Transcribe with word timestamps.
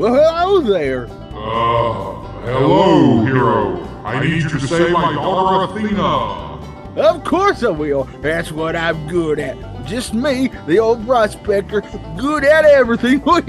well, 0.00 0.14
hello 0.14 0.60
there. 0.62 1.04
Uh, 1.04 2.22
hello, 2.46 3.22
hero. 3.22 3.84
I 4.02 4.24
need 4.24 4.44
you 4.44 4.48
to 4.48 4.60
save 4.60 4.92
my 4.92 5.12
daughter 5.12 5.78
Athena. 5.78 6.58
Of 6.96 7.22
course 7.22 7.62
I 7.62 7.68
will. 7.68 8.04
That's 8.22 8.50
what 8.50 8.74
I'm 8.76 9.06
good 9.08 9.38
at. 9.38 9.58
Just 9.84 10.14
me, 10.14 10.48
the 10.66 10.78
old 10.78 11.06
prospector, 11.06 11.82
good 12.16 12.44
at 12.44 12.64
everything. 12.64 13.20
Calm 13.24 13.42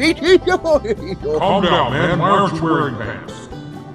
down, 1.63 1.93
man. 1.93 2.19
Why 2.19 2.29
aren't 2.29 2.55
you 2.55 2.63
wearing 2.63 2.95
pants? 2.97 3.47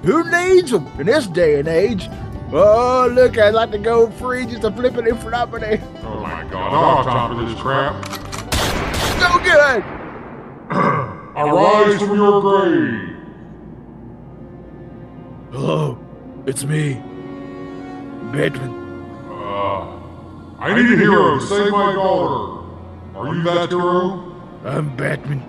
Who 0.03 0.23
needs 0.31 0.71
them 0.71 0.87
in 0.99 1.05
this 1.05 1.27
day 1.27 1.59
and 1.59 1.67
age? 1.67 2.09
Oh, 2.51 3.07
look, 3.13 3.37
I'd 3.37 3.53
like 3.53 3.69
to 3.71 3.77
go 3.77 4.09
free 4.09 4.47
just 4.47 4.63
a 4.63 4.71
flipping 4.71 5.05
in 5.05 5.17
front 5.17 5.35
of 5.35 5.61
me. 5.61 5.79
Oh 6.01 6.21
my 6.21 6.43
god, 6.45 6.73
I 6.73 7.05
don't 7.05 7.05
have 7.05 7.05
time 7.05 7.37
for 7.37 7.45
this 7.45 7.59
crap. 7.61 7.93
So 9.21 9.37
good. 9.43 11.03
Arise 11.37 11.99
from 11.99 12.15
your 12.15 12.41
grave. 12.41 13.15
Hello, 15.51 15.99
it's 16.47 16.63
me, 16.63 16.95
Batman. 18.33 18.71
Uh, 19.29 20.57
I 20.57 20.73
need 20.73 20.91
a 20.93 20.97
hero 20.97 21.37
to 21.37 21.45
save 21.45 21.71
my 21.71 21.93
daughter. 21.93 22.65
Are 23.15 23.35
you 23.35 23.43
that 23.43 23.69
hero? 23.69 24.35
I'm 24.65 24.95
Batman. 24.97 25.41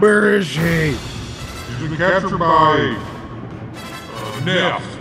Where 0.00 0.34
is 0.34 0.48
she? 0.48 0.96
She's 1.78 1.88
been 1.88 1.96
captured 1.96 2.38
by. 2.38 2.96
Uh, 4.16 4.44
Neff. 4.44 4.98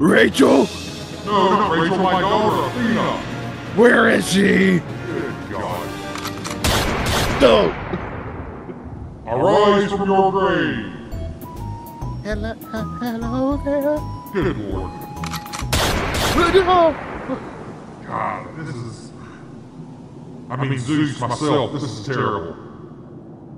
Rachel? 0.00 0.68
No, 1.24 1.50
not 1.50 1.70
Rachel, 1.70 1.98
my 1.98 2.20
daughter 2.20 2.66
Athena. 2.66 3.16
Where 3.76 4.10
is 4.10 4.28
she? 4.28 4.80
Good 5.06 5.50
god. 5.52 5.86
No. 7.40 7.87
Arise 9.30 9.90
from 9.90 10.08
your 10.08 10.32
grave. 10.32 10.90
Hello, 12.24 12.54
hello 12.54 13.56
there. 13.62 13.98
Good 14.32 14.56
lord. 14.56 14.90
God, 18.06 18.56
this 18.56 18.74
is. 18.74 19.12
I 20.48 20.56
mean, 20.56 20.78
Zeus 20.78 21.20
myself, 21.20 21.74
this 21.74 21.82
is 21.82 22.06
terrible. 22.06 22.56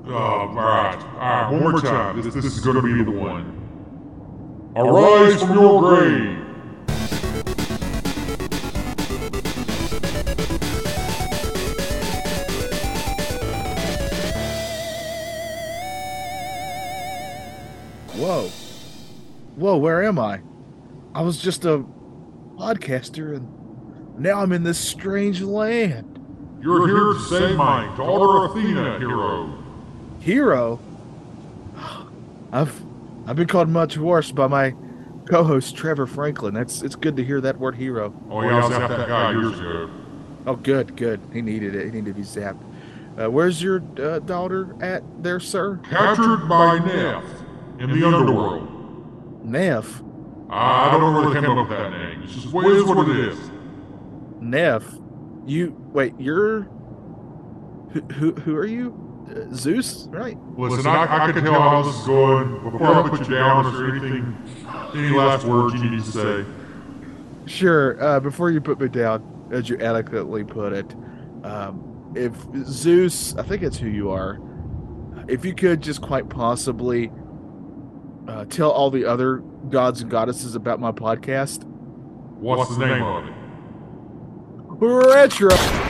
Uh, 0.08 0.12
alright, 0.12 0.98
alright, 1.04 1.52
one 1.52 1.62
more 1.62 1.80
time. 1.80 2.20
This, 2.20 2.34
this 2.34 2.44
is 2.44 2.58
gonna 2.58 2.82
be 2.82 3.04
the 3.04 3.12
one. 3.12 3.56
Arise 4.74 5.40
from 5.40 5.54
your 5.54 5.80
grave! 5.82 6.49
Where 19.78 20.02
am 20.02 20.18
I? 20.18 20.40
I 21.14 21.22
was 21.22 21.40
just 21.40 21.64
a 21.64 21.84
podcaster 22.56 23.36
and 23.36 24.18
now 24.18 24.40
I'm 24.40 24.52
in 24.52 24.62
this 24.62 24.78
strange 24.78 25.40
land. 25.40 26.18
You're 26.60 26.86
here 26.86 27.14
to 27.14 27.20
save 27.20 27.56
my 27.56 27.86
daughter 27.96 28.52
Athena, 28.52 28.98
hero. 28.98 29.64
Hero? 30.20 30.80
I've 32.52 32.82
I've 33.26 33.36
been 33.36 33.46
called 33.46 33.68
much 33.68 33.96
worse 33.96 34.30
by 34.30 34.46
my 34.46 34.74
co-host 35.28 35.76
Trevor 35.76 36.06
Franklin. 36.06 36.54
That's 36.54 36.82
it's 36.82 36.96
good 36.96 37.16
to 37.16 37.24
hear 37.24 37.40
that 37.40 37.58
word 37.58 37.76
hero. 37.76 38.12
Oh, 38.28 38.42
yeah, 38.42 38.66
I 38.66 38.72
after 38.72 38.96
that 38.96 39.08
guy 39.08 39.32
years 39.32 39.58
ago. 39.58 39.90
Oh, 40.46 40.56
good, 40.56 40.96
good. 40.96 41.20
He 41.32 41.42
needed 41.42 41.74
it. 41.74 41.86
He 41.86 41.90
needed 41.92 42.14
to 42.16 42.20
be 42.20 42.22
zapped. 42.22 42.60
Uh, 43.18 43.30
where's 43.30 43.62
your 43.62 43.82
uh, 43.98 44.18
daughter 44.20 44.74
at 44.80 45.02
there, 45.22 45.40
sir? 45.40 45.78
Captured 45.88 46.48
by 46.48 46.78
Neff 46.78 47.24
in 47.78 47.90
the 47.90 48.06
underworld. 48.06 48.69
Neff. 49.42 50.02
I 50.50 50.90
don't 50.90 51.00
know 51.00 51.20
where 51.20 51.30
they 51.30 51.40
came 51.40 51.50
up 51.50 51.68
with 51.68 51.78
that 51.78 51.90
name. 51.90 52.22
It's 52.24 52.34
just 52.34 52.46
it 52.46 52.66
is 52.66 52.84
what 52.84 53.08
it 53.08 53.16
is. 53.16 53.38
Neff. 54.40 54.84
You 55.46 55.76
wait. 55.92 56.14
You're 56.18 56.62
who? 57.92 58.00
Who, 58.14 58.32
who 58.32 58.56
are 58.56 58.66
you? 58.66 59.06
Uh, 59.30 59.54
Zeus, 59.54 60.08
right? 60.10 60.36
Listen, 60.56 60.86
I, 60.86 61.28
I 61.28 61.32
can 61.32 61.44
tell 61.44 61.60
how 61.60 61.82
this 61.82 61.94
is 61.94 62.06
going. 62.06 62.70
Before 62.70 62.94
I 62.94 63.08
put 63.08 63.20
you 63.20 63.34
down, 63.34 63.72
there 63.72 63.88
anything, 63.88 64.36
any 64.94 65.16
last 65.16 65.44
words 65.44 65.74
you 65.74 65.88
need 65.88 66.04
to 66.04 66.10
say? 66.10 66.44
Sure. 67.46 68.02
Uh, 68.02 68.20
before 68.20 68.50
you 68.50 68.60
put 68.60 68.80
me 68.80 68.88
down, 68.88 69.48
as 69.52 69.68
you 69.68 69.78
adequately 69.78 70.42
put 70.44 70.72
it, 70.72 70.94
um, 71.44 72.12
if 72.16 72.34
Zeus, 72.66 73.36
I 73.36 73.42
think 73.42 73.62
it's 73.62 73.76
who 73.76 73.88
you 73.88 74.10
are. 74.10 74.40
If 75.28 75.44
you 75.44 75.54
could 75.54 75.80
just 75.80 76.02
quite 76.02 76.28
possibly 76.28 77.12
uh, 78.28 78.44
tell 78.46 78.70
all 78.70 78.90
the 78.90 79.04
other 79.04 79.36
gods 79.68 80.02
and 80.02 80.10
goddesses 80.10 80.54
about 80.54 80.80
my 80.80 80.92
podcast, 80.92 81.64
What's, 82.38 82.76
the 82.76 82.86
name 82.86 83.02
of 83.02 83.26
it? 83.26 83.34
retro. 84.80 85.89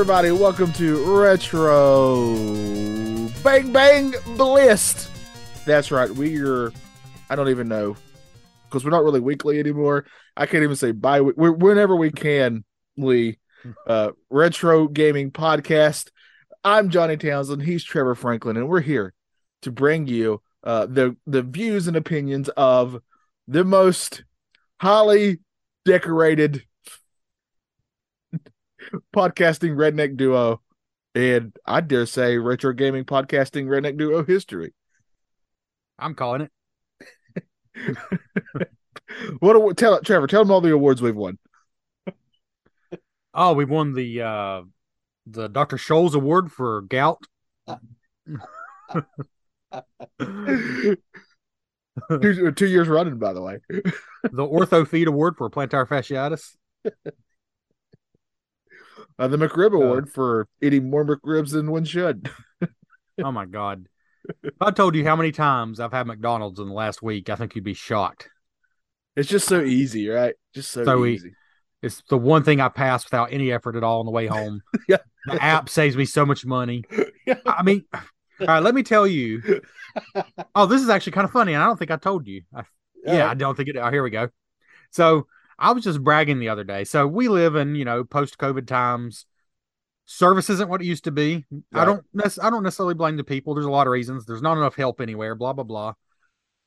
Everybody. 0.00 0.30
Welcome 0.30 0.72
to 0.72 1.20
Retro 1.20 2.34
Bang 3.44 3.70
Bang 3.70 4.14
Blist. 4.34 5.10
That's 5.66 5.90
right. 5.90 6.08
We 6.08 6.40
are, 6.40 6.72
I 7.28 7.36
don't 7.36 7.50
even 7.50 7.68
know, 7.68 7.96
because 8.64 8.82
we're 8.82 8.92
not 8.92 9.04
really 9.04 9.20
weekly 9.20 9.58
anymore. 9.58 10.06
I 10.34 10.46
can't 10.46 10.62
even 10.62 10.76
say 10.76 10.92
bi. 10.92 11.20
We're 11.20 11.52
whenever 11.52 11.94
we 11.94 12.10
can, 12.10 12.64
Lee. 12.96 13.40
Uh, 13.86 14.12
Retro 14.30 14.88
Gaming 14.88 15.32
Podcast. 15.32 16.08
I'm 16.64 16.88
Johnny 16.88 17.18
Townsend. 17.18 17.60
He's 17.60 17.84
Trevor 17.84 18.14
Franklin, 18.14 18.56
and 18.56 18.70
we're 18.70 18.80
here 18.80 19.12
to 19.60 19.70
bring 19.70 20.06
you 20.06 20.40
uh, 20.64 20.86
the 20.86 21.14
the 21.26 21.42
views 21.42 21.88
and 21.88 21.96
opinions 21.98 22.48
of 22.56 23.02
the 23.48 23.64
most 23.64 24.24
highly 24.80 25.40
decorated 25.84 26.64
podcasting 29.14 29.74
redneck 29.74 30.16
duo, 30.16 30.60
and 31.14 31.56
I 31.66 31.80
dare 31.80 32.06
say 32.06 32.38
retro 32.38 32.72
gaming 32.72 33.04
podcasting 33.04 33.66
redneck 33.66 33.98
duo 33.98 34.24
history. 34.24 34.72
I'm 35.98 36.14
calling 36.14 36.48
it. 37.76 37.96
What 39.40 39.56
awa- 39.56 39.74
tell 39.74 40.00
Trevor? 40.00 40.26
Tell 40.26 40.44
them 40.44 40.50
all 40.50 40.60
the 40.60 40.72
awards 40.72 41.02
we've 41.02 41.16
won. 41.16 41.38
Oh, 43.34 43.54
we 43.54 43.64
won 43.64 43.92
the 43.92 44.22
uh 44.22 44.62
the 45.26 45.48
Dr. 45.48 45.76
Scholl's 45.76 46.14
award 46.14 46.50
for 46.50 46.82
gout. 46.82 47.22
two, 47.68 47.76
two 52.52 52.66
years 52.66 52.88
running, 52.88 53.18
by 53.18 53.32
the 53.32 53.42
way. 53.42 53.58
the 53.68 54.42
Orthofeet 54.42 55.06
award 55.06 55.36
for 55.36 55.50
plantar 55.50 55.86
fasciitis. 55.86 56.56
Uh, 59.20 59.28
the 59.28 59.36
McRib 59.36 59.74
Award 59.74 60.10
for 60.10 60.48
eating 60.62 60.88
more 60.88 61.04
McRibs 61.04 61.52
than 61.52 61.70
one 61.70 61.84
should. 61.84 62.30
Oh 63.22 63.32
my 63.32 63.44
god. 63.44 63.86
If 64.42 64.54
I 64.62 64.70
told 64.70 64.94
you 64.94 65.04
how 65.04 65.14
many 65.14 65.30
times 65.30 65.78
I've 65.78 65.92
had 65.92 66.06
McDonald's 66.06 66.58
in 66.58 66.68
the 66.68 66.72
last 66.72 67.02
week, 67.02 67.28
I 67.28 67.34
think 67.34 67.54
you'd 67.54 67.64
be 67.64 67.74
shocked. 67.74 68.30
It's 69.14 69.28
just 69.28 69.46
so 69.46 69.60
easy, 69.60 70.08
right? 70.08 70.34
Just 70.54 70.70
so, 70.70 70.82
So 70.84 71.04
easy. 71.04 71.34
It's 71.82 72.02
the 72.08 72.16
one 72.16 72.42
thing 72.42 72.58
I 72.58 72.70
pass 72.70 73.04
without 73.04 73.30
any 73.30 73.52
effort 73.52 73.76
at 73.76 73.84
all 73.84 74.00
on 74.00 74.06
the 74.06 74.12
way 74.12 74.26
home. 74.26 74.62
Yeah. 74.88 74.98
The 75.26 75.42
app 75.42 75.68
saves 75.68 75.98
me 75.98 76.06
so 76.06 76.24
much 76.24 76.46
money. 76.46 76.82
Yeah. 77.26 77.40
I 77.44 77.62
mean, 77.62 77.84
All 77.92 78.46
right, 78.46 78.62
let 78.62 78.74
me 78.74 78.82
tell 78.82 79.06
you. 79.06 79.60
Oh, 80.54 80.64
this 80.64 80.80
is 80.80 80.88
actually 80.88 81.12
kind 81.12 81.26
of 81.26 81.30
funny, 81.32 81.52
and 81.52 81.62
I 81.62 81.66
don't 81.66 81.76
think 81.76 81.90
I 81.90 81.96
told 81.96 82.26
you. 82.26 82.42
I, 82.54 82.62
yeah, 83.04 83.28
I 83.28 83.34
don't 83.34 83.54
think 83.56 83.68
it. 83.68 83.76
Oh, 83.76 83.90
here 83.90 84.02
we 84.02 84.10
go. 84.10 84.28
So 84.92 85.26
I 85.60 85.72
was 85.72 85.84
just 85.84 86.02
bragging 86.02 86.38
the 86.40 86.48
other 86.48 86.64
day. 86.64 86.84
So 86.84 87.06
we 87.06 87.28
live 87.28 87.54
in 87.54 87.74
you 87.74 87.84
know 87.84 88.04
post 88.04 88.38
COVID 88.38 88.66
times. 88.66 89.26
Service 90.06 90.50
isn't 90.50 90.68
what 90.68 90.80
it 90.80 90.86
used 90.86 91.04
to 91.04 91.12
be. 91.12 91.44
I 91.72 91.84
don't. 91.84 92.04
I 92.42 92.50
don't 92.50 92.64
necessarily 92.64 92.94
blame 92.94 93.16
the 93.16 93.22
people. 93.22 93.54
There's 93.54 93.66
a 93.66 93.70
lot 93.70 93.86
of 93.86 93.92
reasons. 93.92 94.26
There's 94.26 94.42
not 94.42 94.56
enough 94.56 94.74
help 94.74 95.00
anywhere. 95.00 95.36
Blah 95.36 95.52
blah 95.52 95.64
blah. 95.64 95.92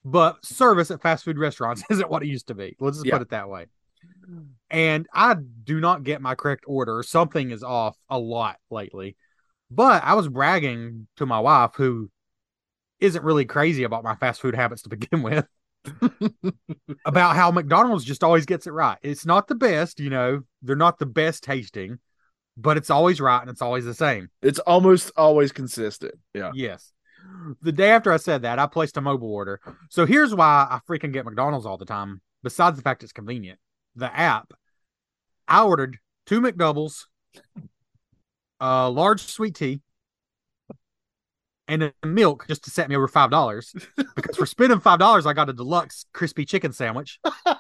But 0.05 0.45
service 0.45 0.91
at 0.91 1.01
fast 1.01 1.25
food 1.25 1.37
restaurants 1.37 1.83
isn't 1.89 2.09
what 2.09 2.23
it 2.23 2.27
used 2.27 2.47
to 2.47 2.55
be. 2.55 2.75
Let's 2.79 2.97
just 2.97 3.05
Yeah. 3.05 3.13
put 3.13 3.21
it 3.23 3.29
that 3.29 3.49
way. 3.49 3.65
And 4.69 5.07
I 5.13 5.35
do 5.35 5.79
not 5.79 6.03
get 6.03 6.21
my 6.21 6.35
correct 6.35 6.63
order. 6.67 7.03
Something 7.03 7.51
is 7.51 7.63
off 7.63 7.97
a 8.09 8.17
lot 8.17 8.57
lately. 8.69 9.15
But 9.69 10.03
I 10.03 10.13
was 10.13 10.27
bragging 10.27 11.07
to 11.17 11.25
my 11.25 11.39
wife, 11.39 11.71
who 11.75 12.09
isn't 12.99 13.23
really 13.23 13.45
crazy 13.45 13.83
about 13.83 14.03
my 14.03 14.15
fast 14.15 14.39
food 14.41 14.55
habits 14.55 14.83
to 14.83 14.89
begin 14.89 15.21
with, 15.23 15.45
about 17.05 17.35
how 17.35 17.51
McDonald's 17.51 18.05
just 18.05 18.23
always 18.23 18.45
gets 18.45 18.67
it 18.67 18.71
right. 18.71 18.97
It's 19.01 19.25
not 19.25 19.47
the 19.47 19.55
best, 19.55 19.99
you 19.99 20.09
know, 20.09 20.41
they're 20.61 20.75
not 20.75 20.99
the 20.99 21.05
best 21.05 21.43
tasting, 21.43 21.99
but 22.57 22.77
it's 22.77 22.89
always 22.89 23.19
right 23.19 23.41
and 23.41 23.49
it's 23.49 23.61
always 23.61 23.85
the 23.85 23.93
same. 23.93 24.29
It's 24.41 24.59
almost 24.59 25.11
always 25.15 25.51
consistent. 25.51 26.15
Yeah. 26.33 26.51
Yes. 26.53 26.91
The 27.61 27.71
day 27.71 27.91
after 27.91 28.11
I 28.11 28.17
said 28.17 28.41
that, 28.41 28.59
I 28.59 28.67
placed 28.67 28.97
a 28.97 29.01
mobile 29.01 29.33
order. 29.33 29.61
So 29.89 30.05
here's 30.05 30.35
why 30.35 30.67
I 30.69 30.79
freaking 30.89 31.13
get 31.13 31.25
McDonald's 31.25 31.65
all 31.65 31.77
the 31.77 31.85
time, 31.85 32.21
besides 32.43 32.75
the 32.75 32.83
fact 32.83 33.03
it's 33.03 33.13
convenient. 33.13 33.59
The 33.95 34.13
app, 34.13 34.53
I 35.47 35.63
ordered 35.63 35.99
two 36.25 36.41
McDoubles, 36.41 37.05
a 38.59 38.89
large 38.89 39.21
sweet 39.21 39.55
tea, 39.55 39.81
and 41.67 41.83
a 41.83 41.93
milk 42.05 42.45
just 42.47 42.63
to 42.65 42.71
set 42.71 42.89
me 42.89 42.95
over 42.95 43.07
five 43.07 43.31
dollars. 43.31 43.73
because 44.15 44.37
for 44.37 44.45
spending 44.45 44.79
five 44.79 44.99
dollars, 44.99 45.25
I 45.25 45.33
got 45.33 45.49
a 45.49 45.53
deluxe 45.53 46.05
crispy 46.13 46.45
chicken 46.45 46.73
sandwich. 46.73 47.19
so 47.23 47.57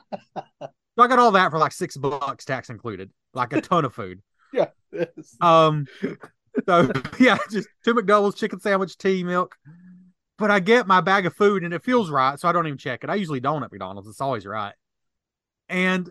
I 0.97 1.07
got 1.07 1.19
all 1.19 1.31
that 1.31 1.51
for 1.51 1.57
like 1.57 1.71
six 1.71 1.97
bucks, 1.97 2.45
tax 2.45 2.69
included, 2.69 3.11
like 3.33 3.53
a 3.53 3.61
ton 3.61 3.85
of 3.85 3.93
food. 3.93 4.21
Yeah. 4.55 4.67
Um, 5.41 5.87
so 6.67 6.91
yeah, 7.19 7.39
just 7.49 7.67
two 7.83 7.95
McDoubles, 7.95 8.35
chicken 8.35 8.59
sandwich, 8.59 8.99
tea, 8.99 9.23
milk. 9.23 9.55
But 10.37 10.51
I 10.51 10.59
get 10.59 10.85
my 10.85 11.01
bag 11.01 11.25
of 11.25 11.33
food 11.35 11.63
and 11.63 11.73
it 11.73 11.83
feels 11.83 12.11
right, 12.11 12.39
so 12.39 12.47
I 12.47 12.51
don't 12.51 12.67
even 12.67 12.77
check 12.77 13.03
it. 13.03 13.09
I 13.09 13.15
usually 13.15 13.39
don't 13.39 13.63
at 13.63 13.71
McDonald's; 13.71 14.07
it's 14.07 14.21
always 14.21 14.45
right. 14.45 14.75
And 15.69 16.07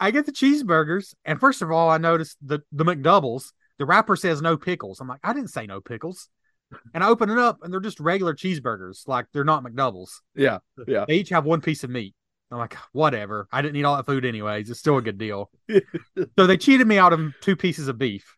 I 0.00 0.10
get 0.10 0.24
the 0.24 0.32
cheeseburgers, 0.32 1.14
and 1.26 1.38
first 1.38 1.60
of 1.60 1.70
all, 1.70 1.90
I 1.90 1.98
noticed 1.98 2.38
the 2.40 2.60
the 2.72 2.84
McDoubles. 2.84 3.52
The 3.78 3.84
wrapper 3.84 4.16
says 4.16 4.40
no 4.40 4.56
pickles. 4.56 5.00
I'm 5.00 5.08
like, 5.08 5.20
I 5.22 5.34
didn't 5.34 5.50
say 5.50 5.66
no 5.66 5.82
pickles. 5.82 6.30
And 6.94 7.02
I 7.02 7.08
open 7.08 7.30
it 7.30 7.38
up, 7.38 7.58
and 7.62 7.72
they're 7.72 7.80
just 7.80 8.00
regular 8.00 8.34
cheeseburgers, 8.34 9.06
like 9.08 9.26
they're 9.32 9.44
not 9.44 9.64
McDoubles. 9.64 10.10
Yeah. 10.34 10.58
Yeah. 10.86 11.04
They 11.06 11.16
each 11.16 11.30
have 11.30 11.44
one 11.44 11.60
piece 11.60 11.84
of 11.84 11.90
meat. 11.90 12.14
I'm 12.50 12.58
like, 12.58 12.76
whatever. 12.92 13.48
I 13.50 13.62
didn't 13.62 13.76
eat 13.76 13.84
all 13.84 13.96
that 13.96 14.04
food 14.04 14.24
anyways. 14.26 14.68
It's 14.68 14.78
still 14.78 14.98
a 14.98 15.02
good 15.02 15.16
deal. 15.16 15.50
so 15.70 16.46
they 16.46 16.58
cheated 16.58 16.86
me 16.86 16.98
out 16.98 17.14
of 17.14 17.32
two 17.40 17.56
pieces 17.56 17.88
of 17.88 17.96
beef. 17.96 18.36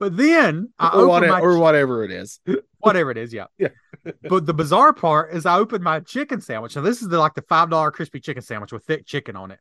But 0.00 0.16
then 0.16 0.72
I 0.78 0.88
Or, 0.90 1.06
whatever, 1.08 1.32
my 1.32 1.40
or 1.40 1.58
whatever 1.58 2.04
it 2.04 2.10
is. 2.10 2.40
whatever 2.78 3.10
it 3.10 3.16
is, 3.16 3.32
yeah. 3.32 3.46
Yeah. 3.58 3.68
but 4.22 4.46
the 4.46 4.54
bizarre 4.54 4.92
part 4.92 5.32
is 5.32 5.46
I 5.46 5.58
opened 5.58 5.82
my 5.84 6.00
chicken 6.00 6.40
sandwich. 6.40 6.76
Now 6.76 6.82
this 6.82 7.02
is 7.02 7.08
the 7.08 7.18
like 7.18 7.34
the 7.34 7.42
five 7.42 7.70
dollar 7.70 7.90
crispy 7.90 8.20
chicken 8.20 8.42
sandwich 8.42 8.72
with 8.72 8.84
thick 8.84 9.06
chicken 9.06 9.36
on 9.36 9.50
it. 9.50 9.58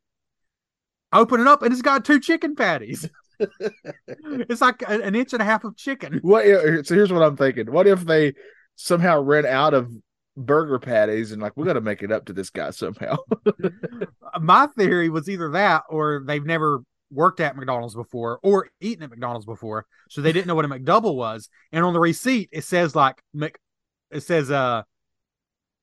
I 1.11 1.19
open 1.19 1.41
it 1.41 1.47
up 1.47 1.61
and 1.63 1.71
it's 1.71 1.81
got 1.81 2.05
two 2.05 2.19
chicken 2.19 2.55
patties. 2.55 3.09
it's 4.07 4.61
like 4.61 4.83
an 4.87 5.15
inch 5.15 5.33
and 5.33 5.41
a 5.41 5.45
half 5.45 5.63
of 5.63 5.75
chicken. 5.75 6.19
What? 6.21 6.45
So 6.85 6.95
here's 6.95 7.11
what 7.11 7.23
I'm 7.23 7.37
thinking. 7.37 7.71
What 7.71 7.87
if 7.87 8.05
they 8.05 8.33
somehow 8.75 9.21
ran 9.21 9.45
out 9.45 9.73
of 9.73 9.91
burger 10.35 10.77
patties 10.77 11.31
and 11.31 11.41
like 11.41 11.53
we 11.55 11.65
got 11.65 11.73
to 11.73 11.81
make 11.81 12.03
it 12.03 12.11
up 12.11 12.25
to 12.25 12.33
this 12.33 12.49
guy 12.49 12.69
somehow? 12.71 13.17
My 14.41 14.67
theory 14.77 15.09
was 15.09 15.29
either 15.29 15.49
that 15.51 15.83
or 15.89 16.23
they've 16.25 16.45
never 16.45 16.81
worked 17.09 17.39
at 17.39 17.55
McDonald's 17.55 17.95
before 17.95 18.39
or 18.43 18.69
eaten 18.81 19.03
at 19.03 19.09
McDonald's 19.09 19.45
before, 19.45 19.85
so 20.09 20.21
they 20.21 20.33
didn't 20.33 20.47
know 20.47 20.55
what 20.55 20.65
a 20.65 20.67
McDouble 20.67 21.15
was. 21.15 21.49
And 21.71 21.83
on 21.85 21.93
the 21.93 21.99
receipt, 21.99 22.49
it 22.51 22.63
says 22.63 22.95
like 22.95 23.21
Mc, 23.33 23.57
it 24.11 24.21
says 24.21 24.51
uh 24.51 24.83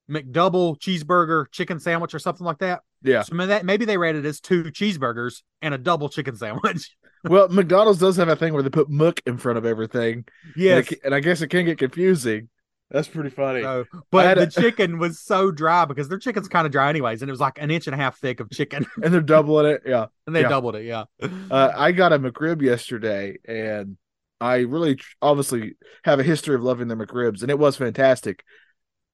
McDouble 0.09 0.79
cheeseburger 0.79 1.45
chicken 1.51 1.79
sandwich 1.79 2.13
or 2.13 2.19
something 2.19 2.45
like 2.45 2.59
that. 2.59 2.81
yeah. 3.01 3.23
So 3.23 3.35
maybe, 3.35 3.47
that, 3.47 3.65
maybe 3.65 3.85
they 3.85 3.97
read 3.97 4.15
it 4.15 4.25
as 4.25 4.39
two 4.39 4.65
cheeseburgers 4.65 5.41
and 5.61 5.73
a 5.73 5.77
double 5.77 6.09
chicken 6.09 6.35
sandwich. 6.35 6.95
Well, 7.27 7.49
McDonald's 7.49 7.99
does 7.99 8.17
have 8.17 8.27
a 8.29 8.35
thing 8.35 8.53
where 8.53 8.63
they 8.63 8.69
put 8.69 8.89
muck 8.89 9.19
in 9.25 9.37
front 9.37 9.57
of 9.57 9.65
everything. 9.65 10.25
yes. 10.55 10.77
And, 10.87 10.91
it- 10.93 10.99
and 11.05 11.15
I 11.15 11.19
guess 11.19 11.41
it 11.41 11.47
can 11.49 11.65
get 11.65 11.77
confusing. 11.77 12.49
That's 12.91 13.07
pretty 13.07 13.31
funny. 13.31 13.63
So, 13.63 13.85
but 14.11 14.35
the 14.35 14.43
a- 14.43 14.61
chicken 14.61 14.99
was 14.99 15.19
so 15.19 15.49
dry 15.51 15.85
because 15.85 16.07
their 16.07 16.19
chicken's 16.19 16.47
kind 16.47 16.65
of 16.67 16.71
dry 16.71 16.87
anyways, 16.89 17.21
and 17.23 17.29
it 17.29 17.31
was 17.33 17.39
like 17.39 17.57
an 17.59 17.71
inch 17.71 17.87
and 17.87 17.95
a 17.95 17.97
half 17.97 18.19
thick 18.19 18.39
of 18.39 18.49
chicken, 18.51 18.85
and 19.03 19.11
they're 19.13 19.21
doubling 19.21 19.65
it. 19.65 19.81
Yeah. 19.85 20.05
and 20.27 20.35
they 20.35 20.41
Yeah. 20.41 20.49
doubled 20.49 20.75
it. 20.75 20.85
Yeah. 20.85 21.05
Uh, 21.49 21.71
I 21.75 21.91
got 21.91 22.13
a 22.13 22.19
McRib 22.19 22.61
yesterday, 22.61 23.37
and 23.43 23.97
I 24.39 24.57
really 24.59 24.95
tr- 24.97 25.15
obviously 25.21 25.77
have 26.03 26.19
a 26.19 26.23
history 26.23 26.53
of 26.53 26.61
loving 26.61 26.87
the 26.87 26.95
McRibs, 26.95 27.41
and 27.41 27.49
it 27.49 27.57
was 27.57 27.75
fantastic. 27.75 28.43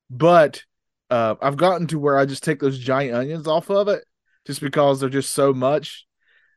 But 0.09 0.63
uh, 1.09 1.35
I've 1.41 1.57
gotten 1.57 1.87
to 1.87 1.99
where 1.99 2.17
I 2.17 2.25
just 2.25 2.43
take 2.43 2.59
those 2.59 2.77
giant 2.77 3.15
onions 3.15 3.47
off 3.47 3.69
of 3.69 3.87
it, 3.87 4.03
just 4.45 4.59
because 4.61 4.99
they're 4.99 5.09
just 5.09 5.31
so 5.31 5.53
much. 5.53 6.05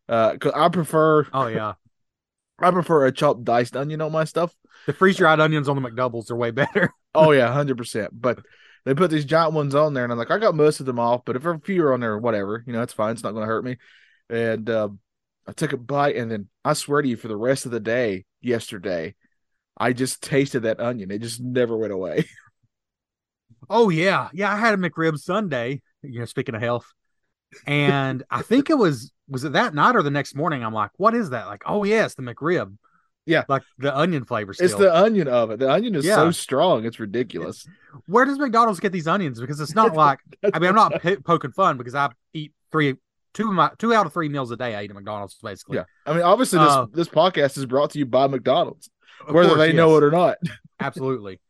Uh, 0.08 0.36
'cause 0.36 0.52
I 0.54 0.68
prefer 0.68 1.26
Oh 1.32 1.46
yeah. 1.46 1.74
I 2.58 2.70
prefer 2.70 3.06
a 3.06 3.12
chopped 3.12 3.44
diced 3.44 3.76
onion 3.76 4.00
on 4.00 4.12
my 4.12 4.24
stuff. 4.24 4.54
The 4.86 4.92
freeze 4.92 5.16
dried 5.16 5.40
onions 5.40 5.68
on 5.68 5.80
the 5.80 5.88
McDoubles 5.88 6.30
are 6.30 6.36
way 6.36 6.50
better. 6.50 6.90
Oh 7.16 7.30
yeah, 7.30 7.52
hundred 7.52 7.78
percent. 7.78 8.10
But 8.12 8.40
they 8.84 8.92
put 8.92 9.08
these 9.08 9.24
giant 9.24 9.52
ones 9.54 9.76
on 9.76 9.94
there, 9.94 10.02
and 10.02 10.12
I'm 10.12 10.18
like, 10.18 10.32
I 10.32 10.38
got 10.38 10.56
most 10.56 10.80
of 10.80 10.86
them 10.86 10.98
off, 10.98 11.24
but 11.24 11.36
if 11.36 11.44
a 11.46 11.60
few 11.60 11.84
are 11.84 11.92
on 11.94 12.00
there, 12.00 12.18
whatever, 12.18 12.64
you 12.66 12.72
know, 12.72 12.82
it's 12.82 12.92
fine. 12.92 13.12
It's 13.12 13.22
not 13.22 13.30
going 13.30 13.42
to 13.44 13.46
hurt 13.46 13.64
me. 13.64 13.76
And 14.28 14.68
um, 14.68 14.98
I 15.46 15.52
took 15.52 15.72
a 15.72 15.76
bite, 15.76 16.16
and 16.16 16.28
then 16.28 16.48
I 16.64 16.72
swear 16.72 17.02
to 17.02 17.08
you, 17.08 17.16
for 17.16 17.28
the 17.28 17.36
rest 17.36 17.66
of 17.66 17.70
the 17.70 17.78
day 17.78 18.24
yesterday, 18.42 19.14
I 19.76 19.92
just 19.92 20.22
tasted 20.22 20.60
that 20.60 20.80
onion. 20.80 21.10
It 21.12 21.20
just 21.22 21.40
never 21.40 21.76
went 21.76 21.92
away. 21.92 22.26
Oh 23.70 23.88
yeah, 23.88 24.28
yeah. 24.32 24.52
I 24.52 24.56
had 24.56 24.74
a 24.74 24.76
McRib 24.76 25.18
Sunday. 25.18 25.82
You 26.02 26.20
know, 26.20 26.24
speaking 26.26 26.54
of 26.54 26.60
health, 26.60 26.86
and 27.66 28.22
I 28.30 28.42
think 28.42 28.70
it 28.70 28.78
was 28.78 29.12
was 29.28 29.44
it 29.44 29.52
that 29.52 29.74
night 29.74 29.96
or 29.96 30.02
the 30.02 30.10
next 30.10 30.34
morning. 30.34 30.64
I'm 30.64 30.74
like, 30.74 30.90
what 30.96 31.14
is 31.14 31.30
that? 31.30 31.46
Like, 31.46 31.62
oh 31.66 31.84
yes, 31.84 32.14
the 32.14 32.22
McRib. 32.22 32.76
Yeah. 33.26 33.44
like 33.48 33.62
the 33.78 33.96
onion 33.96 34.26
flavor. 34.26 34.52
Still. 34.52 34.66
It's 34.66 34.74
the 34.74 34.94
onion 34.94 35.28
of 35.28 35.50
it. 35.50 35.58
The 35.58 35.70
onion 35.70 35.94
is 35.94 36.04
Yeah. 36.04 36.16
so 36.16 36.30
strong, 36.30 36.84
it's 36.84 37.00
ridiculous. 37.00 37.66
Where 38.06 38.26
does 38.26 38.38
McDonald's 38.38 38.80
get 38.80 38.92
these 38.92 39.08
onions? 39.08 39.40
Because 39.40 39.60
it's 39.60 39.74
not 39.74 39.94
like 39.96 40.18
I 40.52 40.58
mean, 40.58 40.68
I'm 40.68 40.74
not 40.74 41.00
p- 41.00 41.16
poking 41.16 41.52
fun 41.52 41.78
because 41.78 41.94
I 41.94 42.10
eat 42.34 42.52
three, 42.70 42.96
two 43.32 43.48
of 43.48 43.54
my 43.54 43.70
two 43.78 43.94
out 43.94 44.04
of 44.04 44.12
three 44.12 44.28
meals 44.28 44.50
a 44.50 44.56
day. 44.58 44.74
I 44.74 44.82
eat 44.82 44.90
at 44.90 44.94
McDonald's 44.94 45.36
basically. 45.42 45.78
Yeah, 45.78 45.84
I 46.04 46.12
mean, 46.12 46.22
obviously, 46.22 46.58
this 46.58 46.68
Uh, 46.68 46.86
this 46.92 47.08
podcast 47.08 47.56
is 47.56 47.64
brought 47.64 47.90
to 47.92 47.98
you 47.98 48.04
by 48.04 48.26
McDonald's, 48.26 48.90
whether 49.26 49.48
course, 49.48 49.58
they 49.58 49.72
know 49.72 49.96
it 49.96 50.02
or 50.04 50.10
not. 50.10 50.36
Absolutely. 50.80 51.40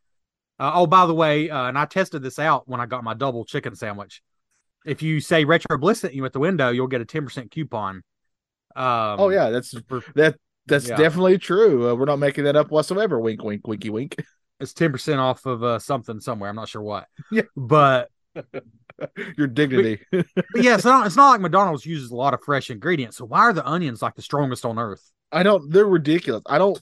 Uh, 0.61 0.70
oh, 0.75 0.87
by 0.87 1.06
the 1.06 1.14
way, 1.14 1.50
uh, 1.50 1.64
and 1.64 1.76
I 1.76 1.87
tested 1.87 2.23
this 2.23 2.38
out 2.38 2.68
when 2.68 2.80
I 2.80 2.87
got 2.87 3.02
my 3.02 3.14
double 3.14 3.44
chicken 3.44 3.75
sandwich. 3.75 4.23
If 4.85 5.03
you 5.03 5.21
say 5.21 5.45
Retro 5.45 5.79
Bliss 5.79 6.00
sent 6.00 6.14
you 6.14 6.25
at 6.25 6.33
the 6.33 6.41
window, 6.41 6.71
you'll 6.71 6.87
get 6.88 7.00
a 7.00 7.05
ten 7.05 7.25
percent 7.25 7.50
coupon. 7.50 8.03
Um, 8.76 9.21
oh 9.21 9.29
yeah, 9.31 9.50
that's 9.50 9.71
that 10.14 10.37
that's 10.67 10.88
Yeah. 10.88 10.97
definitely 10.97 11.38
true. 11.38 11.91
Uh, 11.91 11.95
we're 11.95 12.05
not 12.07 12.19
making 12.19 12.45
that 12.45 12.57
up 12.57 12.71
whatsoever. 12.71 13.21
Wink, 13.21 13.43
wink, 13.43 13.67
winky, 13.67 13.91
wink. 13.91 14.17
it's 14.61 14.73
ten 14.73 14.93
percent 14.93 15.21
off 15.21 15.47
of 15.47 15.62
uh, 15.62 15.79
something 15.79 16.21
somewhere. 16.21 16.50
I'm 16.50 16.57
not 16.57 16.69
sure 16.69 16.83
what. 16.83 17.07
Yeah. 17.31 17.43
but 17.57 18.11
Your 19.37 19.47
dignity. 19.49 20.00
but 20.12 20.26
yeah, 20.55 20.75
it's 20.75 20.85
not 20.85 21.07
it's 21.07 21.17
not 21.17 21.31
like 21.31 21.41
McDonald's 21.41 21.85
uses 21.87 22.11
a 22.11 22.17
lot 22.17 22.35
of 22.35 22.43
fresh 22.45 22.71
ingredients. 22.71 23.17
So 23.17 23.25
why 23.25 23.41
are 23.41 23.53
the 23.53 23.67
onions 23.67 24.03
like 24.03 24.14
the 24.14 24.23
strongest 24.23 24.64
on 24.64 24.79
earth? 24.79 25.03
I 25.33 25.43
don't. 25.43 25.71
They're 25.71 25.87
ridiculous. 25.87 26.43
I 26.47 26.59
don't. 26.59 26.81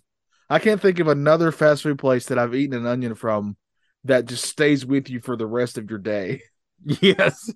I 0.50 0.58
can't 0.58 0.80
think 0.80 0.98
of 0.98 1.08
another 1.08 1.52
fast 1.52 1.82
food 1.82 1.98
place 1.98 2.26
that 2.26 2.38
I've 2.38 2.54
eaten 2.54 2.76
an 2.78 2.86
onion 2.86 3.14
from 3.14 3.56
that 4.04 4.26
just 4.26 4.44
stays 4.44 4.84
with 4.84 5.08
you 5.08 5.20
for 5.20 5.36
the 5.36 5.46
rest 5.46 5.78
of 5.78 5.88
your 5.90 5.98
day. 5.98 6.42
Yes. 7.00 7.48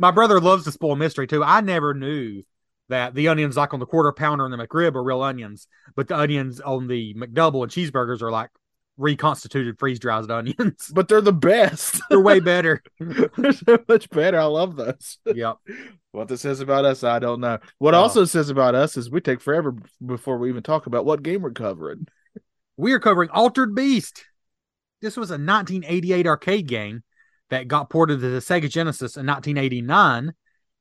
My 0.00 0.10
brother 0.10 0.40
loves 0.40 0.64
to 0.64 0.72
spoil 0.72 0.96
mystery 0.96 1.26
too. 1.26 1.42
I 1.44 1.60
never 1.60 1.94
knew 1.94 2.42
that 2.88 3.14
the 3.14 3.28
onions 3.28 3.56
like 3.56 3.72
on 3.72 3.80
the 3.80 3.86
quarter 3.86 4.12
pounder 4.12 4.44
and 4.44 4.52
the 4.52 4.58
McRib 4.66 4.94
are 4.96 5.02
real 5.02 5.22
onions, 5.22 5.68
but 5.94 6.08
the 6.08 6.16
onions 6.16 6.60
on 6.60 6.86
the 6.88 7.14
McDouble 7.14 7.62
and 7.62 7.70
cheeseburgers 7.70 8.20
are 8.22 8.30
like 8.32 8.50
reconstituted 8.96 9.78
freeze 9.78 9.98
dried 9.98 10.30
onions. 10.30 10.90
But 10.92 11.08
they're 11.08 11.20
the 11.20 11.32
best. 11.32 12.00
They're 12.10 12.20
way 12.20 12.40
better. 12.40 12.82
they're 13.00 13.52
so 13.52 13.78
much 13.88 14.10
better. 14.10 14.38
I 14.38 14.44
love 14.44 14.76
those. 14.76 15.18
yep. 15.24 15.56
What 16.12 16.28
this 16.28 16.40
says 16.42 16.60
about 16.60 16.84
us, 16.84 17.02
I 17.04 17.18
don't 17.20 17.40
know. 17.40 17.58
What 17.78 17.94
Oh. 17.94 17.98
also 18.00 18.24
says 18.24 18.50
about 18.50 18.74
us 18.74 18.96
is 18.96 19.10
we 19.10 19.20
take 19.20 19.40
forever 19.40 19.74
before 20.04 20.36
we 20.38 20.48
even 20.50 20.62
talk 20.62 20.86
about 20.86 21.04
what 21.06 21.22
game 21.22 21.40
we're 21.42 21.52
covering. 21.52 22.08
We 22.76 22.92
are 22.92 22.98
covering 23.00 23.30
Altered 23.30 23.74
Beast. 23.74 24.24
This 25.00 25.16
was 25.16 25.30
a 25.30 25.34
1988 25.34 26.26
arcade 26.26 26.66
game 26.66 27.02
that 27.50 27.68
got 27.68 27.90
ported 27.90 28.20
to 28.20 28.28
the 28.30 28.38
Sega 28.38 28.68
Genesis 28.70 29.16
in 29.16 29.26
1989 29.26 30.32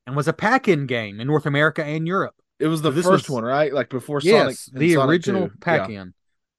and 0.07 0.15
was 0.15 0.27
a 0.27 0.33
pack-in 0.33 0.85
game 0.85 1.19
in 1.19 1.27
North 1.27 1.45
America 1.45 1.83
and 1.83 2.07
Europe. 2.07 2.35
It 2.59 2.67
was 2.67 2.81
the 2.81 2.91
This 2.91 3.05
first 3.05 3.29
was- 3.29 3.35
one, 3.35 3.43
right? 3.43 3.73
Like 3.73 3.89
before 3.89 4.21
Sonic. 4.21 4.33
yes, 4.33 4.69
and 4.71 4.81
the 4.81 4.93
Sonic 4.93 5.09
original 5.09 5.49
2. 5.49 5.55
pack 5.61 5.89
Yeah. 5.89 6.05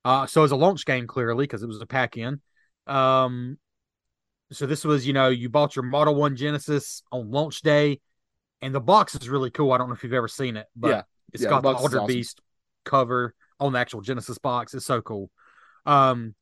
Uh, 0.05 0.27
so 0.27 0.41
it 0.41 0.43
was 0.43 0.53
a 0.53 0.57
launch 0.57 0.87
game 0.87 1.07
clearly 1.07 1.45
because 1.45 1.63
it 1.63 1.67
was 1.67 1.81
a 1.81 1.87
pack 1.87 2.17
in. 2.17 2.41
Um, 2.87 3.59
so 4.53 4.67
this 4.67 4.85
was, 4.85 5.07
you 5.07 5.13
know, 5.13 5.29
you 5.29 5.49
bought 5.49 5.77
your 5.77 5.85
Model 5.85 6.15
One 6.15 6.37
Genesis 6.37 7.03
on 7.13 7.31
launch 7.31 7.61
day, 7.61 8.01
and 8.63 8.75
the 8.75 8.81
box 8.81 9.15
is 9.15 9.29
really 9.29 9.51
cool. 9.51 9.73
I 9.73 9.79
don't 9.79 9.89
know 9.89 9.95
if 9.95 10.03
you've 10.03 10.13
ever 10.15 10.27
seen 10.29 10.57
it, 10.57 10.67
but 10.75 10.89
Yeah. 10.89 11.03
it's 11.33 11.43
Yeah, 11.43 11.51
got 11.51 11.63
the 11.63 11.73
the 11.73 11.79
Alter 11.79 11.99
awesome. 11.99 12.07
Beast 12.07 12.41
cover 12.85 13.35
on 13.61 13.73
the 13.75 13.79
actual 13.79 14.01
Genesis 14.01 14.39
box. 14.39 14.75
It's 14.75 14.87
so 14.87 15.03
cool. 15.03 15.31
Um, 15.87 16.35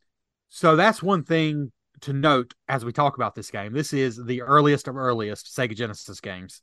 so 0.50 0.76
that's 0.76 1.02
one 1.02 1.24
thing 1.24 1.72
to 2.02 2.12
note 2.12 2.54
as 2.68 2.84
we 2.84 2.92
talk 2.92 3.16
about 3.16 3.34
this 3.34 3.50
game. 3.50 3.72
This 3.72 3.92
is 3.92 4.16
the 4.22 4.42
earliest 4.42 4.88
of 4.88 4.96
earliest 4.96 5.46
Sega 5.46 5.74
Genesis 5.76 6.20
games. 6.20 6.62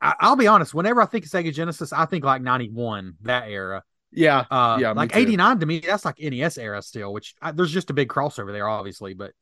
I, 0.00 0.14
I'll 0.20 0.36
be 0.36 0.46
honest. 0.46 0.74
Whenever 0.74 1.02
I 1.02 1.06
think 1.06 1.24
of 1.24 1.30
Sega 1.30 1.52
Genesis, 1.52 1.92
I 1.92 2.06
think 2.06 2.24
like 2.24 2.42
'91, 2.42 3.14
that 3.22 3.48
era. 3.48 3.82
Yeah. 4.12 4.44
Uh, 4.50 4.78
Yeah, 4.80 4.92
like 4.92 5.14
'89 5.14 5.60
to 5.60 5.66
me, 5.66 5.80
that's 5.80 6.04
like 6.04 6.18
NES 6.18 6.58
era 6.58 6.82
still. 6.82 7.12
Which 7.12 7.34
I, 7.40 7.52
there's 7.52 7.72
just 7.72 7.90
a 7.90 7.94
big 7.94 8.08
crossover 8.08 8.52
there, 8.52 8.68
obviously. 8.68 9.14
But 9.14 9.32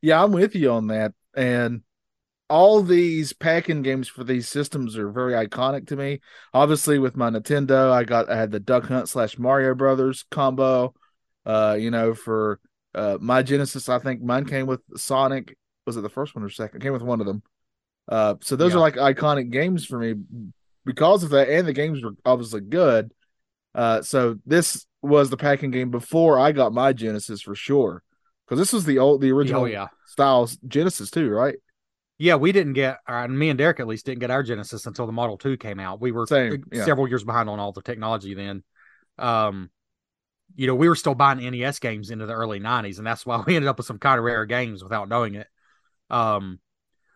Yeah, 0.00 0.22
I'm 0.22 0.32
with 0.32 0.54
you 0.54 0.70
on 0.72 0.88
that. 0.88 1.12
And 1.34 1.82
all 2.48 2.82
these 2.82 3.34
pack-in 3.34 3.82
games 3.82 4.08
for 4.08 4.24
these 4.24 4.48
systems 4.48 4.96
are 4.96 5.10
very 5.10 5.34
iconic 5.34 5.86
to 5.88 5.96
me. 5.96 6.20
Obviously, 6.54 6.98
with 6.98 7.16
my 7.16 7.30
Nintendo, 7.30 7.90
I 7.90 8.04
got 8.04 8.30
I 8.30 8.36
had 8.36 8.50
the 8.50 8.60
Duck 8.60 8.84
Hunt 8.84 9.08
slash 9.08 9.38
Mario 9.38 9.74
Brothers 9.74 10.24
combo. 10.30 10.94
Uh, 11.44 11.76
you 11.78 11.90
know, 11.90 12.14
for 12.14 12.60
uh 12.98 13.18
my 13.20 13.42
Genesis, 13.42 13.88
I 13.88 13.98
think 13.98 14.22
mine 14.22 14.44
came 14.44 14.66
with 14.66 14.80
Sonic. 14.96 15.56
Was 15.86 15.96
it 15.96 16.02
the 16.02 16.08
first 16.08 16.34
one 16.34 16.44
or 16.44 16.50
second? 16.50 16.80
came 16.82 16.92
with 16.92 17.02
one 17.02 17.20
of 17.20 17.26
them. 17.26 17.42
Uh, 18.08 18.34
so 18.40 18.56
those 18.56 18.72
Yeah. 18.72 18.78
are 18.78 18.80
like 18.80 18.96
iconic 18.96 19.50
games 19.50 19.84
for 19.84 19.98
me 19.98 20.14
because 20.84 21.22
of 21.24 21.30
that, 21.30 21.48
and 21.48 21.66
the 21.66 21.72
games 21.72 22.02
were 22.02 22.14
obviously 22.24 22.60
good. 22.60 23.12
Uh, 23.74 24.02
so 24.02 24.36
this 24.46 24.86
was 25.02 25.30
the 25.30 25.36
pack-in 25.36 25.70
game 25.70 25.90
before 25.90 26.38
I 26.38 26.52
got 26.52 26.72
my 26.72 26.92
Genesis 26.92 27.40
for 27.42 27.54
sure, 27.54 28.02
because 28.44 28.58
this 28.58 28.72
was 28.72 28.84
the 28.84 28.98
old, 28.98 29.20
the 29.20 29.30
original 29.30 29.62
oh 29.62 29.66
yeah, 29.66 29.88
style 30.06 30.50
Genesis 30.66 31.10
too, 31.10 31.28
right? 31.30 31.56
yeah, 32.20 32.34
we 32.34 32.50
didn't 32.50 32.72
get, 32.72 32.98
uh, 33.06 33.28
me 33.28 33.48
and 33.48 33.58
Derek 33.58 33.78
at 33.78 33.86
least 33.86 34.04
didn't 34.06 34.18
get 34.20 34.30
our 34.30 34.42
Genesis 34.42 34.86
until 34.86 35.06
the 35.06 35.12
Model 35.12 35.38
Two 35.38 35.56
came 35.56 35.78
out. 35.78 36.00
We 36.00 36.10
were 36.10 36.26
Same, 36.26 36.64
yeah. 36.72 36.84
several 36.84 37.06
years 37.08 37.22
behind 37.22 37.48
on 37.48 37.60
all 37.60 37.72
the 37.72 37.82
technology 37.82 38.34
then. 38.34 38.64
Um, 39.18 39.70
you 40.54 40.66
know, 40.66 40.74
we 40.74 40.88
were 40.88 40.96
still 40.96 41.14
buying 41.14 41.38
NES 41.38 41.78
games 41.78 42.10
into 42.10 42.26
the 42.26 42.34
early 42.34 42.60
'90s, 42.60 42.98
and 42.98 43.06
that's 43.06 43.24
why 43.24 43.42
we 43.46 43.56
ended 43.56 43.68
up 43.68 43.78
with 43.78 43.86
some 43.86 43.98
kind 43.98 44.18
of 44.18 44.24
rare 44.24 44.46
games 44.46 44.82
without 44.82 45.08
knowing 45.08 45.34
it. 45.34 45.46
Um, 46.10 46.60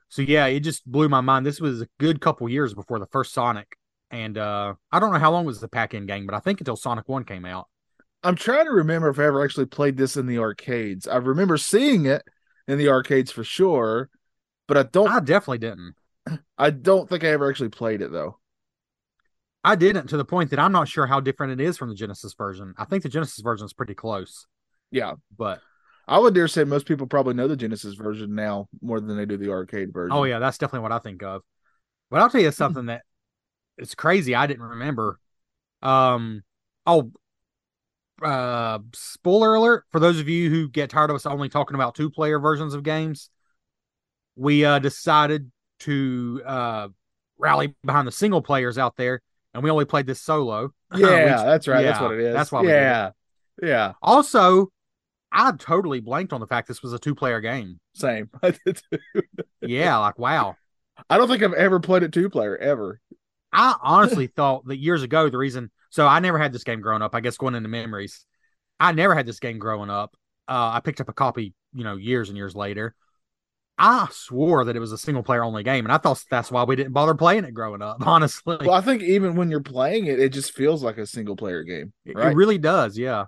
so 0.08 0.22
yeah, 0.22 0.46
it 0.46 0.60
just 0.60 0.90
blew 0.90 1.08
my 1.08 1.20
mind. 1.20 1.46
This 1.46 1.60
was 1.60 1.80
a 1.80 1.88
good 1.98 2.20
couple 2.20 2.48
years 2.48 2.74
before 2.74 2.98
the 2.98 3.06
first 3.06 3.32
Sonic, 3.32 3.76
and 4.10 4.36
uh, 4.36 4.74
I 4.90 5.00
don't 5.00 5.12
know 5.12 5.18
how 5.18 5.32
long 5.32 5.44
was 5.46 5.60
the 5.60 5.68
pack-in 5.68 6.06
game, 6.06 6.26
but 6.26 6.34
I 6.34 6.40
think 6.40 6.60
until 6.60 6.76
Sonic 6.76 7.08
One 7.08 7.24
came 7.24 7.44
out. 7.44 7.68
I'm 8.22 8.36
trying 8.36 8.66
to 8.66 8.70
remember 8.70 9.08
if 9.08 9.18
I 9.18 9.24
ever 9.24 9.42
actually 9.42 9.66
played 9.66 9.96
this 9.96 10.16
in 10.16 10.26
the 10.26 10.38
arcades. 10.38 11.08
I 11.08 11.16
remember 11.16 11.56
seeing 11.56 12.06
it 12.06 12.22
in 12.68 12.78
the 12.78 12.88
arcades 12.88 13.32
for 13.32 13.42
sure, 13.42 14.10
but 14.68 14.76
I 14.76 14.84
don't. 14.84 15.08
I 15.08 15.20
definitely 15.20 15.58
didn't. 15.58 15.94
I 16.58 16.70
don't 16.70 17.08
think 17.08 17.24
I 17.24 17.28
ever 17.28 17.50
actually 17.50 17.70
played 17.70 18.02
it 18.02 18.12
though. 18.12 18.38
I 19.64 19.76
didn't 19.76 20.08
to 20.08 20.16
the 20.16 20.24
point 20.24 20.50
that 20.50 20.58
I'm 20.58 20.72
not 20.72 20.88
sure 20.88 21.06
how 21.06 21.20
different 21.20 21.60
it 21.60 21.64
is 21.64 21.76
from 21.76 21.88
the 21.88 21.94
Genesis 21.94 22.34
version. 22.34 22.74
I 22.76 22.84
think 22.84 23.02
the 23.02 23.08
Genesis 23.08 23.40
version 23.40 23.64
is 23.64 23.72
pretty 23.72 23.94
close, 23.94 24.46
Yeah, 24.90 25.14
but 25.36 25.60
I 26.08 26.18
would 26.18 26.34
dare 26.34 26.48
say 26.48 26.64
most 26.64 26.86
people 26.86 27.06
probably 27.06 27.34
know 27.34 27.46
the 27.46 27.56
Genesis 27.56 27.94
version 27.94 28.34
now 28.34 28.68
more 28.80 29.00
than 29.00 29.16
they 29.16 29.24
do 29.26 29.36
the 29.36 29.50
arcade 29.50 29.92
version. 29.92 30.16
oh 30.16 30.24
yeah, 30.24 30.38
that's 30.40 30.58
definitely 30.58 30.82
what 30.82 30.92
I 30.92 30.98
think 30.98 31.22
of. 31.22 31.42
But 32.10 32.20
I'll 32.20 32.28
tell 32.30 32.40
you 32.40 32.50
something 32.50 32.86
that 32.86 33.02
it's 33.78 33.94
crazy. 33.94 34.34
I 34.34 34.46
didn't 34.46 34.64
remember. 34.64 35.18
Um, 35.80 36.42
oh, 36.86 37.10
uh, 38.22 38.78
spoiler 38.94 39.54
alert 39.54 39.84
for 39.90 39.98
those 40.00 40.20
of 40.20 40.28
you 40.28 40.50
who 40.50 40.68
get 40.68 40.90
tired 40.90 41.10
of 41.10 41.16
us 41.16 41.26
only 41.26 41.48
talking 41.48 41.74
about 41.74 41.94
two 41.94 42.10
player 42.10 42.38
versions 42.38 42.74
of 42.74 42.82
games. 42.82 43.30
We 44.36 44.64
uh 44.64 44.78
decided 44.78 45.50
to 45.80 46.42
uh 46.44 46.88
rally 47.38 47.74
behind 47.84 48.06
the 48.06 48.12
single 48.12 48.42
players 48.42 48.78
out 48.78 48.96
there, 48.96 49.20
and 49.54 49.62
we 49.62 49.70
only 49.70 49.84
played 49.84 50.06
this 50.06 50.20
solo. 50.20 50.72
yeah, 50.94 51.36
Which- 51.36 51.44
that's 51.44 51.68
right. 51.68 51.82
That's 51.82 52.00
what 52.00 52.12
it 52.12 52.20
is. 52.20 52.34
that's 52.34 52.52
why 52.52 52.62
yeah, 52.64 53.10
yeah, 53.62 53.92
Also, 54.02 54.70
I 55.30 55.52
totally 55.52 56.00
blanked 56.00 56.32
on 56.32 56.40
the 56.40 56.46
fact 56.46 56.68
this 56.68 56.82
was 56.82 56.92
a 56.92 56.98
two 56.98 57.14
player 57.14 57.40
game. 57.40 57.80
same. 57.94 58.30
I 58.42 58.54
did 58.64 58.80
too. 58.90 59.22
Yeah, 59.60 59.98
like 59.98 60.18
wow. 60.18 60.56
I 61.08 61.18
don't 61.18 61.28
think 61.28 61.42
I've 61.42 61.52
ever 61.54 61.80
played 61.80 62.02
it 62.02 62.12
two 62.12 62.28
player 62.28 62.56
ever. 62.56 63.00
I 63.52 63.74
honestly 63.82 64.26
thought 64.36 64.66
that 64.66 64.78
years 64.78 65.02
ago 65.02 65.28
the 65.28 65.38
reason 65.38 65.70
so 65.90 66.06
I 66.06 66.20
never 66.20 66.38
had 66.38 66.52
this 66.54 66.64
game 66.64 66.80
growing 66.80 67.02
up. 67.02 67.14
I 67.14 67.20
guess 67.20 67.36
going 67.36 67.54
into 67.54 67.68
memories, 67.68 68.24
I 68.80 68.92
never 68.92 69.14
had 69.14 69.26
this 69.26 69.40
game 69.40 69.58
growing 69.58 69.90
up. 69.90 70.16
Uh, 70.48 70.72
I 70.74 70.80
picked 70.80 71.02
up 71.02 71.10
a 71.10 71.12
copy, 71.12 71.52
you 71.74 71.84
know, 71.84 71.96
years 71.96 72.30
and 72.30 72.36
years 72.36 72.56
later. 72.56 72.94
I 73.82 74.06
swore 74.12 74.64
that 74.64 74.76
it 74.76 74.78
was 74.78 74.92
a 74.92 74.98
single 74.98 75.24
player 75.24 75.42
only 75.42 75.64
game, 75.64 75.84
and 75.84 75.92
I 75.92 75.98
thought 75.98 76.22
that's 76.30 76.52
why 76.52 76.62
we 76.62 76.76
didn't 76.76 76.92
bother 76.92 77.14
playing 77.14 77.44
it 77.44 77.52
growing 77.52 77.82
up. 77.82 77.96
Honestly, 78.06 78.56
Well, 78.60 78.70
I 78.70 78.80
think 78.80 79.02
even 79.02 79.34
when 79.34 79.50
you're 79.50 79.60
playing 79.60 80.06
it, 80.06 80.20
it 80.20 80.32
just 80.32 80.52
feels 80.52 80.84
like 80.84 80.98
a 80.98 81.06
single 81.06 81.34
player 81.34 81.64
game, 81.64 81.92
It- 82.04 82.14
right? 82.16 82.30
It 82.30 82.36
really 82.36 82.58
does, 82.58 82.96
yeah. 82.96 83.24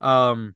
Um, 0.00 0.54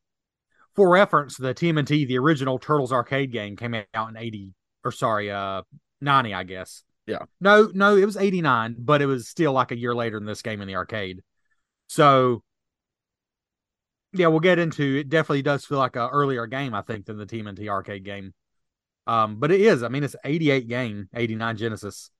for 0.76 0.88
reference, 0.88 1.37
the 1.37 1.54
TMNT, 1.54 2.06
the 2.06 2.18
original 2.18 2.61
Turtles 2.61 2.92
arcade 2.92 3.33
game, 3.33 3.56
came 3.56 3.75
out 3.95 4.11
in 4.11 4.16
eighty 4.16 4.52
or 4.85 4.92
sorry, 4.92 5.28
uh, 5.28 5.62
ninety, 6.00 6.33
I 6.33 6.45
guess. 6.45 6.85
Yeah. 7.09 7.23
No, 7.40 7.68
no, 7.75 7.97
it 7.97 8.04
was 8.04 8.16
eighty 8.16 8.42
nine, 8.42 8.76
but 8.78 9.02
it 9.02 9.06
was 9.06 9.28
still 9.28 9.52
like 9.52 9.73
a 9.73 9.76
year 9.76 9.95
later 9.95 10.18
than 10.21 10.26
this 10.26 10.42
game 10.42 10.61
in 10.61 10.68
the 10.68 10.76
arcade. 10.76 11.23
So, 11.88 12.45
yeah, 14.12 14.28
we'll 14.28 14.38
get 14.40 14.61
into 14.61 14.99
it. 14.99 15.09
Definitely 15.09 15.42
does 15.42 15.64
feel 15.64 15.78
like 15.78 15.97
a 15.97 16.09
earlier 16.09 16.47
game, 16.47 16.75
I 16.75 16.83
think, 16.83 17.06
than 17.06 17.18
the 17.18 17.26
TMNT 17.26 17.68
arcade 17.68 18.04
game. 18.04 18.33
Um, 19.06 19.36
but 19.36 19.50
it 19.50 19.60
is. 19.60 19.82
I 19.82 19.88
mean, 19.88 20.04
it's 20.04 20.16
eighty 20.25 20.50
eight 20.50 20.68
game, 20.68 21.08
eighty 21.14 21.34
nine 21.34 21.56
Genesis. 21.56 22.10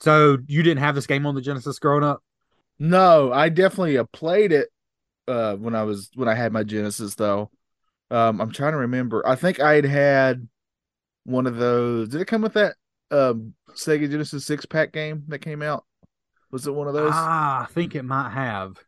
So 0.00 0.38
you 0.46 0.62
didn't 0.62 0.80
have 0.80 0.94
this 0.94 1.06
game 1.06 1.26
on 1.26 1.34
the 1.34 1.42
Genesis 1.42 1.78
growing 1.78 2.04
up? 2.04 2.22
No, 2.78 3.32
I 3.32 3.50
definitely 3.50 3.98
uh, 3.98 4.04
played 4.04 4.52
it 4.52 4.68
uh 5.28 5.54
when 5.56 5.74
I 5.74 5.82
was 5.82 6.10
when 6.14 6.28
I 6.28 6.34
had 6.34 6.52
my 6.52 6.64
Genesis 6.64 7.14
though. 7.14 7.50
Um 8.10 8.40
I'm 8.40 8.50
trying 8.50 8.72
to 8.72 8.78
remember. 8.78 9.26
I 9.26 9.36
think 9.36 9.60
I'd 9.60 9.84
had 9.84 10.48
one 11.24 11.46
of 11.46 11.56
those. 11.56 12.08
Did 12.08 12.22
it 12.22 12.26
come 12.26 12.42
with 12.42 12.54
that 12.54 12.76
um 13.10 13.54
Sega 13.72 14.10
Genesis 14.10 14.46
six 14.46 14.64
pack 14.64 14.92
game 14.92 15.24
that 15.28 15.40
came 15.40 15.60
out? 15.60 15.84
Was 16.50 16.66
it 16.66 16.74
one 16.74 16.88
of 16.88 16.94
those? 16.94 17.12
Ah, 17.14 17.64
I 17.64 17.66
think 17.66 17.94
it 17.94 18.02
might 18.02 18.30
have. 18.30 18.78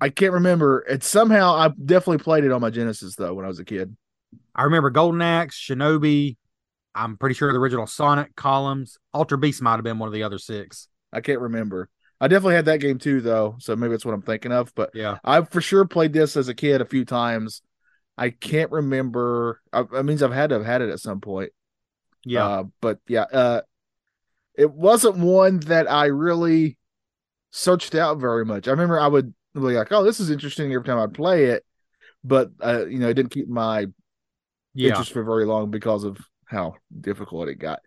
I 0.00 0.10
can't 0.10 0.32
remember. 0.32 0.84
It 0.88 1.04
somehow 1.04 1.54
I 1.54 1.68
definitely 1.68 2.22
played 2.22 2.44
it 2.44 2.52
on 2.52 2.60
my 2.60 2.70
Genesis 2.70 3.14
though 3.14 3.34
when 3.34 3.44
I 3.44 3.48
was 3.48 3.60
a 3.60 3.64
kid. 3.64 3.96
I 4.54 4.64
remember 4.64 4.90
Golden 4.90 5.22
Axe, 5.22 5.56
Shinobi. 5.58 6.36
I'm 6.96 7.16
pretty 7.16 7.34
sure 7.34 7.52
the 7.52 7.58
original 7.58 7.86
Sonic 7.86 8.34
Columns. 8.36 8.98
Altered 9.12 9.38
Beast 9.38 9.62
might 9.62 9.74
have 9.74 9.84
been 9.84 9.98
one 9.98 10.08
of 10.08 10.12
the 10.12 10.22
other 10.22 10.38
six. 10.38 10.88
I 11.12 11.20
can't 11.20 11.40
remember. 11.40 11.88
I 12.20 12.28
definitely 12.28 12.54
had 12.54 12.64
that 12.64 12.80
game 12.80 12.98
too 12.98 13.20
though, 13.20 13.56
so 13.58 13.76
maybe 13.76 13.92
that's 13.92 14.04
what 14.04 14.14
I'm 14.14 14.22
thinking 14.22 14.52
of. 14.52 14.74
But 14.74 14.90
Yeah. 14.94 15.18
I 15.22 15.42
for 15.42 15.60
sure 15.60 15.84
played 15.84 16.12
this 16.12 16.36
as 16.36 16.48
a 16.48 16.54
kid 16.54 16.80
a 16.80 16.86
few 16.86 17.04
times. 17.04 17.62
I 18.16 18.30
can't 18.30 18.70
remember. 18.70 19.60
I, 19.72 19.82
that 19.82 20.04
means 20.04 20.22
I've 20.22 20.32
had 20.32 20.48
to 20.48 20.56
have 20.56 20.64
had 20.64 20.80
it 20.80 20.88
at 20.88 21.00
some 21.00 21.20
point. 21.20 21.52
Yeah. 22.24 22.46
Uh, 22.46 22.64
but 22.80 22.98
yeah, 23.06 23.24
uh, 23.24 23.60
it 24.54 24.72
wasn't 24.72 25.18
one 25.18 25.60
that 25.60 25.90
I 25.90 26.06
really 26.06 26.78
searched 27.50 27.94
out 27.94 28.18
very 28.18 28.44
much. 28.44 28.66
I 28.66 28.70
remember 28.70 28.98
I 28.98 29.06
would 29.06 29.34
be 29.54 29.60
like, 29.60 29.92
"Oh, 29.92 30.02
this 30.02 30.18
is 30.18 30.30
interesting." 30.30 30.72
Every 30.72 30.84
time 30.84 30.98
I'd 30.98 31.14
play 31.14 31.46
it, 31.46 31.64
but 32.24 32.50
uh, 32.64 32.86
you 32.86 32.98
know, 32.98 33.08
it 33.08 33.14
didn't 33.14 33.32
keep 33.32 33.48
my 33.48 33.86
yeah. 34.74 34.90
interest 34.90 35.12
for 35.12 35.22
very 35.22 35.44
long 35.44 35.70
because 35.70 36.04
of 36.04 36.18
how 36.46 36.74
difficult 37.00 37.48
it 37.48 37.56
got. 37.56 37.80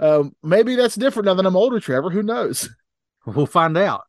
Um, 0.00 0.34
maybe 0.42 0.74
that's 0.74 0.94
different 0.94 1.26
now 1.26 1.34
that 1.34 1.46
I'm 1.46 1.56
older, 1.56 1.80
Trevor. 1.80 2.10
Who 2.10 2.22
knows? 2.22 2.68
We'll 3.26 3.46
find 3.46 3.78
out. 3.78 4.02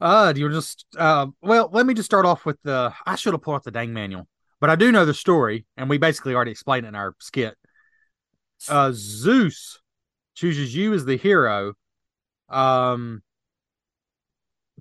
uh, 0.00 0.32
do 0.32 0.40
you 0.42 0.50
just 0.50 0.84
uh 0.98 1.26
well, 1.40 1.70
let 1.72 1.86
me 1.86 1.94
just 1.94 2.04
start 2.04 2.26
off 2.26 2.44
with 2.44 2.58
the 2.64 2.92
I 3.06 3.16
should 3.16 3.32
have 3.32 3.40
pulled 3.40 3.56
out 3.56 3.64
the 3.64 3.70
dang 3.70 3.94
manual. 3.94 4.28
But 4.60 4.68
I 4.68 4.76
do 4.76 4.92
know 4.92 5.06
the 5.06 5.14
story, 5.14 5.64
and 5.78 5.88
we 5.88 5.96
basically 5.96 6.34
already 6.34 6.50
explained 6.50 6.84
it 6.84 6.90
in 6.90 6.94
our 6.94 7.14
skit. 7.18 7.56
Uh 8.68 8.90
Zeus 8.94 9.80
chooses 10.34 10.74
you 10.74 10.92
as 10.92 11.06
the 11.06 11.16
hero 11.16 11.72
um 12.50 13.22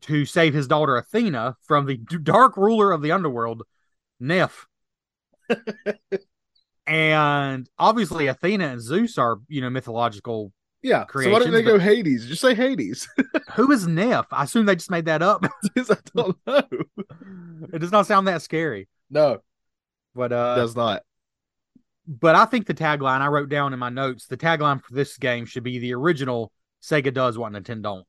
to 0.02 0.26
save 0.26 0.54
his 0.54 0.68
daughter 0.68 0.98
Athena 0.98 1.56
from 1.64 1.86
the 1.86 1.98
dark 1.98 2.58
ruler 2.58 2.92
of 2.92 3.02
the 3.02 3.12
underworld, 3.12 3.64
Neff. 4.20 4.68
and 6.88 7.70
obviously 7.78 8.28
Athena 8.28 8.68
and 8.68 8.82
Zeus 8.82 9.18
are, 9.18 9.38
you 9.48 9.62
know, 9.62 9.70
mythological 9.70 10.54
Yeah. 10.82 11.06
so 11.12 11.30
why 11.32 11.40
didn't 11.40 11.54
they 11.54 11.64
go 11.64 11.78
Hades? 11.80 12.26
Just 12.28 12.42
say 12.42 12.56
Hades. 12.56 13.08
Who 13.56 13.72
is 13.72 13.88
Neff? 13.88 14.28
I 14.32 14.44
assume 14.44 14.66
they 14.66 14.76
just 14.76 14.92
made 14.92 15.06
that 15.06 15.22
up. 15.22 15.46
I 15.78 15.96
don't 16.16 16.38
know. 16.48 16.64
it 17.74 17.80
does 17.80 17.92
not 17.92 18.08
sound 18.08 18.28
that 18.28 18.42
scary. 18.42 18.88
No, 19.10 19.40
But 20.16 20.32
it 20.32 20.38
uh 20.38 20.56
does 20.56 20.76
not. 20.76 21.04
but 22.08 22.36
I 22.36 22.46
think 22.46 22.66
the 22.68 22.74
tagline 22.74 23.22
I 23.22 23.28
wrote 23.28 23.50
down 23.50 23.74
in 23.74 23.80
my 23.80 23.90
notes, 23.90 24.28
the 24.28 24.38
tagline 24.38 24.82
for 24.82 24.94
this 24.94 25.18
game 25.18 25.46
should 25.46 25.64
be 25.64 25.80
the 25.80 25.94
original 25.94 26.52
Sega 26.82 27.14
does 27.14 27.38
what 27.38 27.52
Nintendo 27.54 27.82
don't. 27.84 28.06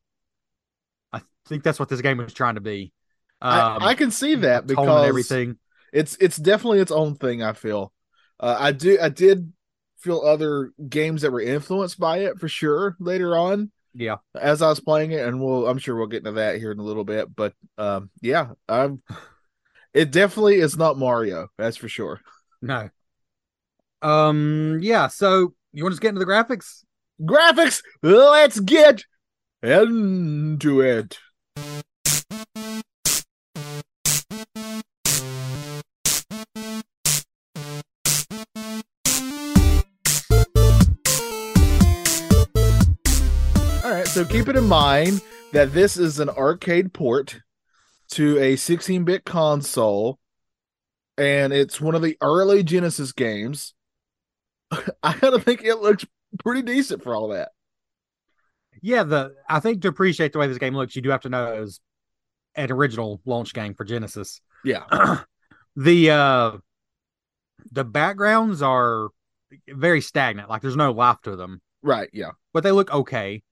I 1.12 1.20
think 1.46 1.62
that's 1.64 1.78
what 1.80 1.88
this 1.88 2.00
game 2.02 2.18
was 2.18 2.34
trying 2.34 2.56
to 2.56 2.60
be. 2.60 2.92
Um, 3.40 3.82
I, 3.82 3.86
I 3.88 3.94
can 3.94 4.10
see 4.10 4.34
that 4.36 4.66
because 4.66 5.06
everything. 5.06 5.58
it's 5.92 6.16
it's 6.20 6.36
definitely 6.36 6.80
its 6.80 6.90
own 6.92 7.14
thing. 7.14 7.42
I 7.42 7.52
feel. 7.52 7.92
Uh, 8.40 8.56
I 8.58 8.72
do. 8.72 8.98
I 9.00 9.08
did 9.08 9.52
feel 9.98 10.20
other 10.20 10.72
games 10.88 11.22
that 11.22 11.32
were 11.32 11.40
influenced 11.40 11.98
by 11.98 12.18
it 12.18 12.38
for 12.38 12.48
sure 12.48 12.96
later 13.00 13.36
on 13.36 13.72
Yeah. 13.94 14.16
as 14.40 14.62
I 14.62 14.68
was 14.68 14.78
playing 14.80 15.10
it, 15.10 15.26
and 15.26 15.40
we'll 15.40 15.66
I'm 15.66 15.78
sure 15.78 15.96
we'll 15.96 16.06
get 16.06 16.18
into 16.18 16.32
that 16.32 16.58
here 16.58 16.70
in 16.70 16.78
a 16.78 16.84
little 16.84 17.04
bit. 17.04 17.34
But 17.34 17.54
um, 17.76 18.10
yeah, 18.22 18.50
I'm. 18.68 19.02
It 19.94 20.10
definitely 20.12 20.56
is 20.56 20.76
not 20.76 20.98
Mario. 20.98 21.48
That's 21.56 21.76
for 21.78 21.88
sure. 21.88 22.20
No. 22.62 22.90
Um. 24.02 24.78
Yeah. 24.82 25.08
So 25.08 25.54
you 25.72 25.82
want 25.82 25.94
to 25.94 26.00
get 26.00 26.10
into 26.10 26.20
the 26.20 26.26
graphics? 26.26 26.84
Graphics. 27.20 27.82
Let's 28.02 28.60
get 28.60 29.04
into 29.62 30.80
it. 30.82 31.18
So 44.18 44.24
keep 44.24 44.48
it 44.48 44.56
in 44.56 44.66
mind 44.66 45.22
that 45.52 45.72
this 45.72 45.96
is 45.96 46.18
an 46.18 46.28
arcade 46.28 46.92
port 46.92 47.38
to 48.10 48.36
a 48.40 48.56
16 48.56 49.04
bit 49.04 49.24
console, 49.24 50.18
and 51.16 51.52
it's 51.52 51.80
one 51.80 51.94
of 51.94 52.02
the 52.02 52.16
early 52.20 52.64
Genesis 52.64 53.12
games. 53.12 53.74
I 54.72 55.16
gotta 55.20 55.38
think 55.38 55.62
it 55.62 55.76
looks 55.76 56.04
pretty 56.40 56.62
decent 56.62 57.04
for 57.04 57.14
all 57.14 57.28
that. 57.28 57.50
Yeah. 58.82 59.04
The 59.04 59.36
I 59.48 59.60
think 59.60 59.82
to 59.82 59.88
appreciate 59.88 60.32
the 60.32 60.40
way 60.40 60.48
this 60.48 60.58
game 60.58 60.74
looks, 60.74 60.96
you 60.96 61.02
do 61.02 61.10
have 61.10 61.20
to 61.20 61.28
know 61.28 61.54
it 61.54 61.60
was 61.60 61.78
an 62.56 62.72
original 62.72 63.20
launch 63.24 63.54
game 63.54 63.74
for 63.74 63.84
Genesis. 63.84 64.40
Yeah. 64.64 64.82
the 65.76 66.10
uh 66.10 66.52
the 67.70 67.84
backgrounds 67.84 68.62
are 68.62 69.10
very 69.68 70.00
stagnant. 70.00 70.50
Like 70.50 70.60
there's 70.60 70.74
no 70.74 70.90
life 70.90 71.20
to 71.22 71.36
them, 71.36 71.60
Right, 71.82 72.10
yeah. 72.12 72.32
but 72.52 72.64
they 72.64 72.72
look 72.72 72.92
okay. 72.92 73.44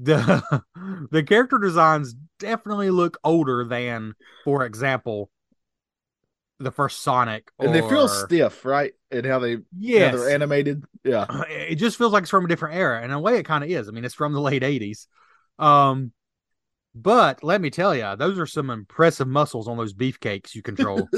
The 0.00 0.62
the 1.10 1.22
character 1.22 1.58
designs 1.58 2.14
definitely 2.38 2.90
look 2.90 3.18
older 3.24 3.64
than, 3.64 4.14
for 4.44 4.64
example, 4.64 5.30
the 6.62 6.70
first 6.70 7.02
Sonic. 7.02 7.50
And 7.58 7.74
they 7.74 7.80
feel 7.80 8.08
stiff, 8.08 8.64
right? 8.64 8.92
And 9.10 9.26
how 9.26 9.38
they 9.38 9.58
yeah 9.78 10.10
they're 10.10 10.30
animated. 10.30 10.84
Yeah. 11.04 11.26
it 11.48 11.76
just 11.76 11.98
feels 11.98 12.12
like 12.12 12.22
it's 12.22 12.30
from 12.30 12.44
a 12.44 12.48
different 12.48 12.76
era 12.76 12.96
and 12.96 13.06
in 13.06 13.10
a 13.12 13.20
way 13.20 13.36
it 13.36 13.44
kind 13.44 13.64
of 13.64 13.70
is 13.70 13.88
i 13.88 13.90
mean 13.90 14.04
it's 14.04 14.14
from 14.14 14.32
the 14.32 14.40
late 14.40 14.62
80s 14.62 15.06
um 15.58 16.12
but 16.94 17.42
let 17.42 17.60
me 17.60 17.70
tell 17.70 17.94
you 17.94 18.14
those 18.16 18.38
are 18.38 18.46
some 18.46 18.70
impressive 18.70 19.26
muscles 19.28 19.68
on 19.68 19.76
those 19.76 19.94
beefcakes 19.94 20.54
you 20.54 20.62
control 20.62 21.08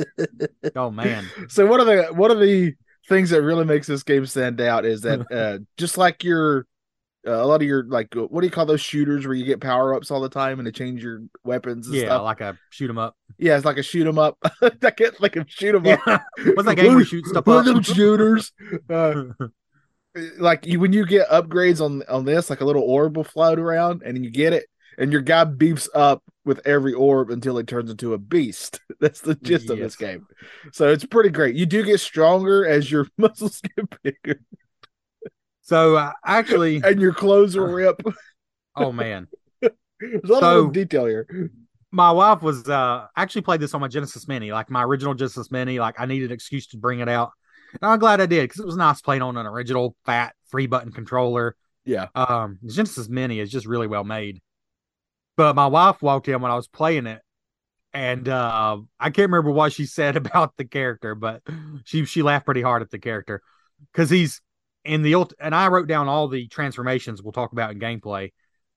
oh 0.76 0.90
man 0.90 1.24
So 1.48 1.66
what 1.66 1.80
are 1.80 1.84
the 1.84 2.14
one 2.14 2.30
of 2.30 2.40
the 2.40 2.74
things 3.08 3.30
that 3.30 3.42
really 3.42 3.64
makes 3.64 3.86
this 3.86 4.02
game 4.02 4.26
stand 4.26 4.60
out 4.60 4.84
is 4.84 5.02
that 5.02 5.20
uh 5.32 5.58
just 5.76 5.98
like 5.98 6.24
your 6.24 6.66
uh, 7.26 7.32
a 7.32 7.46
lot 7.46 7.60
of 7.60 7.68
your 7.68 7.84
like 7.84 8.14
uh, 8.16 8.22
what 8.22 8.40
do 8.40 8.46
you 8.46 8.50
call 8.50 8.66
those 8.66 8.80
shooters 8.80 9.26
where 9.26 9.34
you 9.34 9.44
get 9.44 9.60
power 9.60 9.94
ups 9.94 10.10
all 10.10 10.20
the 10.20 10.28
time 10.28 10.58
and 10.58 10.66
they 10.66 10.72
change 10.72 11.02
your 11.02 11.22
weapons 11.44 11.86
and 11.86 11.96
yeah 11.96 12.06
stuff? 12.06 12.22
like 12.22 12.40
a 12.40 12.58
shoot 12.70 12.90
'em 12.90 12.98
up 12.98 13.16
yeah, 13.40 13.56
it's 13.56 13.64
like 13.64 13.78
a 13.78 13.82
shoot 13.82 14.06
'em 14.06 14.18
up. 14.18 14.36
I 14.62 14.90
can't 14.90 15.16
think 15.16 15.36
of 15.36 15.50
shoot 15.50 15.74
'em 15.74 15.86
up. 15.86 16.00
what's 16.54 16.68
that 16.68 16.76
game 16.76 16.94
where 16.94 17.04
shoot 17.04 17.26
stuff 17.26 17.48
up 17.48 17.64
them 17.64 17.82
shooters. 17.82 18.52
Uh, 18.90 19.24
like 20.38 20.66
you 20.66 20.80
when 20.80 20.92
you 20.92 21.06
get 21.06 21.28
upgrades 21.28 21.80
on 21.80 22.02
on 22.08 22.24
this, 22.24 22.50
like 22.50 22.60
a 22.60 22.64
little 22.64 22.82
orb 22.82 23.16
will 23.16 23.24
float 23.24 23.60
around 23.60 24.02
and 24.02 24.24
you 24.24 24.30
get 24.30 24.52
it, 24.52 24.66
and 24.98 25.12
your 25.12 25.20
guy 25.20 25.44
beefs 25.44 25.88
up 25.94 26.22
with 26.44 26.60
every 26.66 26.92
orb 26.92 27.30
until 27.30 27.56
he 27.56 27.62
turns 27.62 27.90
into 27.90 28.12
a 28.12 28.18
beast. 28.18 28.80
That's 29.00 29.20
the 29.20 29.36
gist 29.36 29.70
of 29.70 29.78
this 29.78 29.94
game. 29.94 30.26
So 30.72 30.88
it's 30.88 31.04
pretty 31.04 31.30
great. 31.30 31.54
You 31.54 31.64
do 31.64 31.84
get 31.84 32.00
stronger 32.00 32.66
as 32.66 32.90
your 32.90 33.06
muscles 33.16 33.60
get 33.60 33.86
bigger 34.02 34.40
so 35.70 35.96
uh, 35.96 36.12
actually 36.26 36.80
and 36.84 37.00
your 37.00 37.14
clothes 37.14 37.56
will 37.56 37.66
rip. 37.66 38.00
oh 38.76 38.90
man 38.92 39.28
There's 39.62 39.72
a 40.24 40.32
lot 40.32 40.40
So- 40.40 40.64
of 40.66 40.72
detail 40.72 41.06
here. 41.06 41.26
my 41.92 42.10
wife 42.10 42.42
was 42.42 42.68
uh 42.68 43.06
actually 43.16 43.42
played 43.42 43.60
this 43.60 43.72
on 43.74 43.80
my 43.80 43.88
genesis 43.88 44.26
mini 44.28 44.50
like 44.52 44.68
my 44.70 44.82
original 44.84 45.14
genesis 45.14 45.50
mini 45.50 45.78
like 45.78 45.96
i 46.00 46.06
needed 46.06 46.30
an 46.30 46.34
excuse 46.34 46.66
to 46.68 46.76
bring 46.76 47.00
it 47.00 47.08
out 47.08 47.30
and 47.80 47.90
i'm 47.90 47.98
glad 47.98 48.20
i 48.20 48.26
did 48.26 48.42
because 48.44 48.60
it 48.60 48.66
was 48.66 48.76
nice 48.76 49.00
playing 49.00 49.22
on 49.22 49.36
an 49.36 49.46
original 49.46 49.94
fat 50.06 50.34
three 50.50 50.66
button 50.66 50.92
controller 50.92 51.56
Yeah. 51.84 52.06
um 52.14 52.58
genesis 52.66 53.08
mini 53.08 53.38
is 53.40 53.50
just 53.50 53.66
really 53.66 53.86
well 53.86 54.04
made 54.04 54.40
but 55.36 55.54
my 55.56 55.66
wife 55.66 56.00
walked 56.02 56.28
in 56.28 56.40
when 56.42 56.50
i 56.52 56.56
was 56.56 56.68
playing 56.68 57.06
it 57.06 57.20
and 57.92 58.28
uh 58.28 58.76
i 59.00 59.10
can't 59.10 59.30
remember 59.30 59.50
what 59.50 59.72
she 59.72 59.84
said 59.86 60.16
about 60.16 60.56
the 60.56 60.64
character 60.64 61.14
but 61.16 61.42
she 61.84 62.04
she 62.04 62.22
laughed 62.22 62.44
pretty 62.46 62.62
hard 62.62 62.82
at 62.82 62.90
the 62.90 62.98
character 63.00 63.42
because 63.92 64.08
he's 64.10 64.40
in 64.84 65.02
the 65.02 65.14
ult 65.14 65.32
and 65.40 65.54
i 65.54 65.68
wrote 65.68 65.88
down 65.88 66.08
all 66.08 66.28
the 66.28 66.48
transformations 66.48 67.22
we'll 67.22 67.32
talk 67.32 67.52
about 67.52 67.70
in 67.70 67.78
gameplay 67.78 68.32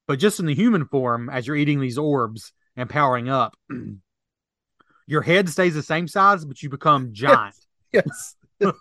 but 0.07 0.19
just 0.19 0.39
in 0.39 0.45
the 0.45 0.55
human 0.55 0.85
form 0.85 1.29
as 1.29 1.47
you're 1.47 1.55
eating 1.55 1.79
these 1.79 1.97
orbs 1.97 2.51
and 2.75 2.89
powering 2.89 3.29
up 3.29 3.55
your 5.07 5.21
head 5.21 5.49
stays 5.49 5.73
the 5.73 5.83
same 5.83 6.07
size 6.07 6.45
but 6.45 6.61
you 6.61 6.69
become 6.69 7.09
giant 7.13 7.55
Yes. 7.93 8.35
so 8.59 8.73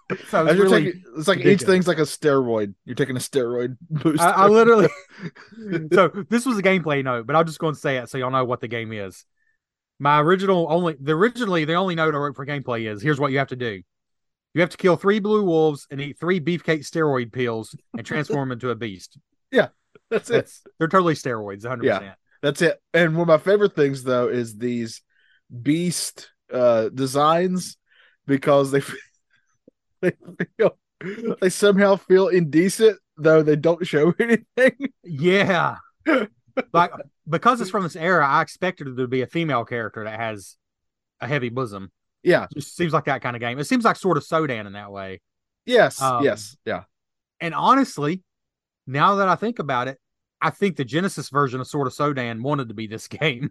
it's 0.47 0.59
really 0.59 0.85
taking, 0.85 1.03
it's 1.17 1.29
like 1.29 1.45
each 1.45 1.63
thing's 1.63 1.87
like 1.87 1.99
a 1.99 2.03
steroid. 2.03 2.75
You're 2.85 2.95
taking 2.95 3.17
a 3.17 3.21
steroid 3.21 3.77
boost. 3.91 4.23
I, 4.23 4.31
I 4.31 4.49
literally. 4.49 4.89
so 5.93 6.09
this 6.31 6.47
was 6.47 6.59
a 6.59 6.63
gameplay 6.63 7.05
note, 7.05 7.27
but 7.27 7.37
I'm 7.37 7.47
just 7.47 7.59
going 7.59 7.75
to 7.75 7.81
say 7.81 7.99
it 7.99 8.09
so 8.09 8.19
y'all 8.19 8.31
know 8.31 8.45
what 8.45 8.61
the 8.61 8.69
game 8.69 8.93
is. 8.93 9.25
My 9.99 10.21
original 10.21 10.67
only 10.71 10.97
the 11.01 11.13
originally 11.13 11.65
the 11.65 11.75
only 11.75 11.95
note 11.95 12.15
I 12.15 12.19
wrote 12.19 12.37
for 12.37 12.47
gameplay 12.47 12.91
is 12.91 13.03
here's 13.03 13.21
what 13.21 13.33
you 13.33 13.39
have 13.39 13.49
to 13.49 13.57
do. 13.57 13.83
You 14.55 14.61
have 14.61 14.71
to 14.71 14.77
kill 14.77 14.97
three 14.97 15.19
blue 15.19 15.45
wolves 15.45 15.87
and 15.91 16.01
eat 16.01 16.19
three 16.19 16.41
beefcake 16.41 16.81
steroid 16.81 17.33
pills 17.33 17.75
and 17.97 18.07
transform 18.07 18.53
into 18.53 18.71
a 18.71 18.75
beast. 18.75 19.19
Yeah, 19.51 19.69
that's 20.09 20.31
it. 20.31 20.33
That's 20.33 20.63
they're 20.79 20.89
totally 20.89 21.13
steroids, 21.13 21.65
100. 21.65 21.83
percent 21.83 22.15
That's 22.41 22.63
it. 22.63 22.81
And 22.95 23.15
one 23.15 23.29
of 23.29 23.29
my 23.29 23.37
favorite 23.37 23.77
things 23.77 24.03
though 24.03 24.29
is 24.29 24.57
these 24.57 25.03
beast 25.63 26.31
uh 26.51 26.89
designs 26.89 27.77
because 28.27 28.71
they 28.71 28.81
they 30.01 30.13
feel 30.57 30.79
they 31.39 31.51
somehow 31.51 31.97
feel 31.97 32.29
indecent 32.29 32.99
though 33.19 33.43
they 33.43 33.57
don't 33.57 33.87
show 33.87 34.15
anything. 34.19 34.89
Yeah, 35.05 35.77
like 36.73 36.93
because 37.29 37.61
it's 37.61 37.71
from 37.71 37.83
this 37.83 37.97
era, 37.97 38.27
I 38.27 38.41
expected 38.41 38.89
it 38.89 38.97
to 38.97 39.07
be 39.07 39.21
a 39.21 39.27
female 39.27 39.67
character 39.67 40.05
that 40.05 40.19
has 40.19 40.57
a 41.21 41.29
heavy 41.29 41.51
bosom. 41.51 41.91
Yeah. 42.23 42.47
Just 42.55 42.77
seems 42.77 42.93
like 42.93 43.05
that 43.07 43.23
kind 43.23 43.37
of 43.37 43.41
game. 43.41 43.59
It 43.59 43.65
seems 43.65 43.85
like 43.85 43.97
Sword 43.97 44.17
of 44.17 44.25
Sodan 44.25 44.67
in 44.67 44.73
that 44.75 44.93
way. 44.93 45.21
Yes. 45.67 46.01
Um, 46.01 46.25
yes. 46.25 46.57
Yeah. 46.65 46.85
And 47.41 47.55
honestly, 47.55 48.23
now 48.87 49.17
that 49.17 49.29
I 49.29 49.35
think 49.35 49.59
about 49.59 49.89
it, 49.89 49.99
I 50.41 50.51
think 50.51 50.77
the 50.77 50.85
Genesis 50.85 51.29
version 51.29 51.61
of 51.61 51.67
Sword 51.67 51.87
of 51.87 51.93
Sodan 51.93 52.43
wanted 52.43 52.69
to 52.69 52.75
be 52.75 52.87
this 52.87 53.09
game. 53.09 53.51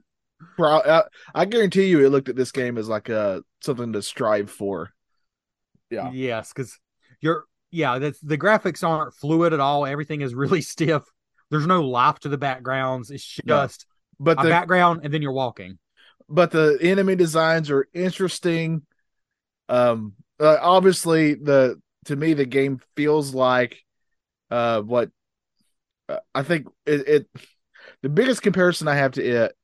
I, 0.60 1.04
I 1.36 1.46
guarantee 1.46 1.86
you, 1.88 2.04
it 2.06 2.10
looked 2.10 2.30
at 2.30 2.36
this 2.36 2.52
game 2.52 2.78
as 2.78 2.90
like 2.90 3.10
uh 3.10 3.42
something 3.62 3.94
to 3.94 4.02
strive 4.02 4.50
for. 4.50 4.90
Yeah. 5.90 6.12
Yes, 6.12 6.52
because 6.54 6.80
you're 7.20 7.46
yeah, 7.70 8.00
that's 8.00 8.20
the 8.20 8.38
graphics 8.38 8.88
aren't 8.88 9.14
fluid 9.14 9.54
at 9.54 9.60
all. 9.60 9.86
Everything 9.86 10.22
is 10.22 10.34
really 10.34 10.62
stiff. 10.62 11.04
There's 11.50 11.68
no 11.68 11.84
life 11.84 12.20
to 12.20 12.30
the 12.30 12.38
backgrounds. 12.38 13.12
It's 13.12 13.40
No. 13.46 13.64
just 13.64 13.86
But 14.20 14.40
a 14.40 14.44
the 14.44 14.50
background 14.50 15.02
and 15.04 15.14
then 15.14 15.22
you're 15.22 15.32
walking. 15.34 15.78
But 16.32 16.52
the 16.52 16.78
enemy 16.82 17.15
designs 17.15 17.70
are 17.70 17.88
interesting. 17.94 18.84
Um, 19.70 20.13
uh, 20.39 20.58
obviously, 20.62 21.36
the 21.36 21.82
to 22.06 22.15
me 22.15 22.34
the 22.34 22.46
game 22.46 22.80
feels 22.96 23.34
like 23.34 23.84
uh 24.50 24.82
what 24.82 25.10
uh, 26.10 26.20
I 26.34 26.44
think 26.44 26.67
it, 26.86 27.08
it. 27.08 27.28
The 28.02 28.10
biggest 28.10 28.41
comparison 28.41 28.88
I 28.88 28.96
have 28.96 29.13
to 29.13 29.24
it 29.24 29.56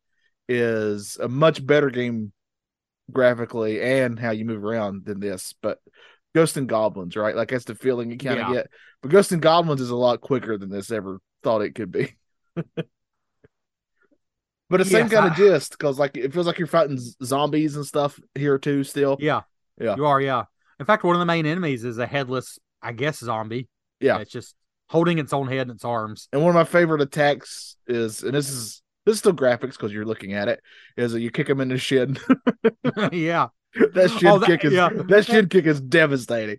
is 0.47 1.17
a 1.17 1.27
much 1.27 1.65
better 1.65 1.89
game 1.89 2.31
graphically 3.11 3.81
and 3.81 4.19
how 4.19 4.31
you 4.31 4.45
move 4.45 4.63
around 4.63 5.05
than 5.05 5.19
this, 5.19 5.53
but. 5.61 5.79
Ghost 6.35 6.57
and 6.57 6.69
Goblins, 6.69 7.15
right? 7.15 7.35
Like 7.35 7.49
that's 7.49 7.65
the 7.65 7.73
feeling 7.73 8.11
you 8.11 8.17
kind 8.17 8.39
of 8.39 8.49
Yeah. 8.49 8.53
get. 8.55 8.67
But 9.01 9.09
Ghost 9.09 9.31
and 9.31 9.41
Goblins 9.41 9.81
is 9.81 9.89
a 9.89 9.95
lot 9.95 10.21
quicker 10.21 10.57
than 10.59 10.69
this 10.69 10.91
ever 10.91 11.19
thought 11.41 11.63
it 11.63 11.73
could 11.73 11.91
be. 11.91 12.15
but 14.69 14.81
it's 14.81 14.89
the 14.89 14.97
same 14.97 15.09
kind 15.09 15.25
I- 15.25 15.29
of 15.29 15.35
gist 15.35 15.71
because 15.71 15.97
like 15.99 16.17
it 16.17 16.33
feels 16.33 16.45
like 16.47 16.57
you're 16.59 16.67
fighting 16.67 16.99
zombies 17.23 17.75
and 17.75 17.85
stuff 17.85 18.19
here 18.35 18.57
too. 18.57 18.83
Still, 18.83 19.17
Yeah. 19.19 19.41
Yeah. 19.79 19.95
You 19.95 20.05
are, 20.05 20.19
yeah. 20.21 20.43
In 20.79 20.85
fact, 20.85 21.03
one 21.03 21.15
of 21.15 21.19
the 21.19 21.25
main 21.25 21.45
enemies 21.45 21.83
is 21.83 21.97
a 21.97 22.05
headless, 22.07 22.57
I 22.81 22.91
guess, 22.93 23.19
zombie. 23.19 23.67
Yeah. 23.99 24.17
It's 24.19 24.31
just 24.31 24.55
holding 24.89 25.17
its 25.19 25.33
own 25.33 25.47
head 25.47 25.67
in 25.67 25.71
its 25.71 25.85
arms. 25.85 26.27
and 26.31 26.41
one 26.41 26.49
of 26.49 26.55
my 26.55 26.63
favorite 26.63 27.01
attacks 27.01 27.75
is, 27.87 28.23
and 28.23 28.33
this 28.33 28.49
is 28.49 28.81
this 29.05 29.13
is 29.13 29.19
still 29.19 29.33
graphics 29.33 29.71
because 29.73 29.91
you're 29.93 30.05
looking 30.05 30.33
at 30.33 30.47
it, 30.49 30.59
is 30.97 31.13
that 31.13 31.21
you 31.21 31.31
kick 31.31 31.47
him 31.49 31.61
in 31.61 31.69
the 31.69 31.77
shin. 31.77 32.17
yeah. 33.11 33.47
that 33.93 34.09
shin 34.11 34.27
Oh, 34.29 34.39
that- 34.39 34.47
kick 34.47 34.65
is 34.65 34.73
yeah. 34.73 34.89
that 35.07 35.25
shin 35.25 35.47
kick 35.49 35.65
is 35.65 35.79
devastating. 35.81 36.57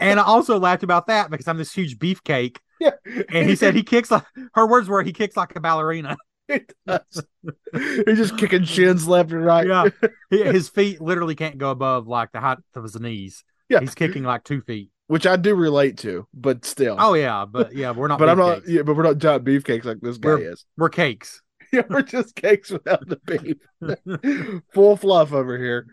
And 0.00 0.18
I 0.18 0.24
also 0.24 0.58
laughed 0.58 0.82
about 0.82 1.06
that 1.06 1.30
because 1.30 1.46
I'm 1.48 1.56
this 1.58 1.72
huge 1.72 1.98
beefcake. 1.98 2.58
Yeah, 2.80 2.90
And 3.30 3.48
he 3.48 3.54
said 3.54 3.74
he 3.76 3.84
kicks 3.84 4.10
like 4.10 4.24
her 4.54 4.66
words 4.66 4.88
were 4.88 5.02
he 5.04 5.12
kicks 5.12 5.36
like 5.36 5.54
a 5.56 5.60
ballerina. 5.60 6.16
he 6.52 6.60
does. 6.86 7.24
He's 7.72 8.18
just 8.18 8.36
kicking 8.38 8.64
shins 8.64 9.08
left 9.08 9.32
and 9.32 9.44
right. 9.44 9.66
Yeah, 9.66 9.88
his 10.52 10.68
feet 10.68 11.00
literally 11.00 11.34
can't 11.34 11.58
go 11.58 11.70
above 11.70 12.06
like 12.06 12.32
the 12.32 12.40
height 12.40 12.58
of 12.74 12.82
his 12.82 12.98
knees. 12.98 13.44
Yeah. 13.68 13.80
he's 13.80 13.94
kicking 13.94 14.24
like 14.24 14.44
two 14.44 14.60
feet. 14.60 14.90
which 15.06 15.26
I 15.26 15.36
do 15.36 15.54
relate 15.54 15.98
to, 15.98 16.26
but 16.34 16.64
still. 16.64 16.96
Oh 16.98 17.14
yeah, 17.14 17.46
but 17.46 17.74
yeah, 17.74 17.92
we're 17.92 18.08
not. 18.08 18.18
but 18.18 18.28
I'm 18.28 18.38
not. 18.38 18.68
Yeah, 18.68 18.82
but 18.82 18.94
we're 18.96 19.02
not 19.04 19.18
giant 19.18 19.44
beefcakes 19.44 19.84
like 19.84 20.00
this 20.02 20.18
guy 20.18 20.28
We're- 20.34 20.44
is. 20.52 20.64
We're 20.76 20.88
cakes. 20.90 21.40
Yeah, 21.72 21.82
we're 21.90 22.02
just 22.02 22.36
cakes 22.36 22.70
without 22.70 23.04
the 23.08 23.18
beef. 23.26 24.62
Full 24.74 24.96
fluff 24.96 25.32
over 25.32 25.58
here. 25.58 25.86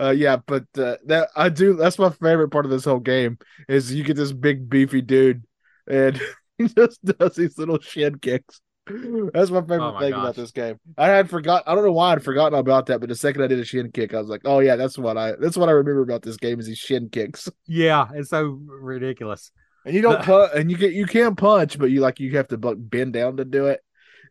Uh, 0.00 0.10
yeah, 0.10 0.38
but 0.44 0.64
uh, 0.76 0.96
that 1.06 1.28
I 1.36 1.48
do. 1.48 1.74
That's 1.74 1.98
my 1.98 2.10
favorite 2.10 2.48
part 2.48 2.64
of 2.64 2.72
this 2.72 2.84
whole 2.84 2.98
game 2.98 3.38
is 3.68 3.92
you 3.94 4.02
get 4.02 4.16
this 4.16 4.32
big 4.32 4.68
beefy 4.68 5.00
dude, 5.00 5.44
and 5.86 6.20
he 6.58 6.66
just 6.66 7.04
does 7.04 7.36
these 7.36 7.56
little 7.56 7.78
shin 7.78 8.18
kicks. 8.18 8.60
That's 9.34 9.50
my 9.50 9.60
favorite 9.60 9.80
Oh 9.82 9.92
my 9.92 10.00
thing 10.00 10.12
about 10.12 10.34
this 10.36 10.50
game. 10.50 10.78
I 10.96 11.08
had 11.08 11.28
forgot. 11.30 11.64
I 11.66 11.74
don't 11.74 11.84
know 11.84 11.92
why 11.92 12.12
I'd 12.12 12.22
forgotten 12.24 12.58
about 12.58 12.86
that, 12.86 13.00
but 13.00 13.08
the 13.08 13.14
second 13.16 13.42
I 13.42 13.46
did 13.46 13.58
a 13.58 13.64
shin 13.64 13.90
kick, 13.92 14.14
I 14.14 14.18
was 14.20 14.28
like, 14.28 14.42
"Oh 14.44 14.60
yeah, 14.60 14.76
that's 14.76 14.98
what 14.98 15.16
I. 15.16 15.32
That's 15.38 15.56
what 15.56 15.68
I 15.68 15.72
remember 15.72 16.02
about 16.02 16.22
this 16.22 16.36
game 16.36 16.58
is 16.60 16.66
these 16.66 16.78
shin 16.78 17.08
kicks." 17.08 17.48
Yeah, 17.66 18.08
it's 18.14 18.30
so 18.30 18.58
ridiculous. 18.66 19.50
And 19.84 19.94
you 19.94 20.02
don't 20.02 20.22
punch, 20.24 20.52
and 20.54 20.70
you 20.70 20.76
get 20.76 20.92
you 20.92 21.06
can 21.06 21.36
punch, 21.36 21.78
but 21.78 21.90
you 21.90 22.00
like 22.00 22.20
you 22.20 22.36
have 22.36 22.48
to 22.48 22.56
bend 22.58 23.12
down 23.12 23.36
to 23.38 23.44
do 23.44 23.66
it. 23.66 23.80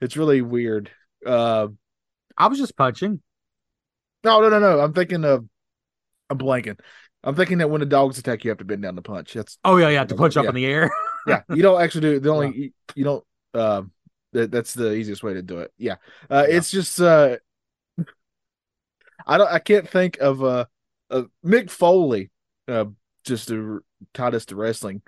It's 0.02 0.18
really 0.18 0.42
weird. 0.42 0.92
Uh, 1.26 1.68
I 2.38 2.48
was 2.48 2.60
just 2.60 2.78
punching. 2.78 3.22
no, 4.24 4.42
no, 4.42 4.50
no, 4.50 4.60
no. 4.60 4.80
I'm 4.80 4.94
thinking 4.94 5.26
of. 5.26 5.46
I'm 6.30 6.38
blanking. 6.38 6.80
I'm 7.24 7.36
thinking 7.36 7.58
that 7.60 7.70
when 7.70 7.80
the 7.80 7.86
dogs 7.86 8.18
attack, 8.20 8.44
you 8.44 8.52
have 8.52 8.58
to 8.60 8.66
bend 8.66 8.84
down 8.84 8.96
to 8.96 9.02
punch. 9.02 9.34
That's 9.34 9.58
Oh 9.64 9.78
yeah, 9.78 9.90
yeah, 9.90 10.04
to 10.06 10.16
punch 10.16 10.38
up 10.38 10.44
Yeah. 10.44 10.50
in 10.50 10.56
the 10.56 10.66
air. 10.66 10.92
yeah. 11.28 11.42
You 11.50 11.62
don't 11.62 11.82
actually 11.82 12.02
do 12.02 12.20
the 12.20 12.30
only 12.30 12.58
you, 12.58 12.72
you 12.96 13.04
don't. 13.04 13.24
Um, 13.54 13.92
that, 14.34 14.52
that's 14.52 14.74
the 14.74 14.94
easiest 14.94 15.24
way 15.24 15.34
to 15.34 15.42
do 15.42 15.60
it. 15.60 15.72
Yeah. 15.78 15.96
Uh, 16.30 16.46
Yeah. 16.48 16.58
it's 16.58 16.72
just. 16.72 17.00
Uh, 17.00 17.38
I 19.26 19.38
don't. 19.38 19.52
I 19.52 19.60
can't 19.60 19.90
think 19.90 20.18
of 20.20 20.44
uh, 20.44 20.66
uh 21.10 21.24
Mick 21.44 21.70
Foley. 21.70 22.32
Uh, 22.68 22.86
just 23.28 23.50
to 23.50 23.84
taught 24.14 24.34
us 24.34 24.46
to 24.46 24.56
wrestling. 24.56 25.02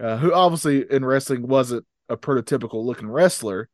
Uh, 0.00 0.16
who 0.16 0.32
obviously 0.32 0.84
in 0.90 1.04
wrestling 1.04 1.46
wasn't 1.46 1.84
a 2.08 2.16
prototypical 2.16 2.84
looking 2.84 3.08
wrestler, 3.08 3.68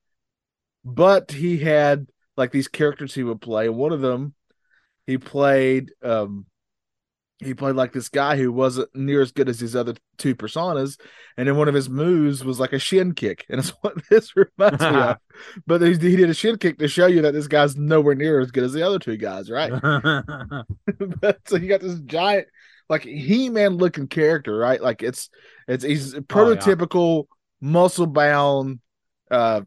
but 0.85 1.31
he 1.31 1.59
had 1.59 2.07
like 2.37 2.51
these 2.51 2.69
characters 2.69 3.15
he 3.15 3.23
would 3.23 3.41
play. 3.41 3.69
One 3.69 3.93
of 3.93 4.01
them, 4.01 4.35
he 5.07 5.19
played 5.19 5.93
um 6.03 6.47
he 7.41 7.55
played 7.55 7.75
like 7.75 7.93
this 7.93 8.09
guy 8.09 8.37
who 8.37 8.53
wasn't 8.53 8.95
near 8.95 9.23
as 9.23 9.33
good 9.33 9.49
as 9.49 9.59
his 9.59 9.75
other 9.75 9.95
two 10.19 10.35
personas, 10.35 11.01
and 11.37 11.49
then 11.49 11.57
one 11.57 11.69
of 11.69 11.75
his 11.75 11.89
moves 11.89 12.45
was 12.45 12.61
like 12.61 12.75
a 12.75 12.79
shin 12.79 13.15
kick, 13.15 13.47
and 13.49 13.59
it's 13.59 13.71
what 13.81 13.95
this 14.11 14.35
reminds 14.37 14.81
me 14.81 14.89
of. 14.89 15.17
But 15.67 15.81
he, 15.81 15.93
he 15.93 16.17
did 16.17 16.29
a 16.29 16.35
shin 16.35 16.59
kick 16.59 16.79
to 16.79 16.89
show 16.89 17.07
you 17.07 17.23
that 17.23 17.33
this 17.33 17.47
guy's 17.47 17.75
nowhere 17.75 18.15
near 18.15 18.41
as 18.41 18.51
good 18.51 18.65
as 18.65 18.75
the 18.75 18.87
other 18.87 18.99
two 18.99 19.17
guys, 19.17 19.51
right? 19.51 19.71
but 21.21 21.39
so 21.47 21.57
you 21.57 21.69
got 21.69 21.81
this 21.81 21.99
giant, 22.01 22.47
like 22.91 23.05
He-Man 23.05 23.79
looking 23.79 24.07
character, 24.07 24.55
right? 24.55 24.83
Like 24.83 25.03
it's 25.03 25.31
it's 25.67 25.83
he's 25.83 26.13
a 26.13 26.21
prototypical 26.21 27.25
muscle 27.61 28.07
bound, 28.07 28.81
uh, 29.31 29.63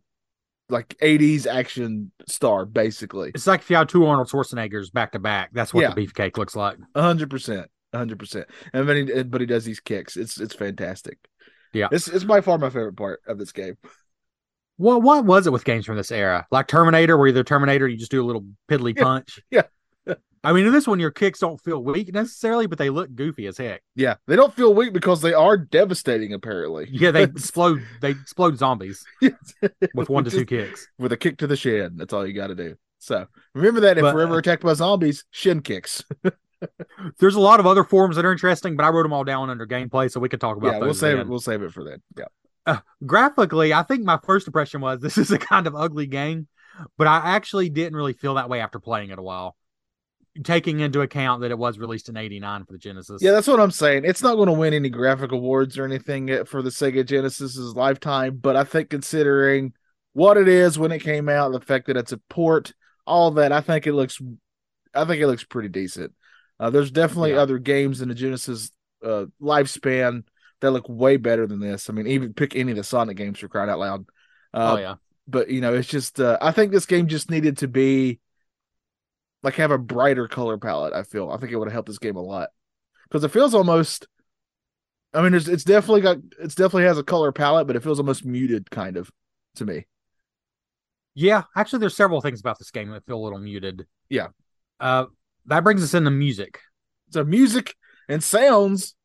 like 0.69 0.95
'80s 1.02 1.45
action 1.47 2.12
star, 2.28 2.65
basically. 2.65 3.32
it's 3.36 3.47
like 3.47 3.62
if 3.62 3.69
you 3.69 3.76
had 3.76 3.89
two 3.89 4.06
Arnold 4.06 4.30
Schwarzeneggers 4.30 4.91
back 4.91 5.12
to 5.12 5.19
back. 5.19 5.49
That's 5.54 5.73
what 5.73 5.82
Yeah. 5.82 5.93
the 5.93 6.06
beefcake 6.08 6.38
looks 6.38 6.56
like. 6.56 6.78
Hundred 6.95 7.30
percent, 7.30 7.69
hundred 7.93 8.19
percent. 8.19 8.47
And 8.73 8.88
then 8.88 9.08
he, 9.08 9.23
but 9.23 9.41
he 9.41 9.47
does 9.47 9.65
these 9.65 9.80
kicks. 9.80 10.15
It's 10.17 10.39
it's 10.39 10.56
fantastic. 10.56 11.17
Yeah. 11.73 11.88
it's 11.91 12.08
it's 12.08 12.23
by 12.23 12.41
far 12.41 12.58
my 12.58 12.69
favorite 12.69 12.95
part 12.97 13.21
of 13.28 13.38
this 13.38 13.52
game. 13.52 13.76
What 14.78 15.02
what 15.04 15.26
was 15.26 15.45
it 15.47 15.54
with 15.54 15.65
games 15.65 15.86
from 15.86 15.97
this 15.97 16.12
era? 16.12 16.47
Like 16.52 16.67
Terminator, 16.67 17.17
where 17.17 17.28
you're 17.28 17.34
the 17.34 17.43
Terminator, 17.43 17.88
you 17.88 17.97
just 17.97 18.12
do 18.12 18.23
a 18.23 18.26
little 18.26 18.45
piddly 18.69 18.95
Yeah, 18.95 19.04
punch. 19.04 19.39
yeah. 19.52 19.63
I 20.43 20.51
mean, 20.53 20.65
in 20.65 20.73
this 20.73 20.86
one, 20.88 20.99
your 20.99 21.12
kicks 21.12 21.39
don't 21.39 21.60
feel 21.62 21.82
weak 21.82 22.13
necessarily, 22.13 22.67
but 22.67 22.77
they 22.77 22.89
look 22.89 23.13
goofy 23.15 23.47
as 23.47 23.58
heck. 23.58 23.82
Yeah, 23.95 24.15
they 24.27 24.36
don't 24.36 24.53
feel 24.53 24.73
weak 24.73 24.91
because 24.93 25.21
they 25.21 25.34
are 25.34 25.56
devastating. 25.58 26.34
Apparently, 26.34 26.88
Yeah, 26.91 27.12
they 27.12 27.23
explode. 27.23 27.82
They 28.01 28.12
explode 28.12 28.58
zombies 28.58 29.06
with 29.93 30.10
one 30.10 30.23
to 30.25 30.29
Just 30.29 30.39
two 30.39 30.45
kicks. 30.45 30.88
with 30.99 31.12
a 31.13 31.17
kick 31.17 31.38
to 31.38 31.47
the 31.47 31.56
shin. 31.56 31.93
That's 31.95 32.12
all 32.13 32.27
you 32.27 32.34
got 32.34 32.47
to 32.47 32.56
do. 32.56 32.75
So 32.99 33.27
remember 33.56 33.79
that 33.82 33.97
if 33.97 34.01
But- 34.01 34.15
we're 34.15 34.21
ever 34.23 34.38
attacked 34.39 34.63
by 34.63 34.73
zombies, 34.73 35.25
shin 35.32 35.62
kicks. 35.62 36.03
There's 37.19 37.36
a 37.36 37.41
lot 37.41 37.60
of 37.60 37.65
other 37.65 37.84
forms 37.84 38.15
that 38.15 38.23
are 38.25 38.32
interesting, 38.32 38.77
but 38.77 38.86
I 38.86 38.89
wrote 38.89 39.03
them 39.03 39.12
all 39.13 39.25
down 39.25 39.49
under 39.49 39.67
gameplay, 39.67 40.10
so 40.10 40.19
we 40.21 40.29
could 40.29 40.39
talk 40.39 40.56
about 40.56 40.73
yeah, 40.73 40.79
we'll 40.79 40.93
save 40.93 41.17
then. 41.17 41.25
it. 41.25 41.29
We'll 41.29 41.41
save 41.41 41.62
it 41.62 41.73
for 41.73 41.84
then. 41.84 42.01
Yeah. 42.17 42.25
Uh, 42.65 42.77
graphically, 43.06 43.73
I 43.73 43.84
think 43.84 44.03
my 44.06 44.17
first 44.23 44.47
impression 44.47 44.79
was 44.79 45.01
this 45.01 45.17
is 45.17 45.32
a 45.32 45.38
kind 45.38 45.67
of 45.67 45.75
ugly 45.75 46.08
game, 46.08 46.47
but 46.97 47.08
I 47.08 47.17
actually 47.36 47.69
didn't 47.69 47.97
really 47.97 48.13
feel 48.13 48.36
that 48.36 48.47
way 48.49 48.62
after 48.62 48.79
playing 48.79 49.10
it 49.10 49.19
a 49.19 49.21
while. 49.21 49.58
Taking 50.43 50.80
into 50.80 51.02
account 51.02 51.41
that 51.41 51.52
it 51.52 51.58
was 51.60 51.78
released 51.78 52.10
in 52.10 52.17
'89 52.17 52.65
for 52.65 52.72
the 52.72 52.80
Genesis. 52.80 53.22
Yeah, 53.22 53.32
that's 53.34 53.46
what 53.48 53.60
I'm 53.60 53.69
saying. 53.69 54.04
It's 54.04 54.24
not 54.24 54.34
going 54.34 54.48
to 54.48 54.54
win 54.54 54.74
any 54.74 54.89
graphic 54.89 55.32
awards 55.32 55.78
or 55.78 55.86
anything 55.86 56.32
uh, 56.32 56.43
for 56.43 56.63
the 56.63 56.72
Sega 56.72 57.06
Genesis's 57.06 57.76
lifetime, 57.76 58.38
but 58.41 58.56
I 58.56 58.63
think 58.63 58.89
considering 58.89 59.74
what 60.13 60.38
it 60.38 60.48
is 60.48 60.80
when 60.80 60.91
it 60.91 61.04
came 61.04 61.30
out, 61.30 61.52
the 61.52 61.60
fact 61.60 61.86
that 61.86 61.98
it's 61.98 62.13
a 62.13 62.17
port, 62.30 62.74
all 63.06 63.30
that, 63.32 63.52
I 63.52 63.62
think 63.62 63.86
it 63.86 63.93
looks, 63.93 64.19
I 64.96 65.06
think 65.06 65.22
it 65.22 65.28
looks 65.28 65.43
pretty 65.43 65.69
decent. 65.69 66.13
Uh, 66.60 66.72
there's 66.72 66.89
definitely 66.91 67.32
Yeah. 67.34 67.41
other 67.41 67.60
games 67.60 68.02
in 68.02 68.10
the 68.10 68.15
Genesis 68.15 68.72
uh, 69.06 69.26
lifespan 69.39 70.24
that 70.62 70.72
look 70.72 70.86
way 70.89 71.17
better 71.17 71.46
than 71.46 71.60
this. 71.60 71.91
I 71.91 71.93
mean, 71.93 72.08
even 72.08 72.34
pick 72.34 72.56
any 72.56 72.72
of 72.72 72.78
the 72.78 72.84
Sonic 72.84 73.17
games 73.17 73.38
for 73.38 73.50
crying 73.50 73.69
out 73.69 73.80
loud. 73.80 74.06
Uh, 74.52 74.76
oh 74.78 74.80
yeah. 74.80 74.96
but 75.28 75.50
you 75.50 75.62
know, 75.62 75.76
it's 75.76 75.88
just 75.89 76.19
uh, 76.19 76.38
I 76.41 76.52
think 76.52 76.72
this 76.72 76.86
game 76.88 77.08
just 77.08 77.30
needed 77.30 77.60
to 77.60 77.67
be 77.67 78.19
like 79.43 79.56
have 79.56 79.71
a 79.71 79.77
brighter 79.77 80.27
color 80.27 80.58
palette. 80.58 80.93
I 80.93 81.03
feel 81.03 81.29
I 81.29 81.38
think 81.38 81.51
it 81.51 81.58
would 81.58 81.67
have 81.67 81.73
helped 81.73 81.88
this 81.88 81.99
game 81.99 82.15
a 82.15 82.21
lot 82.21 82.49
because 83.08 83.23
it 83.23 83.32
feels 83.32 83.53
almost. 83.53 84.08
I 85.13 85.21
mean, 85.21 85.36
it's 85.36 85.47
it's 85.47 85.63
definitely 85.63 86.01
got 86.01 86.17
it's 86.39 86.56
definitely 86.56 86.86
has 86.86 86.97
a 86.97 87.03
color 87.03 87.32
palette, 87.32 87.67
but 87.67 87.75
it 87.75 87.84
feels 87.84 87.99
almost 87.99 88.25
muted, 88.25 88.71
kind 88.71 88.97
of, 88.97 89.12
to 89.56 89.65
me. 89.65 89.86
Yeah, 91.13 91.43
actually, 91.56 91.79
there's 91.79 91.95
several 91.95 92.21
things 92.21 92.39
about 92.39 92.58
this 92.58 92.71
game 92.71 92.89
that 92.89 93.06
feel 93.06 93.17
a 93.17 93.23
little 93.23 93.39
muted. 93.39 93.86
Yeah. 94.10 94.29
Uh, 94.79 95.06
that 95.45 95.63
brings 95.63 95.84
us 95.84 95.93
into 95.93 96.10
music. 96.10 96.60
So 97.12 97.23
music 97.23 97.75
and 98.10 98.23
sounds. 98.23 98.95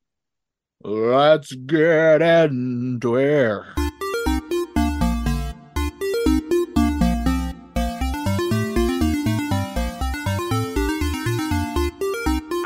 Let's 0.82 1.52
get 1.52 2.22
into 2.22 3.16
it. 3.16 3.87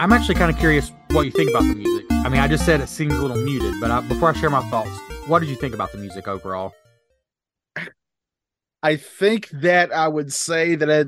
I'm 0.02 0.12
actually 0.12 0.34
kind 0.34 0.50
of 0.50 0.58
curious 0.58 0.90
what 1.12 1.26
you 1.26 1.30
think 1.30 1.48
about 1.48 1.62
the 1.62 1.76
music. 1.76 2.06
I 2.10 2.28
mean, 2.28 2.40
I 2.40 2.48
just 2.48 2.66
said 2.66 2.80
it 2.80 2.88
seems 2.88 3.14
a 3.14 3.22
little 3.22 3.36
muted, 3.36 3.80
but 3.80 3.92
I, 3.92 4.00
before 4.00 4.30
I 4.30 4.32
share 4.32 4.50
my 4.50 4.68
thoughts, 4.68 4.90
what 5.28 5.38
did 5.38 5.48
you 5.48 5.54
think 5.54 5.74
about 5.74 5.92
the 5.92 5.98
music 5.98 6.26
overall? 6.26 6.72
I 8.82 8.96
think 8.96 9.48
that 9.50 9.94
I 9.94 10.08
would 10.08 10.32
say 10.32 10.74
that 10.74 10.90
I, 10.90 11.04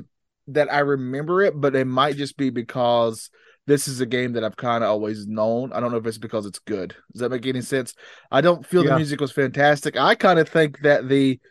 that 0.47 0.71
I 0.71 0.79
remember 0.79 1.41
it, 1.41 1.59
but 1.59 1.75
it 1.75 1.83
might 1.83 2.15
just 2.15 2.37
be 2.37 2.51
because 2.51 3.29
this 3.67 3.89
is 3.89 3.99
a 3.99 4.05
game 4.05 4.31
that 4.31 4.45
I've 4.45 4.55
kind 4.55 4.81
of 4.81 4.91
always 4.91 5.27
known. 5.27 5.73
I 5.73 5.81
don't 5.81 5.91
know 5.91 5.97
if 5.97 6.05
it's 6.07 6.17
because 6.17 6.45
it's 6.45 6.59
good. 6.59 6.95
Does 7.11 7.19
that 7.19 7.31
make 7.31 7.45
any 7.45 7.63
sense? 7.63 7.95
I 8.31 8.39
don't 8.39 8.65
feel 8.65 8.85
Yeah. 8.85 8.91
the 8.91 8.95
music 8.95 9.19
was 9.19 9.33
fantastic. 9.33 9.97
I 9.97 10.15
kind 10.15 10.39
of 10.39 10.47
think 10.47 10.79
that 10.83 11.09
the 11.09 11.41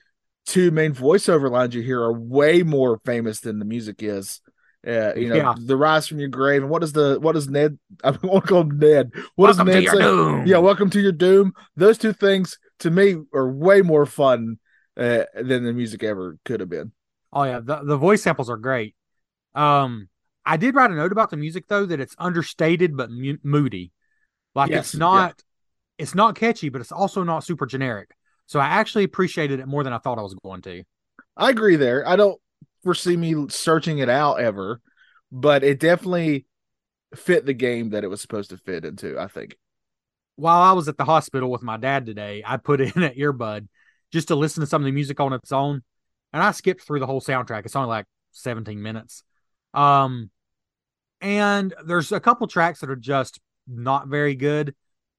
two 0.46 0.70
main 0.70 0.94
voiceover 0.94 1.50
lines 1.50 1.74
you 1.74 1.82
hear 1.82 2.00
are 2.04 2.18
way 2.18 2.62
more 2.62 3.02
famous 3.04 3.40
than 3.40 3.58
the 3.58 3.66
music 3.66 4.02
is. 4.02 4.40
Uh, 4.86 5.14
you 5.16 5.28
know, 5.28 5.36
Yeah. 5.36 5.54
the 5.58 5.76
rise 5.76 6.06
from 6.06 6.18
your 6.18 6.28
grave, 6.28 6.62
and 6.62 6.70
what 6.70 6.82
is 6.82 6.92
the 6.92 7.18
what 7.20 7.32
does 7.32 7.48
Ned? 7.48 7.78
I 8.04 8.10
want 8.22 8.44
to 8.44 8.48
call 8.48 8.60
him 8.62 8.78
Ned. 8.78 9.12
What 9.34 9.56
Welcome 9.56 9.66
does 9.66 9.74
to 9.74 9.80
Ned 9.80 9.82
your 9.84 9.94
say? 9.94 10.00
doom. 10.00 10.46
Yeah, 10.46 10.58
welcome 10.58 10.90
to 10.90 11.00
your 11.00 11.12
doom. 11.12 11.54
Those 11.76 11.96
two 11.98 12.12
things 12.12 12.58
to 12.80 12.90
me 12.90 13.16
are 13.32 13.50
way 13.50 13.80
more 13.80 14.04
fun 14.04 14.58
uh, 14.96 15.24
than 15.34 15.64
the 15.64 15.72
music 15.72 16.02
ever 16.04 16.36
could 16.44 16.60
have 16.60 16.68
been. 16.68 16.92
Oh 17.32 17.44
yeah, 17.44 17.60
the 17.60 17.82
the 17.82 17.96
voice 17.96 18.22
samples 18.22 18.50
are 18.50 18.56
great. 18.58 18.94
Um, 19.54 20.08
I 20.44 20.56
did 20.56 20.74
write 20.74 20.90
a 20.90 20.94
note 20.94 21.12
about 21.12 21.30
the 21.30 21.36
music 21.36 21.64
though 21.68 21.86
that 21.86 22.00
it's 22.00 22.14
understated 22.18 22.96
but 22.96 23.10
mu- 23.10 23.38
moody. 23.42 23.92
Like 24.54 24.70
Yes, 24.70 24.86
it's 24.88 24.94
not, 24.96 25.42
it's 25.98 26.14
not 26.14 26.36
catchy, 26.36 26.68
but 26.68 26.80
it's 26.80 26.92
also 26.92 27.24
not 27.24 27.42
super 27.42 27.66
generic. 27.66 28.10
So 28.46 28.60
I 28.60 28.66
actually 28.66 29.04
appreciated 29.04 29.58
it 29.60 29.66
more 29.66 29.82
than 29.82 29.92
I 29.92 29.98
thought 29.98 30.18
I 30.18 30.22
was 30.22 30.34
going 30.44 30.60
to. 30.62 30.84
I 31.36 31.50
agree 31.50 31.76
there. 31.76 32.06
I 32.06 32.16
don't 32.16 32.38
foresee 32.84 33.16
me 33.16 33.48
searching 33.48 33.98
it 33.98 34.08
out 34.08 34.40
ever, 34.40 34.80
but 35.32 35.64
it 35.64 35.80
definitely 35.80 36.46
fit 37.14 37.46
the 37.46 37.54
game 37.54 37.90
that 37.90 38.04
it 38.04 38.08
was 38.08 38.20
supposed 38.20 38.50
to 38.50 38.56
fit 38.58 38.84
into, 38.84 39.18
I 39.18 39.28
think. 39.28 39.56
While 40.36 40.62
I 40.62 40.72
was 40.72 40.88
at 40.88 40.96
the 40.96 41.04
hospital 41.04 41.50
with 41.50 41.62
my 41.62 41.76
dad 41.76 42.06
today, 42.06 42.42
I 42.46 42.56
put 42.56 42.80
in 42.80 43.02
an 43.02 43.14
earbud 43.14 43.68
just 44.12 44.28
to 44.28 44.34
listen 44.36 44.60
to 44.62 44.66
some 44.66 44.82
of 44.82 44.86
the 44.86 44.92
music 44.92 45.20
on 45.20 45.32
its 45.32 45.52
own, 45.52 45.82
and 46.32 46.42
I 46.42 46.50
skipped 46.52 46.82
through 46.82 47.00
the 47.00 47.06
whole 47.06 47.20
soundtrack. 47.20 47.64
It's 47.64 47.76
only 47.76 47.88
like 47.88 48.06
17 48.32 48.80
minutes. 48.82 49.24
Um, 49.72 50.30
and 51.20 51.74
there's 51.86 52.12
a 52.12 52.20
couple 52.20 52.46
tracks 52.46 52.80
that 52.80 52.90
are 52.90 52.96
just 52.96 53.40
not 53.66 54.08
very 54.08 54.34
good, 54.34 54.74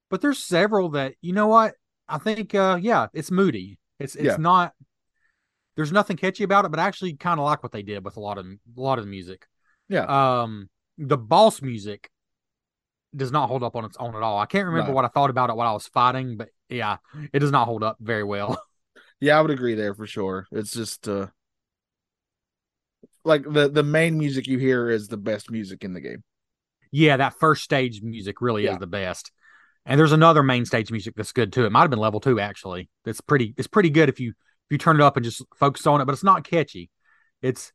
but 0.10 0.22
there's 0.22 0.40
several 0.44 0.90
that 0.90 1.16
you 1.22 1.34
know 1.34 1.48
what 1.48 1.76
I 2.08 2.20
think. 2.20 2.54
Uh, 2.54 2.78
yeah, 2.82 3.08
it's 3.14 3.32
moody. 3.32 3.80
It's 4.00 4.16
it's 4.16 4.26
Yeah. 4.26 4.38
not. 4.38 4.74
There's 5.76 5.92
nothing 5.92 6.18
catchy 6.18 6.44
about 6.44 6.66
it, 6.66 6.72
but 6.72 6.80
I 6.80 6.86
actually 6.88 7.14
kind 7.16 7.40
of 7.40 7.46
like 7.46 7.62
what 7.64 7.72
they 7.72 7.84
did 7.84 8.04
with 8.06 8.18
a 8.18 8.20
lot 8.20 8.38
of 8.38 8.46
a 8.46 8.58
lot 8.82 8.98
of 9.00 9.06
the 9.06 9.12
music. 9.12 9.46
Yeah. 9.90 10.06
Um, 10.42 10.70
the 10.98 11.18
boss 11.18 11.62
music 11.62 12.10
does 13.16 13.32
not 13.32 13.48
hold 13.48 13.64
up 13.64 13.76
on 13.76 13.86
its 13.86 13.98
own 13.98 14.16
at 14.16 14.22
all. 14.24 14.40
I 14.40 14.46
can't 14.46 14.66
remember 14.68 14.90
No. 14.90 14.96
what 14.96 15.06
I 15.06 15.10
thought 15.10 15.30
about 15.30 15.50
it 15.50 15.56
while 15.56 15.70
I 15.70 15.74
was 15.74 15.88
fighting, 15.88 16.38
but 16.38 16.50
yeah, 16.70 16.98
it 17.34 17.40
does 17.40 17.52
not 17.52 17.66
hold 17.66 17.84
up 17.84 17.98
very 18.00 18.24
well. 18.24 18.62
Yeah, 19.22 19.40
I 19.40 19.42
would 19.42 19.50
agree 19.52 19.76
there 19.76 19.96
for 19.96 20.06
sure. 20.06 20.46
It's 20.52 20.74
just 20.74 21.08
uh 21.08 21.28
like 23.24 23.44
the 23.44 23.70
the 23.70 23.82
main 23.84 24.18
music 24.18 24.46
you 24.46 24.58
hear 24.58 24.90
is 24.90 25.08
the 25.08 25.18
best 25.18 25.50
music 25.50 25.84
in 25.84 25.94
the 25.94 26.02
game. 26.02 26.24
yeah, 26.92 27.18
that 27.18 27.34
first 27.40 27.64
stage 27.64 28.02
music 28.02 28.42
really 28.42 28.66
Yeah. 28.66 28.74
is 28.74 28.80
the 28.80 28.88
best. 28.88 29.32
And 29.86 30.00
there's 30.00 30.12
another 30.12 30.44
main 30.44 30.66
stage 30.66 30.92
music 30.92 31.14
that's 31.16 31.32
good 31.32 31.54
too. 31.54 31.66
It 31.66 31.72
might 31.72 31.82
have 31.82 31.90
been 31.90 32.00
level 32.00 32.20
two 32.20 32.40
actually. 32.40 32.90
It's 33.06 33.22
pretty. 33.22 33.54
It's 33.58 33.68
pretty 33.68 33.90
good 33.90 34.10
if 34.10 34.20
you 34.20 34.34
if 34.68 34.72
you 34.72 34.78
turn 34.78 34.98
it 34.98 35.04
up 35.04 35.18
and 35.18 35.24
just 35.24 35.44
focus 35.56 35.86
on 35.88 36.02
it, 36.02 36.06
but 36.06 36.14
it's 36.14 36.24
not 36.24 36.44
catchy. 36.44 36.90
It's. 37.42 37.72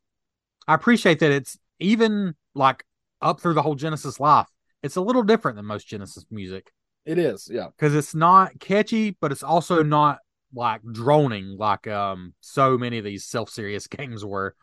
I 0.69 0.75
appreciate 0.75 1.21
that 1.21 1.33
it's 1.33 1.59
even 1.81 2.35
like 2.55 2.85
up 3.21 3.41
through 3.41 3.55
the 3.55 3.63
whole 3.63 3.75
Genesis 3.75 4.21
life. 4.21 4.47
It's 4.83 4.97
a 4.97 5.01
little 5.01 5.23
different 5.23 5.57
than 5.57 5.67
most 5.67 5.89
Genesis 5.89 6.25
music 6.31 6.73
It 7.05 7.19
is, 7.19 7.49
yeah. 7.53 7.69
because 7.77 7.95
it's 7.95 8.15
not 8.15 8.59
catchy, 8.61 9.17
but 9.21 9.33
it's 9.33 9.43
also 9.43 9.83
not 9.83 10.19
like 10.53 10.81
droning 10.93 11.57
like 11.57 11.87
um 11.87 12.35
so 12.41 12.77
many 12.77 12.99
of 12.99 13.05
these 13.05 13.25
self 13.25 13.51
serious 13.51 13.87
games 13.89 14.25
were. 14.25 14.55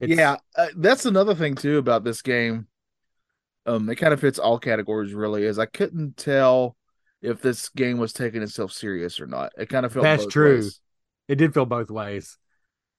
It's, 0.00 0.14
yeah, 0.16 0.36
uh, 0.56 0.68
that's 0.76 1.06
another 1.06 1.34
thing 1.34 1.54
too 1.54 1.78
about 1.78 2.04
this 2.04 2.22
game. 2.22 2.66
Um, 3.66 3.88
it 3.88 3.96
kind 3.96 4.12
of 4.12 4.20
fits 4.20 4.38
all 4.38 4.58
categories. 4.58 5.14
Really, 5.14 5.44
is 5.44 5.58
I 5.58 5.66
couldn't 5.66 6.16
tell 6.16 6.76
if 7.22 7.40
this 7.40 7.68
game 7.70 7.98
was 7.98 8.12
taking 8.12 8.42
itself 8.42 8.72
serious 8.72 9.20
or 9.20 9.26
not. 9.26 9.52
It 9.58 9.68
kind 9.68 9.86
of 9.86 9.92
felt 9.92 10.02
That's 10.02 10.26
true. 10.26 10.56
ways. 10.56 10.80
It 11.30 11.36
did 11.36 11.54
feel 11.54 11.66
both 11.66 11.90
ways 11.90 12.38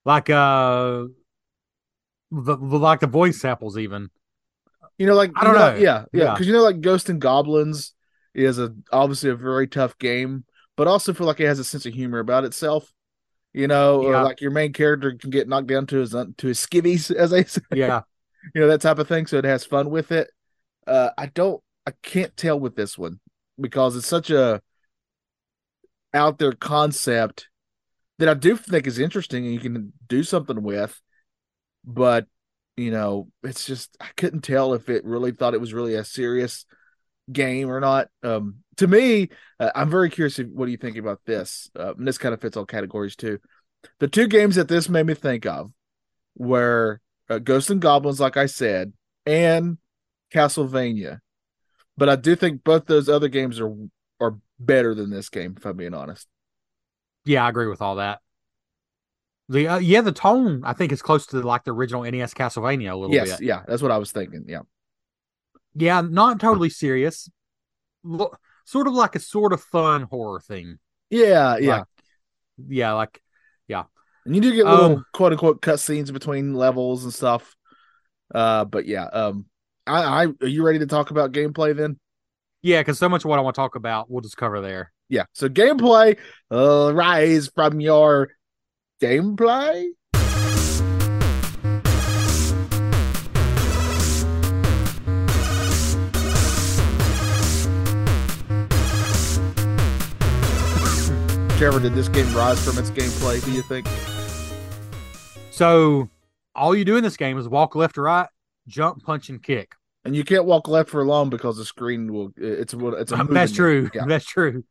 like 0.06 0.30
uh 0.30 1.06
the, 2.32 2.56
like 2.58 3.00
the 3.00 3.08
voice 3.08 3.40
samples 3.42 3.78
even 3.78 4.10
You 4.98 5.08
know, 5.08 5.16
like 5.16 5.32
I 5.36 5.44
don't 5.44 5.54
you 5.54 5.60
know. 5.60 5.76
Yeah, 5.76 6.06
yeah, 6.14 6.26
Yeah. 6.26 6.34
because 6.34 6.48
you 6.48 6.54
know, 6.54 6.64
like 6.64 6.82
Ghost 6.82 7.10
and 7.10 7.20
Goblins 7.20 7.94
is 8.34 8.60
a 8.60 8.74
obviously 8.92 9.30
a 9.30 9.36
very 9.36 9.68
tough 9.68 9.98
game, 9.98 10.46
but 10.78 10.88
also 10.88 11.14
feel 11.14 11.28
like 11.28 11.40
it 11.40 11.48
has 11.48 11.60
a 11.60 11.64
sense 11.64 11.86
of 11.86 11.94
humor 11.94 12.20
about 12.20 12.46
itself. 12.46 12.92
You 13.54 13.68
know, 13.68 14.02
or 14.04 14.12
Yeah. 14.12 14.24
like 14.24 14.42
your 14.42 14.52
main 14.52 14.74
character 14.74 15.14
can 15.14 15.30
get 15.30 15.48
knocked 15.50 15.68
down 15.68 15.88
to 15.88 15.98
his 15.98 16.12
to 16.12 16.48
his 16.48 16.60
skivvies, 16.60 17.12
as 17.16 17.32
they 17.32 17.44
say. 17.44 17.62
yeah 17.72 18.02
you 18.56 18.62
know 18.62 18.68
that 18.68 18.82
type 18.82 19.00
of 19.00 19.08
thing. 19.08 19.26
So 19.28 19.38
it 19.38 19.46
has 19.46 19.66
fun 19.66 19.90
with 19.90 20.12
it. 20.12 20.30
Uh, 20.88 21.12
I 21.18 21.28
don't, 21.28 21.62
I 21.88 21.92
can't 22.04 22.36
tell 22.38 22.60
with 22.60 22.76
this 22.76 22.98
one 22.98 23.20
because 23.60 23.96
it's 23.96 24.08
such 24.08 24.32
a 24.32 24.62
out 26.14 26.40
there 26.40 26.54
concept 26.54 27.48
that 28.22 28.30
I 28.30 28.36
do 28.36 28.56
think 28.56 28.86
is 28.86 29.00
interesting 29.00 29.46
and 29.46 29.54
you 29.54 29.60
can 29.60 29.94
do 30.08 30.24
something 30.24 30.62
with, 30.62 31.00
but 31.84 32.28
you 32.78 32.92
know, 32.92 33.30
it's 33.44 33.66
just 33.66 33.98
I 34.00 34.08
couldn't 34.16 34.42
tell 34.42 34.74
if 34.74 34.90
it 34.90 35.04
really 35.04 35.32
thought 35.32 35.56
it 35.56 35.62
was 35.62 35.74
really 35.74 35.96
a 35.96 36.04
serious 36.04 36.66
game 37.32 37.70
or 37.70 37.80
not. 37.80 38.10
Um, 38.24 38.58
to 38.78 38.88
me, 38.88 39.30
uh, 39.60 39.72
I'm 39.74 39.90
very 39.90 40.10
curious. 40.10 40.38
If, 40.38 40.48
what 40.48 40.66
do 40.66 40.72
you 40.72 40.78
think 40.78 40.98
about 40.98 41.20
this? 41.26 41.70
Uh, 41.78 41.96
and 41.96 42.08
this 42.08 42.20
kind 42.20 42.34
of 42.34 42.42
fits 42.42 42.56
all 42.56 42.66
categories 42.66 43.16
too. 43.16 43.40
The 44.00 44.08
two 44.08 44.28
games 44.28 44.56
that 44.56 44.68
this 44.68 44.88
made 44.88 45.08
me 45.08 45.16
think 45.16 45.48
of 45.48 45.72
were 46.38 47.02
uh, 47.28 47.40
Ghosts 47.40 47.72
and 47.72 47.82
Goblins, 47.82 48.20
like 48.20 48.38
I 48.38 48.46
said, 48.46 48.94
and 49.26 49.80
Castlevania. 50.32 51.20
But 51.98 52.10
I 52.10 52.16
do 52.16 52.36
think 52.36 52.64
both 52.64 52.86
those 52.86 53.10
other 53.10 53.30
games 53.30 53.60
are 53.60 53.74
are 54.20 54.38
better 54.60 54.94
than 54.94 55.10
this 55.10 55.30
game, 55.30 55.56
if 55.58 55.66
I'm 55.66 55.76
being 55.76 55.96
honest. 55.96 56.28
Yeah 57.26 57.46
i 57.46 57.50
agree 57.50 57.68
with 57.68 57.82
all 57.82 57.96
that 57.96 58.20
the 59.50 59.68
uh, 59.68 59.78
yeah 59.78 60.02
the 60.02 60.12
tone 60.12 60.62
i 60.64 60.74
think 60.74 60.92
is 60.92 61.02
close 61.02 61.26
to 61.28 61.40
like 61.42 61.64
the 61.64 61.72
original 61.72 62.04
nes 62.04 62.34
castlevania 62.34 62.92
a 62.92 62.96
little 62.96 63.16
Yes, 63.16 63.30
bit 63.30 63.42
yeah, 63.42 63.64
that's 63.68 63.82
what 63.82 63.92
I 63.92 63.98
was 63.98 64.12
thinking. 64.12 64.46
Yeah, 64.48 64.62
yeah 65.76 66.02
not 66.02 66.40
totally 66.40 66.70
serious 66.70 67.30
sort 68.66 68.88
of 68.88 68.94
like 68.94 69.16
a 69.16 69.20
sort 69.20 69.54
of 69.54 69.62
fun 69.62 70.04
horror 70.04 70.40
thing 70.40 70.80
yeah, 71.10 71.58
yeah. 71.58 71.80
Like, 71.80 71.86
yeah 72.68 72.94
like 72.94 73.22
yeah. 73.68 73.84
and 74.26 74.36
you 74.36 74.42
do 74.42 74.54
get 74.56 74.68
little 74.68 75.02
Um, 75.02 75.06
quote 75.14 75.32
unquote 75.32 75.62
cutscenes 75.62 76.12
between 76.14 76.54
levels 76.54 77.04
and 77.04 77.14
stuff. 77.14 77.56
Uh, 78.34 78.66
but 78.66 78.86
yeah, 78.88 79.06
um, 79.06 79.46
I, 79.88 80.26
I 80.26 80.28
are 80.42 80.48
you 80.48 80.64
ready 80.66 80.80
to 80.80 80.88
talk 80.88 81.12
about 81.12 81.34
gameplay 81.34 81.76
then? 81.76 81.98
yeah 82.62 82.82
because 82.82 82.98
so 83.00 83.10
much 83.10 83.24
of 83.24 83.30
what 83.30 83.40
i 83.40 83.42
want 83.42 83.56
to 83.56 83.60
talk 83.60 83.76
about 83.76 84.10
we'll 84.10 84.22
just 84.22 84.38
cover 84.38 84.62
there 84.62 84.92
Yeah, 85.12 85.26
so 85.34 85.50
gameplay, 85.50 86.18
uh, 86.50 86.94
rise 86.94 87.50
from 87.54 87.82
your 87.82 88.32
gameplay. 89.02 89.88
Trevor, 101.58 101.82
did 101.82 101.94
this 101.94 102.08
game 102.08 102.34
rise 102.34 102.64
from 102.64 102.78
its 102.78 102.90
gameplay? 102.92 103.44
Do 103.44 103.52
you 103.52 103.64
think? 103.64 103.86
so 105.52 106.10
all 106.56 106.74
you 106.74 106.86
do 106.86 106.96
in 106.96 107.04
this 107.04 107.18
game 107.18 107.38
is 107.38 107.50
walk 107.50 107.76
left 107.76 107.98
or 107.98 108.04
right 108.04 108.30
jump 108.68 109.04
punch 109.04 109.28
and 109.28 109.44
kick 109.44 109.74
And 110.06 110.16
you 110.16 110.24
can't 110.24 110.46
walk 110.46 110.70
left 110.70 110.90
for 110.90 111.06
long 111.06 111.30
because 111.30 111.58
the 111.58 111.66
screen 111.66 112.14
will. 112.14 112.32
It's 112.38 112.74
a. 112.74 112.88
It's 112.94 113.12
a. 113.12 113.18
Um, 113.18 113.28
that's 113.34 113.52
true. 113.52 113.90
Yeah. 113.94 114.06
That's 114.08 114.26
true. 114.26 114.64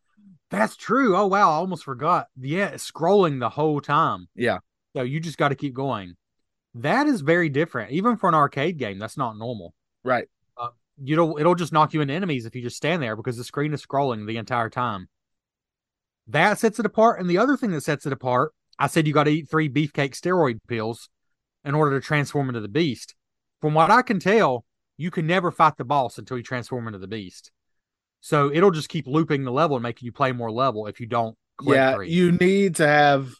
That's 0.51 0.77
true. 0.77 1.17
Oh 1.17 1.27
wow, 1.27 1.51
I 1.51 1.55
almost 1.55 1.85
forgot. 1.85 2.27
Yeah, 2.39 2.67
it's 2.67 2.91
scrolling 2.91 3.41
the 3.41 3.51
whole 3.51 3.81
time. 3.81 4.29
Yeah. 4.35 4.59
So 4.95 5.03
you 5.03 5.21
just 5.21 5.39
got 5.39 5.49
to 5.49 5.55
keep 5.55 5.75
going. 5.75 6.15
That 6.75 7.07
is 7.07 7.21
very 7.21 7.49
different. 7.49 7.93
Even 7.93 8.17
for 8.17 8.29
an 8.29 8.35
arcade 8.35 8.77
game, 8.77 8.99
that's 8.99 9.17
not 9.17 9.39
normal. 9.39 9.75
Right. 10.05 10.27
Uh, 10.57 10.69
you 11.03 11.17
know, 11.17 11.39
it'll 11.39 11.55
just 11.55 11.73
knock 11.73 11.95
you 11.95 12.01
into 12.01 12.15
enemies 12.15 12.47
if 12.47 12.55
you 12.55 12.63
just 12.63 12.77
stand 12.77 13.03
there 13.03 13.17
because 13.17 13.37
the 13.37 13.45
screen 13.45 13.73
is 13.73 13.85
scrolling 13.85 14.27
the 14.27 14.37
entire 14.37 14.71
time. 14.71 15.09
That 16.27 16.59
sets 16.59 16.79
it 16.79 16.87
apart. 16.87 17.21
And 17.21 17.29
the 17.29 17.39
other 17.39 17.57
thing 17.57 17.71
that 17.73 17.83
sets 17.83 18.07
it 18.07 18.13
apart, 18.13 18.53
I 18.79 18.87
said 18.87 19.07
you 19.07 19.13
got 19.13 19.25
to 19.25 19.31
eat 19.31 19.51
three 19.51 19.69
beefcake 19.69 20.15
steroid 20.15 20.59
pills 20.69 21.09
in 21.65 21.75
order 21.75 21.99
to 21.99 22.05
transform 22.05 22.49
into 22.49 22.61
the 22.61 22.69
beast. 22.69 23.15
From 23.61 23.75
what 23.75 23.91
I 23.91 24.03
can 24.03 24.21
tell, 24.21 24.65
you 24.97 25.11
can 25.11 25.27
never 25.27 25.51
fight 25.51 25.77
the 25.77 25.85
boss 25.85 26.19
until 26.19 26.37
you 26.37 26.43
transform 26.43 26.87
into 26.87 26.99
the 26.99 27.07
beast. 27.07 27.51
So 28.21 28.53
it'll 28.53 28.71
just 28.71 28.89
keep 28.89 29.07
looping 29.07 29.45
the 29.45 29.53
level 29.53 29.77
and 29.77 29.83
making 29.83 30.07
you 30.07 30.13
play 30.13 30.33
more 30.33 30.51
level 30.51 30.87
if 30.87 31.01
you 31.01 31.07
don't. 31.07 31.37
Yeah, 31.63 31.95
three. 31.95 32.11
you 32.11 32.33
need 32.33 32.77
to 32.77 32.87
have 32.87 33.31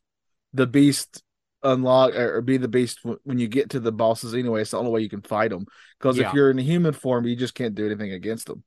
the 0.53 0.67
beast 0.67 1.23
unlock 1.63 2.15
or 2.15 2.37
or 2.37 2.41
be 2.41 2.57
the 2.57 2.69
beast 2.69 3.01
when 3.25 3.39
you 3.39 3.47
get 3.49 3.71
to 3.71 3.81
the 3.81 3.93
bosses 3.93 4.35
anyway. 4.35 4.63
It's 4.63 4.71
the 4.71 4.79
only 4.79 4.91
way 4.91 5.01
you 5.03 5.09
can 5.11 5.23
fight 5.23 5.51
them. 5.51 5.67
Because 5.99 6.17
Yeah. 6.19 6.29
if 6.29 6.35
you're 6.35 6.51
in 6.51 6.59
a 6.59 6.63
human 6.63 6.93
form, 6.95 7.27
you 7.27 7.37
just 7.37 7.55
can't 7.55 7.75
do 7.75 7.87
anything 7.87 8.13
against 8.13 8.47
them. 8.47 8.65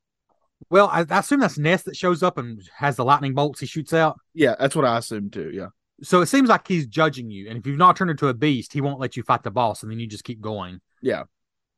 Well, 0.69 0.88
I, 0.88 1.06
I 1.10 1.19
assume 1.19 1.39
that's 1.41 1.58
Neff 1.58 1.84
that 1.86 1.95
shows 1.95 2.23
up 2.23 2.38
and 2.38 2.62
has 2.78 2.95
the 2.95 3.04
lightning 3.04 3.34
bolts 3.34 3.60
he 3.60 3.65
shoots 3.65 3.93
out. 3.93 4.17
Yeah, 4.34 4.56
that's 4.60 4.76
what 4.76 4.86
I 4.86 4.97
assume 4.99 5.30
too. 5.30 5.52
Yeah, 5.54 5.67
So 6.04 6.21
it 6.21 6.28
seems 6.28 6.47
like 6.49 6.67
he's 6.67 6.88
judging 6.88 7.30
you. 7.30 7.49
And 7.49 7.58
if 7.58 7.67
you've 7.67 7.78
not 7.78 7.95
turned 7.97 8.12
into 8.12 8.28
a 8.30 8.34
beast, 8.34 8.71
he 8.71 8.80
won't 8.80 8.99
let 8.99 9.17
you 9.17 9.23
fight 9.23 9.43
the 9.43 9.52
boss 9.52 9.84
and 9.84 9.91
then 9.91 9.99
you 9.99 10.08
just 10.08 10.23
keep 10.23 10.39
going. 10.39 10.80
yeah, 11.02 11.23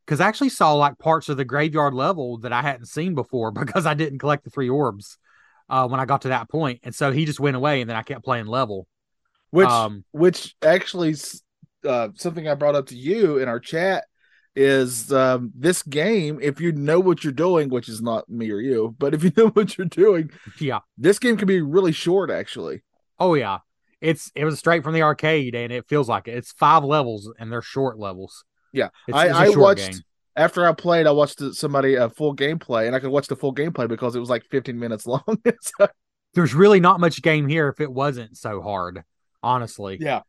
Because 0.05 0.21
I 0.21 0.27
actually 0.27 0.49
saw 0.49 0.73
like 0.73 0.99
parts 0.99 1.29
of 1.29 1.37
the 1.37 1.45
graveyard 1.45 1.93
level 1.93 2.37
that 2.39 2.53
I 2.53 2.61
hadn't 2.61 2.85
seen 2.85 3.15
before 3.15 3.51
because 3.63 3.85
I 3.85 3.93
didn't 3.93 4.19
collect 4.19 4.43
the 4.43 4.49
three 4.49 4.69
orbs 4.69 5.17
uh, 5.69 5.87
when 5.87 5.99
I 5.99 6.05
got 6.05 6.21
to 6.23 6.29
that. 6.29 6.47
And 6.83 6.93
so 6.93 7.11
he 7.11 7.25
just 7.25 7.39
went 7.39 7.55
away 7.55 7.81
and 7.81 7.89
then 7.89 7.97
I 7.97 8.03
kept 8.03 8.23
playing 8.23 8.45
level. 8.45 8.87
which 9.49 9.67
Um, 9.67 10.03
which 10.11 10.55
actually 10.61 11.15
uh, 11.85 12.09
something 12.15 12.47
I 12.47 12.55
brought 12.55 12.75
up 12.75 12.87
to 12.87 12.95
you 12.95 13.37
in 13.37 13.47
our 13.47 13.59
chat 13.59 14.05
is 14.55 15.11
um, 15.11 15.51
this 15.55 15.83
game. 15.83 16.39
If 16.41 16.61
you 16.61 16.71
know 16.71 16.99
what 16.99 17.23
you're 17.23 17.33
doing, 17.33 17.69
which 17.69 17.89
is 17.89 18.01
not 18.01 18.29
me 18.29 18.49
or 18.51 18.59
you, 18.61 18.95
but 18.97 19.13
if 19.13 19.23
you 19.23 19.31
know 19.37 19.47
what 19.49 19.77
you're 19.77 19.85
doing, 19.87 20.31
Yeah. 20.59 20.79
this 20.97 21.19
game 21.19 21.37
can 21.37 21.47
be 21.47 21.61
really 21.61 21.91
short. 21.91 22.29
Actually, 22.31 22.83
Oh, 23.19 23.33
yeah. 23.33 23.59
It's 24.01 24.31
it 24.35 24.45
was 24.45 24.59
straight 24.59 24.83
from 24.83 24.93
the 24.93 25.01
arcade 25.01 25.55
and 25.55 25.71
it 25.73 25.87
feels 25.87 26.07
like 26.07 26.27
it. 26.27 26.35
It's 26.35 26.51
five 26.51 26.83
levels 26.83 27.31
and 27.39 27.51
they're 27.51 27.61
short 27.61 27.97
levels. 27.97 28.43
Yeah. 28.75 28.89
It's, 29.07 29.17
I, 29.17 29.27
it's 29.27 29.57
I 29.57 29.59
watched 29.59 29.91
game. 29.91 30.01
after 30.35 30.67
I 30.67 30.73
played, 30.73 31.07
I 31.07 31.11
watched 31.11 31.41
somebody 31.53 31.95
a 31.95 32.09
full 32.09 32.35
gameplay, 32.35 32.85
and 32.88 32.95
I 32.95 32.99
could 32.99 33.09
watch 33.09 33.27
the 33.27 33.35
full 33.35 33.55
gameplay 33.55 33.88
because 33.88 34.15
it 34.15 34.19
was 34.19 34.29
like 34.29 34.43
15 34.51 34.77
minutes 34.77 35.07
long. 35.07 35.23
So, 35.61 35.88
There's 36.33 36.53
really 36.53 36.79
not 36.79 36.99
much 36.99 37.21
game 37.21 37.47
here 37.47 37.69
if 37.69 37.79
it 37.79 37.91
wasn't 37.91 38.38
so 38.38 38.61
hard, 38.61 39.03
honestly. 39.41 39.97
yeah, 40.01 40.21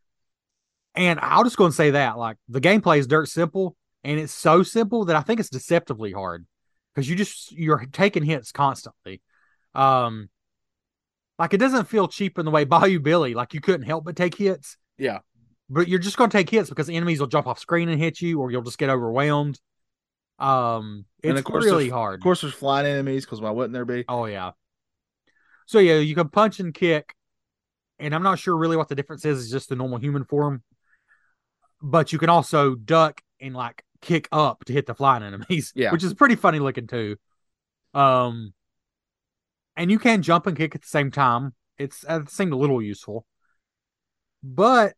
And 0.95 1.19
I'll 1.21 1.45
just 1.45 1.57
go 1.57 1.65
and 1.65 1.75
say 1.75 1.91
that 1.91 2.17
like 2.17 2.37
the 2.49 2.61
gameplay 2.61 2.99
is 2.99 3.07
dirt 3.07 3.29
simple, 3.29 3.77
and 4.05 4.21
it's 4.21 4.33
so 4.33 4.63
simple 4.63 5.07
that 5.07 5.17
I 5.17 5.21
think 5.23 5.41
it's 5.41 5.51
deceptively 5.51 6.13
hard 6.13 6.47
because 6.95 7.11
you 7.11 7.17
just 7.17 7.51
you're 7.53 7.85
taking 7.93 8.23
hits 8.23 8.53
constantly. 8.53 9.21
Um, 9.75 10.31
like 11.39 11.53
it 11.53 11.59
doesn't 11.59 11.89
feel 11.89 12.09
cheap 12.09 12.39
in 12.39 12.45
the 12.45 12.51
way 12.51 12.65
Bayou 12.73 13.01
Billy, 13.01 13.35
like 13.35 13.53
you 13.53 13.61
couldn't 13.61 13.87
help 13.87 14.05
but 14.05 14.17
take 14.17 14.37
hits. 14.37 14.77
Yeah. 14.97 15.19
But 15.69 15.89
you're 15.89 15.99
just 15.99 16.17
going 16.17 16.31
to 16.31 16.37
take 16.37 16.51
hits 16.51 16.69
because 16.69 16.89
enemies 16.89 17.21
will 17.21 17.27
jump 17.27 17.47
off 17.47 17.59
screen 17.59 17.89
and 17.89 18.01
hit 18.01 18.21
you, 18.21 18.41
or 18.41 18.51
you'll 18.51 18.63
just 18.63 18.79
get 18.79 18.91
overwhelmed. 18.91 19.59
Um, 20.39 21.07
it's 21.23 21.31
And 21.31 21.39
of 21.39 21.45
course 21.45 21.65
really 21.65 21.89
hard. 21.89 22.21
of 22.21 22.23
course, 22.23 22.43
there's 22.43 22.53
flying 22.55 22.87
enemies 22.87 23.25
because 23.25 23.41
why 23.41 23.51
wouldn't 23.51 23.73
there 23.73 23.85
be? 23.85 24.05
Oh 24.09 24.27
yeah. 24.27 24.53
So 25.67 25.79
yeah, 25.79 25.97
you 25.99 26.15
can 26.15 26.29
punch 26.29 26.61
and 26.61 26.73
kick, 26.75 27.15
and 27.99 28.15
I'm 28.15 28.23
not 28.23 28.39
sure 28.39 28.57
really 28.57 28.77
what 28.77 28.89
the 28.89 28.95
difference 28.95 29.25
is. 29.25 29.43
It's 29.43 29.51
just 29.51 29.69
the 29.69 29.77
normal 29.77 29.99
human 29.99 30.25
form. 30.25 30.63
but 31.83 32.13
you 32.13 32.19
can 32.19 32.29
also 32.31 32.75
duck 32.75 33.21
and 33.41 33.55
like 33.55 33.83
kick 34.03 34.29
up 34.33 34.65
to 34.67 34.73
hit 34.73 34.87
the 34.87 34.95
flying 34.95 35.23
enemies, 35.23 35.73
Yeah. 35.75 35.91
which 35.93 36.05
is 36.05 36.15
pretty 36.15 36.37
funny 36.37 36.59
looking 36.59 36.87
too. 36.87 37.17
Um, 37.95 38.53
and 39.77 39.91
you 39.91 39.99
can 39.99 40.23
jump 40.23 40.47
and 40.47 40.57
kick 40.57 40.75
at 40.75 40.83
the 40.83 40.89
same 40.89 41.11
time. 41.11 41.55
It's 41.79 42.05
it 42.09 42.31
seemed 42.31 42.53
a 42.53 42.57
little 42.57 42.81
useful, 42.83 43.27
but 44.43 44.95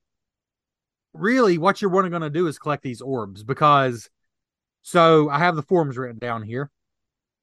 really, 1.12 1.58
what 1.58 1.80
you're 1.80 1.90
going 1.90 2.20
to 2.22 2.30
do 2.30 2.46
is 2.46 2.58
collect 2.58 2.82
these 2.82 3.00
orbs 3.00 3.42
because. 3.42 4.08
So 4.82 5.28
I 5.28 5.38
have 5.38 5.54
the 5.56 5.62
forms 5.62 5.98
written 5.98 6.18
down 6.18 6.42
here, 6.42 6.70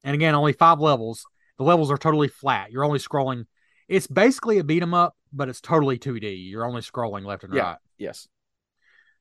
and 0.04 0.16
again, 0.16 0.34
only 0.34 0.54
five 0.54 0.80
levels. 0.80 1.26
The 1.58 1.64
levels 1.64 1.92
are 1.92 1.98
totally 1.98 2.30
flat. 2.30 2.72
You're 2.72 2.86
only 2.86 2.98
scrolling. 2.98 3.46
It's 3.88 4.08
basically 4.08 4.58
a 4.58 4.64
beat 4.64 4.82
'em 4.82 4.94
up, 4.96 5.16
but 5.32 5.48
it's 5.50 5.62
totally 5.62 6.00
2D. 6.00 6.50
You're 6.50 6.66
only 6.66 6.82
scrolling 6.82 7.24
left 7.24 7.44
and 7.44 7.54
Yeah. 7.54 7.62
right. 7.62 7.78
Yes. 7.98 8.28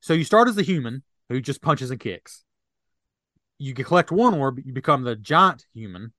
So 0.00 0.14
you 0.14 0.24
start 0.24 0.48
as 0.48 0.54
the 0.54 0.62
human 0.62 1.02
who 1.28 1.40
just 1.40 1.60
punches 1.60 1.90
and 1.90 2.00
kicks. 2.00 2.44
You 3.58 3.74
can 3.74 3.84
collect 3.84 4.10
one 4.10 4.32
orb, 4.34 4.58
you 4.64 4.72
become 4.72 5.02
the 5.02 5.16
giant 5.16 5.66
human, 5.74 6.12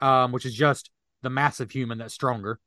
um, 0.00 0.32
which 0.32 0.44
is 0.44 0.54
just 0.54 0.90
the 1.22 1.30
massive 1.30 1.70
human 1.70 1.98
that's 1.98 2.14
stronger. 2.14 2.60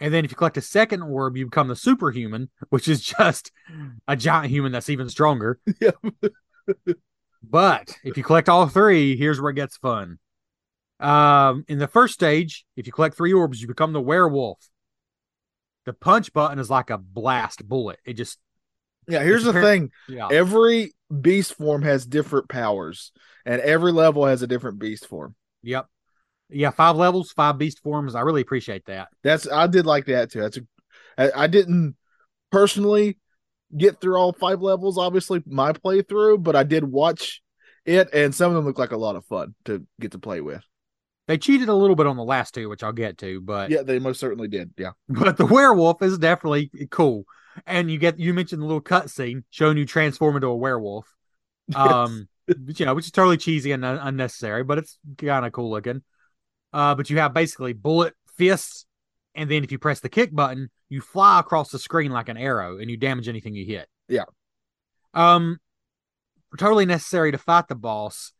And 0.00 0.12
then 0.14 0.24
if 0.24 0.30
you 0.30 0.36
collect 0.36 0.56
a 0.56 0.62
second 0.62 1.02
orb, 1.02 1.36
you 1.36 1.44
become 1.46 1.68
the 1.68 1.76
superhuman, 1.76 2.48
which 2.70 2.88
is 2.88 3.02
just 3.02 3.52
a 4.08 4.16
giant 4.16 4.50
human 4.50 4.72
that's 4.72 4.88
even 4.90 5.08
stronger. 5.08 5.58
Yeah. 5.80 5.90
but 7.42 7.96
if 8.04 8.16
you 8.16 8.22
collect 8.22 8.48
all 8.48 8.66
three, 8.68 9.16
here's 9.16 9.40
where 9.40 9.50
it 9.50 9.54
gets 9.54 9.76
fun. 9.76 10.18
Um, 11.00 11.64
in 11.68 11.78
the 11.78 11.88
first 11.88 12.14
stage, 12.14 12.64
if 12.76 12.86
you 12.86 12.92
collect 12.92 13.16
three 13.16 13.32
orbs, 13.32 13.60
you 13.60 13.66
become 13.68 13.92
the 13.92 14.00
werewolf. 14.00 14.58
The 15.86 15.92
punch 15.94 16.32
button 16.32 16.58
is 16.58 16.68
like 16.70 16.90
a 16.90 16.98
blast 16.98 17.66
bullet. 17.66 17.98
It 18.04 18.14
just 18.14 18.38
Yeah. 19.08 19.22
Here's 19.22 19.44
the 19.44 19.50
apparent- 19.50 19.92
thing. 20.06 20.16
yeah. 20.16 20.28
Every 20.30 20.92
beast 21.20 21.54
form 21.54 21.82
has 21.82 22.04
different 22.06 22.48
powers, 22.48 23.12
and 23.46 23.60
every 23.62 23.92
level 23.92 24.26
has 24.26 24.42
a 24.42 24.46
different 24.46 24.78
beast 24.78 25.06
form. 25.06 25.34
Yep. 25.62 25.86
Yeah, 26.52 26.70
five 26.70 26.96
levels, 26.96 27.32
five 27.32 27.58
beast 27.58 27.80
forms. 27.82 28.14
I 28.14 28.20
really 28.20 28.42
appreciate 28.42 28.86
that. 28.86 29.08
That's 29.22 29.50
I 29.50 29.66
did 29.66 29.86
like 29.86 30.06
that 30.06 30.30
too. 30.32 30.40
That's 30.40 30.56
a 30.56 30.60
I, 31.18 31.44
I 31.44 31.46
didn't 31.46 31.96
personally 32.50 33.18
get 33.76 34.00
through 34.00 34.16
all 34.16 34.32
five 34.32 34.60
levels, 34.60 34.98
obviously 34.98 35.42
my 35.46 35.72
playthrough, 35.72 36.42
but 36.42 36.56
I 36.56 36.62
did 36.64 36.84
watch 36.84 37.42
it, 37.84 38.08
and 38.12 38.34
some 38.34 38.50
of 38.50 38.56
them 38.56 38.64
look 38.64 38.78
like 38.78 38.92
a 38.92 38.96
lot 38.96 39.16
of 39.16 39.24
fun 39.26 39.54
to 39.66 39.86
get 40.00 40.12
to 40.12 40.18
play 40.18 40.40
with. 40.40 40.62
They 41.28 41.38
cheated 41.38 41.68
a 41.68 41.74
little 41.74 41.94
bit 41.94 42.06
on 42.06 42.16
the 42.16 42.24
last 42.24 42.54
two, 42.54 42.68
which 42.68 42.82
I'll 42.82 42.92
get 42.92 43.18
to, 43.18 43.40
but 43.40 43.70
Yeah, 43.70 43.82
they 43.82 43.98
most 43.98 44.18
certainly 44.18 44.48
did. 44.48 44.72
Yeah, 44.76 44.92
but 45.08 45.36
the 45.36 45.46
werewolf 45.46 46.02
is 46.02 46.18
definitely 46.18 46.70
cool. 46.90 47.24
And 47.66 47.90
you 47.90 47.98
get 47.98 48.18
you 48.18 48.32
mentioned 48.34 48.62
the 48.62 48.66
little 48.66 48.80
cutscene 48.80 49.44
showing 49.50 49.76
you 49.76 49.86
transform 49.86 50.36
into 50.36 50.48
a 50.48 50.56
werewolf. 50.56 51.06
Um, 51.76 52.26
you 52.48 52.84
know, 52.84 52.94
which 52.94 53.04
is 53.04 53.12
totally 53.12 53.36
cheesy 53.36 53.70
and 53.70 53.84
un- 53.84 54.00
unnecessary, 54.02 54.64
but 54.64 54.78
it's 54.78 54.98
kind 55.18 55.46
of 55.46 55.52
cool 55.52 55.70
looking. 55.70 56.02
Uh, 56.72 56.94
but 56.94 57.10
you 57.10 57.18
have 57.18 57.34
basically 57.34 57.72
bullet 57.72 58.14
fists, 58.36 58.86
and 59.34 59.50
then 59.50 59.64
if 59.64 59.72
you 59.72 59.78
press 59.78 60.00
the 60.00 60.08
kick 60.08 60.34
button, 60.34 60.70
you 60.88 61.00
fly 61.00 61.40
across 61.40 61.70
the 61.70 61.78
screen 61.78 62.10
like 62.12 62.28
an 62.28 62.36
arrow, 62.36 62.78
and 62.78 62.90
you 62.90 62.96
damage 62.96 63.28
anything 63.28 63.54
you 63.54 63.64
hit. 63.64 63.88
Yeah. 64.08 64.24
Um, 65.14 65.58
totally 66.58 66.86
necessary 66.86 67.32
to 67.32 67.38
fight 67.38 67.68
the 67.68 67.74
boss, 67.74 68.32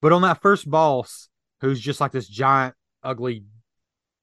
but 0.00 0.12
on 0.12 0.22
that 0.22 0.42
first 0.42 0.70
boss, 0.70 1.28
who's 1.60 1.80
just 1.80 2.00
like 2.00 2.12
this 2.12 2.28
giant, 2.28 2.74
ugly, 3.02 3.44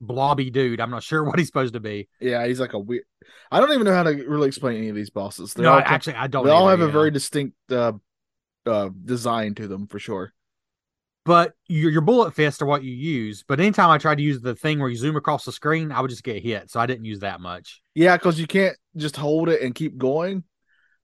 blobby 0.01 0.49
dude, 0.49 0.79
I'm 0.79 0.91
not 0.91 1.03
sure 1.03 1.23
what 1.25 1.39
he's 1.39 1.47
supposed 1.47 1.73
to 1.73 1.79
be. 1.79 2.07
yeah, 2.19 2.45
he's 2.45 2.59
like 2.59 2.73
a 2.73 2.79
weird. 2.79 3.03
I 3.51 3.59
don't 3.59 3.71
even 3.71 3.85
know 3.85 3.93
how 3.93 4.03
to 4.03 4.11
really 4.27 4.47
explain 4.47 4.77
any 4.77 4.89
of 4.89 4.95
these 4.95 5.09
bosses. 5.09 5.53
They're 5.53 5.65
no, 5.65 5.73
all 5.73 5.79
actually, 5.83 6.15
I 6.15 6.27
don't. 6.27 6.45
they 6.45 6.51
all 6.51 6.67
either, 6.67 6.71
have 6.71 6.81
a 6.81 6.85
yeah. 6.85 6.91
very 6.91 7.11
distinct 7.11 7.55
uh, 7.71 7.93
uh, 8.65 8.89
design 9.03 9.55
to 9.55 9.67
them 9.67 9.87
for 9.87 9.99
sure. 9.99 10.33
But 11.25 11.53
your 11.67 11.91
your 11.91 12.01
bullet 12.01 12.33
fists 12.33 12.61
are 12.61 12.65
what 12.65 12.83
you 12.83 12.93
use. 12.93 13.43
But 13.47 13.59
anytime 13.59 13.89
I 13.89 13.97
tried 13.97 14.15
to 14.19 14.23
use 14.23 14.41
the 14.41 14.55
thing 14.55 14.79
where 14.79 14.89
you 14.89 14.95
zoom 14.95 15.15
across 15.15 15.43
the 15.45 15.51
screen, 15.51 15.91
I 15.91 16.01
would 16.01 16.09
just 16.09 16.23
get 16.23 16.41
hit. 16.41 16.69
So 16.71 16.79
I 16.79 16.85
didn't 16.85 17.05
use 17.05 17.19
that 17.19 17.41
much. 17.41 17.81
Yeah, 17.95 18.15
because 18.15 18.39
you 18.39 18.47
can't 18.47 18.77
just 18.95 19.17
hold 19.17 19.49
it 19.49 19.61
and 19.61 19.73
keep 19.75 19.97
going. 19.97 20.43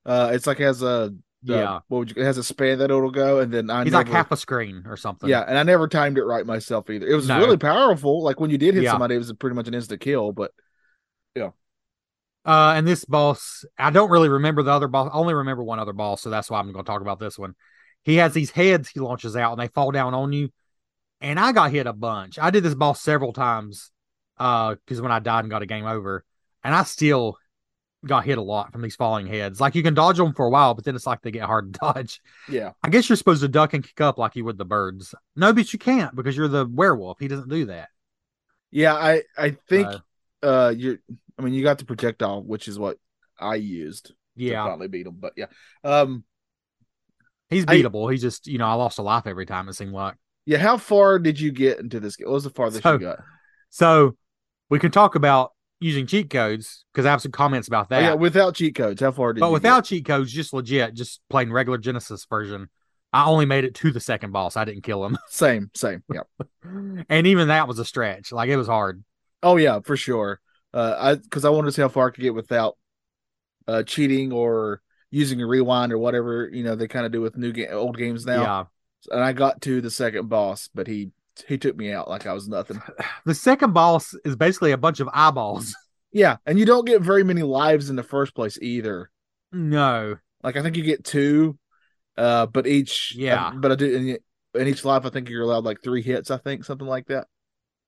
Uh, 0.05 0.31
it's 0.33 0.47
like 0.47 0.59
it 0.59 0.63
has 0.63 0.81
a 0.81 1.13
the- 1.43 1.53
Yeah. 1.55 1.79
What 1.87 1.97
would 1.99 2.09
you? 2.15 2.21
It 2.21 2.25
has 2.25 2.37
a 2.37 2.43
span 2.43 2.77
that 2.79 2.85
it'll 2.91 3.09
go, 3.11 3.39
and 3.39 3.51
then 3.51 3.69
I 3.69 3.83
He's 3.83 3.91
never, 3.93 4.03
like 4.03 4.13
half 4.13 4.31
a 4.31 4.37
screen 4.37 4.83
or 4.85 4.95
something. 4.95 5.27
Yeah, 5.29 5.41
and 5.41 5.57
I 5.57 5.63
never 5.63 5.87
timed 5.87 6.17
it 6.19 6.23
right 6.23 6.45
myself 6.45 6.89
either. 6.89 7.07
It 7.07 7.15
was 7.15 7.27
No. 7.27 7.39
really 7.39 7.57
powerful. 7.57 8.23
Like 8.23 8.39
when 8.39 8.51
you 8.51 8.57
did 8.59 8.75
hit 8.75 8.83
Yeah. 8.83 8.91
somebody, 8.91 9.15
it 9.15 9.19
was 9.19 9.33
pretty 9.33 9.55
much 9.55 9.67
an 9.67 9.73
instant 9.73 10.01
kill. 10.01 10.31
But 10.33 10.51
yeah. 11.35 11.49
Uh, 12.45 12.73
and 12.75 12.87
this 12.87 13.05
boss, 13.05 13.65
I 13.77 13.91
don't 13.91 14.09
really 14.09 14.29
remember 14.29 14.63
the 14.63 14.71
other 14.71 14.87
boss. 14.87 15.09
I 15.13 15.15
only 15.17 15.33
remember 15.33 15.63
one 15.63 15.79
other 15.79 15.93
boss, 15.93 16.21
so 16.21 16.29
that's 16.29 16.49
why 16.49 16.59
I'm 16.59 16.71
going 16.71 16.83
to 16.83 16.89
talk 16.89 17.01
about 17.01 17.19
this 17.19 17.37
one. 17.37 17.53
He 18.03 18.15
has 18.17 18.33
these 18.33 18.51
heads 18.51 18.89
he 18.89 18.99
launches 18.99 19.35
out, 19.35 19.51
and 19.53 19.61
they 19.61 19.67
fall 19.67 19.91
down 19.91 20.13
on 20.13 20.33
you. 20.33 20.49
And 21.19 21.39
I 21.39 21.51
got 21.51 21.71
hit 21.71 21.85
a 21.87 21.93
bunch. 21.93 22.39
I 22.39 22.49
did 22.49 22.63
this 22.63 22.73
boss 22.75 23.01
several 23.01 23.33
times, 23.33 23.91
uh, 24.39 24.75
because 24.75 25.01
when 25.01 25.11
I 25.11 25.19
died 25.19 25.41
and 25.41 25.51
got 25.51 25.61
a 25.61 25.67
game 25.67 25.85
over, 25.85 26.25
and 26.63 26.73
I 26.73 26.83
still 26.83 27.37
got 28.05 28.25
hit 28.25 28.37
a 28.37 28.41
lot 28.41 28.71
from 28.71 28.81
these 28.81 28.95
falling 28.95 29.27
heads. 29.27 29.61
Like 29.61 29.75
you 29.75 29.83
can 29.83 29.93
dodge 29.93 30.17
them 30.17 30.33
for 30.33 30.45
a 30.47 30.49
while, 30.49 30.73
but 30.73 30.83
then 30.85 30.95
it's 30.95 31.05
like 31.05 31.21
they 31.21 31.31
get 31.31 31.43
hard 31.43 31.73
to 31.73 31.79
dodge. 31.93 32.21
yeah, 32.47 32.71
I 32.83 32.89
guess 32.89 33.07
you're 33.09 33.15
supposed 33.15 33.41
to 33.41 33.47
duck 33.47 33.73
and 33.73 33.83
kick 33.83 34.01
up 34.01 34.17
like 34.17 34.35
you 34.35 34.45
would 34.45 34.57
the 34.57 34.65
birds. 34.65 35.13
No, 35.35 35.53
but 35.53 35.71
you 35.73 35.79
can't 35.79 36.15
because 36.15 36.35
you're 36.35 36.47
the 36.47 36.65
werewolf. 36.65 37.19
He 37.19 37.27
doesn't 37.27 37.49
do 37.49 37.65
that. 37.65 37.89
yeah, 38.71 38.93
I 38.95 39.23
I 39.37 39.57
think 39.69 39.87
Uh, 39.87 39.99
uh 40.43 40.73
you're. 40.75 40.97
I 41.37 41.43
mean, 41.43 41.53
you 41.53 41.63
got 41.63 41.79
the 41.79 41.85
projectile, 41.85 42.43
which 42.43 42.67
is 42.67 42.77
what 42.77 42.97
I 43.39 43.55
used 43.55 44.07
to 44.07 44.13
yeah, 44.35 44.63
finally 44.65 44.87
beat 44.87 45.07
him. 45.07 45.15
But 45.19 45.33
yeah, 45.35 45.47
um, 45.83 46.23
he's 47.51 47.65
I- 47.67 47.75
beatable. 47.77 48.09
He's 48.11 48.21
just, 48.21 48.47
you 48.47 48.57
know, 48.57 48.65
I 48.65 48.73
lost 48.73 48.97
a 48.97 49.03
life 49.03 49.27
every 49.27 49.45
time 49.45 49.69
it 49.69 49.73
seemed 49.73 49.93
like. 49.93 50.15
yeah. 50.45 50.57
How 50.57 50.77
far 50.77 51.19
did 51.19 51.39
you 51.39 51.51
get 51.51 51.79
into 51.79 51.99
this? 51.99 52.15
game? 52.15 52.27
What 52.27 52.33
was 52.35 52.43
the 52.45 52.49
farthest 52.49 52.81
So- 52.81 52.93
you 52.93 52.99
got? 52.99 53.19
So 53.69 54.17
we 54.69 54.79
can 54.79 54.91
talk 54.91 55.15
about 55.15 55.51
using 55.79 56.05
cheat 56.07 56.29
codes 56.29 56.85
because 56.93 57.05
I 57.05 57.11
have 57.11 57.21
some 57.21 57.31
comments 57.31 57.67
about 57.67 57.85
Oh, 57.85 57.95
that. 57.95 58.01
yeah, 58.01 58.13
without 58.13 58.55
cheat 58.55 58.75
codes, 58.75 59.01
how 59.01 59.11
far 59.11 59.33
did 59.33 59.39
you 59.39 59.45
but 59.45 59.51
without 59.51 59.85
cheat 59.85 60.05
codes, 60.05 60.31
just 60.31 60.53
legit, 60.53 60.93
just 60.93 61.21
playing 61.29 61.51
regular 61.51 61.77
Genesis 61.77 62.25
version. 62.25 62.69
I 63.13 63.25
only 63.25 63.45
made 63.45 63.65
it 63.65 63.75
to 63.75 63.91
the 63.91 63.99
second 63.99 64.31
boss. 64.31 64.55
I 64.55 64.63
didn't 64.63 64.83
kill 64.83 65.03
him. 65.05 65.17
Same, 65.29 65.69
same. 65.73 66.03
Yeah. 66.13 66.21
and 67.09 67.27
even 67.27 67.47
that 67.49 67.67
was 67.67 67.77
a 67.79 67.83
stretch. 67.85 68.31
Like 68.31 68.49
it 68.49 68.55
was 68.57 68.67
hard. 68.67 69.03
Oh 69.43 69.57
yeah, 69.57 69.79
for 69.83 69.97
sure. 69.97 70.39
Uh, 70.73 70.95
I 70.97 71.15
because 71.15 71.43
I 71.43 71.49
wanted 71.49 71.65
to 71.67 71.71
see 71.73 71.81
how 71.81 71.89
far 71.89 72.07
I 72.07 72.11
could 72.11 72.21
get 72.21 72.33
without 72.35 72.77
uh 73.67 73.83
cheating 73.83 74.31
or 74.31 74.81
using 75.11 75.41
a 75.41 75.45
rewind 75.45 75.91
or 75.93 75.97
whatever 75.99 76.49
you 76.51 76.63
know 76.63 76.75
they 76.75 76.87
kind 76.87 77.05
of 77.05 77.11
do 77.11 77.21
with 77.21 77.37
new 77.37 77.51
game, 77.51 77.67
old 77.71 77.97
games 77.97 78.25
now. 78.25 78.41
Yeah. 78.41 78.63
And 79.15 79.23
I 79.23 79.33
got 79.33 79.61
to 79.63 79.81
the 79.81 79.91
second 79.91 80.29
boss, 80.29 80.69
but 80.73 80.87
he 80.87 81.11
he 81.47 81.57
took 81.57 81.75
me 81.75 81.91
out 81.91 82.09
like 82.09 82.25
I 82.25 82.33
was 82.33 82.47
nothing. 82.47 82.81
The 83.25 83.35
second 83.35 83.73
boss 83.73 84.15
is 84.25 84.35
basically 84.35 84.71
a 84.71 84.77
bunch 84.77 84.99
of 84.99 85.09
eyeballs. 85.13 85.75
Yeah, 86.13 86.37
and 86.45 86.59
you 86.59 86.65
don't 86.65 86.85
get 86.85 87.01
very 87.01 87.23
many 87.23 87.41
lives 87.41 87.89
in 87.89 87.95
the 87.95 88.03
first 88.03 88.35
place 88.35 88.57
either. 88.61 89.09
no. 89.53 90.17
Like 90.43 90.57
I 90.57 90.61
think 90.61 90.75
you 90.75 90.83
get 90.83 91.05
two, 91.05 91.57
uh, 92.17 92.47
but 92.47 92.67
each 92.67 93.15
Yeah. 93.15 93.53
but 93.55 93.71
I 93.71 93.75
do 93.75 93.95
in, 93.95 94.59
in 94.61 94.67
each 94.67 94.83
life 94.83 95.05
I 95.05 95.09
think 95.09 95.29
you're 95.29 95.43
allowed 95.43 95.63
like 95.63 95.81
three 95.81 96.01
hits. 96.01 96.29
I 96.29 96.35
think 96.37 96.65
something 96.65 96.85
like 96.87 97.07
that. 97.07 97.27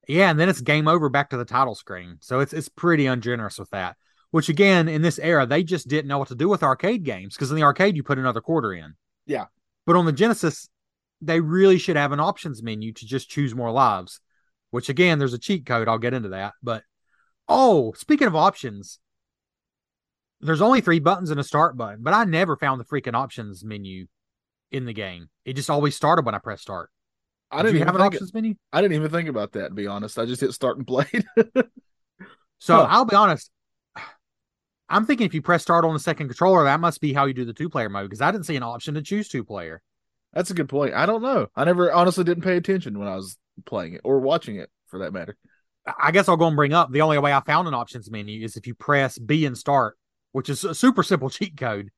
Yeah, 0.07 0.29
and 0.29 0.39
then 0.39 0.47
it's 0.47 0.61
game 0.61 0.87
over 0.87 1.09
back 1.09 1.31
to 1.31 1.37
the 1.37 1.43
title 1.43 1.75
screen. 1.75 2.17
So 2.21 2.39
it's 2.39 2.53
it's 2.53 2.69
pretty 2.69 3.07
ungenerous 3.07 3.59
with 3.59 3.69
that. 3.71 3.97
Which 4.33 4.49
again, 4.49 4.87
in 4.87 5.03
this 5.03 5.19
era, 5.19 5.45
they 5.45 5.61
just 5.61 5.87
didn't 5.87 6.07
know 6.07 6.17
what 6.17 6.29
to 6.29 6.35
do 6.35 6.49
with 6.49 6.63
arcade 6.63 7.03
games 7.03 7.35
because 7.35 7.51
in 7.51 7.55
the 7.55 7.61
arcade 7.61 7.95
you 7.95 8.01
put 8.01 8.17
another 8.17 8.41
quarter 8.41 8.73
in. 8.73 8.95
Yeah. 9.27 9.45
But 9.85 9.95
on 9.95 10.07
the 10.07 10.11
Genesis, 10.11 10.69
they 11.21 11.39
really 11.39 11.77
should 11.77 11.97
have 11.97 12.11
an 12.11 12.19
options 12.19 12.63
menu 12.63 12.93
to 12.93 13.05
just 13.05 13.29
choose 13.29 13.53
more 13.53 13.69
lives. 13.69 14.19
Which 14.71 14.89
again, 14.89 15.19
there's 15.19 15.35
a 15.35 15.37
cheat 15.37 15.67
code. 15.67 15.87
I'll 15.87 15.99
get 15.99 16.15
into 16.15 16.29
that. 16.29 16.53
But 16.63 16.81
oh, 17.47 17.93
speaking 17.95 18.25
of 18.25 18.35
options, 18.35 18.97
there's 20.41 20.61
only 20.61 20.81
three 20.81 20.97
buttons 20.97 21.29
and 21.29 21.39
a 21.39 21.43
start 21.43 21.77
button, 21.77 21.99
but 22.01 22.15
I 22.15 22.23
never 22.23 22.57
found 22.57 22.81
the 22.81 22.85
freaking 22.85 23.13
options 23.13 23.63
menu 23.63 24.07
in 24.71 24.85
the 24.85 24.93
game. 24.93 25.29
It 25.45 25.53
just 25.53 25.69
always 25.69 25.95
started 25.95 26.25
when 26.25 26.33
I 26.33 26.39
pressed 26.39 26.63
start. 26.63 26.89
I 27.51 27.57
Did 27.57 27.65
didn't 27.65 27.73
you 27.75 27.77
even 27.81 27.87
have 27.87 27.95
an 27.97 28.01
options 28.01 28.33
menu? 28.33 28.55
I 28.71 28.81
didn't 28.81 28.95
even 28.95 29.11
think 29.11 29.29
about 29.29 29.51
that 29.51 29.67
to 29.67 29.75
be 29.75 29.85
honest. 29.85 30.17
I 30.17 30.25
just 30.25 30.41
hit 30.41 30.53
start 30.53 30.77
and 30.77 30.87
played. 30.87 31.23
So 32.59 32.77
Huh. 32.77 32.87
I'll 32.89 33.03
be 33.03 33.13
honest. 33.13 33.51
I'm 34.93 35.07
thinking 35.07 35.25
if 35.25 35.33
you 35.33 35.41
press 35.41 35.63
start 35.63 35.85
on 35.85 35.93
the 35.93 35.99
second 35.99 36.27
controller, 36.27 36.63
that 36.65 36.79
must 36.79 37.01
be 37.01 37.13
how 37.13 37.25
you 37.25 37.33
do 37.33 37.45
the 37.45 37.53
two 37.53 37.67
player 37.67 37.89
mode 37.89 38.09
because 38.09 38.21
I 38.21 38.31
didn't 38.31 38.45
see 38.45 38.55
an 38.55 38.61
option 38.61 38.93
to 38.93 39.01
choose 39.01 39.27
two 39.27 39.43
player. 39.43 39.81
That's 40.33 40.51
a 40.51 40.53
good 40.53 40.69
point. 40.69 40.93
I 40.93 41.07
don't 41.07 41.23
know. 41.23 41.47
I 41.55 41.65
never 41.65 41.91
honestly 41.91 42.23
didn't 42.23 42.43
pay 42.43 42.57
attention 42.57 42.99
when 42.99 43.07
I 43.07 43.15
was 43.15 43.35
playing 43.65 43.95
it 43.95 44.01
or 44.03 44.19
watching 44.19 44.57
it 44.57 44.69
for 44.87 44.99
that 44.99 45.11
matter. 45.11 45.35
I 45.99 46.11
guess 46.11 46.29
I'll 46.29 46.37
go 46.37 46.45
and 46.45 46.55
bring 46.55 46.73
up 46.73 46.91
the 46.91 47.01
only 47.01 47.17
way 47.17 47.33
I 47.33 47.39
found 47.41 47.67
an 47.67 47.73
options 47.73 48.11
menu 48.11 48.45
is 48.45 48.55
if 48.55 48.67
you 48.67 48.75
press 48.75 49.17
B 49.17 49.47
and 49.47 49.57
start, 49.57 49.97
which 50.31 50.47
is 50.47 50.63
a 50.63 50.75
super 50.75 51.01
simple 51.01 51.29
cheat 51.31 51.57
code. 51.57 51.89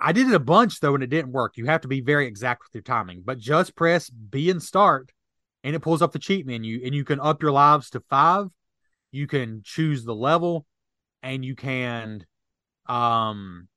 I 0.00 0.10
did 0.10 0.26
it 0.26 0.34
a 0.34 0.40
bunch 0.40 0.80
though, 0.80 0.94
and 0.94 1.04
it 1.04 1.10
didn't 1.10 1.30
work. 1.30 1.56
You 1.56 1.66
have 1.66 1.82
to 1.82 1.88
be 1.88 2.00
very 2.00 2.26
exact 2.26 2.62
with 2.64 2.74
your 2.74 2.82
timing, 2.82 3.22
but 3.24 3.38
just 3.38 3.76
press 3.76 4.10
B 4.10 4.50
and 4.50 4.60
start, 4.60 5.12
and 5.62 5.76
it 5.76 5.80
pulls 5.80 6.02
up 6.02 6.10
the 6.10 6.18
cheat 6.18 6.46
menu, 6.46 6.80
and 6.84 6.96
you 6.96 7.04
can 7.04 7.20
up 7.20 7.42
your 7.42 7.52
lives 7.52 7.90
to 7.90 8.00
five. 8.10 8.48
You 9.12 9.28
can 9.28 9.62
choose 9.64 10.04
the 10.04 10.14
level, 10.14 10.66
and 11.22 11.44
you 11.44 11.54
can 11.54 12.24
um 12.86 13.68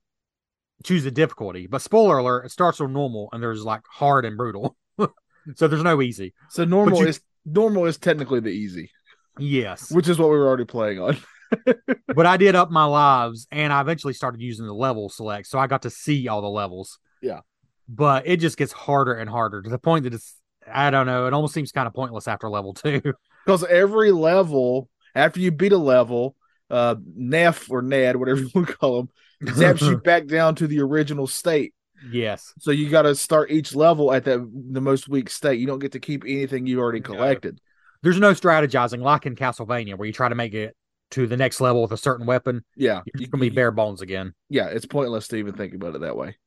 choose 0.84 1.04
the 1.04 1.12
difficulty. 1.12 1.68
But 1.68 1.82
spoiler 1.82 2.18
alert, 2.18 2.46
it 2.46 2.52
starts 2.52 2.80
on 2.82 2.94
normal 2.94 3.30
and 3.32 3.42
there's 3.42 3.64
like 3.64 3.82
hard 3.90 4.26
and 4.26 4.38
brutal. 4.38 4.76
so 5.56 5.68
there's 5.68 5.84
no 5.84 6.02
easy. 6.02 6.34
So 6.50 6.66
normal 6.66 7.00
you- 7.02 7.08
is 7.08 7.22
normal 7.46 7.86
is 7.86 7.98
technically 7.98 8.40
the 8.40 8.50
easy, 8.50 8.92
Yes. 9.38 9.92
which 9.92 10.08
is 10.08 10.18
what 10.20 10.30
we 10.30 10.38
were 10.38 10.48
already 10.48 10.66
playing 10.66 11.00
on. 11.00 11.18
but 12.16 12.26
I 12.26 12.38
did 12.38 12.56
up 12.56 12.72
my 12.72 12.86
lives 12.86 13.48
and 13.52 13.72
I 13.72 13.82
eventually 13.82 14.14
started 14.14 14.42
using 14.42 14.66
the 14.66 14.74
level 14.74 15.10
select. 15.10 15.48
So 15.48 15.60
I 15.60 15.68
got 15.68 15.84
to 15.84 15.90
see 15.90 16.28
all 16.28 16.42
the 16.42 16.50
levels. 16.50 17.00
Yeah. 17.22 17.42
But 17.88 18.26
it 18.28 18.38
just 18.38 18.58
gets 18.58 18.72
harder 18.72 19.14
and 19.14 19.30
harder 19.30 19.62
to 19.62 19.70
the 19.70 19.78
point 19.78 20.04
that 20.06 20.14
it's, 20.14 20.36
I 20.72 20.90
don't 20.90 21.06
know, 21.06 21.28
it 21.28 21.34
almost 21.34 21.54
seems 21.54 21.72
kind 21.72 21.88
of 21.88 21.94
pointless 21.94 22.28
after 22.28 22.50
level 22.50 22.74
two. 22.74 23.02
Because 23.46 23.64
every 23.66 24.12
level, 24.12 24.90
after 25.14 25.40
you 25.40 25.52
beat 25.52 25.72
a 25.72 25.78
level, 25.78 26.36
uh, 26.70 26.96
Neff 27.16 27.70
or 27.70 27.82
Ned, 27.82 28.16
whatever 28.16 28.40
you 28.42 28.50
want 28.56 28.68
to 28.68 28.76
call 28.76 29.00
him, 29.02 29.10
zaps 29.44 29.82
you 29.82 29.98
back 30.04 30.28
down 30.28 30.56
to 30.56 30.68
the 30.68 30.82
original 30.82 31.28
state. 31.28 31.74
yes. 32.10 32.54
So 32.60 32.72
you 32.72 32.90
got 32.90 33.04
to 33.04 33.16
start 33.16 33.52
each 33.52 33.76
level 33.76 34.12
at 34.14 34.24
the 34.26 34.50
the 34.72 34.82
most 34.82 35.08
weak 35.08 35.30
state. 35.30 35.60
You 35.60 35.68
don't 35.68 35.80
get 35.80 35.94
to 35.94 36.00
keep 36.00 36.24
anything 36.26 36.66
you 36.66 36.80
already 36.80 37.00
No. 37.02 37.08
collected. 37.08 37.60
There's 38.04 38.20
no 38.20 38.34
strategizing 38.34 39.02
like 39.02 39.26
in 39.26 39.36
Castlevania 39.36 39.98
where 39.98 40.06
you 40.06 40.14
try 40.14 40.30
to 40.30 40.36
make 40.36 40.54
it 40.54 40.76
to 41.12 41.28
the 41.28 41.38
next 41.38 41.60
level 41.62 41.82
with 41.82 41.92
a 41.92 41.98
certain 41.98 42.26
weapon. 42.26 42.64
Yeah, 42.76 43.02
It's 43.06 43.30
going 43.30 43.32
to 43.32 43.38
be 43.38 43.50
bare 43.50 43.72
bones 43.72 44.02
again. 44.02 44.34
Yeah, 44.50 44.68
it's 44.68 44.86
pointless 44.86 45.28
to 45.30 45.38
even 45.38 45.54
think 45.54 45.74
about 45.74 45.96
it 45.96 46.02
that 46.02 46.16
way. 46.16 46.38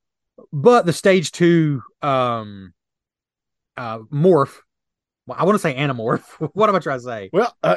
But 0.52 0.86
the 0.86 0.92
stage 0.92 1.32
two 1.32 1.82
um 2.02 2.74
uh 3.76 3.98
morph, 4.12 4.56
well, 5.26 5.36
I 5.38 5.44
want 5.44 5.56
to 5.56 5.60
say 5.60 5.74
anamorph. 5.74 6.22
what 6.54 6.68
am 6.68 6.76
I 6.76 6.80
trying 6.80 6.98
to 6.98 7.04
say? 7.04 7.30
Well, 7.32 7.56
uh, 7.62 7.76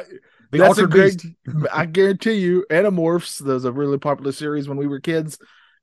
The 0.52 0.58
That's 0.58 0.78
a 0.78 0.82
Altered 0.82 0.90
great- 0.90 1.22
Beast. 1.22 1.66
I 1.72 1.86
guarantee 1.86 2.34
you, 2.34 2.64
Animorphs, 2.70 3.38
there's 3.38 3.64
a 3.64 3.72
really 3.72 3.98
popular 3.98 4.30
series 4.32 4.68
when 4.68 4.76
we 4.78 4.86
were 4.86 5.00
kids. 5.00 5.38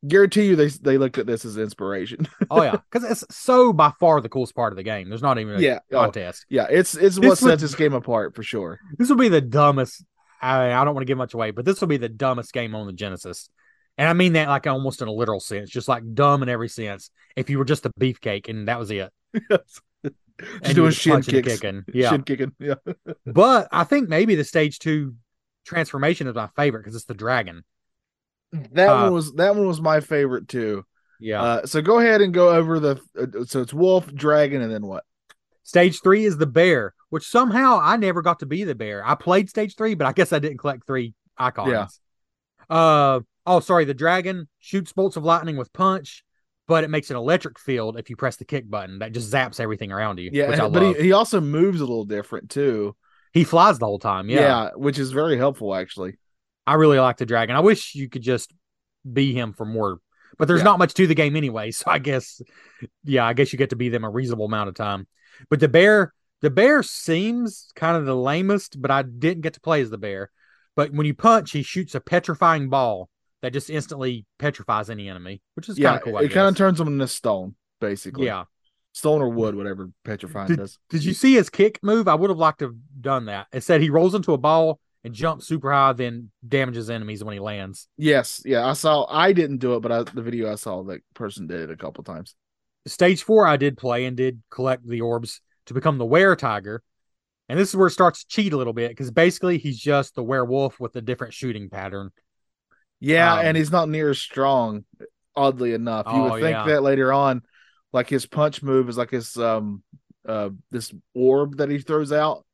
Guarantee 0.07 0.45
you, 0.45 0.55
they 0.55 0.67
they 0.69 0.97
looked 0.97 1.17
at 1.17 1.25
this 1.25 1.43
as 1.43 1.57
inspiration. 1.57 2.25
Oh 2.49 2.61
yeah, 2.63 2.77
because 2.89 3.03
it's 3.09 3.35
so 3.35 3.73
by 3.73 3.91
far 3.99 4.21
the 4.21 4.29
coolest 4.29 4.55
part 4.55 4.71
of 4.71 4.77
the 4.77 4.83
game. 4.83 5.09
There's 5.09 5.21
not 5.21 5.39
even 5.39 5.55
a 5.55 5.59
Yeah. 5.59 5.79
Oh. 5.91 6.03
contest. 6.03 6.45
yeah, 6.49 6.67
it's 6.69 6.95
it's 6.95 7.17
what 7.17 7.29
This 7.31 7.41
would- 7.41 7.49
sets 7.49 7.61
this 7.63 7.75
game 7.75 7.93
apart 7.93 8.33
for 8.35 8.43
sure. 8.43 8.79
This 8.97 9.09
will 9.09 9.17
be 9.17 9.27
the 9.27 9.41
dumbest. 9.41 10.05
I, 10.41 10.71
I 10.71 10.85
don't 10.85 10.93
want 10.95 11.01
to 11.05 11.11
give 11.11 11.17
much 11.17 11.33
away, 11.33 11.51
but 11.51 11.65
this 11.65 11.81
will 11.81 11.89
be 11.89 11.97
the 11.97 12.07
dumbest 12.07 12.53
game 12.53 12.73
on 12.75 12.87
the 12.87 12.93
Genesis, 12.93 13.49
and 13.97 14.07
I 14.07 14.13
mean 14.13 14.33
that 14.33 14.47
like 14.47 14.67
almost 14.67 15.01
in 15.01 15.09
a 15.09 15.11
literal 15.11 15.41
sense, 15.41 15.69
just 15.69 15.89
like 15.89 16.03
dumb 16.13 16.43
in 16.43 16.47
every 16.47 16.69
sense. 16.69 17.09
If 17.35 17.49
you 17.49 17.57
were 17.57 17.65
just 17.65 17.85
a 17.85 17.91
beefcake 17.99 18.47
and 18.47 18.67
that 18.69 18.79
was 18.79 18.89
it, 18.91 19.11
Just 20.63 20.75
doing 20.75 20.91
shin 20.91 21.21
kicks, 21.21 21.59
kicking, 21.59 21.83
yeah. 21.93 22.09
shin 22.09 22.23
kicking. 22.23 22.53
Yeah, 22.59 22.75
But 23.25 23.67
I 23.71 23.83
think 23.83 24.09
maybe 24.09 24.35
the 24.35 24.43
stage 24.43 24.79
two 24.79 25.15
transformation 25.65 26.27
is 26.27 26.35
my 26.35 26.47
favorite 26.55 26.81
because 26.81 26.95
it's 26.95 27.05
the 27.05 27.13
dragon. 27.13 27.63
that 28.71 28.89
Uh, 28.89 29.03
one 29.03 29.13
was 29.13 29.33
that 29.33 29.55
one 29.55 29.67
was 29.67 29.81
my 29.81 29.99
favorite 29.99 30.47
too. 30.47 30.85
Yeah. 31.19 31.41
Uh, 31.41 31.65
so 31.65 31.81
go 31.81 31.99
ahead 31.99 32.21
and 32.21 32.33
go 32.33 32.49
over 32.49 32.79
the. 32.79 33.01
Uh, 33.19 33.43
so 33.45 33.61
it's 33.61 33.73
wolf, 33.73 34.13
dragon, 34.13 34.61
and 34.61 34.71
then 34.71 34.85
what? 34.85 35.03
Stage 35.63 36.01
three 36.01 36.25
is 36.25 36.37
the 36.37 36.47
bear, 36.47 36.93
which 37.09 37.27
somehow 37.27 37.79
I 37.81 37.97
never 37.97 38.21
got 38.21 38.39
to 38.39 38.45
be 38.45 38.63
the 38.63 38.73
bear. 38.75 39.05
I 39.05 39.15
played 39.15 39.49
stage 39.49 39.75
three, 39.75 39.93
but 39.93 40.07
I 40.07 40.13
guess 40.13 40.33
I 40.33 40.39
didn't 40.39 40.57
collect 40.57 40.87
three 40.87 41.13
icons. 41.37 41.71
Yeah. 41.71 41.87
Uh 42.69 43.19
oh, 43.45 43.59
sorry. 43.59 43.85
The 43.85 43.93
dragon 43.93 44.47
shoots 44.59 44.93
bolts 44.93 45.15
of 45.17 45.23
lightning 45.23 45.57
with 45.57 45.73
punch, 45.73 46.23
but 46.69 46.83
it 46.83 46.91
makes 46.91 47.09
an 47.09 47.17
electric 47.17 47.57
field 47.57 47.97
if 47.97 48.11
you 48.11 48.15
press 48.15 48.35
the 48.35 48.45
kick 48.45 48.69
button 48.69 48.99
that 48.99 49.11
just 49.11 49.33
zaps 49.33 49.59
everything 49.59 49.91
around 49.91 50.19
you. 50.19 50.29
Yeah, 50.31 50.49
which 50.49 50.59
I 50.59 50.69
but 50.69 50.83
he, 50.83 51.05
he 51.05 51.11
also 51.13 51.41
moves 51.41 51.81
a 51.81 51.83
little 51.83 52.05
different 52.05 52.51
too. 52.51 52.95
He, 53.33 53.43
flies 53.43 53.79
the 53.79 53.87
whole 53.87 53.97
time. 53.97 54.29
Yeah. 54.29 54.39
Yeah. 54.39 54.69
which 54.75 54.99
is 54.99 55.11
very 55.11 55.35
helpful 55.35 55.73
actually. 55.73 56.13
I 56.67 56.75
really 56.75 56.99
like 56.99 57.17
the 57.17 57.25
dragon. 57.25 57.55
I 57.55 57.61
wish 57.61 57.95
you 57.95 58.07
could 58.07 58.21
just 58.21 58.53
be 59.11 59.33
him 59.33 59.53
for 59.53 59.65
more, 59.65 59.97
but 60.37 60.47
there's 60.47 60.59
Yeah. 60.59 60.65
not 60.65 60.77
much 60.77 60.93
to 60.93 61.07
the 61.07 61.15
game 61.15 61.35
anyway. 61.35 61.71
So 61.79 61.85
I 61.87 61.97
guess, 61.97 62.39
yeah, 63.03 63.25
I 63.25 63.33
guess 63.33 63.51
you 63.51 63.57
get 63.57 63.71
to 63.71 63.75
be 63.75 63.89
them 63.89 64.03
a 64.03 64.09
reasonable 64.09 64.45
amount 64.45 64.69
of 64.69 64.75
time. 64.75 65.07
But 65.49 65.59
the 65.59 65.67
bear, 65.67 66.13
the 66.41 66.51
bear 66.51 66.83
seems 66.83 67.69
kind 67.75 67.97
of 67.97 68.05
the 68.05 68.15
lamest, 68.15 68.79
but 68.79 68.91
I 68.91 69.01
didn't 69.01 69.41
get 69.41 69.55
to 69.55 69.59
play 69.59 69.81
as 69.81 69.89
the 69.89 69.97
bear. 69.97 70.29
But 70.75 70.93
when 70.93 71.07
you 71.07 71.15
punch, 71.15 71.51
he 71.51 71.63
shoots 71.63 71.95
a 71.95 71.99
petrifying 71.99 72.69
ball 72.69 73.09
that 73.41 73.53
just 73.53 73.69
instantly 73.69 74.25
petrifies 74.37 74.89
any 74.89 75.09
enemy, 75.09 75.41
which 75.55 75.69
is 75.69 75.77
Yeah, 75.77 75.89
kind 75.89 75.97
of 75.99 76.03
cool. 76.03 76.17
I 76.17 76.21
it 76.23 76.31
kind 76.31 76.47
of 76.47 76.55
turns 76.57 76.77
them 76.77 76.87
into 76.87 77.07
stone, 77.07 77.55
basically. 77.79 78.25
yeah. 78.25 78.45
stone 78.93 79.21
or 79.21 79.29
wood, 79.29 79.55
whatever 79.55 79.89
petrifying 80.03 80.55
does. 80.55 80.77
Did 80.89 81.03
you 81.05 81.13
see 81.13 81.33
his 81.35 81.49
kick 81.49 81.79
move? 81.83 82.07
I 82.07 82.15
would 82.15 82.29
have 82.29 82.39
liked 82.39 82.59
to 82.59 82.65
have 82.65 82.75
done 83.01 83.25
that. 83.25 83.47
It 83.53 83.63
said 83.63 83.81
he 83.81 83.89
rolls 83.89 84.15
into 84.15 84.33
a 84.33 84.37
ball 84.37 84.79
and 85.03 85.13
jumps 85.13 85.47
super 85.47 85.71
high, 85.71 85.93
then 85.93 86.31
damages 86.45 86.89
enemies 86.89 87.23
when 87.23 87.33
he 87.33 87.39
lands. 87.39 87.87
Yes, 87.97 88.41
yeah, 88.43 88.65
I 88.67 88.73
saw. 88.73 89.05
I 89.09 89.31
didn't 89.31 89.57
do 89.59 89.75
it, 89.75 89.79
but 89.79 89.91
I, 89.91 90.03
the 90.03 90.21
video 90.21 90.51
I 90.51 90.55
saw, 90.55 90.83
that 90.83 91.01
person 91.13 91.47
did 91.47 91.61
it 91.61 91.71
a 91.71 91.77
couple 91.77 92.03
times. 92.03 92.35
stage 92.85 93.23
four 93.23 93.47
I 93.47 93.55
did 93.55 93.77
play 93.77 94.05
and 94.05 94.17
did 94.17 94.41
collect 94.49 94.85
the 94.85 95.01
orbs 95.01 95.41
to 95.67 95.73
become 95.73 95.97
the 95.97 96.05
were 96.05 96.35
tiger. 96.35 96.81
And 97.47 97.57
this 97.57 97.69
is 97.69 97.75
where 97.75 97.87
it 97.87 97.91
starts 97.91 98.23
to 98.23 98.27
cheat 98.27 98.53
a 98.53 98.57
little 98.57 98.73
bit 98.73 98.91
because 98.91 99.09
basically 99.09 99.57
he's 99.57 99.79
just 99.79 100.15
the 100.15 100.23
werewolf 100.23 100.79
with 100.79 100.95
a 100.95 101.01
different 101.01 101.33
shooting 101.33 101.69
pattern. 101.69 102.11
Yeah, 102.99 103.33
Um, 103.33 103.45
and 103.45 103.57
he's 103.57 103.71
not 103.71 103.89
near 103.89 104.09
as 104.09 104.19
strong. 104.19 104.85
Oddly 105.35 105.73
enough, 105.73 106.07
you 106.07 106.13
Oh, 106.13 106.23
would 106.23 106.41
think 106.41 106.57
yeah. 106.57 106.65
that 106.65 106.83
later 106.83 107.13
on, 107.13 107.43
like 107.93 108.09
his 108.09 108.25
punch 108.25 108.61
move 108.61 108.89
is 108.89 108.97
like 108.97 109.11
his 109.11 109.37
um 109.37 109.83
uh 110.27 110.49
this 110.69 110.93
orb 111.13 111.57
that 111.57 111.69
he 111.69 111.79
throws 111.79 112.11
out, 112.11 112.45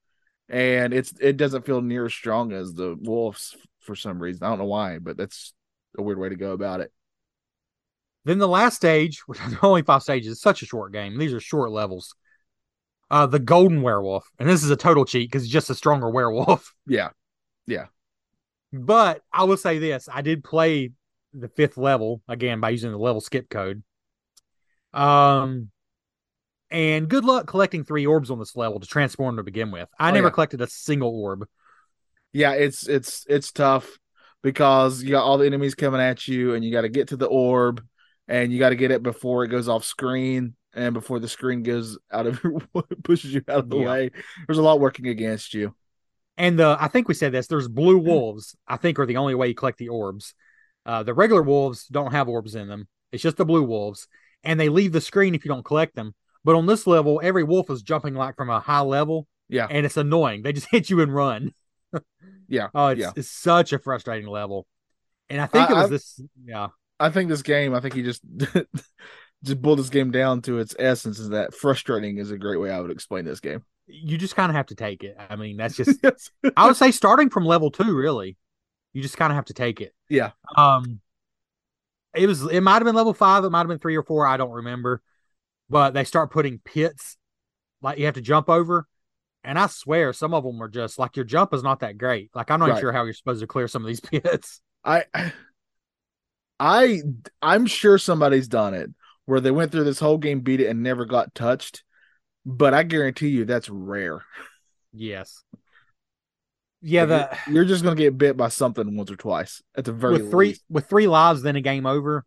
and 0.49 0.93
it's 0.93 1.13
it 1.19 1.37
doesn't 1.37 1.65
feel 1.65 1.81
near 1.81 2.05
as 2.05 2.13
strong 2.13 2.51
as 2.53 2.73
the 2.73 2.95
wolves 3.01 3.55
for 3.81 3.95
some 3.95 4.21
reason. 4.21 4.43
I 4.43 4.49
don't 4.49 4.59
know 4.59 4.65
why, 4.65 4.99
but 4.99 5.17
that's 5.17 5.53
a 5.97 6.03
weird 6.03 6.19
way 6.19 6.29
to 6.29 6.35
go 6.35 6.51
about 6.51 6.81
it. 6.81 6.91
Then 8.25 8.39
the 8.39 8.47
last 8.47 8.75
stage, 8.75 9.19
which 9.27 9.39
are 9.41 9.59
only 9.63 9.81
five 9.81 10.03
stages, 10.03 10.33
it's 10.33 10.41
such 10.41 10.61
a 10.61 10.65
short 10.65 10.91
game. 10.93 11.17
These 11.17 11.33
are 11.33 11.39
short 11.39 11.71
levels. 11.71 12.15
Uh, 13.11 13.25
the 13.27 13.39
golden 13.39 13.83
werewolf, 13.83 14.29
and 14.39 14.49
this 14.49 14.63
is 14.63 14.69
a 14.71 14.75
total 14.75 15.05
cheat 15.05 15.29
because 15.29 15.43
he's 15.43 15.51
just 15.53 15.69
a 15.69 15.75
stronger 15.75 16.09
werewolf. 16.09 16.73
Yeah. 16.87 17.09
Yeah, 17.67 17.87
But 18.77 19.21
I 19.31 19.43
will 19.45 19.57
say 19.57 19.79
this: 19.79 20.09
I 20.11 20.21
did 20.21 20.43
play 20.43 20.91
the 21.33 21.49
fifth 21.49 21.77
level 21.77 22.21
again 22.27 22.59
by 22.59 22.69
using 22.69 22.91
the 22.91 22.97
level 22.97 23.21
skip 23.21 23.49
code. 23.49 23.83
Um, 24.93 25.71
and 26.71 27.07
good 27.07 27.25
luck 27.25 27.47
collecting 27.47 27.83
three 27.83 28.05
orbs 28.05 28.31
on 28.31 28.39
this 28.39 28.55
level 28.55 28.79
to 28.79 28.87
transform 28.87 29.37
to 29.37 29.43
begin 29.43 29.71
with. 29.71 29.89
I 29.99 30.11
Oh, 30.11 30.13
never 30.13 30.27
yeah. 30.27 30.33
collected 30.33 30.61
a 30.61 30.67
single 30.67 31.09
orb. 31.09 31.47
yeah, 32.33 32.53
it's 32.53 32.87
it's 32.87 33.25
it's 33.29 33.51
tough 33.51 33.97
because 34.43 35.03
you 35.03 35.11
got 35.11 35.23
all 35.23 35.37
the 35.37 35.45
enemies 35.45 35.75
coming 35.75 36.01
at 36.01 36.27
you, 36.27 36.53
and 36.53 36.63
you 36.63 36.71
got 36.71 36.81
to 36.81 36.89
get 36.89 37.09
to 37.09 37.17
the 37.17 37.27
orb, 37.27 37.83
and 38.27 38.51
you 38.51 38.59
got 38.59 38.69
to 38.69 38.75
get 38.75 38.91
it 38.91 39.03
before 39.03 39.43
it 39.43 39.49
goes 39.49 39.67
off 39.69 39.85
screen, 39.85 40.55
and 40.73 40.93
before 40.93 41.19
the 41.19 41.27
screen 41.27 41.63
goes 41.63 41.97
out 42.11 42.27
of 42.27 42.41
pushes 43.03 43.33
you 43.33 43.41
out 43.47 43.59
of 43.59 43.69
the 43.69 43.77
Yeah. 43.77 43.87
way. 43.87 44.11
There's 44.47 44.57
a 44.59 44.63
lot 44.63 44.79
working 44.79 45.07
against 45.07 45.53
you. 45.53 45.75
And 46.37 46.59
the 46.59 46.77
I 46.79 46.87
think 46.89 47.07
we 47.07 47.13
said 47.13 47.31
this. 47.31 47.47
There's 47.47 47.67
blue 47.67 47.97
wolves. 47.97 48.55
I 48.67 48.77
think 48.77 48.99
are 48.99 49.05
the 49.05 49.17
only 49.17 49.35
way 49.35 49.47
you 49.47 49.55
collect 49.55 49.77
the 49.77 49.89
orbs. 49.89 50.33
Uh, 50.85 51.01
the 51.03 51.13
regular 51.13 51.41
wolves 51.41 51.87
don't 51.87 52.11
have 52.11 52.27
orbs 52.27 52.55
in 52.55 52.67
them. 52.67 52.87
It's 53.11 53.23
just 53.23 53.37
the 53.37 53.45
blue 53.45 53.63
wolves, 53.63 54.07
and 54.43 54.59
they 54.59 54.69
leave 54.69 54.91
the 54.91 55.01
screen 55.01 55.33
if 55.33 55.45
you 55.45 55.49
don't 55.49 55.63
collect 55.65 55.95
them. 55.95 56.13
But 56.43 56.55
on 56.55 56.65
this 56.67 56.85
level, 56.85 57.21
every 57.23 57.43
wolf 57.43 57.69
is 57.69 57.81
jumping 57.81 58.13
like 58.13 58.35
from 58.35 58.49
a 58.49 58.59
high 58.59 58.81
level, 58.81 59.27
Yeah, 59.49 59.67
and 59.69 59.85
it's 59.85 59.97
annoying. 59.97 60.43
They 60.43 60.53
just 60.53 60.67
hit 60.71 60.89
you 60.89 61.01
and 61.01 61.13
run. 61.13 61.53
yeah. 62.47 62.67
Oh, 62.75 62.87
it's, 62.89 62.99
Yeah. 63.01 63.11
it's 63.15 63.31
such 63.31 63.73
a 63.73 63.79
frustrating 63.79 64.27
level. 64.29 64.67
And 65.29 65.41
I 65.41 65.47
think 65.47 65.69
I- 65.69 65.71
it 65.71 65.75
was 65.75 65.85
I- 65.85 65.89
this. 65.89 66.21
Yeah, 66.45 66.67
I 66.99 67.09
think 67.09 67.29
this 67.29 67.41
game. 67.41 67.73
I 67.73 67.79
think 67.79 67.93
he 67.95 68.03
just 68.03 68.21
just 69.45 69.61
boiled 69.61 69.79
this 69.79 69.89
game 69.89 70.11
down 70.11 70.41
to 70.43 70.59
its 70.59 70.75
essence. 70.79 71.19
Is 71.19 71.29
that 71.29 71.53
frustrating? 71.53 72.17
Is 72.17 72.31
a 72.31 72.37
great 72.37 72.57
way 72.59 72.71
I 72.71 72.79
would 72.79 72.91
explain 72.91 73.25
this 73.25 73.39
game. 73.39 73.63
you 73.87 74.17
just 74.17 74.35
kind 74.35 74.49
of 74.49 74.55
have 74.55 74.67
to 74.67 74.75
take 74.75 75.03
it. 75.03 75.15
I 75.29 75.35
mean, 75.35 75.57
that's 75.57 75.75
just. 75.75 75.99
Yes. 76.03 76.29
I 76.57 76.67
would 76.67 76.75
say 76.75 76.91
starting 76.91 77.29
from 77.29 77.45
level 77.45 77.71
two, 77.71 77.95
really, 77.95 78.37
you 78.93 79.01
just 79.01 79.17
kind 79.17 79.31
of 79.31 79.35
have 79.35 79.45
to 79.45 79.53
take 79.53 79.81
it. 79.81 79.93
Yeah. 80.09 80.31
Um, 80.55 80.99
it 82.13 82.27
was. 82.27 82.43
It 82.43 82.61
might 82.61 82.75
have 82.75 82.85
been 82.85 82.95
level 82.95 83.13
five. 83.13 83.43
It 83.43 83.49
might 83.49 83.59
have 83.59 83.67
been 83.67 83.79
three 83.79 83.95
or 83.95 84.03
four. 84.03 84.25
I 84.25 84.37
don't 84.37 84.51
remember. 84.51 85.01
But 85.69 85.93
they 85.93 86.03
start 86.03 86.31
putting 86.31 86.59
pits, 86.59 87.17
like 87.81 87.97
you 87.97 88.05
have 88.05 88.13
to 88.15 88.21
jump 88.21 88.49
over, 88.49 88.87
and 89.43 89.57
I 89.57 89.67
swear 89.67 90.13
some 90.13 90.33
of 90.33 90.43
them 90.43 90.61
are 90.61 90.69
just 90.69 90.99
like 90.99 91.15
your 91.15 91.25
jump 91.25 91.53
is 91.53 91.63
not 91.63 91.79
that 91.79 91.97
great. 91.97 92.29
Like 92.35 92.51
I'm 92.51 92.59
not 92.59 92.69
Right. 92.69 92.79
sure 92.79 92.91
how 92.91 93.03
you're 93.03 93.13
supposed 93.13 93.41
to 93.41 93.47
clear 93.47 93.67
some 93.67 93.81
of 93.83 93.87
these 93.87 93.99
pits. 94.01 94.61
I 94.83 95.05
I 96.59 97.01
I'm 97.41 97.65
sure 97.65 97.97
somebody's 97.97 98.47
done 98.47 98.73
it 98.75 98.89
where 99.25 99.39
they 99.39 99.51
went 99.51 99.71
through 99.71 99.83
this 99.85 99.99
whole 99.99 100.17
game, 100.17 100.41
beat 100.41 100.61
it, 100.61 100.67
and 100.67 100.83
never 100.83 101.05
got 101.05 101.33
touched. 101.35 101.83
But 102.45 102.73
I 102.73 102.83
guarantee 102.83 103.29
you 103.29 103.45
that's 103.45 103.69
rare. 103.69 104.23
Yes. 104.93 105.43
Yeah, 106.81 107.05
the 107.05 107.17
Like, 107.31 107.39
you're 107.49 107.65
just 107.65 107.83
gonna 107.83 107.95
get 107.95 108.17
bit 108.17 108.37
by 108.37 108.49
something 108.49 108.95
once 108.95 109.09
or 109.09 109.15
twice 109.15 109.63
at 109.75 109.85
the 109.85 109.91
very 109.91 110.13
with 110.21 110.29
three 110.31 110.47
least. 110.49 110.63
with 110.69 110.87
three 110.87 111.07
lives, 111.07 111.41
then 111.41 111.55
a 111.55 111.61
game 111.61 111.85
over, 111.87 112.23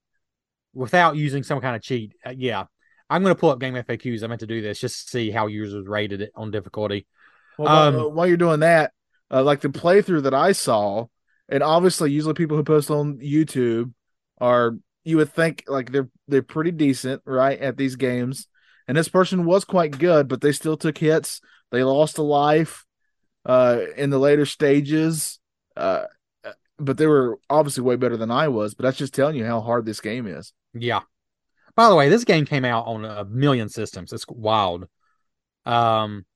without 0.74 1.16
using 1.16 1.42
some 1.44 1.60
kind 1.60 1.76
of 1.76 1.82
cheat. 1.82 2.14
Uh, 2.26 2.34
yeah, 2.36 2.64
I'm 3.08 3.22
going 3.22 3.34
to 3.34 3.38
pull 3.38 3.50
up 3.50 3.60
game 3.60 3.74
FAQs. 3.74 4.22
I 4.22 4.26
meant 4.26 4.40
to 4.40 4.46
do 4.46 4.60
this 4.60 4.80
just 4.80 5.04
to 5.06 5.10
see 5.10 5.30
how 5.30 5.46
users 5.46 5.86
rated 5.86 6.20
it 6.20 6.32
on 6.34 6.50
difficulty. 6.50 7.06
Well, 7.56 7.66
while- 7.68 7.88
Um, 7.88 7.96
uh, 7.96 8.08
while 8.08 8.26
you're 8.26 8.36
doing 8.36 8.60
that, 8.60 8.92
uh, 9.30 9.42
like 9.44 9.60
the 9.60 9.68
playthrough 9.68 10.24
that 10.24 10.34
I 10.34 10.52
saw, 10.52 11.06
and 11.48 11.62
obviously, 11.62 12.10
usually 12.10 12.34
people 12.34 12.56
who 12.56 12.64
post 12.64 12.90
on 12.90 13.18
YouTube 13.18 13.92
are 14.40 14.76
you 15.08 15.16
would 15.16 15.32
think 15.32 15.64
like 15.66 15.90
they're 15.90 16.10
they're 16.28 16.42
pretty 16.42 16.70
decent, 16.70 17.22
right, 17.24 17.58
at 17.58 17.78
these 17.78 17.96
games. 17.96 18.46
And 18.86 18.96
this 18.96 19.08
person 19.08 19.46
was 19.46 19.64
quite 19.64 19.98
good, 19.98 20.28
but 20.28 20.42
they 20.42 20.52
still 20.52 20.76
took 20.76 20.98
hits. 20.98 21.40
They 21.70 21.82
lost 21.82 22.18
a 22.18 22.22
life 22.22 22.84
uh, 23.46 23.80
in 23.96 24.10
the 24.10 24.18
later 24.18 24.44
stages. 24.44 25.38
Uh, 25.76 26.04
but 26.78 26.98
they 26.98 27.06
were 27.06 27.38
obviously 27.48 27.82
way 27.82 27.96
better 27.96 28.18
than 28.18 28.30
I 28.30 28.48
was. 28.48 28.74
But 28.74 28.84
that's 28.84 28.98
just 28.98 29.14
telling 29.14 29.36
you 29.36 29.46
how 29.46 29.60
hard 29.60 29.86
this 29.86 30.00
game 30.00 30.26
is. 30.26 30.52
Yeah. 30.74 31.00
By 31.74 31.88
the 31.88 31.94
way, 31.94 32.10
this 32.10 32.24
game 32.24 32.44
came 32.44 32.64
out 32.66 32.86
on 32.86 33.04
a 33.04 33.24
million 33.24 33.68
systems. 33.70 34.12
It's 34.12 34.26
wild. 34.28 34.88
Um, 35.64 36.26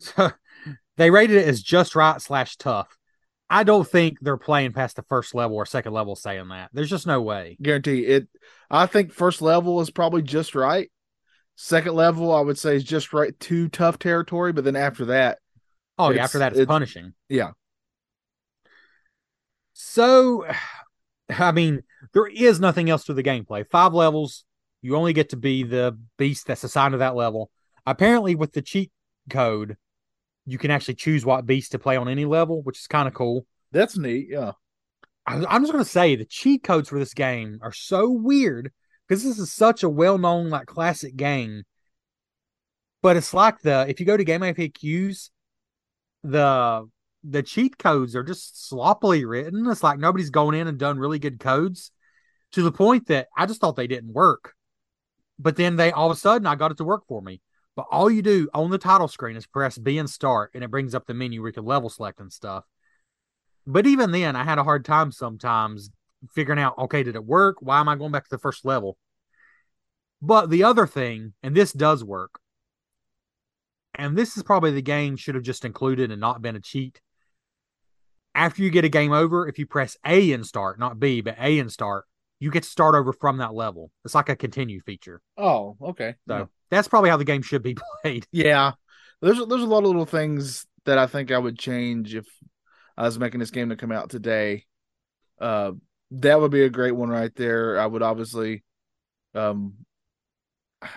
so 0.00 0.30
they 0.96 1.10
rated 1.10 1.36
it 1.36 1.46
as 1.46 1.62
just 1.62 1.94
right 1.94 2.20
slash 2.20 2.56
tough. 2.56 2.96
I 3.50 3.62
don't 3.62 3.86
think 3.86 4.18
they're 4.20 4.36
playing 4.36 4.72
past 4.72 4.96
the 4.96 5.02
first 5.02 5.34
level 5.34 5.56
or 5.56 5.66
second 5.66 5.92
level 5.92 6.16
saying 6.16 6.48
that. 6.48 6.70
There's 6.72 6.90
just 6.90 7.06
no 7.06 7.20
way. 7.22 7.56
Guarantee 7.62 8.00
it. 8.06 8.26
I 8.70 8.86
think 8.86 9.12
first 9.12 9.42
level 9.42 9.80
is 9.80 9.90
probably 9.90 10.22
just 10.22 10.54
right. 10.54 10.90
Second 11.56 11.94
level, 11.94 12.34
I 12.34 12.40
would 12.40 12.58
say, 12.58 12.74
is 12.76 12.84
just 12.84 13.12
right. 13.12 13.38
Too 13.38 13.68
tough 13.68 13.98
territory, 13.98 14.52
but 14.52 14.64
then 14.64 14.76
after 14.76 15.04
that, 15.06 15.38
Oh, 15.98 16.10
yeah, 16.10 16.24
after 16.24 16.38
that, 16.40 16.52
it's 16.52 16.60
it- 16.62 16.68
punishing. 16.68 17.12
yeah, 17.28 17.50
So, 19.72 20.46
I 21.30 21.52
mean, 21.52 21.82
there 22.12 22.26
is 22.26 22.60
nothing 22.60 22.90
else 22.90 23.04
to 23.04 23.14
the 23.14 23.22
gameplay. 23.22 23.64
Five 23.70 23.94
levels. 23.94 24.44
You 24.82 24.96
only 24.96 25.12
get 25.14 25.30
to 25.30 25.36
be 25.36 25.62
the 25.62 25.98
beast 26.18 26.46
that's 26.46 26.64
assigned 26.64 26.92
to 26.92 26.98
that 26.98 27.14
level. 27.14 27.50
Apparently, 27.86 28.34
with 28.34 28.52
the 28.52 28.60
cheat 28.62 28.90
code, 29.30 29.76
you 30.46 30.58
can 30.58 30.70
actually 30.70 30.94
choose 30.94 31.24
what 31.24 31.46
beast 31.46 31.72
to 31.72 31.78
play 31.78 31.96
on 31.96 32.08
any 32.08 32.24
level, 32.24 32.62
which 32.62 32.78
is 32.78 32.86
kind 32.86 33.08
of 33.08 33.14
cool. 33.14 33.46
that's 33.72 33.96
neat. 33.96 34.28
Yeah, 34.30 34.52
I, 35.26 35.44
I'm 35.46 35.62
just 35.62 35.72
going 35.72 35.84
to 35.84 35.90
say 35.90 36.16
the 36.16 36.24
cheat 36.24 36.62
codes 36.62 36.88
for 36.88 36.98
this 36.98 37.14
game 37.14 37.58
are 37.62 37.72
so 37.72 38.10
weird 38.10 38.72
because 39.06 39.24
this 39.24 39.38
is 39.38 39.52
such 39.52 39.82
a 39.82 39.88
well-known, 39.88 40.50
like 40.50 40.66
classic 40.66 41.16
game. 41.16 41.64
But 43.02 43.16
it's 43.16 43.34
like 43.34 43.60
the 43.60 43.86
if 43.88 44.00
you 44.00 44.06
go 44.06 44.16
to 44.16 44.24
Game 44.24 44.40
FAQs, 44.40 45.30
the 46.22 46.88
the 47.22 47.42
cheat 47.42 47.78
codes 47.78 48.16
are 48.16 48.22
just 48.22 48.66
sloppily 48.68 49.24
written. 49.24 49.66
It's 49.68 49.82
like 49.82 49.98
nobody's 49.98 50.30
gone 50.30 50.54
in 50.54 50.68
and 50.68 50.78
done 50.78 50.98
really 50.98 51.18
good 51.18 51.38
codes 51.38 51.90
to 52.52 52.62
the 52.62 52.72
point 52.72 53.08
that 53.08 53.28
I 53.36 53.46
just 53.46 53.60
thought 53.60 53.76
they 53.76 53.86
didn't 53.86 54.12
work. 54.12 54.54
But 55.38 55.56
then 55.56 55.76
they 55.76 55.92
all 55.92 56.10
of 56.10 56.16
a 56.16 56.20
sudden 56.20 56.46
I 56.46 56.54
got 56.54 56.70
it 56.70 56.78
to 56.78 56.84
work 56.84 57.06
for 57.06 57.20
me. 57.20 57.42
But 57.76 57.86
all 57.90 58.10
you 58.10 58.22
do 58.22 58.48
on 58.54 58.70
the 58.70 58.78
title 58.78 59.08
screen 59.08 59.36
is 59.36 59.46
press 59.46 59.76
B 59.78 59.98
and 59.98 60.08
start, 60.08 60.52
and 60.54 60.62
it 60.62 60.70
brings 60.70 60.94
up 60.94 61.06
the 61.06 61.14
menu 61.14 61.40
where 61.40 61.48
you 61.48 61.54
can 61.54 61.64
level 61.64 61.90
select 61.90 62.20
and 62.20 62.32
stuff. 62.32 62.64
But 63.66 63.86
even 63.86 64.12
then, 64.12 64.36
I 64.36 64.44
had 64.44 64.58
a 64.58 64.64
hard 64.64 64.84
time 64.84 65.10
sometimes 65.10 65.90
figuring 66.32 66.60
out, 66.60 66.78
okay, 66.78 67.02
did 67.02 67.16
it 67.16 67.24
work? 67.24 67.56
Why 67.60 67.80
am 67.80 67.88
I 67.88 67.96
going 67.96 68.12
back 68.12 68.24
to 68.24 68.30
the 68.30 68.38
first 68.38 68.64
level? 68.64 68.96
But 70.22 70.50
the 70.50 70.64
other 70.64 70.86
thing, 70.86 71.34
and 71.42 71.54
this 71.54 71.72
does 71.72 72.04
work, 72.04 72.38
and 73.96 74.16
this 74.16 74.36
is 74.36 74.42
probably 74.42 74.70
the 74.70 74.82
game 74.82 75.16
should 75.16 75.34
have 75.34 75.44
just 75.44 75.64
included 75.64 76.10
and 76.10 76.20
not 76.20 76.42
been 76.42 76.56
a 76.56 76.60
cheat. 76.60 77.00
After 78.34 78.62
you 78.62 78.70
get 78.70 78.84
a 78.84 78.88
game 78.88 79.12
over, 79.12 79.46
if 79.46 79.58
you 79.58 79.66
press 79.66 79.96
A 80.04 80.32
and 80.32 80.46
start, 80.46 80.78
not 80.78 80.98
B, 80.98 81.20
but 81.20 81.36
A 81.38 81.58
and 81.58 81.70
start, 81.70 82.04
you 82.40 82.50
get 82.50 82.64
to 82.64 82.68
start 82.68 82.94
over 82.94 83.12
from 83.12 83.38
that 83.38 83.54
level. 83.54 83.90
It's 84.04 84.14
like 84.14 84.28
a 84.28 84.36
continue 84.36 84.80
feature. 84.80 85.20
Oh, 85.36 85.76
okay. 85.80 86.14
So 86.26 86.48
that's 86.70 86.88
probably 86.88 87.10
how 87.10 87.16
the 87.16 87.24
game 87.24 87.42
should 87.42 87.62
be 87.62 87.76
played. 88.02 88.26
Yeah, 88.32 88.72
there's 89.20 89.38
there's 89.38 89.62
a 89.62 89.66
lot 89.66 89.78
of 89.78 89.86
little 89.86 90.06
things 90.06 90.66
that 90.84 90.98
I 90.98 91.06
think 91.06 91.30
I 91.30 91.38
would 91.38 91.58
change 91.58 92.14
if 92.14 92.26
I 92.96 93.04
was 93.04 93.18
making 93.18 93.40
this 93.40 93.50
game 93.50 93.70
to 93.70 93.76
come 93.76 93.92
out 93.92 94.10
today. 94.10 94.66
Uh, 95.40 95.72
that 96.12 96.40
would 96.40 96.50
be 96.50 96.62
a 96.62 96.70
great 96.70 96.92
one 96.92 97.08
right 97.08 97.34
there. 97.34 97.78
I 97.78 97.86
would 97.86 98.02
obviously, 98.02 98.62
um, 99.34 99.74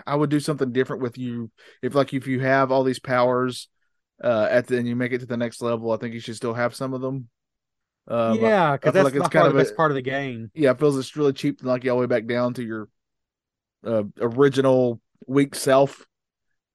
I 0.05 0.15
would 0.15 0.29
do 0.29 0.39
something 0.39 0.71
different 0.71 1.01
with 1.01 1.17
you 1.17 1.49
if 1.81 1.95
like 1.95 2.13
if 2.13 2.27
you 2.27 2.39
have 2.41 2.71
all 2.71 2.83
these 2.83 2.99
powers, 2.99 3.69
uh, 4.23 4.47
at 4.49 4.67
the 4.67 4.77
and 4.77 4.87
you 4.87 4.95
make 4.95 5.11
it 5.11 5.19
to 5.19 5.25
the 5.25 5.37
next 5.37 5.61
level. 5.61 5.91
I 5.91 5.97
think 5.97 6.13
you 6.13 6.19
should 6.19 6.35
still 6.35 6.53
have 6.53 6.75
some 6.75 6.93
of 6.93 7.01
them. 7.01 7.29
Um, 8.07 8.39
yeah, 8.39 8.73
because 8.73 8.93
that's 8.93 9.05
like 9.05 9.15
it's 9.15 9.29
kind 9.29 9.47
of 9.47 9.53
the 9.53 9.59
best 9.59 9.75
part 9.75 9.91
of 9.91 9.95
the 9.95 10.01
game. 10.01 10.49
yeah, 10.53 10.71
it 10.71 10.79
feels 10.79 10.97
it's 10.97 11.15
really 11.15 11.33
cheap 11.33 11.59
to 11.59 11.65
knock 11.65 11.83
you 11.83 11.91
all 11.91 11.97
the 11.97 12.01
way 12.01 12.07
back 12.07 12.25
down 12.25 12.53
to 12.53 12.63
your 12.63 12.87
uh, 13.85 14.03
original 14.19 15.01
weak 15.25 15.55
self. 15.55 16.05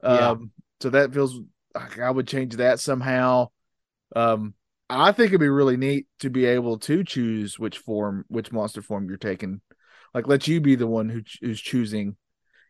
Um, 0.03 0.17
Yeah. 0.17 0.35
so 0.83 0.91
that 0.91 1.15
feels 1.15 1.41
like 1.75 1.99
I 2.01 2.11
would 2.11 2.29
change 2.29 2.57
that 2.57 2.81
somehow. 2.81 3.49
Um, 4.17 4.55
I 4.91 5.13
think 5.13 5.29
it'd 5.29 5.41
be 5.41 5.49
really 5.49 5.77
neat 5.77 6.07
to 6.21 6.31
be 6.31 6.45
able 6.47 6.79
to 6.81 7.05
choose 7.05 7.59
which 7.59 7.79
form, 7.79 8.25
which 8.29 8.53
monster 8.53 8.83
form 8.83 9.09
you're 9.09 9.17
taking. 9.19 9.61
Like, 10.15 10.29
let 10.29 10.49
you 10.49 10.61
be 10.61 10.75
the 10.77 10.87
one 10.87 11.09
who 11.09 11.23
who's 11.41 11.61
choosing. 11.61 12.17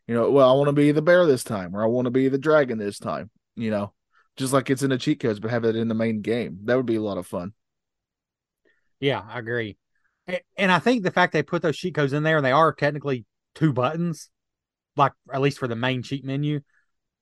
You 0.07 0.15
know, 0.15 0.31
well, 0.31 0.49
I 0.49 0.53
want 0.53 0.67
to 0.69 0.73
be 0.73 0.91
the 0.91 1.01
bear 1.01 1.25
this 1.25 1.43
time, 1.43 1.75
or 1.75 1.83
I 1.83 1.87
want 1.87 2.05
to 2.05 2.11
be 2.11 2.29
the 2.29 2.37
dragon 2.37 2.77
this 2.77 2.99
time. 2.99 3.29
You 3.55 3.71
know, 3.71 3.93
just 4.37 4.53
like 4.53 4.69
it's 4.69 4.83
in 4.83 4.91
the 4.91 4.97
cheat 4.97 5.19
codes, 5.19 5.39
but 5.39 5.51
have 5.51 5.65
it 5.65 5.75
in 5.75 5.87
the 5.89 5.95
main 5.95 6.21
game. 6.21 6.59
That 6.65 6.77
would 6.77 6.85
be 6.85 6.95
a 6.95 7.01
lot 7.01 7.17
of 7.17 7.27
fun. 7.27 7.53
Yeah, 8.99 9.21
I 9.27 9.39
agree. 9.39 9.77
And 10.57 10.71
I 10.71 10.79
think 10.79 11.03
the 11.03 11.11
fact 11.11 11.33
they 11.33 11.43
put 11.43 11.61
those 11.61 11.77
cheat 11.77 11.95
codes 11.95 12.13
in 12.13 12.23
there 12.23 12.37
and 12.37 12.45
they 12.45 12.51
are 12.51 12.73
technically 12.73 13.25
two 13.55 13.73
buttons, 13.73 14.29
like 14.95 15.13
at 15.31 15.41
least 15.41 15.59
for 15.59 15.67
the 15.67 15.75
main 15.75 16.03
cheat 16.03 16.23
menu, 16.23 16.61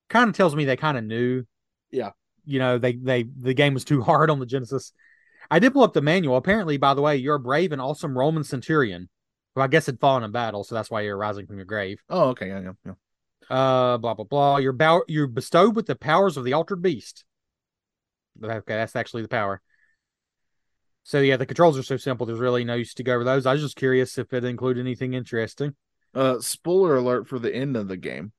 kind 0.09 0.29
of 0.29 0.35
tells 0.35 0.55
me 0.55 0.65
they 0.65 0.77
kind 0.77 0.97
of 0.97 1.03
knew. 1.03 1.43
Yeah. 1.91 2.11
You 2.45 2.59
know, 2.59 2.77
they 2.77 2.93
they 2.93 3.23
the 3.23 3.53
game 3.53 3.73
was 3.73 3.85
too 3.85 4.01
hard 4.03 4.29
on 4.29 4.39
the 4.39 4.45
Genesis. 4.45 4.93
I 5.49 5.59
did 5.59 5.73
pull 5.73 5.83
up 5.83 5.93
the 5.93 6.01
manual. 6.01 6.37
Apparently, 6.37 6.77
by 6.77 6.93
the 6.93 7.01
way, 7.01 7.17
you're 7.17 7.35
a 7.35 7.39
brave 7.39 7.71
and 7.71 7.81
awesome 7.81 8.17
Roman 8.17 8.43
centurion, 8.43 9.09
who 9.55 9.61
I 9.61 9.67
guess 9.67 9.85
had 9.85 9.99
fallen 9.99 10.23
in 10.23 10.31
battle, 10.31 10.63
so 10.63 10.75
that's 10.75 10.91
why 10.91 11.01
you're 11.01 11.17
rising 11.17 11.47
from 11.47 11.57
your 11.57 11.65
grave. 11.65 12.01
Oh, 12.09 12.29
okay, 12.29 12.47
yeah, 12.47 12.61
yeah, 12.61 12.71
yeah. 12.85 12.93
Uh, 13.49 13.97
blah 13.97 14.13
blah 14.13 14.25
blah. 14.25 14.57
You're 14.57 14.73
bow- 14.73 15.03
you're 15.07 15.27
bestowed 15.27 15.75
with 15.75 15.87
the 15.87 15.95
powers 15.95 16.37
of 16.37 16.45
the 16.45 16.53
altered 16.53 16.81
beast. 16.81 17.25
Okay, 18.41 18.61
that's 18.65 18.95
actually 18.95 19.23
the 19.23 19.27
power. 19.27 19.61
So 21.03 21.19
yeah, 21.19 21.37
the 21.37 21.45
controls 21.45 21.77
are 21.77 21.83
so 21.83 21.97
simple. 21.97 22.25
There's 22.25 22.39
really 22.39 22.63
no 22.63 22.75
use 22.75 22.93
to 22.95 23.03
go 23.03 23.15
over 23.15 23.23
those. 23.23 23.45
I 23.45 23.53
was 23.53 23.61
just 23.61 23.75
curious 23.75 24.17
if 24.17 24.33
it 24.33 24.43
included 24.43 24.81
anything 24.81 25.13
interesting. 25.13 25.75
Uh, 26.13 26.39
spoiler 26.39 26.97
alert 26.97 27.27
for 27.27 27.39
the 27.39 27.53
end 27.53 27.77
of 27.77 27.87
the 27.87 27.97
game. 27.97 28.31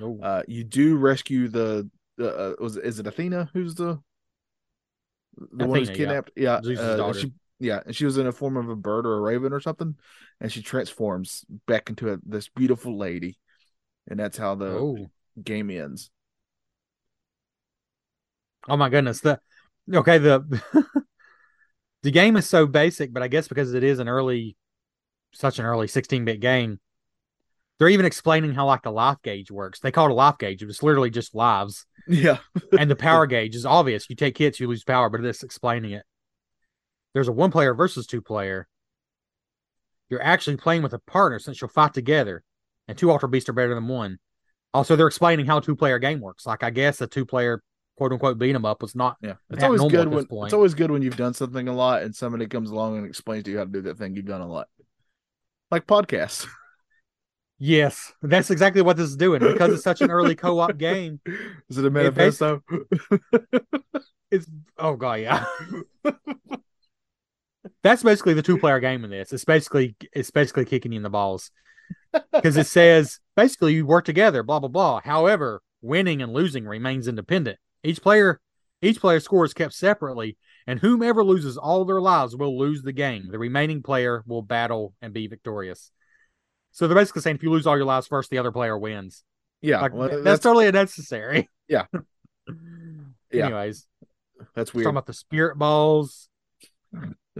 Oh, 0.00 0.18
Uh, 0.20 0.42
you 0.46 0.64
do 0.64 0.96
rescue 0.96 1.48
the 1.48 1.90
uh, 2.18 2.52
was 2.58 2.76
is 2.76 2.98
it 2.98 3.06
Athena 3.06 3.50
who's 3.52 3.74
the 3.74 4.00
the 5.52 5.66
one 5.66 5.78
who's 5.78 5.88
Athena, 5.88 5.98
yeah. 5.98 6.06
kidnapped? 6.06 6.30
Yeah, 6.36 6.60
Zeus's 6.62 7.00
uh. 7.00 7.12
She, 7.12 7.32
yeah, 7.58 7.80
and 7.84 7.94
she 7.94 8.04
was 8.04 8.18
in 8.18 8.26
a 8.26 8.32
form 8.32 8.56
of 8.56 8.68
a 8.68 8.76
bird 8.76 9.06
or 9.06 9.16
a 9.16 9.20
raven 9.20 9.52
or 9.52 9.60
something, 9.60 9.96
and 10.40 10.52
she 10.52 10.62
transforms 10.62 11.44
back 11.66 11.88
into 11.88 12.12
a, 12.12 12.18
this 12.24 12.48
beautiful 12.48 12.98
lady, 12.98 13.38
and 14.08 14.18
that's 14.18 14.36
how 14.36 14.54
the 14.54 14.66
oh, 14.66 15.10
game 15.42 15.70
ends. 15.70 16.10
oh 18.68 18.76
my 18.76 18.88
goodness. 18.88 19.20
The 19.20 19.40
okay 19.92 20.18
the 20.18 20.62
the 22.02 22.10
game 22.10 22.36
is 22.36 22.48
so 22.48 22.66
basic, 22.66 23.12
but 23.12 23.22
I 23.22 23.28
guess 23.28 23.48
because 23.48 23.74
it 23.74 23.84
is 23.84 23.98
an 23.98 24.08
early, 24.08 24.56
such 25.32 25.58
an 25.58 25.64
early 25.64 25.86
16-bit 25.86 26.40
game, 26.40 26.78
they're 27.78 27.88
even 27.88 28.06
explaining 28.06 28.52
how 28.54 28.66
like 28.66 28.82
the 28.82 28.90
life 28.90 29.18
gauge 29.22 29.50
works. 29.50 29.80
They 29.80 29.90
call 29.90 30.06
it 30.06 30.12
a 30.12 30.14
life 30.14 30.38
gauge. 30.38 30.62
It's 30.62 30.82
literally 30.82 31.10
just 31.10 31.34
lives. 31.34 31.86
Yeah, 32.08 32.38
and 32.78 32.90
the 32.90 32.96
power 32.96 33.26
gauge 33.26 33.54
is 33.54 33.66
obvious. 33.66 34.08
You 34.08 34.16
take 34.16 34.38
hits, 34.38 34.60
you 34.60 34.68
lose 34.68 34.84
power, 34.84 35.10
but 35.10 35.24
it's 35.24 35.42
explaining 35.42 35.92
it. 35.92 36.04
There's 37.14 37.28
a 37.28 37.32
one 37.32 37.50
player 37.50 37.74
versus 37.74 38.06
two 38.06 38.22
player. 38.22 38.68
You're 40.08 40.22
actually 40.22 40.56
playing 40.56 40.82
with 40.82 40.92
a 40.92 41.00
partner 41.00 41.38
since 41.38 41.60
you'll 41.60 41.68
fight 41.70 41.92
together, 41.94 42.42
and 42.86 42.96
two 42.96 43.10
Altered 43.10 43.28
Beasts 43.28 43.48
are 43.48 43.54
better 43.54 43.74
than 43.74 43.88
one. 43.88 44.18
Also, 44.72 44.94
they're 44.94 45.06
explaining 45.06 45.46
how 45.46 45.58
a 45.58 45.62
two 45.62 45.74
player 45.74 45.98
game 45.98 46.20
works. 46.20 46.46
Like, 46.46 46.62
I 46.62 46.70
guess 46.70 47.00
a 47.00 47.06
two 47.06 47.24
player 47.24 47.62
quote 47.96 48.12
unquote 48.12 48.38
beat 48.38 48.54
'em 48.54 48.64
up 48.64 48.82
was 48.82 48.94
not. 48.94 49.16
yeah. 49.22 49.34
It's 49.50 49.64
always 49.64 49.80
good 49.90 50.08
when 50.08 50.26
it's 50.44 50.52
always 50.52 50.74
good 50.74 50.90
when 50.90 51.02
you've 51.02 51.16
done 51.16 51.34
something 51.34 51.66
a 51.66 51.74
lot 51.74 52.02
and 52.02 52.14
somebody 52.14 52.46
comes 52.46 52.70
along 52.70 52.98
and 52.98 53.06
explains 53.06 53.44
to 53.44 53.50
you 53.50 53.58
how 53.58 53.64
to 53.64 53.70
do 53.70 53.82
that 53.82 53.96
thing 53.98 54.14
you've 54.14 54.26
done 54.26 54.42
a 54.42 54.46
lot, 54.46 54.68
like 55.70 55.86
podcasts. 55.86 56.46
Yes, 57.58 58.12
that's 58.20 58.50
exactly 58.50 58.82
what 58.82 58.96
this 58.96 59.08
is 59.08 59.16
doing 59.16 59.40
because 59.40 59.72
it's 59.72 59.82
such 59.82 60.02
an 60.02 60.10
early 60.10 60.34
co 60.36 60.58
op 60.58 60.76
game. 60.76 61.20
Is 61.68 61.78
it 61.78 61.84
a 61.84 61.88
It 61.88 61.92
manifesto? 61.92 62.62
It's 64.28 64.46
oh 64.76 64.96
god, 64.96 65.20
yeah. 65.20 65.44
That's 67.82 68.02
basically 68.02 68.34
the 68.34 68.42
two 68.42 68.58
player 68.58 68.80
game 68.80 69.04
in 69.04 69.10
this. 69.10 69.32
It's 69.32 69.44
basically 69.44 69.96
it's 70.12 70.30
basically 70.30 70.64
kicking 70.64 70.92
you 70.92 70.96
in 70.98 71.02
the 71.02 71.10
balls 71.10 71.50
because 72.32 72.56
it 72.56 72.66
says 72.66 73.20
basically 73.36 73.74
you 73.74 73.86
work 73.86 74.04
together, 74.04 74.42
blah 74.42 74.58
blah 74.60 74.68
blah. 74.68 75.00
However, 75.04 75.62
winning 75.80 76.22
and 76.22 76.32
losing 76.32 76.66
remains 76.66 77.08
independent. 77.08 77.58
Each 77.82 78.02
player 78.02 78.40
each 78.82 79.00
player 79.00 79.20
score 79.20 79.44
is 79.44 79.54
kept 79.54 79.72
separately, 79.72 80.36
and 80.66 80.80
whomever 80.80 81.24
loses 81.24 81.56
all 81.56 81.84
their 81.84 82.00
lives 82.00 82.36
will 82.36 82.58
lose 82.58 82.82
the 82.82 82.92
game. 82.92 83.28
The 83.30 83.38
remaining 83.38 83.82
player 83.82 84.22
will 84.26 84.42
battle 84.42 84.94
and 85.00 85.14
be 85.14 85.26
victorious. 85.26 85.90
So 86.76 86.86
they're 86.86 86.94
basically 86.94 87.22
saying 87.22 87.36
if 87.36 87.42
you 87.42 87.50
lose 87.50 87.66
all 87.66 87.74
your 87.74 87.86
lives 87.86 88.06
first, 88.06 88.28
the 88.28 88.36
other 88.36 88.52
player 88.52 88.76
wins. 88.76 89.24
yeah, 89.62 89.80
Like 89.80 89.94
well, 89.94 90.10
that's, 90.10 90.22
that's 90.22 90.42
totally 90.42 90.66
unnecessary. 90.66 91.48
Yeah. 91.68 91.86
Yeah. 93.32 93.46
Anyways, 93.46 93.88
that's 94.54 94.72
weird. 94.72 94.84
talking 94.84 94.94
about 94.94 95.06
the 95.06 95.12
spirit 95.12 95.58
balls. 95.58 96.28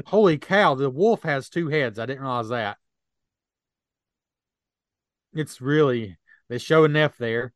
Holy 0.07 0.37
cow, 0.37 0.75
the 0.75 0.91
wolf 0.91 1.23
has 1.23 1.49
two 1.49 1.69
heads. 1.69 1.99
I 2.01 2.07
didn't 2.07 2.23
realize 2.23 2.49
that. 2.49 2.77
It's 5.33 5.61
really 5.61 6.19
they 6.49 6.59
show 6.59 6.87
Neff 6.89 7.17
there. 7.19 7.53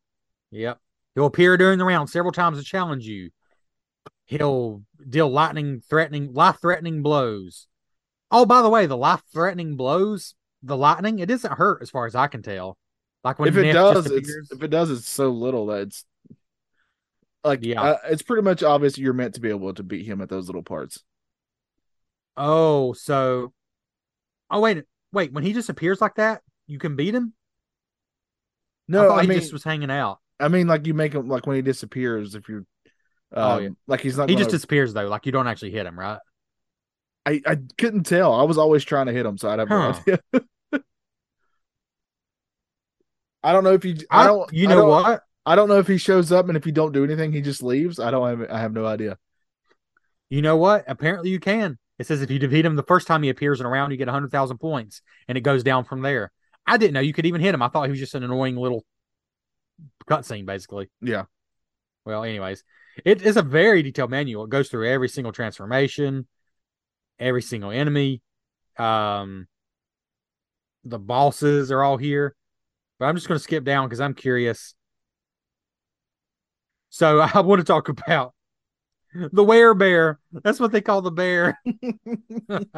Yep. 0.52 0.78
He'll 1.16 1.26
appear 1.26 1.56
during 1.56 1.78
the 1.78 1.84
round 1.84 2.08
several 2.08 2.32
times 2.32 2.58
to 2.58 2.64
challenge 2.64 3.04
you. 3.04 3.30
He'll 4.26 4.82
deal 5.06 5.28
lightning 5.28 5.80
threatening 5.80 6.32
life 6.32 6.58
threatening 6.60 7.02
blows. 7.02 7.66
Oh, 8.30 8.46
by 8.46 8.62
the 8.62 8.70
way, 8.70 8.86
the 8.86 8.96
life 8.96 9.22
threatening 9.32 9.74
blows, 9.76 10.34
the 10.62 10.76
lightning, 10.76 11.18
it 11.18 11.26
doesn't 11.26 11.52
hurt 11.52 11.82
as 11.82 11.90
far 11.90 12.06
as 12.06 12.14
I 12.14 12.26
can 12.26 12.42
tell. 12.42 12.76
Like 13.24 13.38
when 13.38 13.48
if 13.48 13.56
it 13.56 13.72
does, 13.72 14.06
if 14.06 14.62
it 14.62 14.68
does, 14.68 14.90
it's 14.90 15.08
so 15.08 15.30
little 15.30 15.66
that 15.66 15.82
it's 15.82 16.04
like 17.44 17.64
Yeah. 17.64 17.82
uh, 17.82 17.96
it's 18.10 18.22
pretty 18.22 18.42
much 18.42 18.62
obvious 18.62 18.98
you're 18.98 19.12
meant 19.12 19.34
to 19.34 19.40
be 19.40 19.48
able 19.50 19.72
to 19.74 19.82
beat 19.82 20.06
him 20.06 20.20
at 20.20 20.28
those 20.28 20.46
little 20.46 20.62
parts. 20.62 21.02
Oh, 22.36 22.92
so 22.94 23.52
oh 24.50 24.60
wait, 24.60 24.84
wait, 25.12 25.32
when 25.32 25.44
he 25.44 25.52
just 25.52 25.68
appears 25.68 26.00
like 26.00 26.14
that, 26.16 26.42
you 26.66 26.78
can 26.78 26.96
beat 26.96 27.14
him? 27.14 27.34
No, 28.88 29.12
I, 29.12 29.22
he 29.22 29.28
mean, 29.28 29.38
just 29.40 29.52
was 29.52 29.64
hanging 29.64 29.90
out. 29.90 30.18
I 30.38 30.48
mean, 30.48 30.66
like 30.66 30.86
you 30.86 30.94
make 30.94 31.12
him 31.14 31.28
like 31.28 31.46
when 31.46 31.56
he 31.56 31.62
disappears. 31.62 32.34
If 32.34 32.48
you're, 32.48 32.58
um, 32.58 32.64
Oh, 33.34 33.58
yeah. 33.58 33.68
like 33.86 34.00
he's 34.00 34.16
not. 34.16 34.28
He 34.28 34.34
gonna, 34.34 34.44
just 34.44 34.50
disappears 34.50 34.92
though, 34.94 35.06
like 35.08 35.26
you 35.26 35.32
don't 35.32 35.46
actually 35.46 35.70
hit 35.70 35.86
him, 35.86 35.98
right? 35.98 36.18
I 37.26 37.40
I 37.46 37.58
couldn't 37.78 38.04
tell. 38.04 38.32
I 38.32 38.42
was 38.44 38.58
always 38.58 38.84
trying 38.84 39.06
to 39.06 39.12
hit 39.12 39.26
him, 39.26 39.36
so 39.38 39.50
I'd 39.50 39.58
have 39.58 39.68
no 39.68 39.80
idea. 39.92 40.20
I 43.42 43.52
don't 43.52 43.64
know 43.64 43.72
if 43.74 43.82
he. 43.82 43.98
I, 44.10 44.26
don't. 44.26 44.52
you 44.52 44.66
I 44.66 44.70
know 44.70 44.76
don't- 44.82 44.88
what? 44.88 45.22
I 45.46 45.56
don't 45.56 45.68
know 45.68 45.78
if 45.78 45.86
he 45.88 45.96
shows 45.96 46.30
up 46.30 46.48
and 46.48 46.56
if 46.56 46.66
you 46.66 46.72
don't 46.72 46.92
do 46.92 47.02
anything, 47.02 47.32
he 47.32 47.40
just 47.40 47.62
leaves. 47.62 47.98
I 47.98 48.10
don't 48.10 48.28
have. 48.40 48.50
I 48.50 48.60
have 48.60 48.72
no 48.72 48.84
idea. 48.84 49.16
You 50.28 50.42
know 50.42 50.56
what? 50.56 50.84
Apparently 50.86 51.30
you 51.30 51.40
can. 51.40 51.78
It 51.98 52.06
says 52.06 52.22
if 52.22 52.30
you 52.30 52.38
defeat 52.38 52.64
him 52.64 52.76
the 52.76 52.82
first 52.82 53.06
time 53.06 53.22
he 53.22 53.30
appears 53.30 53.58
in 53.60 53.66
a 53.66 53.68
round, 53.68 53.90
you 53.92 53.98
get 53.98 54.06
100,000 54.06 54.58
points, 54.58 55.02
and 55.28 55.36
it 55.36 55.40
goes 55.42 55.62
down 55.62 55.84
from 55.84 56.02
there. 56.02 56.30
I 56.66 56.76
didn't 56.76 56.94
know 56.94 57.00
you 57.00 57.12
could 57.12 57.26
even 57.26 57.40
hit 57.40 57.54
him. 57.54 57.62
I 57.62 57.68
thought 57.68 57.84
he 57.84 57.90
was 57.90 57.98
just 57.98 58.14
an 58.14 58.22
annoying 58.22 58.56
little 58.56 58.84
cutscene, 60.08 60.46
basically. 60.46 60.88
Yeah. 61.00 61.24
Well, 62.04 62.22
anyways, 62.24 62.62
it 63.04 63.22
is 63.22 63.36
a 63.36 63.42
very 63.42 63.82
detailed 63.82 64.10
manual. 64.10 64.44
It 64.44 64.50
goes 64.50 64.68
through 64.68 64.88
every 64.88 65.08
single 65.08 65.32
transformation, 65.32 66.26
every 67.20 67.42
single 67.42 67.70
enemy. 67.70 68.22
Um, 68.78 69.46
the 70.84 70.98
bosses 70.98 71.70
are 71.70 71.82
all 71.82 71.98
here, 71.98 72.34
but 72.98 73.06
I'm 73.06 73.14
just 73.14 73.28
going 73.28 73.38
to 73.38 73.42
skip 73.42 73.64
down 73.64 73.86
because 73.86 74.00
I'm 74.00 74.14
curious. 74.14 74.74
So 76.88 77.20
I 77.34 77.40
want 77.40 77.60
to 77.60 77.64
talk 77.64 77.88
about 77.88 78.34
the 79.14 79.44
wear 79.44 79.74
werebear. 79.74 80.16
That's 80.32 80.60
what 80.60 80.72
they 80.72 80.80
call 80.80 81.02
the 81.02 81.10
bear. 81.10 81.60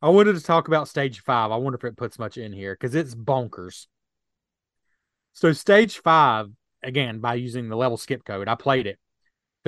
I 0.00 0.10
wanted 0.10 0.36
to 0.36 0.42
talk 0.42 0.68
about 0.68 0.88
stage 0.88 1.20
five. 1.20 1.50
I 1.50 1.56
wonder 1.56 1.76
if 1.76 1.84
it 1.84 1.96
puts 1.96 2.18
much 2.18 2.38
in 2.38 2.52
here 2.52 2.74
because 2.74 2.94
it's 2.94 3.14
bonkers. 3.14 3.86
So 5.32 5.52
stage 5.52 5.98
five, 5.98 6.48
again, 6.82 7.18
by 7.18 7.34
using 7.34 7.68
the 7.68 7.76
level 7.76 7.96
skip 7.96 8.24
code, 8.24 8.48
I 8.48 8.54
played 8.54 8.86
it. 8.86 8.98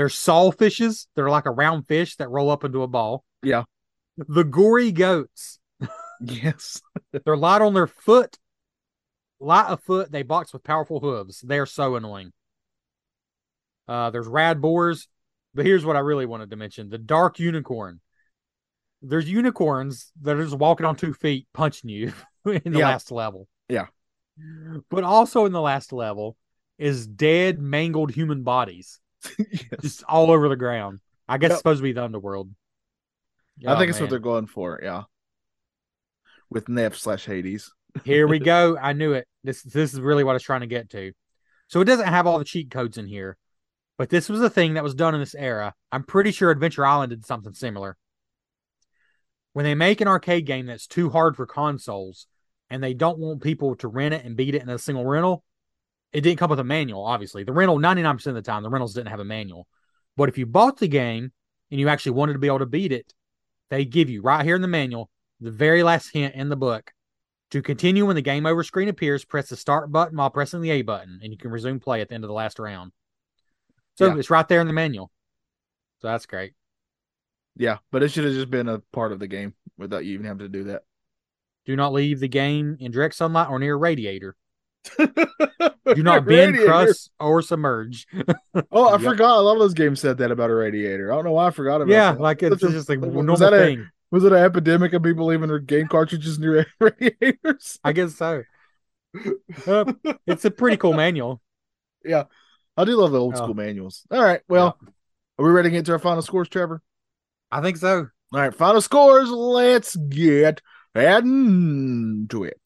There's 0.01 0.15
sawfishes. 0.15 1.09
They're 1.15 1.29
like 1.29 1.45
a 1.45 1.51
round 1.51 1.87
fish 1.87 2.17
that 2.17 2.31
roll 2.31 2.49
up 2.49 2.65
into 2.65 2.83
a 2.83 2.87
ball. 2.87 3.23
Yeah. 3.43 3.65
The 4.17 4.45
gory 4.45 4.93
goats. 4.93 5.59
Yes. 6.23 6.81
They're 7.27 7.37
light 7.37 7.61
on 7.61 7.75
their 7.75 7.87
foot. 7.87 8.39
Light 9.41 9.67
of 9.67 9.83
foot. 9.83 10.11
They 10.11 10.23
box 10.23 10.55
with 10.55 10.65
powerful 10.65 11.01
hooves. 11.01 11.43
They 11.43 11.59
are 11.59 11.67
so 11.67 11.97
annoying. 11.97 12.33
Uh, 13.89 14.09
there's 14.09 14.27
rad 14.27 14.63
boars. 14.63 15.07
But 15.53 15.67
here's 15.67 15.85
what 15.85 15.97
I 15.97 16.01
really 16.01 16.25
wanted 16.25 16.49
to 16.49 16.57
mention: 16.57 16.89
the 16.89 16.97
dark 16.97 17.39
unicorn. 17.39 18.01
There's 19.03 19.29
unicorns 19.29 20.13
that 20.23 20.35
are 20.35 20.43
just 20.43 20.57
walking 20.57 20.87
on 20.87 20.97
two 20.97 21.13
feet, 21.13 21.47
punching 21.53 21.91
you 21.91 22.15
in 22.47 22.73
the 22.73 22.79
Yeah. 22.79 22.87
last 22.89 23.13
level. 23.13 23.49
Yeah. 23.69 23.89
But 24.89 25.05
also 25.05 25.45
in 25.45 25.53
the 25.53 25.61
last 25.61 25.93
level 25.93 26.39
is 26.79 27.07
dead, 27.07 27.61
mangled 27.61 28.13
human 28.13 28.45
bodies 28.45 28.99
yes. 29.39 29.65
just 29.81 30.05
all 30.05 30.31
over 30.31 30.49
the 30.49 30.57
ground. 30.57 31.01
I 31.29 31.39
guess 31.39 31.49
Yep. 31.49 31.53
it's 31.53 31.61
supposed 31.61 31.79
to 31.79 31.83
be 31.85 31.93
the 31.93 32.05
underworld. 32.05 32.51
I 33.67 33.75
Oh, 33.75 33.79
think 33.79 33.91
it's 33.91 34.01
what 34.01 34.11
they're 34.11 34.19
going 34.19 34.47
for. 34.47 34.81
Yeah. 34.83 35.03
With 36.51 36.69
Neff 36.69 36.97
slash 36.97 37.27
Hades. 37.27 37.71
Here 38.05 38.27
we 38.27 38.39
go. 38.55 38.77
I 38.77 38.93
knew 38.93 39.13
it. 39.13 39.27
This 39.45 39.63
this 39.63 39.93
is 39.95 40.01
really 40.01 40.25
what 40.25 40.33
I 40.33 40.35
was 40.35 40.43
trying 40.43 40.61
to 40.63 40.67
get 40.67 40.91
to. 40.91 41.13
So 41.69 41.81
it 41.81 41.85
doesn't 41.85 42.09
have 42.09 42.27
all 42.27 42.39
the 42.39 42.45
cheat 42.45 42.71
codes 42.71 42.99
in 42.99 43.07
here, 43.07 43.37
but 43.97 44.09
this 44.11 44.29
was 44.29 44.41
a 44.41 44.51
thing 44.51 44.75
that 44.75 44.83
was 44.83 44.95
done 44.95 45.15
in 45.15 45.21
this 45.21 45.35
era. 45.37 45.73
I'm 45.93 46.03
pretty 46.03 46.33
sure 46.33 46.51
Adventure 46.51 46.85
Island 46.85 47.11
did 47.11 47.25
something 47.25 47.53
similar. 47.53 47.97
When 49.53 49.65
they 49.65 49.75
make 49.75 50.01
an 50.01 50.09
arcade 50.09 50.47
game 50.47 50.67
that's 50.67 50.87
too 50.87 51.11
hard 51.11 51.37
for 51.37 51.47
consoles 51.47 52.27
and 52.71 52.83
they 52.83 52.95
don't 52.95 53.19
want 53.19 53.43
people 53.43 53.75
to 53.77 53.89
rent 53.89 54.15
it 54.15 54.25
and 54.25 54.37
beat 54.37 54.55
it 54.55 54.63
in 54.63 54.69
a 54.69 54.79
single 54.79 55.05
rental, 55.07 55.45
it 56.13 56.23
didn't 56.23 56.39
come 56.39 56.51
with 56.51 56.61
a 56.61 56.65
manual, 56.65 57.05
obviously. 57.05 57.45
The 57.45 57.53
rental, 57.53 57.79
99% 57.79 58.27
of 58.27 58.35
the 58.35 58.43
time, 58.43 58.63
the 58.63 58.71
rentals 58.71 58.95
didn't 58.95 59.09
have 59.11 59.21
a 59.21 59.25
manual. 59.25 59.67
But 60.17 60.29
if 60.29 60.39
you 60.39 60.47
bought 60.47 60.79
the 60.79 60.89
game 60.89 61.33
and 61.71 61.81
you 61.81 61.89
actually 61.89 62.13
wanted 62.13 62.35
to 62.35 62.39
be 62.39 62.49
able 62.49 62.59
to 62.61 62.67
beat 62.67 62.93
it, 62.93 63.15
they 63.71 63.85
give 63.85 64.11
you 64.11 64.23
right 64.23 64.45
here 64.45 64.57
in 64.57 64.63
the 64.63 64.69
manual 64.69 65.11
the 65.41 65.51
very 65.51 65.83
last 65.83 66.13
hint 66.13 66.35
in 66.35 66.49
the 66.49 66.57
book 66.57 66.93
to 67.51 67.63
continue 67.63 68.07
when 68.07 68.17
the 68.17 68.23
game 68.23 68.47
over 68.47 68.63
screen 68.63 68.89
appears, 68.89 69.25
press 69.25 69.49
the 69.49 69.57
start 69.57 69.91
button 69.91 70.17
while 70.17 70.31
pressing 70.31 70.61
the 70.61 70.71
A 70.71 70.83
button, 70.83 71.21
and 71.23 71.33
you 71.33 71.39
can 71.39 71.51
resume 71.51 71.81
play 71.81 72.01
at 72.01 72.09
the 72.09 72.15
end 72.15 72.25
of 72.25 72.29
the 72.29 72.35
last 72.35 72.59
round. 72.59 72.93
So 73.97 74.07
Yeah. 74.07 74.17
it's 74.17 74.31
right 74.31 74.47
there 74.47 74.61
in 74.61 74.67
the 74.67 74.73
manual. 74.73 75.11
So 76.01 76.09
that's 76.09 76.27
great. 76.27 76.55
Yeah, 77.57 77.79
but 77.91 78.03
it 78.03 78.11
should 78.11 78.25
have 78.25 78.33
just 78.35 78.51
been 78.51 78.69
a 78.69 78.79
part 78.93 79.13
of 79.13 79.19
the 79.19 79.27
game 79.27 79.55
without 79.77 80.05
you 80.05 80.15
even 80.15 80.27
having 80.27 80.41
to 80.41 80.49
do 80.49 80.65
that. 80.65 80.83
Do 81.67 81.77
not 81.77 81.93
leave 81.93 82.21
the 82.21 82.29
game 82.29 82.77
in 82.81 82.91
direct 82.91 83.15
sunlight 83.15 83.51
or 83.51 83.59
near 83.59 83.75
a 83.75 83.79
radiator. 83.79 84.37
Do 84.99 86.03
not 86.03 86.25
bend, 86.27 86.57
crust, 86.59 87.11
or 87.21 87.43
submerge. 87.43 88.07
Oh, 88.73 88.87
I 88.89 88.93
Yep. 88.93 89.01
forgot. 89.03 89.39
A 89.39 89.41
lot 89.41 89.55
of 89.55 89.59
those 89.61 89.75
games 89.75 90.01
said 90.01 90.19
that 90.19 90.31
about 90.31 90.51
a 90.51 90.55
radiator. 90.55 91.13
I 91.13 91.17
don't 91.17 91.25
know 91.25 91.33
why 91.33 91.47
I 91.47 91.51
forgot 91.51 91.77
about 91.77 91.89
it. 91.89 91.93
yeah, 91.93 92.13
that. 92.13 92.21
like 92.21 92.43
it's 92.43 92.63
a- 92.63 92.71
just 92.71 92.89
like 92.89 93.01
normal 93.01 93.37
that 93.37 93.53
a- 93.53 93.59
thing. 93.59 93.89
Was 94.11 94.25
it 94.25 94.33
an 94.33 94.39
epidemic 94.39 94.93
of 94.93 95.03
people 95.05 95.27
leaving 95.27 95.49
their 95.49 95.59
game 95.61 95.87
cartridges 95.87 96.39
near 96.39 96.67
radiators? 96.81 97.79
I 97.85 97.93
guess 97.93 98.17
so. 98.17 98.43
Uh, 99.67 99.93
it's 100.27 100.45
a 100.45 100.51
pretty 100.51 100.77
cool 100.77 100.93
manual. 100.95 101.41
Yeah, 102.05 102.25
I 102.77 102.85
do 102.85 102.97
love 102.97 103.13
the 103.13 103.21
old 103.21 103.35
Oh. 103.35 103.37
school 103.37 103.55
manuals. 103.55 104.05
All 104.11 104.23
right. 104.23 104.41
Well, 104.49 104.79
are 105.39 105.45
we 105.45 105.51
ready 105.51 105.69
to 105.71 105.77
get 105.77 105.87
to 105.87 105.93
our 105.93 105.99
final 105.99 106.23
scores, 106.23 106.49
Trevor? 106.49 106.83
I 107.53 107.61
think 107.61 107.77
so. 107.77 108.09
All 108.33 108.41
right, 108.41 108.55
final 108.55 108.81
scores. 108.81 109.29
Let's 109.31 109.97
get 109.97 110.61
adding 110.95 112.27
to 112.31 112.45
it. 112.45 112.60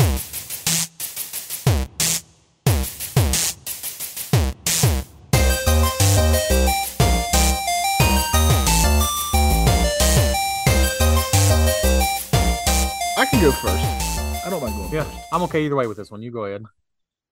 Yeah. 14.95 15.11
I'm 15.33 15.43
okay 15.43 15.65
either 15.65 15.75
way 15.75 15.89
with 15.89 15.97
this 15.97 16.13
one. 16.13 16.23
You 16.23 16.31
go 16.31 16.45
ahead. 16.45 16.63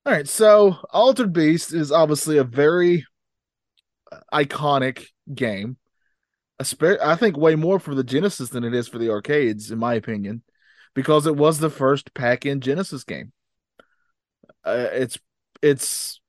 All 0.04 0.12
right, 0.12 0.26
so 0.26 0.78
Altered 0.90 1.32
Beast 1.32 1.72
is 1.72 1.92
obviously 1.92 2.38
a 2.38 2.42
very 2.42 3.06
iconic 4.34 5.06
game. 5.32 5.76
I 6.60 7.14
think 7.14 7.36
way 7.36 7.54
more 7.54 7.78
for 7.78 7.94
the 7.94 8.02
Genesis 8.02 8.48
than 8.48 8.64
it 8.64 8.74
is 8.74 8.88
for 8.88 8.98
the 8.98 9.10
arcades, 9.10 9.70
in 9.70 9.78
my 9.78 9.94
opinion, 9.94 10.42
because 10.92 11.28
it 11.28 11.36
was 11.36 11.60
the 11.60 11.70
first 11.70 12.12
pack-in 12.14 12.60
Genesis 12.60 13.04
game. 13.04 13.32
Uh, 14.64 14.88
it's 14.90 15.20
it's. 15.62 16.20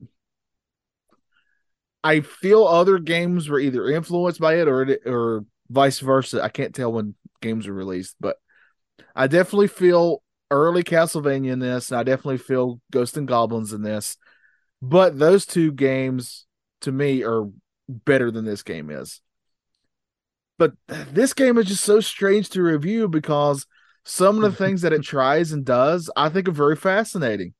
I 2.03 2.19
feel 2.19 2.67
other 2.67 2.99
games 2.99 3.49
were 3.49 3.59
either 3.59 3.89
influenced 3.89 4.39
by 4.39 4.57
it 4.57 4.67
or 4.67 4.99
or 5.07 5.45
vice 5.67 5.97
versa. 5.97 6.43
I 6.43 6.49
can't 6.49 6.75
tell 6.75 6.93
when 6.93 7.15
games 7.41 7.67
were 7.67 7.73
released, 7.73 8.17
but 8.19 8.37
I 9.15 9.25
definitely 9.25 9.69
feel 9.69 10.22
early 10.53 10.83
Castlevania 10.83 11.51
in 11.51 11.59
this, 11.59 11.91
and 11.91 11.99
I 11.99 12.03
definitely 12.03 12.37
feel 12.37 12.79
Ghosts 12.91 13.17
'n 13.17 13.25
Goblins 13.25 13.73
in 13.73 13.81
this. 13.81 14.17
But 14.81 15.17
those 15.19 15.45
two 15.45 15.71
games 15.71 16.45
to 16.81 16.91
me 16.91 17.23
are 17.23 17.49
better 17.87 18.31
than 18.31 18.45
this 18.45 18.63
game 18.63 18.89
is. 18.89 19.21
But 20.57 20.73
this 20.87 21.33
game 21.33 21.57
is 21.57 21.65
just 21.67 21.83
so 21.83 21.99
strange 21.99 22.49
to 22.51 22.61
review 22.61 23.07
because 23.07 23.65
some 24.05 24.37
of 24.37 24.43
the 24.43 24.57
things 24.57 24.81
that 24.81 24.93
it 24.93 25.01
tries 25.03 25.51
and 25.51 25.65
does, 25.65 26.09
I 26.15 26.29
think 26.29 26.47
are 26.47 26.51
very 26.53 26.75
fascinating. 26.75 27.53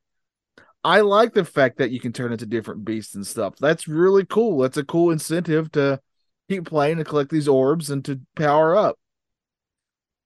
I 0.84 1.02
like 1.02 1.34
the 1.34 1.46
fact 1.46 1.78
that 1.78 1.92
you 1.92 2.00
can 2.00 2.14
turn 2.14 2.32
into 2.34 2.46
different 2.46 2.86
beasts 2.86 3.16
and 3.16 3.26
stuff. 3.26 3.56
That's 3.58 3.88
really 3.88 4.26
cool. 4.26 4.60
That's 4.60 4.78
a 4.78 4.84
cool 4.84 5.12
incentive 5.12 5.72
to 5.74 6.02
keep 6.50 6.66
playing 6.66 6.98
and 6.98 7.08
collect 7.08 7.32
these 7.32 7.48
orbs 7.48 7.90
and 7.90 8.04
to 8.06 8.20
power 8.36 8.76
up. 8.76 8.98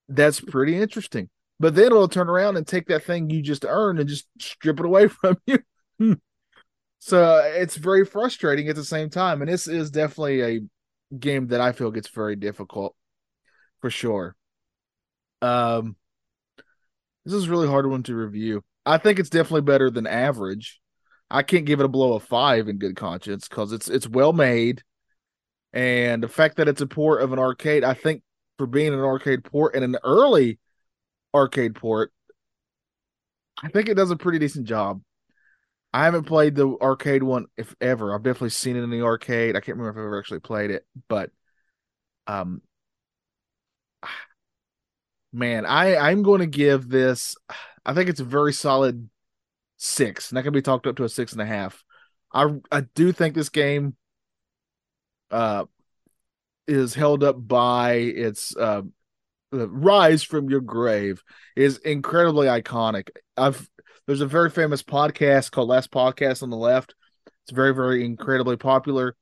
That's 0.10 0.40
pretty 0.40 0.78
interesting. 0.78 1.30
But 1.60 1.76
then 1.76 1.88
it'll 1.88 2.08
turn 2.08 2.30
around 2.30 2.58
and 2.58 2.68
take 2.68 2.88
that 2.88 3.04
thing 3.04 3.30
you 3.30 3.42
just 3.42 3.66
earned 3.68 4.00
and 4.00 4.08
just 4.08 4.28
strip 4.40 4.80
it 4.80 4.86
away 4.86 5.08
from 5.08 5.38
you. 5.48 6.20
so 7.00 7.38
it's 7.56 7.76
very 7.76 8.06
frustrating 8.06 8.70
at 8.70 8.76
the 8.76 8.86
same 8.86 9.10
time. 9.10 9.42
And 9.42 9.50
this 9.50 9.68
is 9.68 9.90
definitely 9.90 10.42
a 10.42 11.16
game 11.16 11.48
that 11.48 11.62
I 11.62 11.72
feel 11.72 11.92
gets 11.92 12.10
very 12.10 12.36
difficult 12.36 12.96
for 13.82 13.90
sure. 13.90 14.36
Um, 15.42 15.96
this 17.26 17.34
is 17.34 17.50
really 17.50 17.68
hard 17.68 17.90
one 17.90 18.04
to 18.04 18.16
review. 18.16 18.64
I 18.86 18.98
think 18.98 19.20
it's 19.20 19.30
definitely 19.30 19.62
better 19.62 19.90
than 19.90 20.08
average. 20.08 20.80
I 21.30 21.44
can't 21.44 21.66
give 21.66 21.80
it 21.80 21.86
a 21.86 21.90
blow 21.90 22.14
of 22.14 22.24
five 22.24 22.70
in 22.70 22.78
good 22.78 22.96
conscience 22.96 23.48
because 23.48 23.74
it's 23.74 23.90
it's 23.90 24.08
well 24.08 24.32
made, 24.32 24.82
and 25.74 26.24
the 26.24 26.30
fact 26.30 26.56
that 26.56 26.70
it's 26.70 26.80
a 26.82 26.88
port 26.88 27.22
of 27.22 27.34
an 27.34 27.40
arcade, 27.40 27.84
I 27.84 27.94
think 27.94 28.24
for 28.58 28.66
being 28.66 28.94
an 28.94 29.00
arcade 29.00 29.44
port 29.44 29.76
and 29.76 29.84
an 29.84 29.98
early 30.04 30.58
arcade 31.38 31.76
port, 31.76 32.12
I 33.64 33.70
think 33.70 33.90
it 33.90 33.96
does 33.96 34.12
a 34.12 34.16
pretty 34.16 34.40
decent 34.40 34.66
job. 34.66 35.02
I 35.94 36.06
haven't 36.06 36.26
played 36.26 36.56
the 36.56 36.78
arcade 36.82 37.24
one 37.24 37.46
if 37.58 37.76
ever. 37.82 38.14
I've 38.14 38.24
definitely 38.24 38.50
seen 38.50 38.76
it 38.76 38.84
in 38.84 38.90
the 38.90 39.02
arcade. 39.02 39.56
I 39.56 39.62
can't 39.62 39.78
remember 39.78 39.90
if 39.90 40.04
I've 40.04 40.08
ever 40.08 40.20
actually 40.20 40.42
played 40.42 40.72
it, 40.72 40.86
but 41.08 41.32
um 42.28 42.62
man, 45.34 45.66
I 45.66 45.98
I'm 45.98 46.24
going 46.24 46.42
to 46.42 46.48
give 46.48 46.90
this 46.90 47.36
I 47.86 47.94
think 47.94 48.10
it's 48.10 48.20
a 48.20 48.26
very 48.26 48.54
solid 48.54 49.10
six. 49.78 50.32
Not 50.34 50.42
gonna 50.44 50.52
be 50.52 50.62
talked 50.62 50.88
up 50.88 50.98
to 50.98 51.04
a 51.04 51.10
six 51.10 51.32
and 51.34 51.42
a 51.42 51.46
half. 51.46 51.84
I 52.34 52.48
I 52.72 52.82
do 52.82 53.12
think 53.12 53.34
this 53.36 53.50
game 53.50 53.96
uh 55.32 55.66
is 56.68 56.94
held 56.94 57.24
up 57.24 57.36
by 57.48 57.94
its 57.94 58.56
uh 58.56 58.82
rise 59.52 60.24
from 60.24 60.50
your 60.50 60.62
grave 60.62 61.24
is 61.56 61.78
incredibly 61.78 62.48
iconic. 62.48 63.10
I've 63.36 63.68
there's 64.06 64.22
a 64.22 64.26
very 64.28 64.50
famous 64.50 64.84
podcast 64.84 65.52
called 65.52 65.68
Last 65.70 65.92
Podcast 65.92 66.42
on 66.44 66.50
the 66.50 66.58
Left. 66.58 66.96
It's 67.44 67.52
very 67.52 67.74
very 67.74 68.06
incredibly 68.06 68.58
popular 68.58 69.16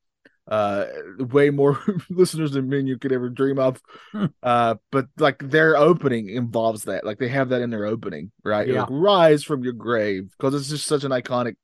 uh 0.48 0.86
way 1.18 1.50
more 1.50 1.80
listeners 2.12 2.52
than 2.52 2.70
me 2.70 2.80
you 2.82 3.00
could 3.00 3.12
ever 3.12 3.30
dream 3.30 3.58
of 3.58 3.82
Hmm. 4.12 4.26
uh 4.44 4.76
but 4.92 5.08
like 5.18 5.40
their 5.40 5.76
opening 5.76 6.30
involves 6.30 6.84
that 6.84 7.04
like 7.04 7.18
they 7.18 7.30
have 7.30 7.50
that 7.50 7.64
in 7.64 7.72
their 7.72 7.86
opening 7.86 8.32
right 8.44 8.68
Yeah. 8.68 8.82
like 8.82 8.90
rise 8.92 9.44
from 9.44 9.64
your 9.64 9.74
grave 9.74 10.30
because 10.38 10.54
it's 10.54 10.70
just 10.70 10.86
such 10.86 11.04
an 11.04 11.10
iconic 11.10 11.56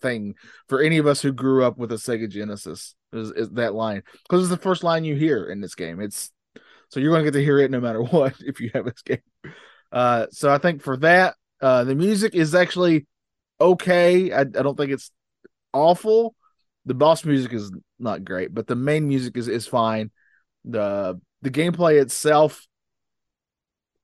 thing 0.00 0.36
for 0.70 0.80
any 0.80 0.96
of 0.96 1.06
us 1.06 1.20
who 1.20 1.32
grew 1.32 1.62
up 1.64 1.76
with 1.76 1.92
a 1.92 1.96
sega 1.96 2.30
genesis 2.30 2.94
is, 3.12 3.30
is 3.32 3.50
that 3.50 3.74
line 3.74 4.02
because 4.26 4.40
it's 4.40 4.48
the 4.50 4.56
first 4.56 4.82
line 4.82 5.04
you 5.04 5.16
hear 5.16 5.44
in 5.44 5.60
this 5.60 5.74
game 5.74 6.00
it's 6.00 6.30
so 6.90 7.00
you're 7.00 7.10
going 7.10 7.24
to 7.24 7.30
get 7.30 7.38
to 7.38 7.44
hear 7.44 7.58
it 7.58 7.70
no 7.70 7.80
matter 7.80 8.02
what 8.02 8.34
if 8.40 8.60
you 8.60 8.70
have 8.74 8.84
this 8.84 9.02
game 9.02 9.22
uh 9.92 10.26
so 10.30 10.52
i 10.52 10.58
think 10.58 10.82
for 10.82 10.96
that 10.96 11.34
uh 11.62 11.84
the 11.84 11.94
music 11.94 12.34
is 12.34 12.54
actually 12.54 13.06
okay 13.60 14.32
i, 14.32 14.40
I 14.40 14.44
don't 14.44 14.76
think 14.76 14.92
it's 14.92 15.10
awful 15.72 16.34
the 16.86 16.94
boss 16.94 17.24
music 17.24 17.52
is 17.52 17.70
not 17.98 18.24
great, 18.24 18.54
but 18.54 18.66
the 18.66 18.76
main 18.76 19.06
music 19.08 19.36
is 19.36 19.48
is 19.48 19.66
fine. 19.66 20.10
The 20.64 21.20
the 21.42 21.50
gameplay 21.50 22.00
itself, 22.00 22.66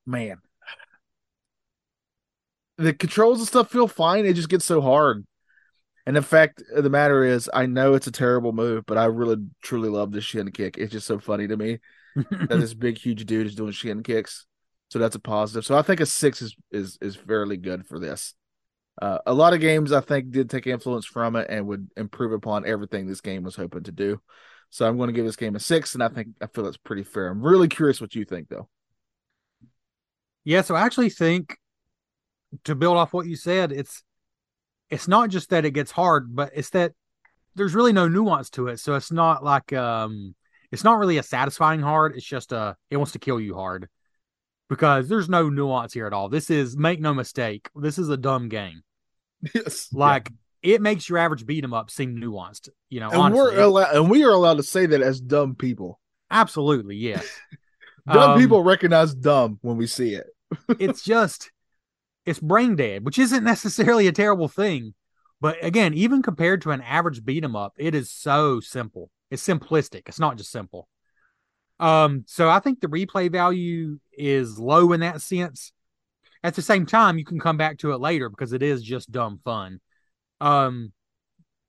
man, 0.07 0.39
the 2.79 2.93
controls 2.93 3.39
and 3.39 3.49
stuff 3.49 3.71
feel 3.71 3.89
fine. 3.89 4.27
It 4.27 4.35
just 4.35 4.49
gets 4.49 4.65
so 4.65 4.81
hard. 4.81 5.27
And 6.07 6.15
the 6.15 6.23
fact 6.23 6.63
of 6.73 6.85
the 6.85 6.91
matter 6.91 7.25
is, 7.25 7.51
I 7.53 7.67
know 7.67 7.95
it's 7.95 8.07
a 8.07 8.13
terrible 8.13 8.53
move, 8.53 8.87
but 8.87 8.97
I 8.97 9.07
really 9.07 9.39
truly 9.63 9.89
love 9.89 10.13
this 10.13 10.23
shin 10.23 10.53
kick. 10.53 10.79
It's 10.79 10.93
just 10.93 11.07
so 11.07 11.19
funny 11.19 11.49
to 11.49 11.57
me 11.57 11.81
that 12.31 12.49
this 12.49 12.75
big 12.75 12.99
huge 12.99 13.25
dude 13.27 13.47
is 13.47 13.55
doing 13.55 13.73
shin 13.73 14.03
kicks. 14.03 14.47
So 14.89 14.99
that's 14.99 15.17
a 15.17 15.21
positive. 15.21 15.67
So 15.67 15.77
I 15.77 15.83
think 15.83 16.01
a 16.01 16.07
six 16.07 16.43
is 16.43 16.57
is 16.71 16.99
is 17.01 17.17
fairly 17.17 17.57
good 17.57 17.87
for 17.87 17.99
this. 17.99 18.35
Uh, 19.01 19.19
a 19.27 19.35
lot 19.35 19.53
of 19.53 19.61
games 19.61 19.93
I 19.93 20.01
think 20.01 20.31
did 20.31 20.49
take 20.49 20.67
influence 20.67 21.05
from 21.05 21.37
it 21.37 21.49
and 21.51 21.67
would 21.67 21.91
improve 21.97 22.33
upon 22.33 22.67
everything 22.67 23.07
this 23.07 23.21
game 23.21 23.43
was 23.43 23.57
hoping 23.57 23.83
to 23.83 23.93
do. 23.93 24.21
So 24.71 24.89
I'm 24.89 24.97
going 24.97 25.09
to 25.09 25.13
give 25.13 25.27
this 25.27 25.37
game 25.37 25.55
a 25.55 25.61
six, 25.61 25.95
and 25.95 26.03
I 26.03 26.09
think 26.09 26.29
I 26.41 26.47
feel 26.47 26.65
that's 26.65 26.77
pretty 26.77 27.05
fair. 27.05 27.29
I'm 27.29 27.43
really 27.43 27.69
curious 27.69 28.01
what 28.01 28.15
you 28.15 28.25
think, 28.25 28.49
though. 28.49 28.69
Yeah, 30.45 30.63
so 30.63 30.75
I 30.75 30.83
actually 30.83 31.11
think 31.11 31.59
to 32.65 32.75
build 32.75 32.97
off 32.97 33.13
what 33.13 33.27
you 33.27 33.37
said, 33.37 33.73
it's 33.73 34.03
it's 34.89 35.09
not 35.09 35.31
just 35.31 35.51
that 35.51 35.65
it 35.65 35.73
gets 35.73 35.91
hard, 35.91 36.35
but 36.35 36.53
it's 36.55 36.71
that 36.71 36.93
there's 37.57 37.75
really 37.75 37.93
no 37.93 38.07
nuance 38.09 38.51
to 38.51 38.69
it. 38.69 38.79
So 38.79 38.95
it's 38.95 39.11
not 39.11 39.43
like 39.43 39.73
um 39.73 40.36
it's 40.73 40.85
not 40.85 40.99
really 40.99 41.19
a 41.19 41.23
satisfying 41.23 41.81
hard. 41.81 42.17
It's 42.17 42.27
just 42.27 42.53
a 42.53 42.77
it 42.91 42.97
wants 42.97 43.13
to 43.13 43.19
kill 43.19 43.41
you 43.41 43.55
hard. 43.55 43.89
Because 44.69 45.09
there's 45.09 45.29
no 45.29 45.49
nuance 45.49 45.93
here 45.93 46.07
at 46.09 46.13
all. 46.13 46.29
This 46.29 46.51
is 46.51 46.77
make 46.77 47.01
no 47.01 47.15
mistake, 47.15 47.69
this 47.77 47.99
is 47.99 48.09
a 48.09 48.17
dumb 48.17 48.49
game. 48.49 48.83
Yes, 49.55 49.89
Like 49.93 50.33
it 50.63 50.81
makes 50.83 51.09
your 51.09 51.19
average 51.19 51.47
beat 51.47 51.63
'em 51.63 51.75
up 51.75 51.91
seem 51.91 52.17
nuanced. 52.17 52.69
You 52.89 53.01
know, 53.01 53.11
and 53.11 53.21
honestly. 53.21 53.57
we're 53.57 53.61
allowed, 53.61 53.95
and 53.95 54.11
we 54.11 54.25
are 54.25 54.33
allowed 54.33 54.57
to 54.57 54.63
say 54.65 54.87
that 54.87 55.03
as 55.03 55.21
dumb 55.21 55.55
people. 55.55 56.01
absolutely 56.31 56.97
yes. 56.97 57.27
Dumb 58.13 58.33
Um, 58.33 58.39
people 58.41 58.63
recognize 58.63 59.15
dumb 59.15 59.59
when 59.63 59.77
we 59.77 59.87
see 59.89 60.15
it. 60.15 60.27
it's 60.81 61.03
just 61.03 61.51
it's 62.25 62.39
brain 62.41 62.77
dead, 62.77 63.05
which 63.05 63.19
isn't 63.19 63.45
necessarily 63.45 64.07
a 64.09 64.13
terrible 64.13 64.49
thing. 64.49 64.95
But 65.41 65.63
again, 65.65 65.93
even 65.95 66.23
compared 66.23 66.63
to 66.63 66.71
an 66.71 66.81
average 66.83 67.25
beat 67.25 67.45
'em 67.45 67.55
up, 67.57 67.75
it 67.79 67.95
is 67.95 68.11
so 68.11 68.61
simple. 68.61 69.11
It's 69.31 69.47
simplistic. 69.47 70.03
It's 70.07 70.21
not 70.21 70.37
just 70.37 70.51
simple. 70.51 70.89
Um, 71.79 72.25
so 72.27 72.49
I 72.49 72.61
think 72.61 72.81
the 72.81 72.87
replay 72.87 73.31
value 73.31 73.99
is 74.13 74.59
low 74.59 74.93
in 74.93 75.01
that 75.01 75.21
sense. 75.21 75.73
At 76.43 76.55
the 76.55 76.63
same 76.63 76.87
time, 76.87 77.19
you 77.19 77.25
can 77.25 77.41
come 77.41 77.57
back 77.57 77.79
to 77.79 77.93
it 77.93 77.99
later 77.99 78.29
because 78.29 78.53
it 78.53 78.63
is 78.63 78.83
just 78.83 79.11
dumb 79.11 79.41
fun. 79.45 79.81
Um, 80.41 80.93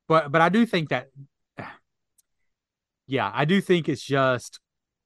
but 0.07 0.31
but 0.31 0.41
I 0.41 0.49
do 0.49 0.65
think 0.65 0.89
that, 0.89 1.07
yeah, 3.07 3.31
I 3.33 3.45
do 3.45 3.59
think 3.59 3.89
it's 3.89 4.03
just 4.03 4.59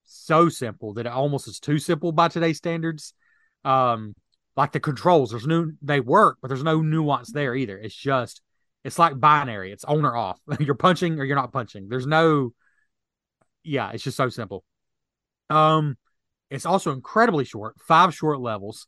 so 0.03 0.49
simple 0.49 0.93
that 0.93 1.05
it 1.05 1.11
almost 1.11 1.47
is 1.47 1.59
too 1.59 1.79
simple 1.79 2.11
by 2.11 2.27
today's 2.27 2.57
standards. 2.57 3.13
Um, 3.63 4.15
like 4.57 4.73
the 4.73 4.79
controls, 4.79 5.31
there's 5.31 5.47
no 5.47 5.71
they 5.81 5.99
work, 5.99 6.37
but 6.41 6.49
there's 6.49 6.63
no 6.63 6.81
nuance 6.81 7.31
there 7.31 7.55
either. 7.55 7.77
It's 7.77 7.95
just 7.95 8.41
it's 8.83 8.99
like 8.99 9.19
binary. 9.19 9.71
It's 9.71 9.83
on 9.83 10.05
or 10.05 10.15
off. 10.15 10.39
you're 10.59 10.75
punching 10.75 11.19
or 11.19 11.23
you're 11.23 11.35
not 11.35 11.53
punching. 11.53 11.87
There's 11.89 12.07
no 12.07 12.53
yeah, 13.63 13.91
it's 13.91 14.03
just 14.03 14.17
so 14.17 14.29
simple. 14.29 14.63
Um, 15.49 15.97
it's 16.49 16.65
also 16.65 16.91
incredibly 16.91 17.45
short, 17.45 17.75
five 17.79 18.13
short 18.13 18.39
levels. 18.39 18.87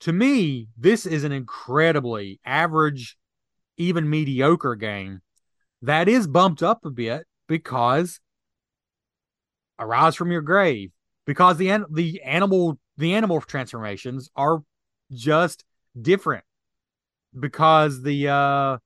To 0.00 0.12
me, 0.12 0.68
this 0.76 1.06
is 1.06 1.24
an 1.24 1.32
incredibly 1.32 2.40
average, 2.44 3.16
even 3.76 4.08
mediocre 4.08 4.74
game 4.74 5.22
that 5.82 6.08
is 6.08 6.26
bumped 6.26 6.62
up 6.62 6.84
a 6.84 6.90
bit 6.90 7.26
because 7.48 8.20
arise 9.78 10.14
from 10.14 10.30
your 10.30 10.42
grave 10.42 10.92
because 11.26 11.56
the 11.56 11.84
the 11.90 12.22
animal 12.22 12.78
the 12.96 13.14
animal 13.14 13.40
transformations 13.40 14.30
are 14.36 14.62
just 15.12 15.64
different 16.00 16.44
because 17.38 18.02
the 18.02 18.28
uh 18.28 18.78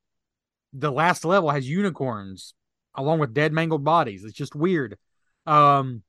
the 0.73 0.91
last 0.91 1.25
level 1.25 1.51
has 1.51 1.69
unicorns 1.69 2.55
along 2.95 3.21
with 3.21 3.35
dead 3.35 3.53
mangled 3.53 3.85
bodies. 3.85 4.25
It's 4.25 4.37
just 4.37 4.55
weird. 4.55 4.99
Um 5.47 6.03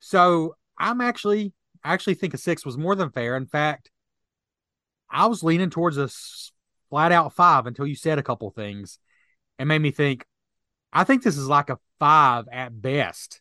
so 0.00 0.56
i'm 0.78 1.00
actually 1.00 1.52
I 1.82 1.94
actually 1.94 2.14
think 2.14 2.34
a 2.34 2.38
six 2.38 2.64
was 2.66 2.76
more 2.76 2.94
than 2.94 3.10
fair. 3.10 3.36
In 3.36 3.46
fact 3.46 3.90
i 5.10 5.26
was 5.26 5.42
leaning 5.42 5.70
towards 5.70 5.96
a 5.96 6.08
flat 6.90 7.12
out 7.12 7.32
five 7.32 7.66
until 7.66 7.86
you 7.86 7.94
said 7.94 8.18
a 8.18 8.22
couple 8.22 8.50
things. 8.50 8.98
And 9.58 9.68
made 9.68 9.80
me 9.80 9.90
think 9.92 10.26
i 10.92 11.04
think 11.04 11.22
this 11.22 11.36
is 11.36 11.48
like 11.48 11.70
a 11.70 11.78
five 11.98 12.46
at 12.52 12.80
best 12.80 13.40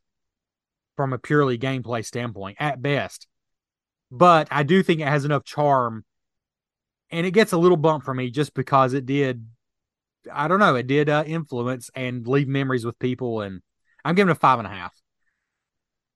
from 0.96 1.12
a 1.12 1.18
purely 1.18 1.58
gameplay 1.58 2.06
standpoint 2.06 2.58
at 2.60 2.82
best. 2.82 3.28
But 4.12 4.48
i 4.52 4.64
do 4.64 4.84
think 4.84 5.02
it 5.02 5.08
has 5.08 5.26
enough 5.26 5.44
charm 5.44 6.06
and 7.14 7.28
it 7.28 7.32
gets 7.32 7.52
a 7.52 7.58
little 7.58 7.78
bump 7.78 8.04
for 8.04 8.14
me 8.14 8.32
just 8.32 8.54
because 8.54 8.94
it 8.94 9.06
did 9.06 9.46
i 10.32 10.48
don't 10.48 10.60
know 10.60 10.76
it 10.76 10.88
did 10.88 11.10
uh, 11.10 11.24
influence 11.26 11.90
and 11.96 12.28
leave 12.28 12.48
memories 12.48 12.86
with 12.86 12.98
people 13.00 13.42
and 13.42 13.62
i'm 14.06 14.16
giving 14.16 14.30
it 14.30 14.34
a 14.34 14.36
five 14.36 14.60
and 14.60 14.68
a 14.68 14.72
half. 14.72 14.94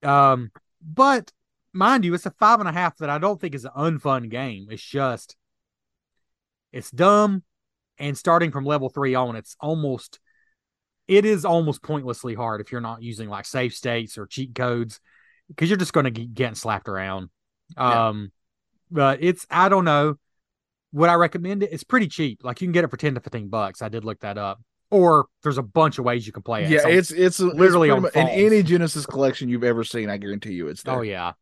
Um 0.02 0.50
but 0.80 1.32
mind 1.72 2.04
you 2.04 2.14
it's 2.14 2.26
a 2.26 2.30
five 2.30 2.60
and 2.60 2.68
a 2.68 2.72
half 2.72 2.96
that 2.98 3.10
i 3.10 3.18
don't 3.18 3.40
think 3.40 3.54
is 3.54 3.64
an 3.64 3.72
unfun 3.76 4.30
game. 4.30 4.68
It's 4.70 4.82
just 4.82 5.36
it's 6.72 6.90
dumb 6.90 7.42
and 7.98 8.16
starting 8.16 8.50
from 8.50 8.64
level 8.64 8.88
three 8.88 9.14
on 9.14 9.36
it's 9.36 9.56
almost 9.60 10.20
it 11.08 11.24
is 11.24 11.44
almost 11.44 11.82
pointlessly 11.82 12.34
hard 12.34 12.60
if 12.60 12.70
you're 12.70 12.80
not 12.80 13.02
using 13.02 13.28
like 13.28 13.46
save 13.46 13.72
states 13.72 14.18
or 14.18 14.26
cheat 14.26 14.54
codes 14.54 15.00
because 15.48 15.68
you're 15.68 15.78
just 15.78 15.92
going 15.94 16.04
to 16.04 16.10
get 16.10 16.34
getting 16.34 16.54
slapped 16.54 16.88
around. 16.88 17.30
Yeah. 17.76 18.08
um 18.08 18.32
but 18.90 19.22
it's 19.22 19.46
i 19.50 19.68
don't 19.68 19.84
know 19.84 20.16
would 20.92 21.08
i 21.10 21.14
recommend 21.14 21.62
it 21.62 21.70
it's 21.72 21.84
pretty 21.84 22.08
cheap 22.08 22.42
like 22.44 22.60
you 22.60 22.66
can 22.66 22.72
get 22.72 22.84
it 22.84 22.90
for 22.90 22.96
10 22.96 23.14
to 23.14 23.20
15 23.20 23.48
bucks 23.48 23.82
i 23.82 23.88
did 23.88 24.04
look 24.04 24.20
that 24.20 24.38
up 24.38 24.60
or 24.90 25.26
there's 25.42 25.58
a 25.58 25.62
bunch 25.62 25.98
of 25.98 26.04
ways 26.04 26.26
you 26.26 26.32
can 26.32 26.42
play 26.42 26.64
it 26.64 26.70
yeah, 26.70 26.80
So- 26.80 26.88
it's 26.88 27.10
it's 27.10 27.40
literally 27.40 27.90
on 27.90 28.06
in 28.14 28.28
any 28.28 28.62
Genesis 28.62 29.04
collection 29.04 29.48
you've 29.48 29.64
ever 29.64 29.84
seen. 29.84 30.08
I 30.08 30.16
guarantee 30.16 30.52
you, 30.52 30.68
it's 30.68 30.82
there. 30.82 30.96
Oh 30.96 31.02
yeah. 31.02 31.32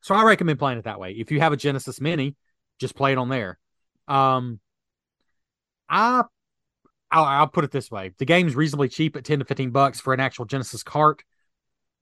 So 0.00 0.16
I 0.16 0.24
recommend 0.24 0.58
playing 0.58 0.78
it 0.78 0.84
that 0.84 0.98
way. 0.98 1.12
If 1.12 1.30
you 1.30 1.38
have 1.38 1.52
a 1.52 1.56
Genesis 1.56 2.00
Mini, 2.00 2.34
just 2.80 2.96
play 2.96 3.12
it 3.12 3.18
on 3.18 3.28
there. 3.28 3.56
Um, 4.08 4.58
I, 5.88 6.24
I'll, 7.12 7.24
I'll 7.24 7.46
put 7.46 7.62
it 7.62 7.70
this 7.70 7.88
way: 7.88 8.12
the 8.18 8.24
game's 8.24 8.56
reasonably 8.56 8.88
cheap 8.88 9.14
at 9.16 9.24
ten 9.24 9.38
to 9.38 9.44
fifteen 9.44 9.70
bucks 9.70 10.00
for 10.00 10.12
an 10.12 10.18
actual 10.18 10.44
Genesis 10.44 10.82
cart. 10.82 11.22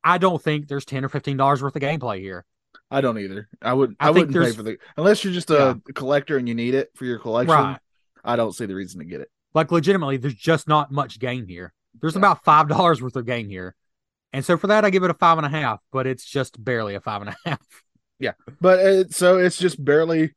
I 0.03 0.17
don't 0.17 0.43
think 0.43 0.69
there's 0.69 0.87
ten 0.87 1.05
or 1.05 1.11
fifteen 1.11 1.37
dollars 1.37 1.63
worth 1.63 1.77
of 1.77 1.83
gameplay 1.83 2.21
here. 2.21 2.47
I 2.91 3.01
don't 3.01 3.19
either. 3.19 3.49
I 3.63 3.73
wouldn't. 3.75 3.99
I 4.01 4.09
I, 4.09 4.11
wouldn't 4.11 4.33
pay 4.33 4.53
for 4.53 4.63
the 4.63 4.79
unless 4.97 5.23
you're 5.25 5.33
just 5.33 5.51
a 5.51 5.55
Yeah. 5.87 5.93
collector 5.95 6.37
and 6.37 6.49
you 6.49 6.55
need 6.55 6.75
it 6.75 6.91
for 6.97 7.05
your 7.05 7.19
collection. 7.19 7.55
Right. 7.55 7.79
I 8.25 8.37
don't 8.37 8.53
see 8.53 8.67
the 8.67 8.75
reason 8.75 8.99
to 9.01 9.05
get 9.07 9.21
it. 9.21 9.31
Like 9.55 9.71
legitimately, 9.73 10.17
there's 10.17 10.35
just 10.35 10.67
not 10.69 10.91
much 10.91 11.19
game 11.19 11.47
here. 11.47 11.73
There's 12.01 12.15
Yeah. 12.15 12.19
about 12.21 12.45
five 12.45 12.69
dollars 12.69 13.01
worth 13.03 13.17
of 13.17 13.27
game 13.27 13.49
here. 13.49 13.75
And 14.33 14.45
so 14.45 14.57
for 14.57 14.67
that 14.69 14.85
I 14.85 14.91
give 14.91 15.03
it 15.03 15.11
a 15.11 15.15
five 15.15 15.39
and 15.39 15.47
a 15.47 15.51
half, 15.51 15.81
but 15.93 16.07
it's 16.07 16.25
just 16.25 16.63
barely 16.63 16.95
a 16.95 17.01
five 17.01 17.21
and 17.23 17.31
a 17.31 17.37
half. 17.49 17.61
Yeah, 18.19 18.33
But 18.61 18.79
it, 18.81 19.15
so 19.15 19.39
it's 19.39 19.57
just 19.57 19.83
barely 19.83 20.35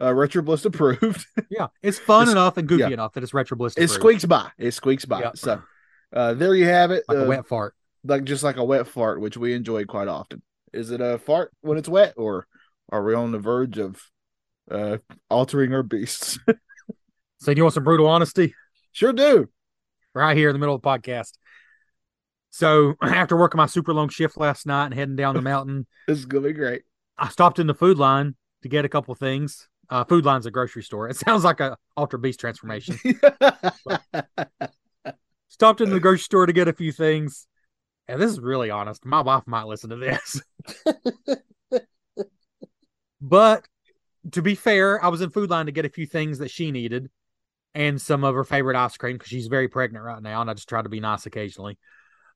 uh, 0.00 0.12
Retro 0.14 0.42
Bliss 0.42 0.64
approved. 0.64 1.26
Yeah. 1.50 1.66
It's 1.82 1.98
fun 1.98 2.22
It's- 2.22 2.32
enough 2.32 2.56
and 2.56 2.66
goofy 2.68 2.80
yeah. 2.82 2.88
enough 2.88 3.12
that 3.14 3.22
it's 3.22 3.34
retro 3.34 3.56
bliss. 3.56 3.74
it 3.76 3.88
squeaks 3.88 4.24
by. 4.24 4.50
It 4.58 4.72
squeaks 4.72 5.04
by. 5.04 5.20
Yeah. 5.20 5.30
So 5.34 5.62
uh, 6.12 6.34
there 6.34 6.54
you 6.54 6.64
have 6.66 6.90
it. 6.92 7.04
like 7.08 7.18
uh, 7.18 7.24
a 7.24 7.28
wet 7.28 7.46
fart. 7.46 7.74
like 8.04 8.24
just 8.24 8.42
like 8.42 8.56
a 8.56 8.64
wet 8.64 8.86
fart, 8.88 9.20
which 9.20 9.36
we 9.36 9.52
enjoy 9.54 9.84
quite 9.84 10.08
often. 10.08 10.42
Is 10.76 10.90
it 10.90 11.00
a 11.00 11.18
fart 11.18 11.52
when 11.62 11.78
it's 11.78 11.88
wet, 11.88 12.14
or 12.16 12.46
are 12.90 13.02
we 13.02 13.14
on 13.14 13.32
the 13.32 13.38
verge 13.38 13.78
of 13.78 14.00
uh, 14.70 14.98
altering 15.30 15.72
our 15.74 15.82
beasts? 15.82 16.38
So 17.38 17.50
you 17.50 17.62
want 17.62 17.74
some 17.74 17.84
brutal 17.84 18.06
honesty? 18.08 18.54
sure 18.92 19.12
do. 19.12 19.48
right 20.14 20.34
here 20.36 20.48
in 20.48 20.54
the 20.54 20.58
middle 20.58 20.74
of 20.74 20.80
the 20.80 20.88
podcast. 20.88 21.32
So 22.50 22.94
after 23.02 23.36
working 23.36 23.58
my 23.58 23.66
super 23.66 23.92
long 23.92 24.08
shift 24.08 24.38
last 24.38 24.64
night 24.66 24.86
and 24.86 24.94
heading 24.94 25.16
down 25.16 25.34
the 25.34 25.42
mountain, 25.52 25.86
This 26.08 26.18
is 26.18 26.24
gonna 26.24 26.48
be 26.48 26.54
great. 26.54 26.82
I 27.18 27.28
stopped 27.28 27.58
in 27.58 27.66
the 27.66 27.74
food 27.74 27.98
line 27.98 28.36
to 28.62 28.68
get 28.70 28.86
a 28.86 28.88
couple 28.88 29.14
things. 29.14 29.68
Uh, 29.90 30.02
food 30.04 30.24
line's 30.24 30.46
a 30.46 30.50
grocery 30.50 30.82
store. 30.82 31.10
It 31.10 31.16
sounds 31.26 31.44
like 31.44 31.60
a 31.60 31.76
Altered 31.94 32.22
Beast 32.22 32.40
transformation. 32.40 32.98
stopped 35.48 35.82
in 35.82 35.90
the 35.90 36.00
grocery 36.00 36.18
store 36.20 36.46
to 36.46 36.52
get 36.54 36.68
a 36.68 36.72
few 36.72 36.90
things. 36.90 37.46
And 38.08 38.20
this 38.20 38.30
is 38.30 38.40
really 38.40 38.70
honest. 38.70 39.04
My 39.04 39.20
wife 39.20 39.44
might 39.46 39.66
listen 39.66 39.90
to 39.90 39.96
this. 39.96 40.40
but 43.20 43.66
to 44.32 44.42
be 44.42 44.54
fair, 44.54 45.04
I 45.04 45.08
was 45.08 45.20
in 45.20 45.30
food 45.30 45.50
line 45.50 45.66
to 45.66 45.72
get 45.72 45.84
a 45.84 45.90
few 45.90 46.06
things 46.06 46.38
that 46.38 46.50
she 46.50 46.70
needed 46.70 47.10
and 47.76 48.00
some 48.00 48.24
of 48.24 48.34
her 48.34 48.42
favorite 48.42 48.74
ice 48.74 48.96
cream 48.96 49.16
because 49.16 49.28
she's 49.28 49.48
very 49.48 49.68
pregnant 49.68 50.02
right 50.02 50.22
now, 50.22 50.40
and 50.40 50.48
I 50.48 50.54
just 50.54 50.68
try 50.68 50.80
to 50.80 50.88
be 50.88 50.98
nice 50.98 51.26
occasionally. 51.26 51.78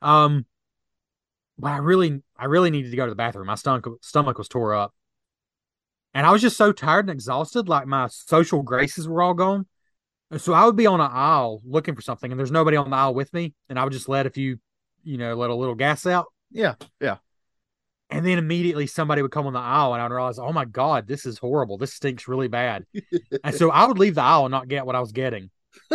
Um, 0.02 0.44
but 1.58 1.72
I 1.72 1.78
really, 1.78 2.22
I 2.36 2.44
really 2.44 2.70
needed 2.70 2.90
to 2.90 2.96
go 2.96 3.06
to 3.06 3.10
the 3.10 3.16
bathroom. 3.16 3.46
My 3.46 3.54
stomach, 3.54 3.86
stomach 4.02 4.36
was 4.36 4.48
tore 4.48 4.74
up, 4.74 4.94
and 6.12 6.26
I 6.26 6.30
was 6.30 6.42
just 6.42 6.58
so 6.58 6.72
tired 6.72 7.06
and 7.06 7.10
exhausted. 7.10 7.70
Like 7.70 7.86
my 7.86 8.08
social 8.08 8.62
graces 8.62 9.08
were 9.08 9.22
all 9.22 9.32
gone, 9.32 9.66
and 10.30 10.40
so 10.40 10.52
I 10.52 10.66
would 10.66 10.76
be 10.76 10.86
on 10.86 11.00
an 11.00 11.10
aisle 11.10 11.62
looking 11.64 11.94
for 11.94 12.02
something, 12.02 12.30
and 12.30 12.38
there's 12.38 12.52
nobody 12.52 12.76
on 12.76 12.90
the 12.90 12.96
aisle 12.96 13.14
with 13.14 13.32
me, 13.32 13.54
and 13.70 13.78
I 13.78 13.84
would 13.84 13.94
just 13.94 14.10
let 14.10 14.26
a 14.26 14.30
few, 14.30 14.58
you 15.04 15.18
know, 15.18 15.34
let 15.34 15.50
a 15.50 15.54
little 15.54 15.74
gas 15.74 16.06
out, 16.06 16.26
yeah, 16.50 16.74
yeah. 17.00 17.16
and 18.10 18.24
then 18.24 18.38
immediately 18.38 18.86
somebody 18.86 19.22
would 19.22 19.30
come 19.30 19.46
on 19.46 19.52
the 19.52 19.58
aisle, 19.58 19.94
and 19.94 20.02
I'd 20.02 20.10
realize, 20.10 20.38
oh 20.38 20.52
my 20.52 20.64
god, 20.64 21.06
this 21.06 21.26
is 21.26 21.38
horrible. 21.38 21.78
This 21.78 21.94
stinks 21.94 22.28
really 22.28 22.48
bad. 22.48 22.86
and 23.44 23.54
so 23.54 23.70
I 23.70 23.86
would 23.86 23.98
leave 23.98 24.14
the 24.14 24.22
aisle 24.22 24.46
and 24.46 24.52
not 24.52 24.68
get 24.68 24.86
what 24.86 24.96
I 24.96 25.00
was 25.00 25.12
getting. 25.12 25.50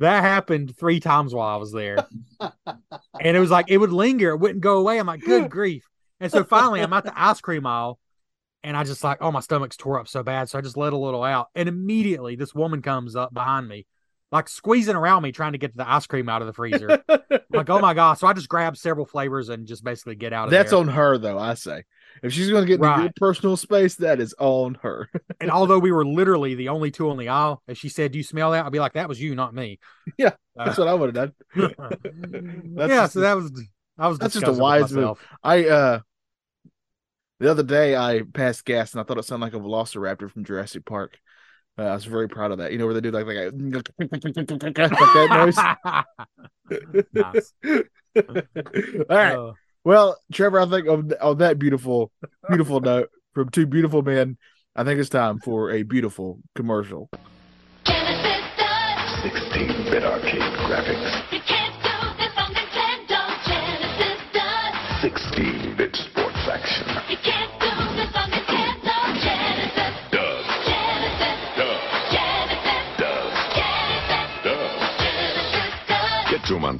that 0.00 0.22
happened 0.22 0.76
three 0.76 1.00
times 1.00 1.34
while 1.34 1.48
I 1.48 1.56
was 1.56 1.72
there. 1.72 2.06
and 2.40 3.36
it 3.36 3.40
was 3.40 3.50
like 3.50 3.66
it 3.68 3.78
would 3.78 3.92
linger, 3.92 4.30
it 4.30 4.38
wouldn't 4.38 4.60
go 4.60 4.78
away. 4.78 4.98
I'm 4.98 5.06
like, 5.06 5.20
good 5.20 5.50
grief. 5.50 5.88
And 6.20 6.30
so 6.30 6.44
finally 6.44 6.80
I'm 6.80 6.92
at 6.92 7.04
the 7.04 7.20
ice 7.20 7.40
cream 7.40 7.66
aisle 7.66 7.98
and 8.62 8.76
I 8.76 8.84
just 8.84 9.02
like, 9.02 9.18
oh, 9.20 9.32
my 9.32 9.40
stomach's 9.40 9.76
tore 9.76 9.98
up 9.98 10.08
so 10.08 10.22
bad. 10.22 10.48
So 10.48 10.58
I 10.58 10.62
just 10.62 10.76
let 10.76 10.92
a 10.92 10.98
little 10.98 11.24
out. 11.24 11.48
And 11.54 11.68
immediately 11.68 12.36
this 12.36 12.54
woman 12.54 12.82
comes 12.82 13.16
up 13.16 13.34
behind 13.34 13.68
me, 13.68 13.86
like 14.32 14.48
squeezing 14.48 14.96
around 14.96 15.22
me, 15.22 15.30
trying 15.30 15.52
to 15.52 15.58
get 15.58 15.76
the 15.76 15.88
ice 15.88 16.06
cream 16.06 16.28
out 16.28 16.42
of 16.42 16.46
the 16.46 16.52
freezer. 16.54 17.04
Like, 17.54 17.68
oh 17.68 17.80
my 17.80 17.92
gosh. 17.92 18.18
So 18.20 18.26
I 18.26 18.32
just 18.32 18.48
grabbed 18.48 18.78
several 18.78 19.04
flavors 19.04 19.50
and 19.50 19.66
just 19.66 19.84
basically 19.84 20.14
get 20.14 20.32
out 20.32 20.48
of 20.48 20.52
That's 20.52 20.72
there. 20.72 20.78
on 20.80 20.88
her, 20.88 21.18
though. 21.18 21.38
I 21.38 21.52
say, 21.52 21.84
if 22.22 22.32
she's 22.32 22.48
going 22.48 22.62
to 22.62 22.66
get 22.66 22.76
into 22.76 22.88
your 22.88 23.10
Right. 23.10 23.16
personal 23.16 23.58
space, 23.58 23.96
that 23.96 24.20
is 24.20 24.34
on 24.38 24.78
her. 24.82 25.10
And 25.40 25.50
although 25.50 25.78
we 25.78 25.92
were 25.92 26.06
literally 26.06 26.54
the 26.54 26.68
only 26.70 26.90
two 26.90 27.10
on 27.10 27.18
the 27.18 27.28
aisle, 27.28 27.62
if 27.66 27.76
she 27.76 27.88
said, 27.90 28.12
Do 28.12 28.18
you 28.18 28.24
smell 28.24 28.52
that? 28.52 28.64
I'd 28.64 28.72
be 28.72 28.78
like, 28.80 28.94
That 28.94 29.08
was 29.08 29.20
you, 29.20 29.34
not 29.34 29.54
me. 29.54 29.78
Yeah, 30.16 30.32
Uh, 30.58 30.64
That's 30.66 30.78
what 30.78 30.88
I 30.88 30.94
would 30.94 31.14
have 31.14 31.32
done. 31.56 31.72
Yeah, 32.76 33.02
just 33.02 33.14
so 33.14 33.20
that 33.20 33.36
was 33.36 33.52
I 33.98 34.08
was 34.08 34.18
that's 34.18 34.34
just 34.34 34.46
a 34.46 34.52
wise 34.52 34.92
move. 34.92 35.18
I 35.42 35.64
uh, 35.66 36.00
the 37.40 37.50
other 37.50 37.62
day 37.62 37.96
I 37.96 38.22
passed 38.34 38.64
gas 38.64 38.92
and 38.92 39.00
I 39.00 39.04
thought 39.04 39.18
it 39.18 39.24
sounded 39.24 39.46
like 39.46 39.54
a 39.54 39.58
Velociraptor 39.58 40.30
from 40.30 40.44
Jurassic 40.44 40.84
Park. 40.84 41.18
Uh, 41.78 41.84
I 41.84 41.94
was 41.94 42.04
very 42.04 42.28
proud 42.28 42.50
of 42.52 42.58
that. 42.58 42.72
You 42.72 42.78
know 42.78 42.84
where 42.84 42.92
they 42.94 43.00
do 43.00 43.10
like 43.10 43.26
like, 43.26 43.36
like 43.36 43.52
that 43.52 45.32
noise. 45.32 45.58
All 49.10 49.16
right. 49.16 49.36
Oh. 49.36 49.54
Well, 49.84 50.16
Trevor, 50.32 50.60
I 50.60 50.66
think 50.66 50.86
on, 50.88 51.12
on 51.20 51.38
that 51.38 51.58
beautiful, 51.58 52.12
beautiful 52.48 52.80
note 52.80 53.10
from 53.34 53.48
two 53.48 53.66
beautiful 53.66 54.02
men, 54.02 54.38
I 54.76 54.84
think 54.84 55.00
it's 55.00 55.08
time 55.08 55.40
for 55.40 55.72
a 55.72 55.82
beautiful 55.82 56.38
commercial. 56.54 57.10
16-bit 57.86 60.04
arcade 60.04 60.40
graphics. 60.40 61.32
You 61.32 61.40
can't 61.40 61.74
do 61.82 61.90
this 62.18 62.30
on 62.36 62.54
Nintendo 62.54 63.44
Genesis. 63.44 64.20
16 65.00 65.61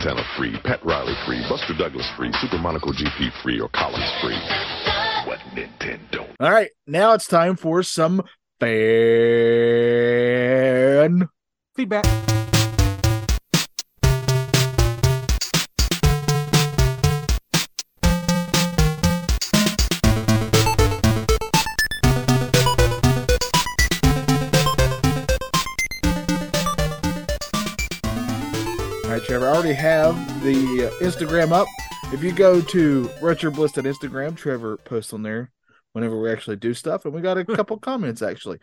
Montana 0.05 0.27
free, 0.37 0.59
Pat 0.65 0.85
Riley 0.85 1.15
free, 1.25 1.41
Buster 1.49 1.75
Douglas 1.75 2.11
free, 2.17 2.33
Super 2.41 2.59
Monaco 2.59 2.91
GP 2.91 3.31
free, 3.41 3.61
or 3.61 3.69
Columns 3.69 4.11
free. 4.21 4.35
What 5.27 5.39
Nintendo? 5.55 6.29
All 6.41 6.51
right, 6.51 6.73
now 6.89 7.13
it's 7.13 7.29
time 7.29 7.55
for 7.55 7.85
some 7.85 8.25
fan. 8.59 8.69
feedback. 11.77 12.05
Trevor, 29.43 29.55
I 29.55 29.59
already 29.59 29.75
have 29.75 30.43
the 30.45 30.87
uh, 30.87 31.05
Instagram 31.05 31.51
up. 31.51 31.67
If 32.13 32.23
you 32.23 32.31
go 32.31 32.61
to 32.61 33.11
Retro 33.21 33.51
Bliss 33.51 33.77
on 33.77 33.83
Instagram, 33.83 34.37
Trevor 34.37 34.77
posts 34.77 35.13
on 35.13 35.25
there 35.25 35.51
whenever 35.95 36.21
we 36.21 36.31
actually 36.31 36.59
do 36.59 36.75
stuff, 36.75 37.05
and 37.05 37.13
we 37.13 37.23
got 37.23 37.39
a 37.39 37.45
couple 37.45 37.77
comments 37.79 38.23
actually. 38.23 38.59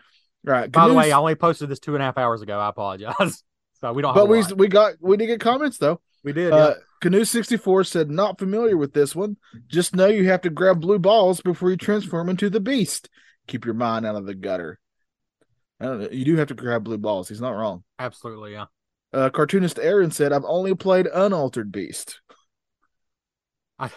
All 0.47 0.53
right, 0.53 0.71
By 0.71 0.87
the 0.87 0.93
way, 0.93 1.11
I 1.11 1.17
only 1.17 1.35
posted 1.35 1.67
this 1.67 1.79
two 1.79 1.95
and 1.95 2.01
a 2.01 2.05
half 2.05 2.17
hours 2.17 2.41
ago. 2.41 2.57
I 2.59 2.69
apologize. 2.69 3.43
So 3.81 3.93
we 3.93 4.01
don't. 4.01 4.13
but 4.13 4.27
we 4.27 4.43
we 4.57 4.67
got 4.67 4.95
we 4.99 5.15
did 5.15 5.27
get 5.27 5.39
comments 5.39 5.77
though. 5.77 6.01
we 6.21 6.33
did. 6.33 6.51
Uh, 6.51 6.75
Canoe 6.99 7.23
sixty 7.23 7.55
four 7.55 7.85
said 7.85 8.11
not 8.11 8.37
familiar 8.37 8.75
with 8.75 8.91
this 8.91 9.15
one. 9.15 9.37
Just 9.67 9.95
know 9.95 10.07
you 10.07 10.27
have 10.27 10.41
to 10.41 10.49
grab 10.49 10.81
blue 10.81 10.99
balls 10.99 11.39
before 11.39 11.69
you 11.69 11.77
transform 11.77 12.27
into 12.27 12.49
the 12.49 12.59
beast. 12.59 13.09
Keep 13.47 13.63
your 13.63 13.75
mind 13.75 14.05
out 14.05 14.15
of 14.15 14.25
the 14.25 14.35
gutter. 14.35 14.81
I 15.79 15.85
don't 15.85 16.01
know. 16.01 16.09
You 16.11 16.25
do 16.25 16.35
have 16.35 16.49
to 16.49 16.55
grab 16.55 16.83
blue 16.83 16.97
balls. 16.97 17.29
He's 17.29 17.39
not 17.39 17.51
wrong. 17.51 17.85
Absolutely, 17.97 18.51
yeah. 18.51 18.65
Uh, 19.11 19.29
cartoonist 19.29 19.79
Aaron 19.79 20.11
said, 20.11 20.31
"I've 20.31 20.45
only 20.45 20.75
played 20.75 21.07
unaltered 21.07 21.71
beast." 21.71 22.21
I, 23.79 23.89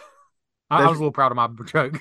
I 0.71 0.87
was 0.87 0.97
a 0.97 1.01
little 1.01 1.13
proud 1.13 1.33
of 1.33 1.37
my 1.37 1.49
joke. 1.67 2.01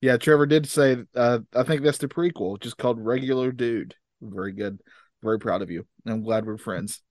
Yeah, 0.00 0.16
Trevor 0.16 0.46
did 0.46 0.66
say. 0.66 0.96
Uh, 1.14 1.40
I 1.54 1.62
think 1.62 1.82
that's 1.82 1.98
the 1.98 2.08
prequel, 2.08 2.58
just 2.60 2.78
called 2.78 2.98
Regular 2.98 3.52
Dude. 3.52 3.94
Very 4.20 4.52
good. 4.52 4.80
Very 5.22 5.38
proud 5.38 5.62
of 5.62 5.70
you. 5.70 5.86
I'm 6.06 6.22
glad 6.22 6.46
we're 6.46 6.56
friends. 6.56 7.02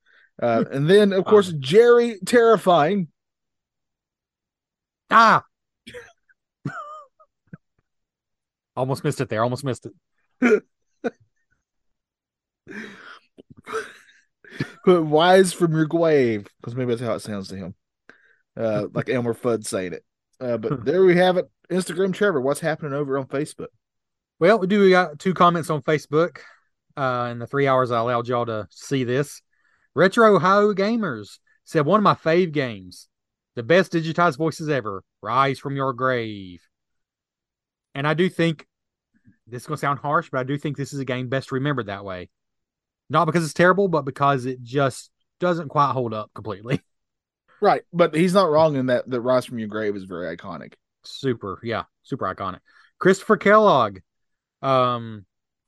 Uh, 0.42 0.66
and 0.72 0.90
then, 0.90 1.14
of 1.14 1.24
course, 1.30 1.54
Jerry 1.60 2.18
Terrifying. 2.26 3.08
Ah, 5.12 5.44
almost 8.76 9.04
missed 9.04 9.22
it 9.22 9.30
there. 9.30 9.44
Almost 9.44 9.64
missed 9.64 9.88
it. 10.42 10.64
Put 14.86 15.06
wise 15.06 15.54
from 15.54 15.74
your 15.74 15.86
grave, 15.86 16.47
because 16.60 16.76
maybe 16.76 16.89
that's 16.89 17.02
how 17.02 17.14
it 17.14 17.22
sounds 17.22 17.47
to 17.50 17.56
him. 17.56 17.76
Uh, 18.58 18.88
like 18.93 19.10
Elmer 19.10 19.34
Fudd 19.34 19.66
saying 19.66 19.93
it. 19.93 20.04
Uh, 20.39 20.58
but 20.58 20.86
there 20.86 21.04
we 21.04 21.16
have 21.16 21.38
it. 21.38 21.50
Instagram 21.70 22.14
Trevor, 22.14 22.41
what's 22.41 22.60
happening 22.60 22.93
over 22.93 23.18
on 23.18 23.26
Facebook? 23.26 23.68
Well, 24.39 24.60
we 24.60 24.68
do 24.68 24.82
we 24.82 24.89
got 24.89 25.20
two 25.20 25.34
comments 25.34 25.70
on 25.70 25.82
Facebook. 25.82 26.39
Uh, 26.97 27.30
in 27.32 27.39
the 27.39 27.47
three 27.47 27.68
hours 27.68 27.91
I 27.91 28.00
allowed 28.00 28.28
y'all 28.28 28.45
to 28.47 28.68
see 28.72 29.06
this, 29.06 29.41
Retro 29.95 30.38
Ho 30.39 30.74
Gamers 30.74 31.39
said 31.64 31.86
one 31.86 32.00
of 32.00 32.04
my 32.04 32.16
fave 32.16 32.52
games, 32.52 33.08
the 33.56 33.64
best 33.64 33.93
digitized 33.93 34.38
voices 34.38 34.70
ever, 34.70 35.04
Rise 35.22 35.60
from 35.60 35.76
Your 35.76 35.93
Grave. 35.93 36.62
And 37.95 38.08
I 38.08 38.16
do 38.16 38.28
think 38.28 38.66
this 39.47 39.64
is 39.64 39.68
gonna 39.68 39.78
sound 39.78 40.00
harsh, 40.00 40.30
but 40.32 40.39
I 40.39 40.43
do 40.43 40.58
think 40.58 40.78
this 40.78 40.93
is 40.93 41.00
a 41.00 41.06
game 41.06 41.30
best 41.30 41.52
remembered 41.52 41.86
that 41.86 42.04
way. 42.04 42.30
Not 43.10 43.26
because 43.26 43.43
it's 43.43 43.53
terrible, 43.53 43.88
but 43.88 44.03
because 44.05 44.45
it 44.45 44.62
just 44.62 45.10
doesn't 45.39 45.70
quite 45.70 45.91
hold 45.91 46.14
up 46.14 46.32
completely. 46.34 46.82
Right, 47.62 47.82
but 47.91 48.16
he's 48.16 48.34
not 48.34 48.49
wrong 48.49 48.78
in 48.78 48.86
that 48.86 49.10
that 49.10 49.20
Rise 49.20 49.45
from 49.45 49.60
Your 49.60 49.68
Grave 49.68 49.93
is 49.97 50.05
very 50.05 50.34
iconic. 50.38 50.76
super, 51.03 51.60
yeah, 51.62 51.84
super 52.03 52.34
iconic. 52.34 52.60
Christopher 52.99 53.36
Kellogg. 53.36 53.99
Um, 54.62 55.26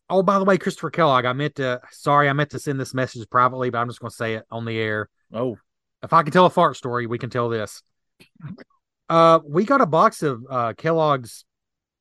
oh, 0.10 0.24
by 0.24 0.40
the 0.40 0.46
way, 0.46 0.58
Christopher 0.58 0.90
Kellogg, 0.90 1.26
I 1.26 1.34
meant 1.34 1.56
to. 1.56 1.82
Sorry, 1.92 2.30
I 2.30 2.34
meant 2.34 2.52
to 2.52 2.60
send 2.60 2.80
this 2.80 2.94
message 2.94 3.30
privately, 3.30 3.72
but 3.72 3.80
I'm 3.80 3.90
just 3.90 4.00
going 4.00 4.10
to 4.10 4.16
say 4.16 4.36
it 4.36 4.46
on 4.50 4.64
the 4.64 4.78
air. 4.78 5.10
Oh, 5.34 5.58
If 6.02 6.14
I 6.14 6.24
can 6.24 6.32
tell 6.32 6.46
a 6.46 6.50
fart 6.50 6.78
story, 6.78 7.08
we 7.08 7.18
can 7.18 7.30
tell 7.30 7.50
this. 7.50 7.84
Uh, 9.10 9.40
we 9.46 9.66
got 9.66 9.82
a 9.82 9.86
box 9.86 10.24
of 10.24 10.46
uh 10.50 10.72
Kellogg's 10.78 11.44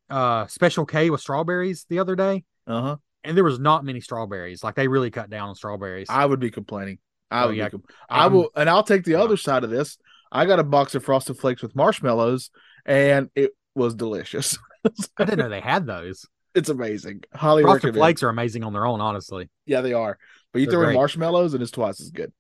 uh 0.09 0.47
Special 0.47 0.87
K 0.87 1.11
with 1.11 1.21
strawberries 1.21 1.85
the 1.89 1.99
other 1.99 2.15
day, 2.15 2.45
uh 2.69 2.83
huh. 2.83 2.97
And 3.25 3.37
there 3.37 3.45
was 3.45 3.59
not 3.59 3.85
many 3.85 4.01
strawberries. 4.01 4.63
Like 4.65 4.75
they 4.75 4.89
really 4.89 5.11
cut 5.11 5.31
down 5.31 5.49
on 5.51 5.55
strawberries. 5.55 6.09
I 6.11 6.25
would 6.27 6.41
be 6.41 6.51
complaining. 6.51 6.99
I 7.31 7.45
Oh, 7.45 7.47
would 7.49 7.57
yeah. 7.57 7.69
be. 7.69 7.79
I 8.09 8.27
will, 8.27 8.51
and 8.57 8.69
I'll 8.69 8.83
take 8.83 9.05
the 9.05 9.13
yeah. 9.13 9.23
other 9.23 9.37
side 9.37 9.65
of 9.65 9.71
this. 9.71 9.99
I 10.33 10.47
got 10.47 10.59
a 10.59 10.65
box 10.65 10.95
of 10.95 11.05
Frosted 11.05 11.39
Flakes 11.39 11.63
with 11.63 11.75
marshmallows, 11.77 12.51
and 12.87 13.31
it 13.35 13.53
was 13.75 13.95
delicious. 13.95 14.59
I 15.17 15.25
didn't 15.25 15.39
know 15.39 15.49
they 15.49 15.61
had 15.61 15.87
those. 15.87 16.27
it's 16.55 16.69
amazing. 16.69 17.23
Highly 17.35 17.63
Frosted. 17.63 17.95
Flakes 17.95 18.23
are 18.23 18.29
amazing 18.29 18.65
on 18.65 18.73
their 18.73 18.87
own, 18.87 19.01
honestly. 19.01 19.49
Yeah, 19.67 19.81
they 19.81 19.93
are. 19.93 20.19
But 20.53 20.61
you 20.61 20.67
They're 20.67 20.81
throw 20.81 20.89
in 20.89 20.95
marshmallows, 20.95 21.55
and 21.55 21.63
it's 21.63 21.71
twice 21.73 22.01
as 22.01 22.11
good. 22.11 22.33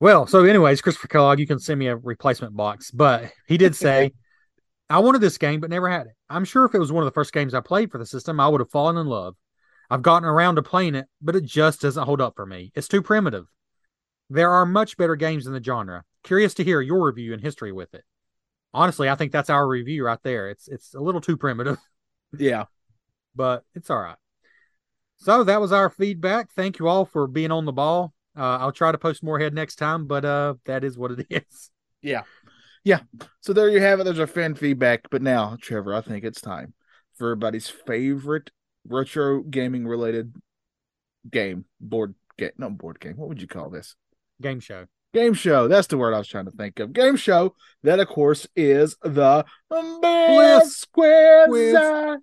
Well, 0.00 0.26
so 0.26 0.44
anyways, 0.44 0.80
Christopher 0.80 1.08
Kellogg, 1.08 1.40
you 1.40 1.46
can 1.46 1.58
send 1.58 1.78
me 1.78 1.88
a 1.88 1.96
replacement 1.96 2.56
box, 2.56 2.90
but 2.90 3.30
he 3.46 3.56
did 3.58 3.74
say, 3.76 4.12
I 4.90 5.00
wanted 5.00 5.20
this 5.20 5.38
game, 5.38 5.60
but 5.60 5.70
never 5.70 5.88
had 5.88 6.06
it. 6.06 6.12
I'm 6.30 6.44
sure 6.44 6.64
if 6.64 6.74
it 6.74 6.78
was 6.78 6.90
one 6.92 7.02
of 7.02 7.06
the 7.06 7.14
first 7.14 7.32
games 7.32 7.54
I 7.54 7.60
played 7.60 7.90
for 7.90 7.98
the 7.98 8.06
system, 8.06 8.40
I 8.40 8.48
would 8.48 8.60
have 8.60 8.70
fallen 8.70 8.96
in 8.96 9.06
love. 9.06 9.36
I've 9.90 10.02
gotten 10.02 10.28
around 10.28 10.56
to 10.56 10.62
playing 10.62 10.94
it, 10.94 11.06
but 11.20 11.36
it 11.36 11.44
just 11.44 11.80
doesn't 11.80 12.04
hold 12.04 12.20
up 12.20 12.34
for 12.36 12.46
me. 12.46 12.72
It's 12.74 12.88
too 12.88 13.02
primitive. 13.02 13.46
There 14.30 14.50
are 14.50 14.66
much 14.66 14.96
better 14.96 15.16
games 15.16 15.46
in 15.46 15.52
the 15.52 15.62
genre. 15.62 16.04
Curious 16.22 16.54
to 16.54 16.64
hear 16.64 16.80
your 16.80 17.06
review 17.06 17.32
and 17.32 17.42
history 17.42 17.72
with 17.72 17.94
it. 17.94 18.04
Honestly, 18.74 19.08
I 19.08 19.14
think 19.14 19.32
that's 19.32 19.48
our 19.50 19.66
review 19.66 20.04
right 20.04 20.18
there. 20.22 20.50
It's 20.50 20.68
it's 20.68 20.94
a 20.94 21.00
little 21.00 21.22
too 21.22 21.38
primitive, 21.38 21.78
Yeah. 22.38 22.64
but 23.34 23.64
it's 23.74 23.88
all 23.88 23.98
right. 24.00 24.16
So 25.16 25.44
that 25.44 25.60
was 25.60 25.72
our 25.72 25.90
feedback. 25.90 26.52
Thank 26.52 26.78
you 26.78 26.88
all 26.88 27.04
for 27.04 27.26
being 27.26 27.50
on 27.50 27.64
the 27.64 27.72
ball. 27.72 28.12
Uh, 28.36 28.58
I'll 28.58 28.72
try 28.72 28.92
to 28.92 28.98
post 28.98 29.22
more 29.22 29.38
ahead 29.38 29.54
next 29.54 29.76
time, 29.76 30.06
but 30.06 30.24
uh, 30.24 30.54
that 30.66 30.84
is 30.84 30.96
what 30.96 31.12
it 31.12 31.26
is. 31.30 31.70
Yeah. 32.02 32.22
Yeah. 32.88 33.00
So 33.42 33.52
there 33.52 33.68
you 33.68 33.80
have 33.80 34.00
it. 34.00 34.04
There's 34.04 34.18
our 34.18 34.26
fan 34.26 34.54
feedback. 34.54 35.10
But 35.10 35.20
now, 35.20 35.58
Trevor, 35.60 35.92
I 35.92 36.00
think 36.00 36.24
it's 36.24 36.40
time 36.40 36.72
for 37.16 37.32
everybody's 37.32 37.68
favorite 37.68 38.50
retro 38.86 39.42
gaming 39.42 39.86
related 39.86 40.34
game. 41.30 41.66
Board 41.82 42.14
game. 42.38 42.52
No, 42.56 42.70
board 42.70 42.98
game. 42.98 43.18
What 43.18 43.28
would 43.28 43.42
you 43.42 43.46
call 43.46 43.68
this? 43.68 43.94
Game 44.40 44.60
show. 44.60 44.86
Game 45.12 45.34
show. 45.34 45.68
That's 45.68 45.88
the 45.88 45.98
word 45.98 46.14
I 46.14 46.18
was 46.18 46.28
trying 46.28 46.46
to 46.46 46.50
think 46.50 46.80
of. 46.80 46.94
Game 46.94 47.16
show. 47.16 47.54
That, 47.82 48.00
of 48.00 48.08
course, 48.08 48.46
is 48.56 48.96
the 49.02 49.44
Bliss 49.68 50.86
Quiz. 50.86 52.18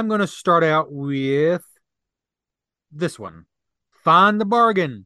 I'm 0.00 0.08
going 0.08 0.20
to 0.20 0.26
start 0.26 0.64
out 0.64 0.90
with 0.90 1.62
this 2.90 3.18
one. 3.18 3.44
Find 4.02 4.40
the 4.40 4.46
bargain. 4.46 5.04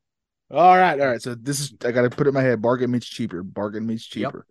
All 0.52 0.76
right. 0.76 0.98
All 1.00 1.08
right. 1.08 1.20
So 1.20 1.34
this 1.34 1.58
is, 1.58 1.74
I 1.84 1.90
got 1.90 2.02
to 2.02 2.10
put 2.10 2.26
it 2.26 2.28
in 2.28 2.34
my 2.34 2.42
head. 2.42 2.62
Bargain 2.62 2.92
means 2.92 3.06
cheaper. 3.06 3.42
Bargain 3.42 3.84
means 3.84 4.08
Yep. 4.14 4.30
cheaper. 4.30 4.46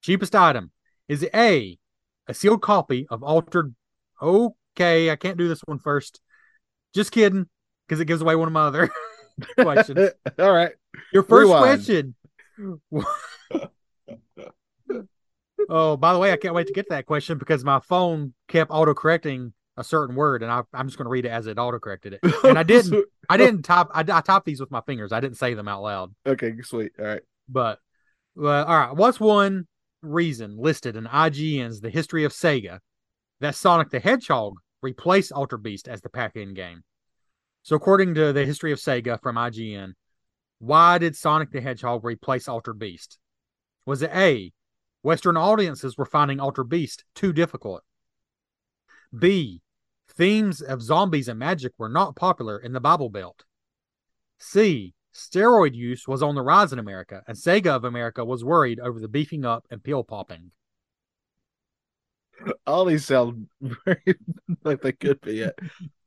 Cheapest 0.00 0.34
item. 0.34 0.70
Is 1.08 1.22
it 1.22 1.30
A, 1.34 1.78
a 2.26 2.32
sealed 2.32 2.62
copy 2.62 3.06
of 3.10 3.22
altered? 3.22 3.74
Okay, 4.22 5.10
I 5.10 5.16
can't 5.16 5.36
do 5.36 5.46
this 5.46 5.60
one 5.66 5.78
first. 5.78 6.22
Just 6.94 7.12
kidding, 7.12 7.46
because 7.86 8.00
it 8.00 8.06
gives 8.06 8.22
away 8.22 8.34
one 8.34 8.48
of 8.48 8.54
my 8.54 8.62
other 8.62 8.88
questions. 9.58 10.10
All 10.38 10.52
right. 10.52 10.72
Your 11.12 11.22
first 11.22 11.50
Rewind. 11.50 11.84
question. 11.84 12.14
oh, 15.68 15.98
by 15.98 16.14
the 16.14 16.18
way, 16.18 16.32
I 16.32 16.38
can't 16.38 16.54
wait 16.54 16.68
to 16.68 16.72
get 16.72 16.86
to 16.86 16.94
that 16.94 17.04
question 17.04 17.36
because 17.36 17.62
my 17.62 17.80
phone 17.80 18.32
kept 18.48 18.70
auto-correcting 18.70 19.52
a 19.76 19.84
certain 19.84 20.14
word, 20.14 20.42
and 20.42 20.52
I, 20.52 20.62
I'm 20.74 20.86
just 20.86 20.98
going 20.98 21.06
to 21.06 21.10
read 21.10 21.24
it 21.24 21.30
as 21.30 21.46
it 21.46 21.58
auto-corrected 21.58 22.18
it. 22.20 22.34
And 22.44 22.58
I 22.58 22.62
didn't. 22.62 23.04
I 23.28 23.36
didn't 23.36 23.62
type. 23.62 23.86
I, 23.92 24.00
I 24.00 24.20
typed 24.20 24.44
these 24.44 24.60
with 24.60 24.70
my 24.70 24.80
fingers. 24.82 25.12
I 25.12 25.20
didn't 25.20 25.38
say 25.38 25.54
them 25.54 25.68
out 25.68 25.82
loud. 25.82 26.14
okay. 26.26 26.52
Sweet. 26.62 26.92
All 26.98 27.04
right. 27.04 27.22
But 27.48 27.78
well, 28.34 28.64
all 28.64 28.78
right. 28.78 28.96
What's 28.96 29.20
one 29.20 29.66
reason 30.02 30.56
listed 30.58 30.96
in 30.96 31.04
IGN's 31.04 31.80
The 31.80 31.90
History 31.90 32.24
of 32.24 32.32
Sega 32.32 32.80
that 33.40 33.54
Sonic 33.54 33.90
the 33.90 34.00
Hedgehog 34.00 34.54
replaced 34.82 35.32
Altered 35.32 35.62
Beast 35.62 35.88
as 35.88 36.00
the 36.02 36.10
pack-in 36.10 36.54
game? 36.54 36.82
So, 37.62 37.76
according 37.76 38.14
to 38.16 38.32
the 38.32 38.44
History 38.44 38.72
of 38.72 38.78
Sega 38.78 39.20
from 39.22 39.36
IGN, 39.36 39.92
why 40.58 40.98
did 40.98 41.16
Sonic 41.16 41.50
the 41.52 41.60
Hedgehog 41.60 42.04
replace 42.04 42.48
Altered 42.48 42.78
Beast? 42.78 43.18
Was 43.86 44.02
it 44.02 44.10
A, 44.14 44.52
Western 45.02 45.36
audiences 45.36 45.96
were 45.96 46.04
finding 46.04 46.40
Altered 46.40 46.68
Beast 46.68 47.04
too 47.14 47.32
difficult? 47.32 47.82
B, 49.16 49.61
themes 50.12 50.60
of 50.60 50.82
zombies 50.82 51.28
and 51.28 51.38
magic 51.38 51.72
were 51.78 51.88
not 51.88 52.16
popular 52.16 52.58
in 52.58 52.72
the 52.72 52.80
Bible 52.80 53.08
Belt? 53.08 53.44
C, 54.38 54.94
steroid 55.14 55.74
use 55.74 56.06
was 56.08 56.22
on 56.22 56.34
the 56.34 56.42
rise 56.42 56.72
in 56.72 56.78
America, 56.78 57.22
and 57.26 57.36
Sega 57.36 57.76
of 57.76 57.84
America 57.84 58.24
was 58.24 58.44
worried 58.44 58.80
over 58.80 59.00
the 59.00 59.08
beefing 59.08 59.44
up 59.44 59.66
and 59.70 59.82
pill 59.82 60.04
popping. 60.04 60.50
All 62.66 62.84
these 62.84 63.04
sound 63.04 63.48
very 63.60 64.16
like 64.64 64.82
they 64.82 64.92
could 64.92 65.20
be 65.20 65.40
it. 65.40 65.54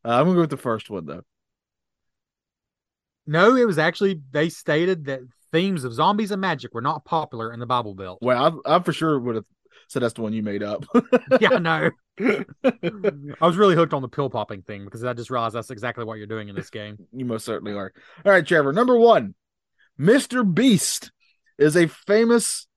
Uh, 0.03 0.09
I'm 0.09 0.25
gonna 0.25 0.35
go 0.35 0.41
with 0.41 0.49
the 0.49 0.57
first 0.57 0.89
one 0.89 1.05
though. 1.05 1.21
No, 3.27 3.55
it 3.55 3.65
was 3.65 3.77
actually 3.77 4.21
they 4.31 4.49
stated 4.49 5.05
that 5.05 5.21
themes 5.51 5.83
of 5.83 5.93
zombies 5.93 6.31
and 6.31 6.41
magic 6.41 6.73
were 6.73 6.81
not 6.81 7.05
popular 7.05 7.53
in 7.53 7.59
the 7.59 7.65
Bible 7.65 7.95
Belt. 7.95 8.19
Well, 8.21 8.61
I, 8.65 8.75
I 8.75 8.79
for 8.79 8.91
sure 8.91 9.19
would 9.19 9.35
have 9.35 9.45
said 9.87 10.01
that's 10.01 10.13
the 10.13 10.21
one 10.21 10.33
you 10.33 10.43
made 10.43 10.63
up. 10.63 10.85
yeah, 11.39 11.49
I 11.53 11.59
know. 11.59 11.89
I 12.19 13.45
was 13.45 13.57
really 13.57 13.75
hooked 13.75 13.93
on 13.93 14.01
the 14.01 14.07
pill 14.07 14.29
popping 14.29 14.61
thing 14.61 14.85
because 14.85 15.03
I 15.03 15.13
just 15.13 15.29
realized 15.29 15.55
that's 15.55 15.71
exactly 15.71 16.03
what 16.05 16.17
you're 16.17 16.27
doing 16.27 16.49
in 16.49 16.55
this 16.55 16.69
game. 16.69 16.97
you 17.11 17.25
most 17.25 17.45
certainly 17.45 17.73
are. 17.73 17.91
All 18.25 18.31
right, 18.31 18.45
Trevor. 18.45 18.73
Number 18.73 18.97
one, 18.97 19.35
Mr. 19.99 20.43
Beast 20.51 21.11
is 21.57 21.75
a 21.75 21.87
famous 21.87 22.67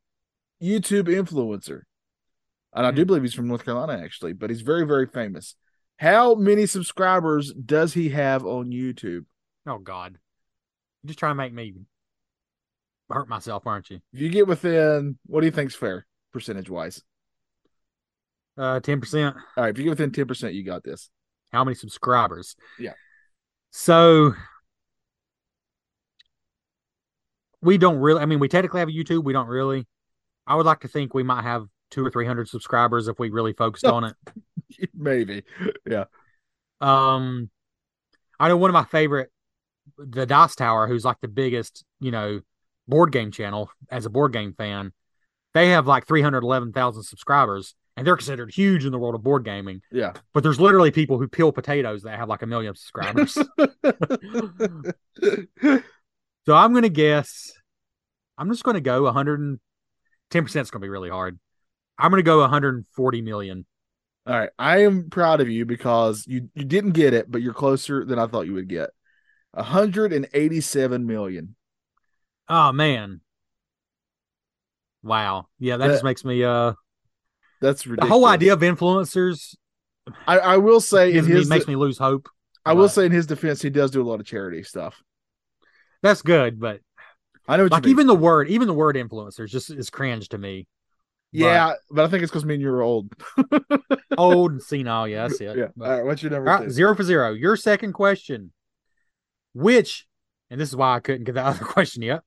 YouTube 0.62 1.04
influencer, 1.08 1.82
and 2.74 2.86
I 2.86 2.90
do 2.90 3.02
Hmm. 3.02 3.06
believe 3.06 3.22
he's 3.22 3.34
from 3.34 3.48
North 3.48 3.64
Carolina 3.64 4.00
actually, 4.02 4.32
but 4.32 4.50
he's 4.50 4.62
very 4.62 4.84
very 4.86 5.06
famous. 5.06 5.54
How 5.98 6.34
many 6.34 6.66
subscribers 6.66 7.52
does 7.52 7.94
he 7.94 8.10
have 8.10 8.44
on 8.44 8.70
YouTube? 8.70 9.24
Oh 9.66 9.78
God, 9.78 10.18
you're 11.02 11.08
just 11.08 11.18
trying 11.18 11.32
to 11.32 11.36
make 11.36 11.52
me 11.52 11.74
hurt 13.08 13.28
myself, 13.28 13.66
aren't 13.66 13.88
you? 13.90 14.00
If 14.12 14.20
you 14.20 14.28
get 14.28 14.46
within, 14.46 15.18
what 15.26 15.40
do 15.40 15.46
you 15.46 15.52
think's 15.52 15.74
fair 15.74 16.06
percentage 16.32 16.70
wise? 16.70 17.02
Uh, 18.56 18.80
ten 18.80 19.00
percent. 19.00 19.36
All 19.56 19.64
right, 19.64 19.70
if 19.70 19.78
you 19.78 19.84
get 19.84 19.90
within 19.90 20.12
ten 20.12 20.26
percent, 20.26 20.54
you 20.54 20.64
got 20.64 20.82
this. 20.82 21.10
How 21.52 21.64
many 21.64 21.74
subscribers? 21.74 22.56
Yeah. 22.78 22.94
So 23.70 24.34
we 27.60 27.78
don't 27.78 27.98
really. 27.98 28.20
I 28.20 28.26
mean, 28.26 28.38
we 28.38 28.48
technically 28.48 28.80
have 28.80 28.88
a 28.88 28.92
YouTube. 28.92 29.24
We 29.24 29.32
don't 29.32 29.48
really. 29.48 29.86
I 30.46 30.54
would 30.54 30.66
like 30.66 30.80
to 30.80 30.88
think 30.88 31.14
we 31.14 31.22
might 31.22 31.42
have 31.42 31.66
two 31.90 32.04
or 32.04 32.10
three 32.10 32.26
hundred 32.26 32.48
subscribers 32.48 33.08
if 33.08 33.18
we 33.18 33.30
really 33.30 33.52
focused 33.52 33.84
on 33.84 34.04
it. 34.04 34.16
Maybe, 34.94 35.44
yeah. 35.86 36.04
Um, 36.80 37.50
I 38.38 38.48
know 38.48 38.56
one 38.56 38.70
of 38.70 38.74
my 38.74 38.84
favorite, 38.84 39.30
the 39.96 40.26
Dice 40.26 40.54
Tower, 40.54 40.86
who's 40.86 41.04
like 41.04 41.20
the 41.20 41.28
biggest, 41.28 41.84
you 42.00 42.10
know, 42.10 42.40
board 42.86 43.12
game 43.12 43.30
channel 43.30 43.70
as 43.90 44.06
a 44.06 44.10
board 44.10 44.32
game 44.32 44.54
fan. 44.54 44.92
They 45.58 45.70
have 45.70 45.88
like 45.88 46.06
three 46.06 46.22
hundred 46.22 46.44
eleven 46.44 46.72
thousand 46.72 47.02
subscribers, 47.02 47.74
and 47.96 48.06
they're 48.06 48.16
considered 48.16 48.54
huge 48.54 48.84
in 48.84 48.92
the 48.92 48.98
world 48.98 49.16
of 49.16 49.24
board 49.24 49.44
gaming. 49.44 49.80
Yeah. 49.90 50.12
But 50.32 50.44
there's 50.44 50.60
literally 50.60 50.92
people 50.92 51.18
who 51.18 51.26
peel 51.26 51.50
potatoes 51.50 52.02
that 52.02 52.16
have 52.16 52.28
like 52.28 52.42
a 52.42 52.46
million 52.46 52.76
subscribers. 52.76 53.32
so 53.34 53.42
I'm 56.54 56.72
gonna 56.72 56.88
guess. 56.88 57.50
I'm 58.38 58.48
just 58.50 58.62
gonna 58.62 58.80
go 58.80 59.02
110 59.02 60.44
percent. 60.44 60.60
It's 60.60 60.70
gonna 60.70 60.80
be 60.80 60.88
really 60.88 61.10
hard. 61.10 61.40
I'm 61.98 62.12
gonna 62.12 62.22
go 62.22 62.38
140 62.38 63.22
million. 63.22 63.66
All 64.28 64.38
right. 64.38 64.50
I 64.60 64.84
am 64.84 65.10
proud 65.10 65.40
of 65.40 65.48
you 65.48 65.66
because 65.66 66.24
you, 66.28 66.50
you 66.54 66.66
didn't 66.66 66.92
get 66.92 67.14
it, 67.14 67.28
but 67.28 67.42
you're 67.42 67.52
closer 67.52 68.04
than 68.04 68.20
I 68.20 68.28
thought 68.28 68.46
you 68.46 68.54
would 68.54 68.68
get. 68.68 68.90
187 69.54 71.04
million. 71.04 71.56
Oh 72.48 72.70
man. 72.70 73.22
Wow. 75.02 75.46
Yeah, 75.58 75.76
that, 75.76 75.86
That- 75.86 75.92
just 75.94 76.04
makes 76.04 76.24
me 76.24 76.44
uh 76.44 76.72
That's 77.60 77.82
the 77.84 78.06
whole 78.06 78.26
idea 78.26 78.52
of 78.52 78.60
influencers 78.60 79.54
I, 80.26 80.38
I 80.38 80.56
will 80.56 80.80
say 80.80 81.12
me, 81.20 81.44
makes 81.44 81.66
me 81.68 81.76
lose 81.76 81.98
hope. 81.98 82.28
I 82.64 82.72
will 82.72 82.88
say 82.88 83.04
in 83.06 83.12
his 83.12 83.26
defense, 83.26 83.60
he 83.60 83.70
does 83.70 83.90
do 83.90 84.00
a 84.02 84.08
lot 84.08 84.20
of 84.20 84.26
charity 84.26 84.62
stuff. 84.62 85.02
That's 86.02 86.22
good, 86.22 86.58
but 86.58 86.80
I 87.46 87.56
know 87.56 87.64
what 87.64 87.72
Like 87.72 87.86
even 87.86 88.06
the 88.06 88.14
word, 88.14 88.48
even 88.48 88.68
the 88.68 88.74
word 88.74 88.96
influencers 88.96 89.48
just 89.48 89.70
is 89.70 89.90
cringe 89.90 90.28
to 90.30 90.38
me. 90.38 90.66
yeah, 91.32 91.74
but 91.90 92.04
I 92.04 92.08
think 92.08 92.22
it's 92.22 92.30
because 92.30 92.44
me 92.44 92.54
and 92.54 92.62
you 92.62 92.70
are 92.70 92.82
old. 92.82 93.12
Old 94.16 94.52
and 94.52 94.62
senile, 94.62 95.06
yeah, 95.06 95.28
that's 95.28 95.40
it. 95.40 95.56
Yeah. 95.56 95.66
But- 95.76 95.84
All 95.88 95.96
right, 95.96 96.04
what's 96.04 96.22
your 96.22 96.30
number? 96.32 96.50
Right, 96.50 96.70
zero 96.70 96.94
for 96.96 97.04
zero. 97.04 97.32
Your 97.34 97.56
second 97.56 97.92
question. 97.92 98.52
Which, 99.54 100.06
and 100.50 100.60
this 100.60 100.68
is 100.70 100.76
why 100.76 100.96
I 100.96 101.00
couldn't 101.00 101.24
get 101.24 101.34
the 101.34 101.44
other 101.44 101.64
question 101.64 102.02
yet, 102.02 102.22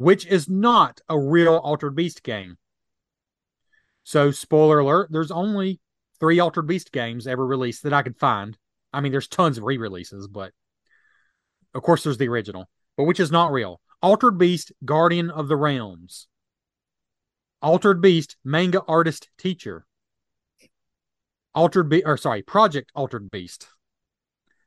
which 0.00 0.24
is 0.24 0.48
not 0.48 1.02
a 1.10 1.18
real 1.18 1.56
Altered 1.56 1.94
Beast 1.94 2.22
game. 2.22 2.56
So, 4.02 4.30
spoiler 4.30 4.78
alert, 4.78 5.08
there's 5.12 5.30
only 5.30 5.78
three 6.18 6.40
Altered 6.40 6.66
Beast 6.66 6.90
games 6.90 7.26
ever 7.26 7.46
released 7.46 7.82
that 7.82 7.92
I 7.92 8.00
could 8.00 8.16
find. 8.16 8.56
I 8.94 9.02
mean, 9.02 9.12
there's 9.12 9.28
tons 9.28 9.58
of 9.58 9.64
re 9.64 9.76
releases, 9.76 10.26
but 10.26 10.52
of 11.74 11.82
course, 11.82 12.02
there's 12.02 12.16
the 12.16 12.28
original, 12.28 12.70
but 12.96 13.04
which 13.04 13.20
is 13.20 13.30
not 13.30 13.52
real. 13.52 13.82
Altered 14.02 14.38
Beast, 14.38 14.72
Guardian 14.86 15.28
of 15.28 15.48
the 15.48 15.56
Realms. 15.56 16.28
Altered 17.60 18.00
Beast, 18.00 18.36
manga 18.42 18.82
artist 18.88 19.28
teacher. 19.36 19.84
Altered 21.54 21.90
Beast, 21.90 22.04
or 22.06 22.16
sorry, 22.16 22.40
Project 22.40 22.90
Altered 22.94 23.30
Beast. 23.30 23.68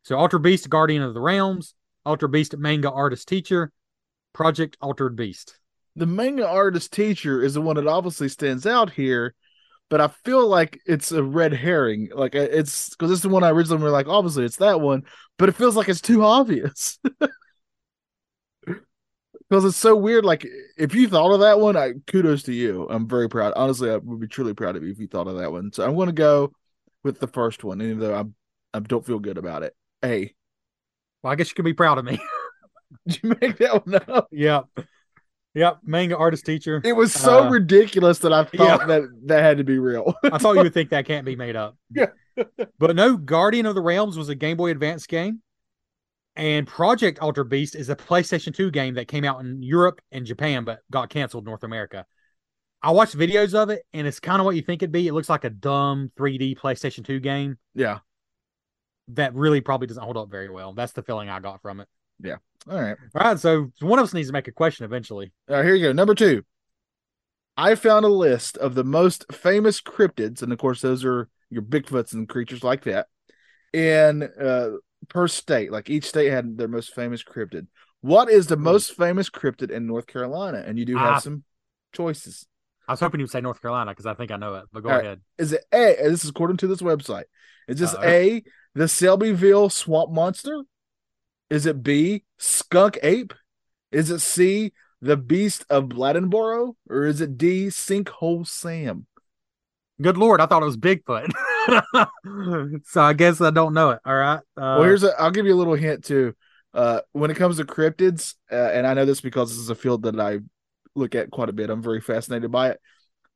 So 0.03 0.15
Altered 0.15 0.43
Beast, 0.43 0.69
Guardian 0.69 1.01
of 1.01 1.15
the 1.15 1.21
Realms, 1.21 1.73
Altered 2.05 2.27
Beast, 2.27 2.55
manga 2.55 2.91
artist 2.91 3.27
teacher, 3.27 3.71
Project 4.33 4.77
Altered 4.81 5.15
Beast. 5.15 5.57
the 5.95 6.05
manga 6.05 6.47
artist 6.47 6.91
teacher 6.91 7.41
is 7.41 7.53
the 7.53 7.61
one 7.61 7.75
that 7.75 7.87
obviously 7.87 8.29
stands 8.29 8.65
out 8.65 8.91
here, 8.91 9.35
but 9.89 10.01
I 10.01 10.07
feel 10.09 10.47
like 10.47 10.79
it's 10.85 11.11
a 11.11 11.23
red 11.23 11.53
herring. 11.53 12.09
Like 12.13 12.35
uh, 12.35 12.39
it's 12.39 12.89
because 12.91 13.11
it's 13.11 13.21
the 13.21 13.29
one 13.29 13.43
I 13.43 13.51
originally 13.51 13.83
were 13.83 13.89
like, 13.91 14.07
obviously 14.07 14.45
it's 14.45 14.57
that 14.57 14.81
one, 14.81 15.03
but 15.37 15.49
it 15.49 15.55
feels 15.55 15.75
like 15.75 15.89
it's 15.89 16.01
too 16.01 16.23
obvious. 16.25 16.99
Because 19.49 19.65
it's 19.65 19.77
so 19.77 19.95
weird. 19.95 20.25
Like 20.25 20.47
if 20.77 20.95
you 20.95 21.07
thought 21.07 21.33
of 21.33 21.41
that 21.41 21.59
one, 21.59 21.75
I 21.75 21.93
kudos 22.07 22.43
to 22.43 22.53
you. 22.53 22.87
I'm 22.89 23.07
very 23.07 23.29
proud. 23.29 23.53
Honestly, 23.55 23.89
I 23.91 23.97
would 23.97 24.19
be 24.19 24.27
truly 24.27 24.53
proud 24.53 24.75
of 24.75 24.83
you 24.83 24.91
if 24.91 24.99
you 24.99 25.07
thought 25.07 25.27
of 25.27 25.37
that 25.37 25.51
one. 25.51 25.71
So 25.71 25.85
I'm 25.85 25.95
going 25.95 26.07
to 26.07 26.13
go 26.13 26.53
with 27.03 27.19
the 27.19 27.27
first 27.27 27.63
one, 27.63 27.81
even 27.81 27.99
though 27.99 28.15
I'm 28.15 28.35
I 28.73 28.79
don't 28.79 29.05
feel 29.05 29.19
good 29.19 29.37
about 29.37 29.61
it. 29.63 29.75
Hey, 30.01 30.33
Well, 31.21 31.31
I 31.31 31.35
guess 31.35 31.49
you 31.49 31.55
can 31.55 31.65
be 31.65 31.73
proud 31.73 31.97
of 31.99 32.05
me. 32.05 32.19
did 33.07 33.19
you 33.23 33.35
make 33.41 33.57
that 33.57 33.85
one 33.85 34.01
up? 34.07 34.27
yep. 34.31 34.65
Yep. 35.55 35.79
Manga 35.83 36.17
artist 36.17 36.45
teacher. 36.45 36.81
It 36.83 36.93
was 36.93 37.13
so 37.13 37.43
Uh, 37.45 37.49
ridiculous 37.49 38.19
that 38.19 38.33
I 38.33 38.43
thought 38.57 38.81
yeah. 38.81 38.85
that 38.87 39.03
that 39.25 39.43
had 39.43 39.57
to 39.59 39.63
be 39.63 39.77
real. 39.77 40.15
I 40.23 40.37
thought 40.39 40.53
you 40.55 40.63
would 40.63 40.73
think 40.73 40.89
that 40.89 41.05
can't 41.05 41.25
be 41.25 41.35
made 41.35 41.55
up. 41.55 41.77
Yeah. 41.91 42.07
but 42.79 42.95
no, 42.95 43.17
Guardian 43.17 43.65
of 43.67 43.75
the 43.75 43.81
Realms 43.81 44.17
was 44.17 44.29
a 44.29 44.35
Game 44.35 44.57
Boy 44.57 44.71
Advance 44.71 45.05
game. 45.05 45.41
And 46.35 46.65
Project 46.65 47.19
Altered 47.19 47.43
Beast 47.49 47.75
is 47.75 47.89
a 47.89 47.95
PlayStation 47.95 48.55
2 48.55 48.71
game 48.71 48.95
that 48.95 49.07
came 49.07 49.23
out 49.23 49.41
in 49.41 49.61
Europe 49.61 50.01
and 50.11 50.25
Japan, 50.25 50.63
but 50.63 50.79
got 50.89 51.09
canceled 51.09 51.43
in 51.43 51.45
North 51.45 51.63
America. 51.63 52.07
I 52.81 52.89
watched 52.89 53.15
videos 53.15 53.53
of 53.53 53.69
it, 53.69 53.83
and 53.93 54.07
it's 54.07 54.19
kind 54.19 54.39
of 54.39 54.45
what 54.45 54.55
you 54.55 54.63
think 54.63 54.81
it'd 54.81 54.91
be. 54.91 55.07
It 55.07 55.13
looks 55.13 55.29
like 55.29 55.43
a 55.43 55.51
dumb 55.51 56.11
3D 56.17 56.57
PlayStation 56.57 57.05
2 57.05 57.19
game 57.19 57.59
yeah. 57.75 57.99
that 59.09 59.35
really 59.35 59.61
probably 59.61 59.85
doesn't 59.85 60.01
hold 60.03 60.17
up 60.17 60.31
very 60.31 60.49
well. 60.49 60.73
That's 60.73 60.93
the 60.93 61.03
feeling 61.03 61.29
I 61.29 61.39
got 61.39 61.61
from 61.61 61.79
it. 61.81 61.87
All 62.69 62.79
right. 62.81 62.95
All 63.15 63.23
right, 63.27 63.39
so 63.39 63.71
one 63.81 63.99
of 63.99 64.03
us 64.03 64.13
needs 64.13 64.29
to 64.29 64.33
make 64.33 64.47
a 64.47 64.51
question 64.53 64.85
eventually. 64.85 65.33
All 65.49 65.57
right, 65.57 65.65
here 65.65 65.75
you 65.75 65.87
go. 65.87 65.91
Number 65.91 66.15
two. 66.15 66.43
I 67.55 67.75
found 67.75 68.03
a 68.03 68.09
list 68.09 68.57
of 68.57 68.73
the 68.73 68.83
most 68.83 69.25
famous 69.31 69.79
cryptids, 69.79 70.41
and 70.41 70.51
of 70.51 70.57
course, 70.57 70.81
those 70.81 71.05
are 71.05 71.29
your 71.51 71.61
Bigfoots 71.61 72.13
and 72.13 72.27
creatures 72.27 72.63
like 72.63 72.85
that, 72.85 73.07
in 73.73 74.23
uh, 74.23 74.69
per 75.07 75.27
state. 75.27 75.71
Like 75.71 75.89
each 75.89 76.05
state 76.05 76.31
had 76.31 76.57
their 76.57 76.67
most 76.67 76.95
famous 76.95 77.23
cryptid. 77.23 77.67
What 78.01 78.29
is 78.31 78.47
the 78.47 78.57
most 78.57 78.95
famous 78.95 79.29
cryptid 79.29 79.69
in 79.69 79.85
North 79.85 80.07
Carolina? 80.07 80.63
And 80.65 80.79
you 80.79 80.85
do 80.85 80.97
have 80.97 81.15
Ah. 81.15 81.19
some 81.19 81.43
choices. 81.93 82.47
I 82.87 82.93
was 82.93 82.99
hoping 82.99 83.19
you 83.19 83.25
would 83.25 83.31
say 83.31 83.39
North 83.41 83.61
Carolina 83.61 83.91
because 83.91 84.07
I 84.07 84.13
think 84.15 84.31
I 84.31 84.37
know 84.37 84.55
it, 84.55 84.65
but 84.73 84.81
go 84.81 84.89
right. 84.89 85.05
ahead. 85.05 85.21
Is 85.37 85.53
it 85.53 85.63
A? 85.71 85.95
This 86.01 86.23
is 86.23 86.29
according 86.31 86.57
to 86.57 86.67
this 86.67 86.81
website. 86.81 87.25
Is 87.67 87.79
this 87.79 87.93
Uh-oh. 87.93 88.03
A, 88.03 88.43
the 88.73 88.85
Selbyville 88.85 89.71
swamp 89.71 90.11
monster? 90.11 90.63
Is 91.53 91.67
it 91.67 91.83
B, 91.83 92.23
skunk 92.39 92.97
ape? 93.03 93.31
Is 93.91 94.09
it 94.09 94.21
C, 94.21 94.73
the 95.03 95.15
beast 95.15 95.63
of 95.69 95.83
Bladenboro? 95.83 96.73
Or 96.89 97.05
is 97.05 97.21
it 97.21 97.37
D, 97.37 97.67
sinkhole 97.67 98.47
Sam? 98.47 99.05
Good 100.01 100.17
lord, 100.17 100.41
I 100.41 100.47
thought 100.47 100.63
it 100.63 100.65
was 100.65 100.77
Bigfoot. 100.77 101.31
so 102.85 103.03
I 103.03 103.13
guess 103.13 103.39
I 103.39 103.51
don't 103.51 103.75
know 103.75 103.91
it. 103.91 103.99
All 104.03 104.15
right. 104.15 104.39
Uh, 104.39 104.41
well, 104.57 104.81
here's 104.81 105.03
a. 105.03 105.13
I'll 105.21 105.29
give 105.29 105.45
you 105.45 105.53
a 105.53 105.55
little 105.55 105.75
hint 105.75 106.03
too. 106.03 106.33
Uh, 106.73 107.01
when 107.11 107.29
it 107.29 107.37
comes 107.37 107.57
to 107.57 107.65
cryptids, 107.65 108.33
uh, 108.51 108.55
and 108.55 108.87
I 108.87 108.95
know 108.95 109.05
this 109.05 109.21
because 109.21 109.49
this 109.51 109.59
is 109.59 109.69
a 109.69 109.75
field 109.75 110.01
that 110.03 110.19
I 110.19 110.39
look 110.95 111.13
at 111.13 111.29
quite 111.29 111.49
a 111.49 111.53
bit. 111.53 111.69
I'm 111.69 111.83
very 111.83 112.01
fascinated 112.01 112.51
by 112.51 112.71
it. 112.71 112.79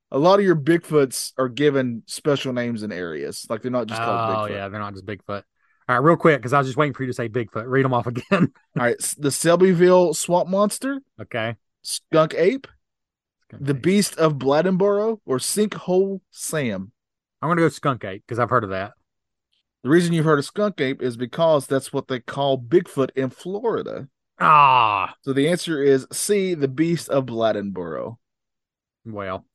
A 0.09 0.18
lot 0.18 0.39
of 0.39 0.45
your 0.45 0.55
Bigfoots 0.55 1.34
are 1.38 1.49
given 1.49 2.01
special 2.07 2.51
names 2.51 2.82
in 2.82 2.91
areas, 2.91 3.45
like 3.47 3.61
they're 3.61 3.70
not 3.70 3.86
just 3.86 4.01
called 4.01 4.32
oh 4.32 4.34
Bigfoot. 4.34 4.55
yeah, 4.55 4.70
they're 4.70 4.80
not 4.80 4.95
just 4.95 5.05
Bigfoot. 5.05 5.43
All 5.89 5.95
right, 5.95 6.03
real 6.03 6.17
quick 6.17 6.39
because 6.39 6.53
I 6.53 6.57
was 6.59 6.67
just 6.67 6.77
waiting 6.77 6.93
for 6.93 7.03
you 7.03 7.07
to 7.07 7.13
say 7.13 7.29
Bigfoot. 7.29 7.63
Read 7.65 7.85
them 7.85 7.93
off 7.93 8.07
again. 8.07 8.51
All 8.77 8.83
right, 8.83 8.97
the 9.17 9.29
Selbyville 9.29 10.15
swamp 10.15 10.49
monster, 10.49 10.99
okay. 11.21 11.55
skunk 11.81 12.33
ape, 12.35 12.67
the 13.57 13.73
beast 13.73 14.17
of 14.17 14.33
Bladenboro 14.35 15.19
or 15.25 15.38
sinkhole 15.38 16.19
Sam. 16.31 16.91
I'm 17.41 17.49
gonna 17.49 17.61
go 17.61 17.69
skunk 17.69 18.03
ape 18.03 18.23
because 18.27 18.39
I've 18.39 18.49
heard 18.49 18.63
of 18.65 18.71
that. 18.71 18.93
The 19.83 19.89
reason 19.89 20.11
you've 20.13 20.25
heard 20.25 20.39
of 20.39 20.45
skunk 20.45 20.81
ape 20.81 21.01
is 21.01 21.15
because 21.15 21.67
that's 21.67 21.93
what 21.93 22.07
they 22.07 22.19
call 22.19 22.59
Bigfoot 22.61 23.11
in 23.15 23.29
Florida. 23.29 24.09
Ah, 24.39 25.15
So 25.21 25.33
the 25.33 25.47
answer 25.47 25.81
is 25.81 26.05
C, 26.11 26.53
the 26.53 26.67
beast 26.67 27.09
of 27.09 27.25
Bladenboro. 27.25 28.17
well. 29.05 29.45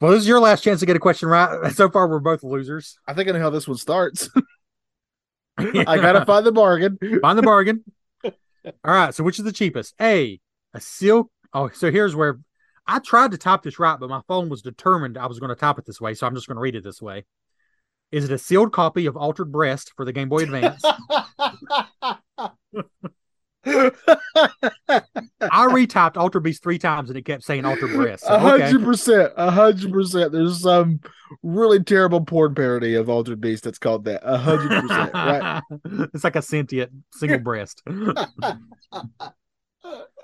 Well, 0.00 0.10
this 0.10 0.22
is 0.22 0.28
your 0.28 0.40
last 0.40 0.64
chance 0.64 0.80
to 0.80 0.86
get 0.86 0.96
a 0.96 0.98
question 1.00 1.28
right. 1.28 1.72
So 1.74 1.88
far, 1.88 2.08
we're 2.08 2.18
both 2.18 2.42
losers. 2.42 2.98
I 3.06 3.14
think 3.14 3.28
I 3.28 3.32
know 3.32 3.38
how 3.38 3.50
this 3.50 3.68
one 3.68 3.76
starts. 3.76 4.28
I 5.58 5.96
gotta 5.96 6.24
find 6.24 6.46
the 6.46 6.52
bargain. 6.52 6.98
Find 7.20 7.38
the 7.38 7.42
bargain. 7.42 7.84
All 8.24 8.32
right. 8.84 9.14
So 9.14 9.24
which 9.24 9.38
is 9.38 9.44
the 9.44 9.52
cheapest? 9.52 9.94
A, 10.00 10.40
a 10.74 10.80
silk. 10.80 11.30
Oh, 11.52 11.68
so 11.70 11.90
here's 11.90 12.16
where 12.16 12.38
I 12.86 12.98
tried 12.98 13.32
to 13.32 13.38
type 13.38 13.62
this 13.62 13.78
right, 13.78 13.98
but 13.98 14.08
my 14.08 14.22
phone 14.26 14.48
was 14.48 14.62
determined 14.62 15.18
I 15.18 15.26
was 15.26 15.38
going 15.38 15.50
to 15.50 15.56
type 15.56 15.78
it 15.78 15.86
this 15.86 16.00
way. 16.00 16.14
So 16.14 16.26
I'm 16.26 16.34
just 16.34 16.46
going 16.46 16.56
to 16.56 16.62
read 16.62 16.74
it 16.74 16.84
this 16.84 17.02
way. 17.02 17.24
Is 18.10 18.24
it 18.24 18.32
a 18.32 18.38
sealed 18.38 18.72
copy 18.72 19.06
of 19.06 19.16
Altered 19.16 19.50
Breast 19.50 19.92
for 19.96 20.04
the 20.04 20.12
Game 20.12 20.28
Boy 20.28 20.42
Advance? 20.42 20.82
I 23.66 23.92
retyped 25.40 26.16
Altered 26.16 26.40
Beast 26.40 26.64
three 26.64 26.78
times 26.78 27.10
and 27.10 27.16
it 27.16 27.24
kept 27.24 27.44
saying 27.44 27.64
Altered 27.64 27.92
Breast. 27.92 28.24
A 28.26 28.38
hundred 28.38 28.82
percent, 28.82 29.32
a 29.36 29.52
hundred 29.52 29.92
percent. 29.92 30.32
There's 30.32 30.62
some 30.62 31.00
really 31.44 31.82
terrible 31.82 32.24
porn 32.24 32.56
parody 32.56 32.94
of 32.96 33.08
Altered 33.08 33.40
Beast 33.40 33.62
that's 33.62 33.78
called 33.78 34.04
that. 34.06 34.22
A 34.24 34.36
hundred 34.36 34.82
percent, 34.82 35.14
right? 35.14 35.62
it's 36.12 36.24
like 36.24 36.34
a 36.34 36.42
sentient 36.42 36.90
single 37.12 37.38
breast. 37.38 37.82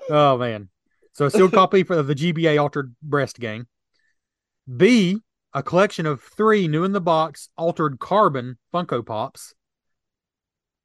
oh 0.09 0.37
man. 0.37 0.69
So 1.13 1.25
a 1.25 1.31
sealed 1.31 1.53
copy 1.53 1.83
for 1.83 2.01
the 2.03 2.15
GBA 2.15 2.61
Altered 2.61 2.93
Breast 3.01 3.39
game. 3.39 3.67
B, 4.75 5.21
a 5.53 5.63
collection 5.63 6.05
of 6.05 6.21
three 6.21 6.67
new 6.67 6.83
in 6.83 6.91
the 6.91 7.01
box 7.01 7.49
altered 7.57 7.99
carbon 7.99 8.57
Funko 8.73 9.05
Pops. 9.05 9.53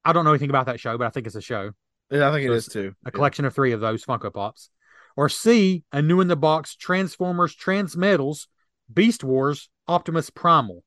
I 0.05 0.13
don't 0.13 0.23
know 0.23 0.31
anything 0.31 0.49
about 0.49 0.67
that 0.67 0.79
show, 0.79 0.97
but 0.97 1.07
I 1.07 1.09
think 1.09 1.27
it's 1.27 1.35
a 1.35 1.41
show. 1.41 1.71
Yeah, 2.11 2.29
I 2.29 2.31
think 2.31 2.45
it 2.45 2.49
So 2.49 2.53
is 2.53 2.67
too. 2.67 2.93
A 3.05 3.11
collection 3.11 3.45
of 3.45 3.53
three 3.53 3.71
of 3.71 3.81
those 3.81 4.05
Funko 4.05 4.33
Pops. 4.33 4.69
Or 5.17 5.29
C, 5.29 5.83
a 5.91 6.01
new 6.01 6.19
in 6.21 6.27
the 6.27 6.35
box 6.35 6.75
Transformers 6.75 7.55
Transmetals 7.55 8.47
Beast 8.93 9.23
Wars 9.23 9.69
Optimus 9.87 10.29
Primal. 10.29 10.83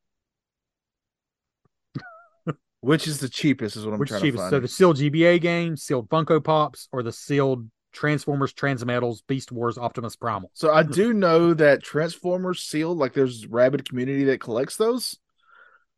Which 2.81 3.09
is 3.09 3.19
the 3.19 3.29
cheapest? 3.29 3.77
Is 3.77 3.85
what 3.85 3.95
I'm 3.95 3.99
Which 3.99 4.11
trying 4.11 4.23
cheapest? 4.23 4.45
to 4.45 4.51
So 4.51 4.61
the 4.61 4.69
sealed 4.69 4.97
GBA 4.99 5.41
game, 5.41 5.77
sealed 5.77 6.09
Funko 6.09 6.43
Pops, 6.43 6.89
or 6.93 7.03
the 7.03 7.11
sealed 7.11 7.69
Transformers 7.93 8.53
Transmetals 8.53 9.21
Beast 9.27 9.51
Wars 9.51 9.79
Optimus 9.79 10.15
Primal. 10.15 10.51
So 10.55 10.73
I 10.73 10.85
do 10.85 11.13
know 11.13 11.55
that 11.55 11.83
Transformers 11.83 12.63
sealed, 12.63 12.99
like 12.99 13.15
there's 13.15 13.47
rabid 13.47 13.89
community 13.89 14.25
that 14.25 14.41
collects 14.41 14.77
those. 14.77 15.19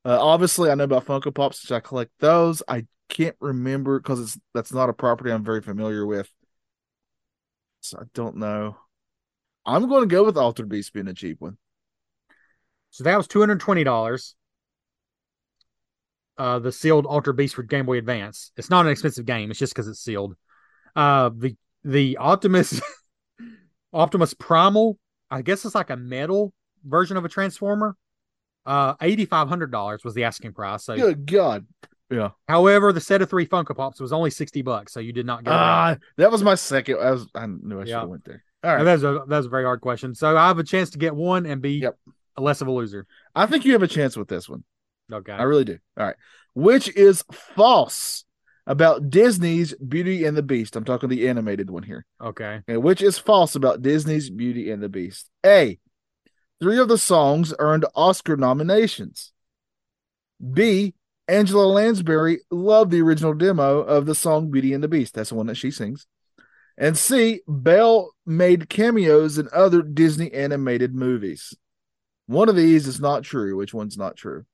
Uh, 0.05 0.19
obviously, 0.21 0.71
I 0.71 0.75
know 0.75 0.85
about 0.85 1.07
Funko 1.07 1.35
Pops, 1.35 1.63
which 1.63 1.73
I 1.73 1.81
collect 1.81 2.13
those. 2.21 2.63
I 2.67 2.87
can't 3.09 3.37
remember 3.41 3.99
because 4.01 4.21
it's 4.21 4.39
that's 4.55 4.73
not 4.73 4.89
a 4.89 4.95
property 4.95 5.31
I'm 5.31 5.45
very 5.45 5.61
familiar 5.61 6.07
with. 6.07 6.31
So 7.81 7.99
I 7.99 8.05
don't 8.15 8.37
know. 8.37 8.77
I'm 9.67 9.89
going 9.89 10.09
to 10.09 10.13
go 10.13 10.25
with 10.25 10.39
Altered 10.39 10.69
Beast 10.69 10.93
being 10.93 11.09
a 11.09 11.15
cheap 11.15 11.41
one. 11.41 11.59
So 12.91 13.05
that 13.05 13.17
was 13.17 13.29
two 13.29 13.41
hundred 13.41 13.61
twenty 13.61 13.85
dollars. 13.85 14.35
Uh, 16.39 16.59
the 16.59 16.73
sealed 16.73 17.05
Altered 17.05 17.35
Beast 17.35 17.55
for 17.55 17.63
Game 17.63 17.85
Boy 17.85 17.99
Advance. 17.99 18.53
It's 18.57 18.71
not 18.71 18.87
an 18.87 18.93
expensive 18.93 19.27
game. 19.27 19.51
It's 19.51 19.59
just 19.61 19.75
because 19.75 19.89
it's 19.89 20.01
sealed. 20.01 20.37
Uh, 20.97 21.31
the 21.37 21.57
the 21.85 22.17
Optimus 22.17 22.81
Optimus 23.93 24.35
Primal. 24.35 24.99
I 25.31 25.43
guess 25.43 25.65
it's 25.65 25.75
like 25.75 25.91
a 25.91 25.97
metal 25.97 26.53
version 26.85 27.17
of 27.17 27.25
a 27.25 27.29
Transformer. 27.29 27.97
Uh, 28.67 28.95
eighty 29.01 29.25
five 29.25 29.49
hundred 29.49 29.71
dollars 29.73 30.05
was 30.05 30.15
the 30.15 30.25
asking 30.25 30.53
price. 30.53 30.85
So 30.85 30.97
Good 30.97 31.27
God. 31.27 31.67
Yeah. 32.11 32.31
However, 32.49 32.93
the 32.93 33.01
set 33.01 33.23
of 33.23 33.31
three 33.31 33.47
Funko 33.47 33.75
Pops 33.77 34.01
was 34.01 34.13
only 34.13 34.31
sixty 34.31 34.63
bucks, 34.63 34.93
so 34.93 35.01
you 35.01 35.13
did 35.13 35.27
not 35.27 35.45
get 35.45 35.51
it. 35.51 35.55
right. 35.55 35.93
Ah, 35.93 35.97
that 36.17 36.31
was 36.31 36.43
my 36.43 36.55
second. 36.57 36.99
I 37.01 37.13
was. 37.13 37.27
I 37.35 37.47
knew 37.47 37.81
I 37.81 37.85
should 37.85 37.93
have 37.95 38.03
Yeah. 38.03 38.05
went 38.05 38.25
there. 38.25 38.45
All 38.65 38.71
right. 38.71 38.79
And 38.81 38.87
right. 38.87 38.97
That's 39.01 39.03
a 39.03 39.25
that's 39.29 39.47
a 39.47 39.49
very 39.49 39.65
hard 39.65 39.81
question. 39.81 40.15
So 40.15 40.37
I 40.37 40.49
have 40.49 40.59
a 40.59 40.65
chance 40.65 40.91
to 40.91 40.99
get 40.99 41.15
one 41.15 41.47
and 41.47 41.63
be 41.63 41.75
Yep. 41.79 41.97
less 42.37 42.61
of 42.61 42.69
a 42.69 42.73
loser. 42.73 43.07
I 43.35 43.47
think 43.47 43.65
you 43.65 43.73
have 43.73 43.83
a 43.83 43.89
chance 43.89 44.17
with 44.17 44.29
this 44.29 44.49
one. 44.49 44.65
Okay. 45.13 45.33
I 45.33 45.43
really 45.45 45.65
do. 45.65 45.79
All 45.99 46.07
right. 46.07 46.17
Which 46.55 46.95
is 46.97 47.25
false 47.33 48.25
about 48.67 49.09
Disney's 49.11 49.75
Beauty 49.77 50.25
and 50.25 50.37
the 50.37 50.43
Beast? 50.43 50.77
I'm 50.77 50.85
talking 50.85 51.09
the 51.09 51.29
animated 51.29 51.71
one 51.71 51.83
here. 51.85 52.05
okay. 52.21 52.61
Okay, 52.69 52.77
which 52.77 53.03
is 53.03 53.19
false 53.19 53.55
about 53.55 53.83
Disney's 53.83 54.31
Beauty 54.31 54.71
and 54.71 54.83
the 54.83 54.89
Beast? 54.89 55.31
A. 55.47 55.79
Three 56.61 56.79
of 56.79 56.89
the 56.89 56.99
songs 56.99 57.55
earned 57.59 57.87
Oscar 57.95 58.37
nominations. 58.37 59.33
B. 60.53 60.95
Angela 61.29 61.67
Lansbury 61.67 62.41
loved 62.51 62.91
the 62.91 63.01
original 63.03 63.35
demo 63.35 63.79
of 63.81 64.05
the 64.07 64.15
song 64.15 64.51
Beauty 64.51 64.75
and 64.75 64.83
the 64.83 64.89
Beast. 64.89 65.15
That's 65.15 65.31
the 65.31 65.37
one 65.37 65.47
that 65.47 65.55
she 65.57 65.71
sings. 65.71 66.07
And 66.77 66.97
C. 66.99 67.41
Belle 67.47 68.11
made 68.27 68.69
cameos 68.69 69.39
in 69.39 69.49
other 69.53 69.83
Disney 69.83 70.33
animated 70.33 70.95
movies. 70.95 71.55
One 72.27 72.49
of 72.49 72.57
these 72.57 72.87
is 72.87 73.01
not 73.01 73.23
true. 73.23 73.57
Which 73.57 73.75
one's 73.75 73.97
not 73.99 74.17
true? 74.17 74.45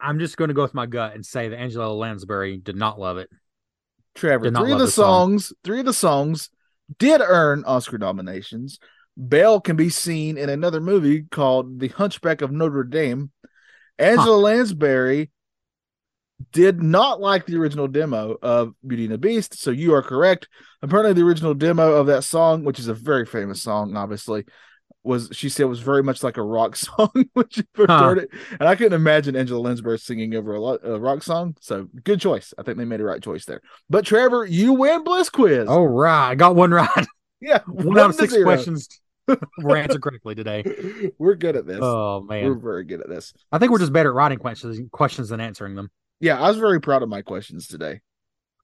I'm 0.00 0.18
just 0.18 0.36
going 0.36 0.48
to 0.48 0.54
go 0.54 0.62
with 0.62 0.74
my 0.74 0.86
gut 0.86 1.14
and 1.14 1.24
say 1.24 1.48
that 1.48 1.58
Angela 1.58 1.92
Lansbury 1.92 2.56
did 2.58 2.76
not 2.76 2.98
love 2.98 3.18
it. 3.18 3.30
Trevor, 4.14 4.44
Did 4.44 4.56
three 4.56 4.72
of 4.72 4.78
the 4.78 4.86
the 4.86 4.90
song. 4.90 5.38
songs, 5.38 5.52
three 5.64 5.80
of 5.80 5.86
the 5.86 5.92
songs 5.92 6.50
did 6.98 7.20
earn 7.20 7.64
Oscar 7.64 7.98
nominations. 7.98 8.78
Belle 9.16 9.60
can 9.60 9.76
be 9.76 9.88
seen 9.88 10.36
in 10.36 10.48
another 10.50 10.80
movie 10.80 11.22
called 11.30 11.80
The 11.80 11.88
Hunchback 11.88 12.42
of 12.42 12.52
Notre 12.52 12.84
Dame. 12.84 13.30
Angela 13.98 14.36
Lansbury 14.36 15.30
did 16.52 16.82
not 16.82 17.18
like 17.20 17.46
the 17.46 17.56
original 17.56 17.88
demo 17.88 18.36
of 18.42 18.74
Beauty 18.86 19.04
and 19.04 19.12
the 19.14 19.18
Beast, 19.18 19.58
so 19.58 19.70
you 19.70 19.94
are 19.94 20.02
correct. 20.02 20.48
Apparently, 20.82 21.14
the 21.14 21.26
original 21.26 21.54
demo 21.54 21.92
of 21.94 22.06
that 22.08 22.24
song, 22.24 22.62
which 22.64 22.78
is 22.78 22.88
a 22.88 22.94
very 22.94 23.24
famous 23.24 23.62
song, 23.62 23.96
obviously, 23.96 24.44
was 25.02 25.30
she 25.32 25.48
said 25.48 25.64
was 25.64 25.80
very 25.80 26.02
much 26.02 26.22
like 26.22 26.36
a 26.36 26.42
rock 26.42 26.76
song 26.76 27.08
when 27.32 27.46
she 27.48 27.62
first 27.74 27.90
Huh. 27.90 28.00
heard 28.02 28.18
it, 28.18 28.30
and 28.60 28.68
I 28.68 28.76
couldn't 28.76 28.92
imagine 28.92 29.34
Angela 29.34 29.60
Lansbury 29.60 29.98
singing 29.98 30.34
over 30.34 30.54
a, 30.54 30.60
lo- 30.60 30.78
a 30.82 30.98
rock 31.00 31.22
song. 31.22 31.56
So 31.60 31.88
good 32.04 32.20
choice. 32.20 32.52
I 32.58 32.62
think 32.64 32.76
they 32.76 32.84
made 32.84 33.00
a 33.00 33.04
right 33.04 33.22
choice 33.22 33.46
there. 33.46 33.62
But 33.88 34.04
Trevor, 34.04 34.44
you 34.44 34.74
win 34.74 35.04
Bliss 35.04 35.30
Quiz. 35.30 35.66
All 35.68 35.88
right. 35.88 36.30
I 36.32 36.34
got 36.34 36.54
one 36.54 36.70
right. 36.70 37.06
yeah, 37.40 37.60
One 37.66 37.98
out 37.98 38.10
of 38.10 38.16
six 38.16 38.34
zero. 38.34 38.44
questions 38.44 38.88
were 39.58 39.76
answered 39.76 40.02
correctly 40.02 40.34
today. 40.34 40.64
We're 41.18 41.34
good 41.34 41.56
at 41.56 41.66
this. 41.66 41.80
Oh 41.80 42.20
man, 42.20 42.44
we're 42.44 42.54
very 42.54 42.84
good 42.84 43.00
at 43.00 43.08
this. 43.08 43.32
I 43.50 43.58
think 43.58 43.72
we're 43.72 43.78
just 43.78 43.92
better 43.92 44.10
at 44.10 44.14
writing 44.14 44.38
questions 44.38 44.78
questions 44.92 45.30
than 45.30 45.40
answering 45.40 45.74
them. 45.74 45.90
Yeah, 46.20 46.40
I 46.40 46.48
was 46.48 46.58
very 46.58 46.80
proud 46.80 47.02
of 47.02 47.08
my 47.08 47.22
questions 47.22 47.66
today. 47.66 48.00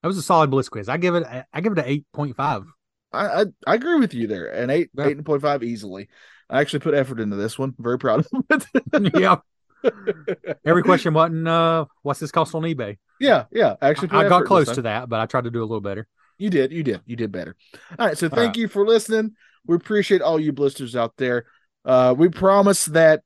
That 0.02 0.08
was 0.08 0.18
a 0.18 0.22
solid 0.22 0.50
bliss 0.50 0.68
quiz. 0.68 0.88
I 0.88 0.96
give 0.96 1.14
it 1.14 1.24
I 1.52 1.60
give 1.60 1.72
it 1.72 1.78
an 1.78 1.84
eight 1.86 2.06
point 2.12 2.36
five. 2.36 2.64
I, 3.12 3.42
I 3.42 3.44
I 3.66 3.74
agree 3.74 3.98
with 3.98 4.14
you 4.14 4.26
there. 4.26 4.46
An 4.46 4.70
eight 4.70 4.90
Yeah. 4.94 5.08
eight 5.08 5.24
point 5.24 5.42
five 5.42 5.62
easily. 5.62 6.08
I 6.48 6.60
actually 6.60 6.80
put 6.80 6.94
effort 6.94 7.20
into 7.20 7.36
this 7.36 7.58
one. 7.58 7.74
Very 7.78 7.98
proud 7.98 8.20
of 8.20 8.44
it. 8.50 9.14
yeah. 9.18 9.36
Every 10.64 10.82
question 10.82 11.14
wasn't 11.14 11.48
uh 11.48 11.86
what's 12.02 12.20
this 12.20 12.30
cost 12.32 12.54
on 12.54 12.62
eBay? 12.62 12.98
yeah, 13.20 13.44
yeah. 13.52 13.76
Actually, 13.80 14.08
put 14.08 14.18
I 14.18 14.28
got 14.28 14.44
close 14.44 14.70
to 14.72 14.82
that, 14.82 15.08
but 15.08 15.20
I 15.20 15.26
tried 15.26 15.44
to 15.44 15.50
do 15.50 15.60
a 15.60 15.66
little 15.66 15.80
better. 15.80 16.06
You 16.38 16.50
did, 16.50 16.72
you 16.72 16.82
did, 16.82 17.02
you 17.06 17.14
did 17.14 17.30
better. 17.30 17.54
All 17.98 18.06
right, 18.06 18.18
so 18.18 18.28
thank 18.28 18.48
right. 18.48 18.56
you 18.56 18.68
for 18.68 18.84
listening. 18.84 19.36
We 19.66 19.76
appreciate 19.76 20.22
all 20.22 20.40
you 20.40 20.52
blisters 20.52 20.96
out 20.96 21.14
there. 21.16 21.46
Uh, 21.84 22.14
we 22.16 22.28
promise 22.28 22.86
that 22.86 23.22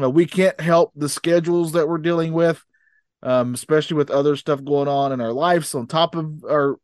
uh, 0.00 0.10
we 0.10 0.26
can't 0.26 0.60
help 0.60 0.92
the 0.94 1.08
schedules 1.08 1.72
that 1.72 1.88
we're 1.88 1.98
dealing 1.98 2.32
with, 2.32 2.64
um, 3.22 3.54
especially 3.54 3.96
with 3.96 4.10
other 4.10 4.36
stuff 4.36 4.62
going 4.64 4.88
on 4.88 5.12
in 5.12 5.20
our 5.20 5.32
lives 5.32 5.74
on 5.74 5.86
top 5.86 6.14
of 6.14 6.44
our 6.44 6.78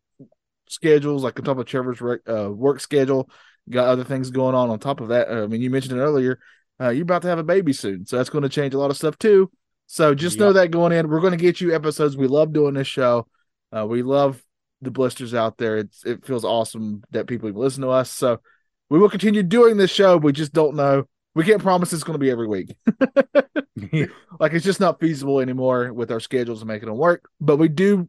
schedules, 0.69 1.23
like 1.23 1.39
on 1.39 1.45
top 1.45 1.59
of 1.59 1.67
Trevor's 1.67 2.01
rec- 2.01 2.29
uh, 2.29 2.51
work 2.51 2.81
schedule. 2.81 3.29
Got 3.71 3.89
other 3.89 4.05
things 4.05 4.31
going 4.31 4.55
on 4.55 4.71
on 4.71 4.79
top 4.79 5.01
of 5.01 5.09
that. 5.09 5.31
I 5.31 5.47
mean, 5.47 5.63
you 5.63 5.71
mentioned 5.71 5.99
it 5.99 6.03
earlier. 6.03 6.39
Uh, 6.81 6.91
you're 6.91 7.05
about 7.05 7.23
to 7.23 7.29
have 7.29 7.39
a 7.39 7.45
baby 7.45 7.73
soon, 7.73 8.05
so 8.05 8.17
that's 8.17 8.31
going 8.31 8.43
to 8.43 8.49
change 8.49 8.75
a 8.75 8.79
lot 8.79 8.91
of 8.91 8.97
stuff 8.97 9.17
too. 9.17 9.51
So 9.87 10.15
just 10.15 10.39
know 10.39 10.53
that 10.55 10.71
going 10.71 10.93
in, 10.93 11.09
we're 11.09 11.21
going 11.21 11.33
to 11.33 11.37
get 11.39 11.61
you 11.61 11.75
episodes. 11.75 12.17
We 12.17 12.27
love 12.27 12.53
doing 12.53 12.75
this 12.75 12.89
show. 12.89 13.27
Uh, 13.75 13.87
we 13.87 14.03
love 14.03 14.43
the 14.83 14.91
blisters 14.91 15.35
out 15.35 15.57
there. 15.57 15.79
It's 15.79 16.05
it 16.05 16.25
feels 16.25 16.45
awesome 16.45 17.03
that 17.11 17.27
people 17.27 17.51
listen 17.51 17.83
to 17.83 17.91
us. 17.91 18.11
So 18.11 18.41
we 18.91 18.99
will 18.99 19.09
continue 19.09 19.43
doing 19.43 19.77
this 19.77 19.91
show. 19.91 20.17
We 20.17 20.33
just 20.33 20.53
don't 20.53 20.77
know. 20.77 21.05
We 21.35 21.45
can't 21.45 21.63
promise 21.63 21.93
it's 21.93 22.05
going 22.05 22.15
to 22.15 22.25
be 22.25 22.31
every 22.31 22.47
week. 22.47 22.77
like 24.39 24.53
it's 24.53 24.65
just 24.65 24.81
not 24.81 25.01
feasible 25.01 25.41
anymore 25.41 25.93
with 25.93 26.13
our 26.13 26.21
schedules 26.21 26.61
and 26.61 26.69
making 26.69 26.89
them 26.89 26.99
work. 26.99 27.29
But 27.41 27.57
we 27.57 27.69
do. 27.69 28.09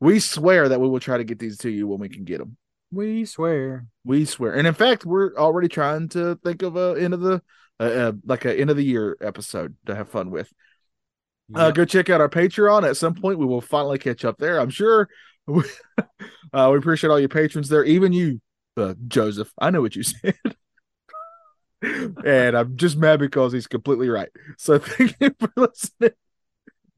We 0.00 0.20
swear 0.20 0.68
that 0.68 0.80
we 0.80 0.88
will 0.88 1.00
try 1.00 1.18
to 1.18 1.24
get 1.24 1.38
these 1.38 1.58
to 1.58 1.70
you 1.70 1.86
when 1.86 2.00
we 2.00 2.08
can 2.08 2.24
get 2.24 2.38
them. 2.38 2.56
we 2.90 3.24
swear. 3.24 3.86
We 4.04 4.24
swear. 4.24 4.54
And 4.54 4.66
in 4.66 4.74
fact, 4.74 5.04
we're 5.04 5.34
already 5.36 5.68
trying 5.68 6.08
to 6.10 6.36
think 6.42 6.62
of 6.62 6.76
a 6.76 6.96
end 6.98 7.14
of 7.14 7.20
the 7.20 7.42
uh, 7.78 7.84
uh, 7.84 8.12
like 8.24 8.44
a 8.44 8.58
end 8.58 8.70
of 8.70 8.76
the 8.76 8.84
year 8.84 9.16
episode 9.20 9.76
to 9.86 9.94
have 9.94 10.08
fun 10.08 10.30
with. 10.30 10.52
Uh, 11.54 11.70
go 11.70 11.84
check 11.84 12.08
out 12.08 12.20
our 12.20 12.28
Patreon. 12.28 12.88
At 12.88 12.96
some 12.96 13.14
point, 13.14 13.38
we 13.38 13.46
will 13.46 13.60
finally 13.60 13.98
catch 13.98 14.24
up 14.24 14.38
there. 14.38 14.58
I'm 14.58 14.70
sure. 14.70 15.08
We, 15.46 15.64
uh, 16.52 16.68
we 16.72 16.78
appreciate 16.78 17.10
all 17.10 17.20
your 17.20 17.28
patrons 17.28 17.68
there, 17.68 17.84
even 17.84 18.12
you, 18.12 18.40
uh, 18.76 18.94
Joseph. 19.08 19.52
I 19.58 19.70
know 19.70 19.80
what 19.80 19.96
you 19.96 20.02
said, 20.02 20.34
and 21.82 22.56
I'm 22.56 22.76
just 22.76 22.96
mad 22.96 23.20
because 23.20 23.52
he's 23.52 23.66
completely 23.66 24.08
right. 24.08 24.28
So 24.58 24.78
thank 24.80 25.16
you 25.20 25.34
for 25.38 25.50
listening. 25.56 26.12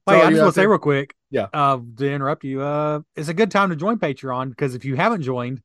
All 0.06 0.14
I 0.14 0.30
just 0.30 0.42
want 0.42 0.55
to 0.55 0.60
say 0.60 0.66
real 0.66 0.78
quick. 0.78 1.14
Yeah. 1.30 1.46
Uh, 1.52 1.78
to 1.96 2.12
interrupt 2.12 2.44
you, 2.44 2.60
uh, 2.60 3.01
it's 3.16 3.28
a 3.28 3.34
good 3.34 3.51
time 3.51 3.70
to 3.70 3.76
join 3.76 3.98
Patreon 3.98 4.51
because 4.51 4.74
if 4.74 4.84
you 4.84 4.96
haven't 4.96 5.22
joined, 5.22 5.62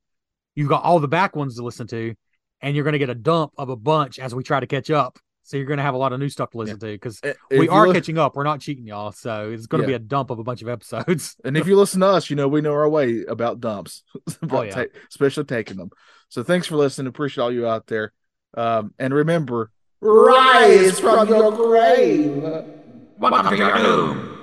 you've 0.56 0.70
got 0.70 0.84
all 0.84 1.00
the 1.00 1.10
back 1.10 1.36
ones 1.36 1.58
to 1.58 1.64
listen 1.64 1.88
to, 1.88 2.16
and 2.62 2.76
you're 2.76 2.86
going 2.86 2.94
to 2.94 3.00
get 3.00 3.10
a 3.10 3.16
dump 3.16 3.52
of 3.58 3.70
a 3.70 3.76
bunch 3.76 4.18
as 4.18 4.34
we 4.34 4.44
try 4.44 4.60
to 4.60 4.68
catch 4.68 4.90
up. 4.90 5.20
So 5.50 5.58
you're 5.58 5.66
going 5.66 5.78
to 5.78 5.84
have 5.84 5.96
a 5.96 5.98
lot 5.98 6.14
of 6.14 6.20
new 6.20 6.30
stuff 6.30 6.52
to 6.52 6.58
listen 6.60 6.78
to 6.78 6.86
because 6.86 7.20
we 7.50 7.68
are 7.70 7.88
li- 7.88 7.94
catching 7.96 8.20
up. 8.20 8.36
We're 8.36 8.44
not 8.44 8.60
cheating 8.62 8.86
y'all, 8.86 9.12
so 9.12 9.50
it's 9.50 9.66
going 9.66 9.82
to 9.82 9.90
Yeah. 9.90 9.98
be 9.98 10.04
a 10.04 10.06
dump 10.08 10.30
of 10.30 10.38
a 10.38 10.44
bunch 10.44 10.62
of 10.62 10.70
episodes. 10.70 11.36
and 11.44 11.58
if 11.58 11.66
you 11.66 11.76
listen 11.76 12.02
to 12.02 12.06
us, 12.06 12.30
you 12.30 12.36
know 12.36 12.48
we 12.48 12.62
know 12.62 12.74
our 12.74 12.88
way 12.88 13.24
about 13.28 13.60
dumps, 13.60 14.04
about 14.44 14.60
Oh, 14.60 14.62
yeah. 14.62 14.70
ta- 14.70 14.92
especially 15.10 15.46
taking 15.46 15.78
them. 15.78 15.90
So 16.28 16.44
thanks 16.44 16.68
for 16.68 16.76
listening. 16.76 17.08
Appreciate 17.08 17.42
all 17.44 17.52
you 17.52 17.66
out 17.68 17.88
there. 17.88 18.14
Um, 18.54 18.94
and 19.00 19.12
remember, 19.12 19.72
rise 20.02 21.00
from 21.00 21.28
your 21.30 21.52
grave. 21.52 22.44
Welcome 23.18 23.50
to 23.50 23.58
your 23.58 23.76
doom. 23.76 24.39